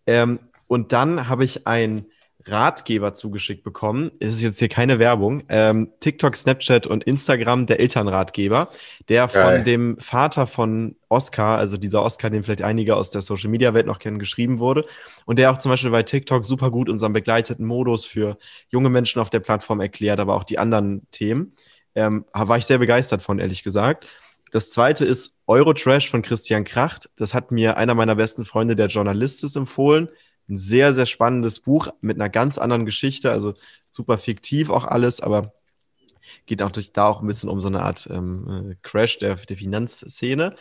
Ähm, 0.07 0.39
und 0.67 0.91
dann 0.91 1.29
habe 1.29 1.45
ich 1.45 1.67
ein 1.67 2.07
Ratgeber 2.45 3.13
zugeschickt 3.13 3.63
bekommen. 3.63 4.11
Es 4.19 4.35
ist 4.35 4.41
jetzt 4.41 4.59
hier 4.59 4.69
keine 4.69 4.99
Werbung. 4.99 5.43
Ähm, 5.49 5.91
TikTok, 5.99 6.35
Snapchat 6.35 6.87
und 6.87 7.03
Instagram, 7.03 7.65
der 7.65 7.79
Elternratgeber, 7.79 8.69
der 9.09 9.27
von 9.27 9.41
Geil. 9.41 9.63
dem 9.63 9.97
Vater 9.99 10.47
von 10.47 10.95
Oscar, 11.09 11.57
also 11.57 11.77
dieser 11.77 12.03
Oscar, 12.03 12.29
den 12.29 12.43
vielleicht 12.43 12.61
einige 12.61 12.95
aus 12.95 13.11
der 13.11 13.21
Social 13.21 13.49
Media 13.49 13.73
Welt 13.73 13.85
noch 13.85 13.99
kennen, 13.99 14.19
geschrieben 14.19 14.59
wurde. 14.59 14.85
Und 15.25 15.39
der 15.39 15.51
auch 15.51 15.57
zum 15.57 15.71
Beispiel 15.71 15.91
bei 15.91 16.03
TikTok 16.03 16.45
super 16.45 16.71
gut 16.71 16.89
unseren 16.89 17.13
begleiteten 17.13 17.65
Modus 17.65 18.05
für 18.05 18.37
junge 18.69 18.89
Menschen 18.89 19.21
auf 19.21 19.29
der 19.29 19.39
Plattform 19.39 19.79
erklärt, 19.79 20.19
aber 20.19 20.35
auch 20.35 20.43
die 20.43 20.59
anderen 20.59 21.07
Themen. 21.11 21.53
Ähm, 21.95 22.25
war 22.33 22.57
ich 22.57 22.65
sehr 22.65 22.79
begeistert 22.79 23.21
von, 23.21 23.39
ehrlich 23.39 23.63
gesagt. 23.63 24.07
Das 24.53 24.69
zweite 24.69 25.03
ist 25.03 25.39
Eurotrash 25.47 26.11
von 26.11 26.21
Christian 26.21 26.63
Kracht. 26.63 27.09
Das 27.15 27.33
hat 27.33 27.51
mir 27.51 27.75
einer 27.77 27.95
meiner 27.95 28.15
besten 28.15 28.45
Freunde, 28.45 28.75
der 28.75 28.85
Journalist, 28.85 29.43
ist 29.43 29.55
empfohlen. 29.55 30.09
Ein 30.49 30.57
sehr, 30.57 30.93
sehr 30.93 31.05
spannendes 31.05 31.59
Buch 31.59 31.89
mit 32.01 32.17
einer 32.17 32.29
ganz 32.29 32.57
anderen 32.57 32.85
Geschichte. 32.85 33.31
Also 33.31 33.53
super 33.91 34.17
fiktiv 34.17 34.69
auch 34.69 34.85
alles, 34.85 35.21
aber 35.21 35.53
geht 36.45 36.61
auch 36.61 36.71
durch 36.71 36.91
da 36.93 37.07
auch 37.07 37.21
ein 37.21 37.27
bisschen 37.27 37.49
um 37.49 37.61
so 37.61 37.67
eine 37.67 37.81
Art 37.81 38.07
ähm, 38.11 38.71
äh, 38.71 38.75
Crash 38.81 39.19
der, 39.19 39.35
der 39.35 39.57
Finanzszene. 39.57 40.55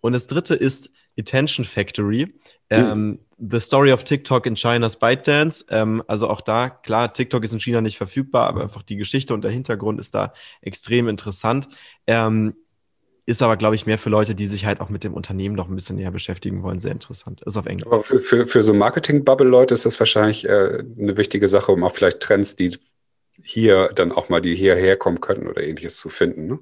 Und 0.00 0.12
das 0.12 0.26
dritte 0.26 0.54
ist 0.54 0.90
Attention 1.18 1.64
Factory. 1.64 2.34
Ähm, 2.70 3.20
The 3.38 3.60
Story 3.60 3.92
of 3.92 4.04
TikTok 4.04 4.46
in 4.46 4.54
China's 4.54 4.98
ByteDance. 4.98 5.66
Ähm, 5.70 6.02
also 6.06 6.28
auch 6.28 6.40
da, 6.40 6.70
klar, 6.70 7.12
TikTok 7.12 7.44
ist 7.44 7.52
in 7.52 7.60
China 7.60 7.80
nicht 7.80 7.98
verfügbar, 7.98 8.46
aber 8.48 8.62
einfach 8.62 8.82
die 8.82 8.96
Geschichte 8.96 9.34
und 9.34 9.42
der 9.42 9.50
Hintergrund 9.50 10.00
ist 10.00 10.14
da 10.14 10.32
extrem 10.62 11.08
interessant. 11.08 11.68
Ähm, 12.06 12.54
ist 13.26 13.42
aber, 13.42 13.56
glaube 13.56 13.74
ich, 13.74 13.86
mehr 13.86 13.98
für 13.98 14.08
Leute, 14.08 14.36
die 14.36 14.46
sich 14.46 14.64
halt 14.64 14.80
auch 14.80 14.88
mit 14.88 15.02
dem 15.02 15.12
Unternehmen 15.12 15.56
noch 15.56 15.68
ein 15.68 15.74
bisschen 15.74 15.96
näher 15.96 16.12
beschäftigen 16.12 16.62
wollen, 16.62 16.78
sehr 16.78 16.92
interessant. 16.92 17.42
Ist 17.42 17.56
auf 17.56 17.66
Englisch. 17.66 17.86
Aber 17.86 18.04
für, 18.04 18.20
für, 18.20 18.46
für 18.46 18.62
so 18.62 18.72
Marketing-Bubble-Leute 18.72 19.74
ist 19.74 19.84
das 19.84 19.98
wahrscheinlich 19.98 20.44
äh, 20.44 20.84
eine 20.98 21.16
wichtige 21.16 21.48
Sache, 21.48 21.72
um 21.72 21.82
auch 21.82 21.92
vielleicht 21.92 22.20
Trends, 22.20 22.54
die 22.54 22.78
hier 23.42 23.90
dann 23.94 24.12
auch 24.12 24.28
mal 24.28 24.40
die 24.40 24.54
hierher 24.54 24.96
kommen 24.96 25.20
könnten 25.20 25.48
oder 25.48 25.62
ähnliches 25.62 25.96
zu 25.96 26.08
finden. 26.08 26.46
Ne? 26.46 26.58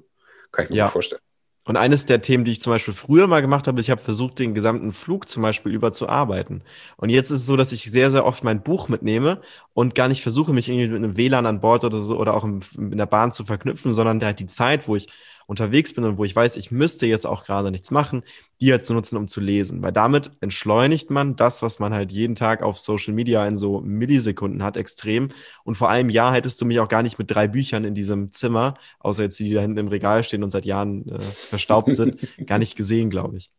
Kann 0.51 0.65
ich 0.65 0.71
mir 0.71 0.77
ja. 0.77 0.87
vorstellen. 0.89 1.21
Und 1.67 1.77
eines 1.77 2.05
der 2.05 2.21
Themen, 2.21 2.45
die 2.45 2.51
ich 2.51 2.61
zum 2.61 2.73
Beispiel 2.73 2.93
früher 2.93 3.25
mal 3.25 3.41
gemacht 3.41 3.67
habe, 3.67 3.81
ich 3.81 3.89
habe 3.89 4.01
versucht, 4.01 4.37
den 4.37 4.53
gesamten 4.53 4.91
Flug 4.91 5.27
zum 5.27 5.41
Beispiel 5.41 5.71
überzuarbeiten. 5.71 6.63
Und 6.95 7.09
jetzt 7.09 7.31
ist 7.31 7.39
es 7.39 7.45
so, 7.47 7.57
dass 7.57 7.71
ich 7.71 7.83
sehr, 7.83 8.11
sehr 8.11 8.23
oft 8.25 8.43
mein 8.43 8.61
Buch 8.61 8.87
mitnehme 8.87 9.41
und 9.73 9.95
gar 9.95 10.07
nicht 10.07 10.21
versuche, 10.21 10.53
mich 10.53 10.69
irgendwie 10.69 10.87
mit 10.87 11.03
einem 11.03 11.17
WLAN 11.17 11.47
an 11.47 11.61
Bord 11.61 11.83
oder 11.83 12.01
so 12.01 12.19
oder 12.19 12.35
auch 12.35 12.43
in, 12.43 12.61
in 12.77 12.97
der 12.97 13.07
Bahn 13.07 13.31
zu 13.31 13.45
verknüpfen, 13.45 13.95
sondern 13.95 14.23
halt 14.23 14.39
die 14.39 14.45
Zeit, 14.45 14.87
wo 14.87 14.95
ich 14.95 15.07
unterwegs 15.47 15.93
bin 15.93 16.03
und 16.03 16.17
wo 16.17 16.25
ich 16.25 16.35
weiß, 16.35 16.55
ich 16.55 16.71
müsste 16.71 17.05
jetzt 17.05 17.25
auch 17.25 17.45
gerade 17.45 17.71
nichts 17.71 17.91
machen, 17.91 18.23
die 18.61 18.71
halt 18.71 18.83
zu 18.83 18.93
nutzen, 18.93 19.17
um 19.17 19.27
zu 19.27 19.41
lesen. 19.41 19.81
Weil 19.81 19.91
damit 19.91 20.31
entschleunigt 20.41 21.09
man 21.09 21.35
das, 21.35 21.61
was 21.61 21.79
man 21.79 21.93
halt 21.93 22.11
jeden 22.11 22.35
Tag 22.35 22.63
auf 22.63 22.79
Social 22.79 23.13
Media 23.13 23.45
in 23.47 23.57
so 23.57 23.81
Millisekunden 23.81 24.63
hat, 24.63 24.77
extrem. 24.77 25.29
Und 25.63 25.77
vor 25.77 25.89
allem, 25.89 26.09
ja, 26.09 26.33
hättest 26.33 26.61
du 26.61 26.65
mich 26.65 26.79
auch 26.79 26.89
gar 26.89 27.03
nicht 27.03 27.19
mit 27.19 27.29
drei 27.29 27.47
Büchern 27.47 27.83
in 27.83 27.95
diesem 27.95 28.31
Zimmer, 28.31 28.75
außer 28.99 29.23
jetzt 29.23 29.39
die, 29.39 29.45
die 29.45 29.53
da 29.53 29.61
hinten 29.61 29.77
im 29.77 29.87
Regal 29.87 30.23
stehen 30.23 30.43
und 30.43 30.51
seit 30.51 30.65
Jahren 30.65 31.07
äh, 31.09 31.19
verstaubt 31.19 31.93
sind, 31.93 32.17
gar 32.47 32.59
nicht 32.59 32.75
gesehen, 32.75 33.09
glaube 33.09 33.37
ich. 33.37 33.51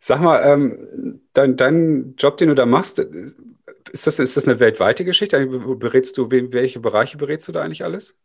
Sag 0.00 0.20
mal, 0.20 0.42
ähm, 0.44 1.20
dein, 1.32 1.56
dein 1.56 2.14
Job, 2.18 2.36
den 2.36 2.48
du 2.48 2.54
da 2.54 2.66
machst, 2.66 2.98
ist 3.92 4.06
das, 4.06 4.18
ist 4.18 4.36
das 4.36 4.46
eine 4.46 4.60
weltweite 4.60 5.04
Geschichte? 5.04 5.46
Berätst 5.46 6.18
du, 6.18 6.30
welche 6.30 6.80
Bereiche 6.80 7.16
berätst 7.16 7.48
du 7.48 7.52
da 7.52 7.62
eigentlich 7.62 7.84
alles? 7.84 8.16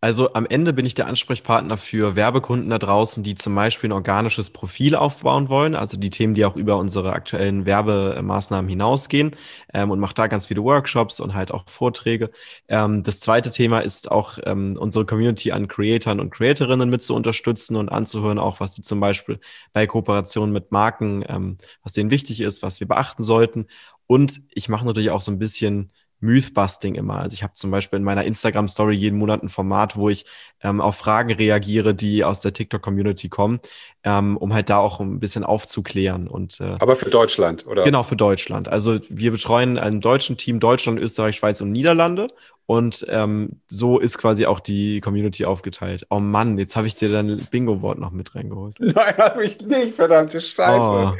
Also 0.00 0.32
am 0.34 0.46
Ende 0.46 0.72
bin 0.72 0.86
ich 0.86 0.94
der 0.94 1.08
Ansprechpartner 1.08 1.76
für 1.76 2.14
Werbekunden 2.14 2.70
da 2.70 2.78
draußen, 2.78 3.24
die 3.24 3.34
zum 3.34 3.56
Beispiel 3.56 3.90
ein 3.90 3.92
organisches 3.92 4.50
Profil 4.50 4.94
aufbauen 4.94 5.48
wollen, 5.48 5.74
also 5.74 5.96
die 5.96 6.10
Themen, 6.10 6.34
die 6.34 6.44
auch 6.44 6.54
über 6.54 6.76
unsere 6.76 7.12
aktuellen 7.12 7.66
Werbemaßnahmen 7.66 8.68
hinausgehen 8.68 9.34
ähm, 9.74 9.90
und 9.90 9.98
mache 9.98 10.14
da 10.14 10.28
ganz 10.28 10.46
viele 10.46 10.62
Workshops 10.62 11.18
und 11.18 11.34
halt 11.34 11.50
auch 11.50 11.64
Vorträge. 11.68 12.30
Ähm, 12.68 13.02
das 13.02 13.18
zweite 13.18 13.50
Thema 13.50 13.80
ist 13.80 14.08
auch 14.12 14.38
ähm, 14.46 14.76
unsere 14.78 15.04
Community 15.04 15.50
an 15.50 15.66
Creatoren 15.66 16.20
und 16.20 16.30
Creatorinnen 16.30 16.88
mit 16.88 17.02
zu 17.02 17.16
unterstützen 17.16 17.74
und 17.74 17.88
anzuhören, 17.88 18.38
auch 18.38 18.60
was 18.60 18.74
die 18.74 18.82
zum 18.82 19.00
Beispiel 19.00 19.40
bei 19.72 19.88
Kooperationen 19.88 20.52
mit 20.52 20.70
Marken, 20.70 21.24
ähm, 21.28 21.58
was 21.82 21.92
denen 21.92 22.12
wichtig 22.12 22.40
ist, 22.40 22.62
was 22.62 22.78
wir 22.78 22.86
beachten 22.86 23.24
sollten. 23.24 23.66
Und 24.06 24.42
ich 24.54 24.68
mache 24.68 24.86
natürlich 24.86 25.10
auch 25.10 25.22
so 25.22 25.32
ein 25.32 25.40
bisschen 25.40 25.90
Mythbusting 26.20 26.94
immer. 26.94 27.18
Also 27.18 27.34
ich 27.34 27.42
habe 27.42 27.52
zum 27.54 27.70
Beispiel 27.70 27.98
in 27.98 28.04
meiner 28.04 28.24
Instagram-Story 28.24 28.94
jeden 28.94 29.18
Monat 29.18 29.42
ein 29.42 29.48
Format, 29.48 29.96
wo 29.96 30.08
ich 30.08 30.24
ähm, 30.62 30.80
auf 30.80 30.96
Fragen 30.96 31.32
reagiere, 31.32 31.94
die 31.94 32.24
aus 32.24 32.40
der 32.40 32.52
TikTok-Community 32.52 33.28
kommen, 33.28 33.60
ähm, 34.02 34.36
um 34.36 34.52
halt 34.54 34.70
da 34.70 34.78
auch 34.78 35.00
ein 35.00 35.20
bisschen 35.20 35.44
aufzuklären. 35.44 36.28
Und, 36.28 36.60
äh, 36.60 36.76
Aber 36.80 36.96
für 36.96 37.10
Deutschland, 37.10 37.66
oder? 37.66 37.84
Genau, 37.84 38.02
für 38.02 38.16
Deutschland. 38.16 38.68
Also 38.68 38.98
wir 39.08 39.30
betreuen 39.30 39.78
ein 39.78 40.00
deutschen 40.00 40.36
Team 40.36 40.60
Deutschland, 40.60 40.98
Österreich, 40.98 41.36
Schweiz 41.36 41.60
und 41.60 41.70
Niederlande 41.70 42.28
und 42.68 43.06
ähm, 43.08 43.62
so 43.66 43.98
ist 43.98 44.18
quasi 44.18 44.44
auch 44.44 44.60
die 44.60 45.00
Community 45.00 45.46
aufgeteilt. 45.46 46.06
Oh 46.10 46.18
Mann, 46.18 46.58
jetzt 46.58 46.76
habe 46.76 46.86
ich 46.86 46.94
dir 46.94 47.10
dein 47.10 47.38
Bingo-Wort 47.50 47.98
noch 47.98 48.10
mit 48.10 48.34
reingeholt. 48.34 48.76
Nein, 48.78 49.16
habe 49.16 49.42
ich 49.46 49.62
nicht, 49.62 49.96
verdammte 49.96 50.38
Scheiße. 50.38 50.78
Oh. 50.78 51.12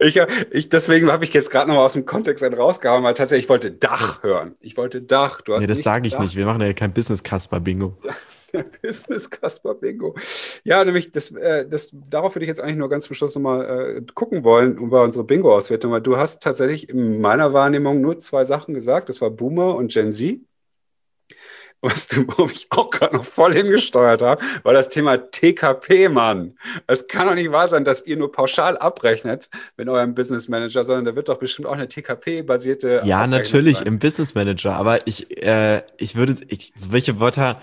Ich, 0.00 0.20
ich, 0.50 0.68
deswegen 0.68 1.12
habe 1.12 1.22
ich 1.22 1.32
jetzt 1.32 1.52
gerade 1.52 1.68
noch 1.68 1.76
mal 1.76 1.84
aus 1.84 1.92
dem 1.92 2.06
Kontext 2.06 2.42
einen 2.42 2.56
rausgehauen, 2.56 3.04
weil 3.04 3.14
tatsächlich 3.14 3.44
ich 3.44 3.48
wollte 3.48 3.70
Dach 3.70 4.24
hören. 4.24 4.56
Ich 4.58 4.76
wollte 4.76 5.00
Dach. 5.00 5.42
Du 5.42 5.54
hast 5.54 5.60
nee, 5.60 5.68
das 5.68 5.84
sage 5.84 6.08
ich 6.08 6.14
Dach. 6.14 6.22
nicht. 6.22 6.34
Wir 6.34 6.44
machen 6.44 6.60
ja 6.60 6.72
kein 6.72 6.92
Business-Kasper-Bingo. 6.92 7.96
Business 8.82 9.30
Kasper 9.30 9.74
Bingo. 9.74 10.16
Ja, 10.64 10.84
nämlich 10.84 11.12
das, 11.12 11.30
äh, 11.30 11.68
das, 11.68 11.94
darauf 12.10 12.34
würde 12.34 12.44
ich 12.44 12.48
jetzt 12.48 12.60
eigentlich 12.60 12.78
nur 12.78 12.88
ganz 12.88 13.04
zum 13.04 13.14
Schluss 13.14 13.34
nochmal 13.36 13.98
äh, 13.98 14.02
gucken 14.14 14.42
wollen, 14.42 14.76
über 14.78 15.04
unsere 15.04 15.24
Bingo-Auswertung, 15.24 15.92
weil 15.92 16.00
du 16.00 16.16
hast 16.16 16.42
tatsächlich 16.42 16.88
in 16.88 17.20
meiner 17.20 17.52
Wahrnehmung 17.52 18.00
nur 18.00 18.18
zwei 18.18 18.42
Sachen 18.42 18.74
gesagt. 18.74 19.08
Das 19.08 19.20
war 19.20 19.30
Boomer 19.30 19.76
und 19.76 19.92
Gen 19.92 20.12
Z 20.12 20.40
was 21.82 22.08
du, 22.08 22.26
wo 22.36 22.46
ich 22.46 22.66
auch 22.70 22.90
gerade 22.90 23.16
noch 23.16 23.24
voll 23.24 23.52
hingesteuert 23.52 24.22
habe, 24.22 24.42
war 24.62 24.72
das 24.72 24.88
Thema 24.88 25.18
TKP, 25.18 26.08
Mann. 26.08 26.56
Es 26.86 27.06
kann 27.06 27.26
doch 27.26 27.34
nicht 27.34 27.50
wahr 27.52 27.68
sein, 27.68 27.84
dass 27.84 28.06
ihr 28.06 28.16
nur 28.16 28.32
pauschal 28.32 28.76
abrechnet 28.78 29.50
mit 29.76 29.88
eurem 29.88 30.14
Business 30.14 30.48
Manager, 30.48 30.84
sondern 30.84 31.04
da 31.04 31.16
wird 31.16 31.28
doch 31.28 31.38
bestimmt 31.38 31.66
auch 31.66 31.74
eine 31.74 31.88
TKP-basierte. 31.88 33.02
Ja, 33.04 33.26
natürlich 33.26 33.78
sein. 33.78 33.86
im 33.86 33.98
Business 33.98 34.34
Manager, 34.34 34.74
aber 34.74 35.06
ich, 35.06 35.42
äh, 35.42 35.82
ich 35.98 36.16
würde, 36.16 36.36
ich, 36.48 36.72
welche 36.88 37.20
Wörter 37.20 37.58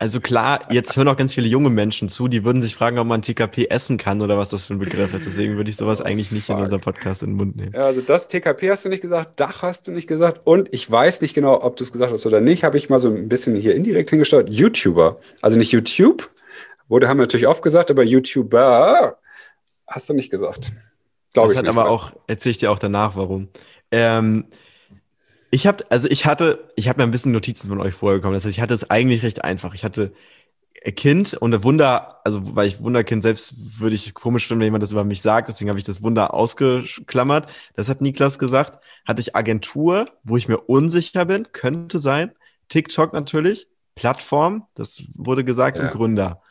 also 0.00 0.20
klar, 0.20 0.60
jetzt 0.70 0.96
hören 0.96 1.08
auch 1.08 1.16
ganz 1.16 1.34
viele 1.34 1.48
junge 1.48 1.70
Menschen 1.70 2.08
zu, 2.08 2.28
die 2.28 2.44
würden 2.44 2.62
sich 2.62 2.76
fragen, 2.76 2.98
ob 3.00 3.06
man 3.08 3.20
TKP 3.20 3.66
essen 3.68 3.98
kann 3.98 4.22
oder 4.22 4.38
was 4.38 4.50
das 4.50 4.66
für 4.66 4.74
ein 4.74 4.78
Begriff 4.78 5.12
ist. 5.12 5.26
Deswegen 5.26 5.56
würde 5.56 5.70
ich 5.70 5.76
sowas 5.76 6.00
eigentlich 6.00 6.30
nicht 6.30 6.46
Fuck. 6.46 6.56
in 6.56 6.62
unserem 6.62 6.80
Podcast 6.80 7.24
in 7.24 7.30
den 7.30 7.36
Mund 7.36 7.56
nehmen. 7.56 7.74
Also 7.74 8.00
das 8.00 8.28
TKP 8.28 8.70
hast 8.70 8.84
du 8.84 8.90
nicht 8.90 9.00
gesagt, 9.00 9.40
Dach 9.40 9.62
hast 9.62 9.88
du 9.88 9.90
nicht 9.90 10.06
gesagt 10.06 10.40
und 10.44 10.72
ich 10.72 10.88
weiß 10.88 11.20
nicht 11.20 11.34
genau, 11.34 11.60
ob 11.62 11.76
du 11.76 11.82
es 11.82 11.90
gesagt 11.90 12.12
hast 12.12 12.24
oder 12.26 12.40
nicht, 12.40 12.62
habe 12.62 12.76
ich 12.76 12.88
mal 12.88 13.00
so 13.00 13.08
ein 13.08 13.28
bisschen 13.28 13.56
hier 13.56 13.74
indirekt 13.74 14.10
hingesteuert. 14.10 14.48
YouTuber, 14.48 15.18
also 15.42 15.58
nicht 15.58 15.72
YouTube, 15.72 16.30
wurde 16.86 17.08
haben 17.08 17.18
wir 17.18 17.24
natürlich 17.24 17.48
oft 17.48 17.62
gesagt, 17.62 17.90
aber 17.90 18.04
YouTuber 18.04 19.18
hast 19.88 20.08
du 20.08 20.14
nicht 20.14 20.30
gesagt. 20.30 20.72
Glaube 21.32 21.52
ich. 21.52 21.58
Das 21.58 21.66
hat 21.66 21.76
aber 21.76 21.90
auch, 21.90 22.12
erzähle 22.28 22.52
ich 22.52 22.58
dir 22.58 22.70
auch 22.70 22.78
danach, 22.78 23.16
warum. 23.16 23.48
Ähm, 23.90 24.44
ich 25.50 25.66
habe, 25.66 25.84
also 25.90 26.08
ich 26.08 26.26
hatte, 26.26 26.70
ich 26.76 26.88
habe 26.88 27.00
mir 27.00 27.04
ein 27.04 27.10
bisschen 27.10 27.32
Notizen 27.32 27.68
von 27.68 27.80
euch 27.80 27.94
vorgekommen. 27.94 28.34
Das 28.34 28.44
heißt, 28.44 28.56
ich 28.56 28.60
hatte 28.60 28.74
es 28.74 28.90
eigentlich 28.90 29.22
recht 29.22 29.44
einfach. 29.44 29.74
Ich 29.74 29.84
hatte 29.84 30.12
Kind 30.94 31.34
und 31.34 31.52
ein 31.54 31.64
Wunder, 31.64 32.20
also 32.24 32.54
weil 32.54 32.68
ich 32.68 32.80
Wunderkind 32.80 33.22
selbst 33.22 33.54
würde 33.80 33.96
ich 33.96 34.14
komisch 34.14 34.46
finden, 34.46 34.60
wenn 34.60 34.66
jemand 34.66 34.82
das 34.82 34.92
über 34.92 35.04
mich 35.04 35.22
sagt, 35.22 35.48
deswegen 35.48 35.70
habe 35.70 35.78
ich 35.78 35.84
das 35.84 36.02
Wunder 36.02 36.34
ausgeklammert. 36.34 37.48
Das 37.74 37.88
hat 37.88 38.00
Niklas 38.00 38.38
gesagt. 38.38 38.84
Hatte 39.06 39.20
ich 39.20 39.34
Agentur, 39.34 40.08
wo 40.22 40.36
ich 40.36 40.48
mir 40.48 40.58
unsicher 40.58 41.24
bin, 41.24 41.48
könnte 41.52 41.98
sein. 41.98 42.32
TikTok 42.68 43.12
natürlich, 43.12 43.66
Plattform, 43.94 44.66
das 44.74 45.02
wurde 45.14 45.44
gesagt, 45.44 45.78
ja. 45.78 45.84
und 45.84 45.90
Gründer. 45.90 46.42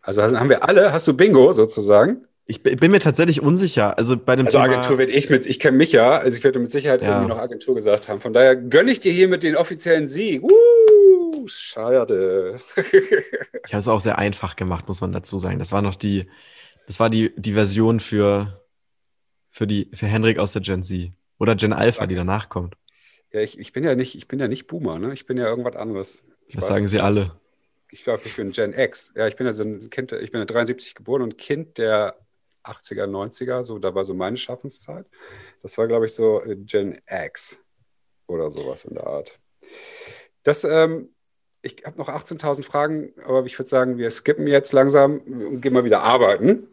Also 0.00 0.22
haben 0.22 0.48
wir 0.48 0.68
alle, 0.68 0.92
hast 0.92 1.06
du 1.06 1.14
Bingo 1.14 1.52
sozusagen? 1.52 2.26
Ich 2.44 2.62
bin 2.62 2.90
mir 2.90 2.98
tatsächlich 2.98 3.40
unsicher. 3.40 3.98
Also 3.98 4.16
bei 4.16 4.34
dem 4.34 4.46
also 4.46 4.58
Thema 4.58 4.72
Agentur 4.72 4.98
werde 4.98 5.12
ich 5.12 5.30
mit, 5.30 5.46
ich 5.46 5.60
kenne 5.60 5.76
mich 5.76 5.92
ja, 5.92 6.18
also 6.18 6.36
ich 6.36 6.42
werde 6.42 6.58
mit 6.58 6.70
Sicherheit 6.70 7.02
ja. 7.02 7.08
irgendwie 7.08 7.28
noch 7.28 7.38
Agentur 7.38 7.74
gesagt 7.74 8.08
haben. 8.08 8.20
Von 8.20 8.32
daher 8.32 8.56
gönne 8.56 8.90
ich 8.90 9.00
dir 9.00 9.12
hier 9.12 9.28
mit 9.28 9.44
den 9.44 9.54
offiziellen 9.54 10.08
Sieg. 10.08 10.42
Uh, 10.42 11.46
schade. 11.46 12.56
ich 12.76 13.72
habe 13.72 13.78
es 13.78 13.88
auch 13.88 14.00
sehr 14.00 14.18
einfach 14.18 14.56
gemacht, 14.56 14.88
muss 14.88 15.00
man 15.00 15.12
dazu 15.12 15.38
sagen. 15.38 15.60
Das 15.60 15.70
war 15.70 15.82
noch 15.82 15.94
die, 15.94 16.28
das 16.86 16.98
war 16.98 17.10
die, 17.10 17.32
die 17.36 17.52
Version 17.52 18.00
für, 18.00 18.60
für, 19.50 19.68
die, 19.68 19.88
für 19.94 20.06
Henrik 20.06 20.38
aus 20.38 20.52
der 20.52 20.62
Gen 20.62 20.82
Z. 20.82 21.12
Oder 21.38 21.54
Gen 21.54 21.72
Alpha, 21.72 22.06
die 22.06 22.14
danach 22.14 22.48
kommt. 22.48 22.74
Ja, 23.32 23.40
ich, 23.40 23.58
ich 23.58 23.72
bin 23.72 23.84
ja 23.84 23.94
nicht, 23.94 24.16
ich 24.16 24.28
bin 24.28 24.38
ja 24.38 24.48
nicht 24.48 24.66
Boomer, 24.66 24.98
ne? 24.98 25.12
Ich 25.12 25.26
bin 25.26 25.38
ja 25.38 25.46
irgendwas 25.46 25.76
anderes. 25.76 26.22
Ich 26.46 26.54
das 26.54 26.64
weiß, 26.64 26.68
sagen 26.68 26.88
sie 26.88 27.00
alle. 27.00 27.32
Ich 27.90 28.04
glaube, 28.04 28.22
ich 28.24 28.36
bin 28.36 28.52
Gen 28.52 28.72
X. 28.72 29.12
Ja, 29.16 29.26
ich 29.26 29.36
bin 29.36 29.46
ja 29.46 29.52
so 29.52 29.64
ein 29.64 29.90
Kind, 29.90 30.12
ich 30.12 30.32
bin 30.32 30.40
ja 30.40 30.44
73 30.44 30.94
geboren 30.94 31.22
und 31.22 31.38
Kind 31.38 31.78
der 31.78 32.16
80er, 32.64 33.06
90er, 33.06 33.62
so, 33.62 33.78
da 33.78 33.94
war 33.94 34.04
so 34.04 34.14
meine 34.14 34.36
Schaffenszeit. 34.36 35.06
Das 35.62 35.78
war, 35.78 35.86
glaube 35.86 36.06
ich, 36.06 36.14
so 36.14 36.42
äh, 36.42 36.56
Gen 36.56 36.98
X 37.06 37.58
oder 38.26 38.50
sowas 38.50 38.84
in 38.84 38.94
der 38.94 39.06
Art. 39.06 39.38
Das, 40.42 40.64
ähm, 40.64 41.10
ich 41.62 41.76
habe 41.84 41.98
noch 41.98 42.08
18.000 42.08 42.64
Fragen, 42.64 43.12
aber 43.24 43.44
ich 43.44 43.58
würde 43.58 43.68
sagen, 43.68 43.98
wir 43.98 44.10
skippen 44.10 44.46
jetzt 44.46 44.72
langsam 44.72 45.18
und 45.20 45.60
gehen 45.60 45.72
mal 45.72 45.84
wieder 45.84 46.02
arbeiten. 46.02 46.66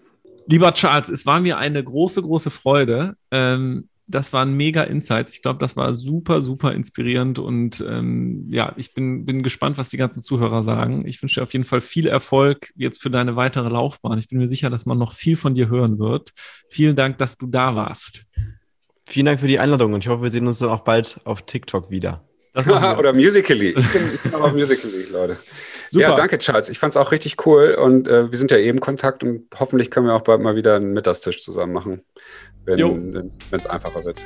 Lieber 0.47 0.73
Charles, 0.73 1.09
es 1.09 1.25
war 1.27 1.39
mir 1.41 1.57
eine 1.57 1.83
große, 1.83 2.23
große 2.23 2.49
Freude. 2.49 3.15
Ähm, 3.29 3.87
das 4.09 4.33
waren 4.33 4.53
mega 4.53 4.83
Insights. 4.83 5.33
Ich 5.33 5.41
glaube, 5.41 5.59
das 5.59 5.77
war 5.77 5.93
super, 5.93 6.41
super 6.41 6.73
inspirierend 6.73 7.37
und 7.37 7.83
ähm, 7.87 8.47
ja, 8.49 8.73
ich 8.75 8.93
bin, 8.93 9.25
bin 9.25 9.43
gespannt, 9.43 9.77
was 9.77 9.89
die 9.89 9.97
ganzen 9.97 10.23
Zuhörer 10.23 10.63
sagen. 10.63 11.07
Ich 11.07 11.21
wünsche 11.21 11.39
dir 11.39 11.43
auf 11.43 11.53
jeden 11.53 11.65
Fall 11.65 11.79
viel 11.79 12.07
Erfolg 12.07 12.71
jetzt 12.75 13.01
für 13.01 13.11
deine 13.11 13.35
weitere 13.35 13.69
Laufbahn. 13.69 14.17
Ich 14.17 14.27
bin 14.27 14.39
mir 14.39 14.47
sicher, 14.47 14.71
dass 14.71 14.87
man 14.87 14.97
noch 14.97 15.13
viel 15.13 15.37
von 15.37 15.53
dir 15.53 15.69
hören 15.69 15.99
wird. 15.99 16.31
Vielen 16.67 16.95
Dank, 16.95 17.19
dass 17.19 17.37
du 17.37 17.45
da 17.45 17.75
warst. 17.75 18.23
Vielen 19.05 19.27
Dank 19.27 19.39
für 19.39 19.47
die 19.47 19.59
Einladung 19.59 19.93
und 19.93 20.03
ich 20.03 20.09
hoffe, 20.09 20.23
wir 20.23 20.31
sehen 20.31 20.47
uns 20.47 20.57
dann 20.57 20.69
auch 20.69 20.83
bald 20.83 21.19
auf 21.25 21.43
TikTok 21.45 21.91
wieder. 21.91 22.25
Oder 22.55 23.13
Musically. 23.13 23.69
Ich 23.69 23.93
bin, 23.93 24.01
ich 24.13 24.21
bin 24.21 24.33
auch 24.33 24.51
Musically, 24.53 25.05
Leute. 25.11 25.37
Super. 25.89 26.09
Ja, 26.09 26.15
danke, 26.15 26.37
Charles. 26.37 26.69
Ich 26.69 26.79
fand 26.79 26.91
es 26.91 26.97
auch 26.97 27.11
richtig 27.11 27.45
cool 27.45 27.73
und 27.73 28.07
äh, 28.07 28.31
wir 28.31 28.37
sind 28.37 28.51
ja 28.51 28.57
eben 28.57 28.77
in 28.77 28.81
Kontakt 28.81 29.23
und 29.23 29.47
hoffentlich 29.59 29.89
können 29.89 30.05
wir 30.05 30.13
auch 30.13 30.21
bald 30.21 30.41
mal 30.41 30.55
wieder 30.55 30.75
einen 30.75 30.93
Mittagstisch 30.93 31.43
zusammen 31.43 31.73
machen, 31.73 32.01
wenn 32.65 33.29
es 33.51 33.65
einfacher 33.65 34.05
wird. 34.05 34.25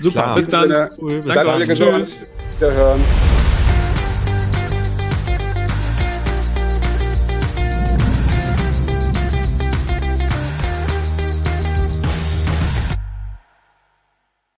Super, 0.00 0.22
Klar. 0.22 0.36
bis 0.36 0.48
dann. 0.48 0.90
Cool, 1.00 1.22
Danke, 1.26 1.50
alle 1.50 1.66
gesund. 1.66 2.18
Wiederhören. 2.58 3.00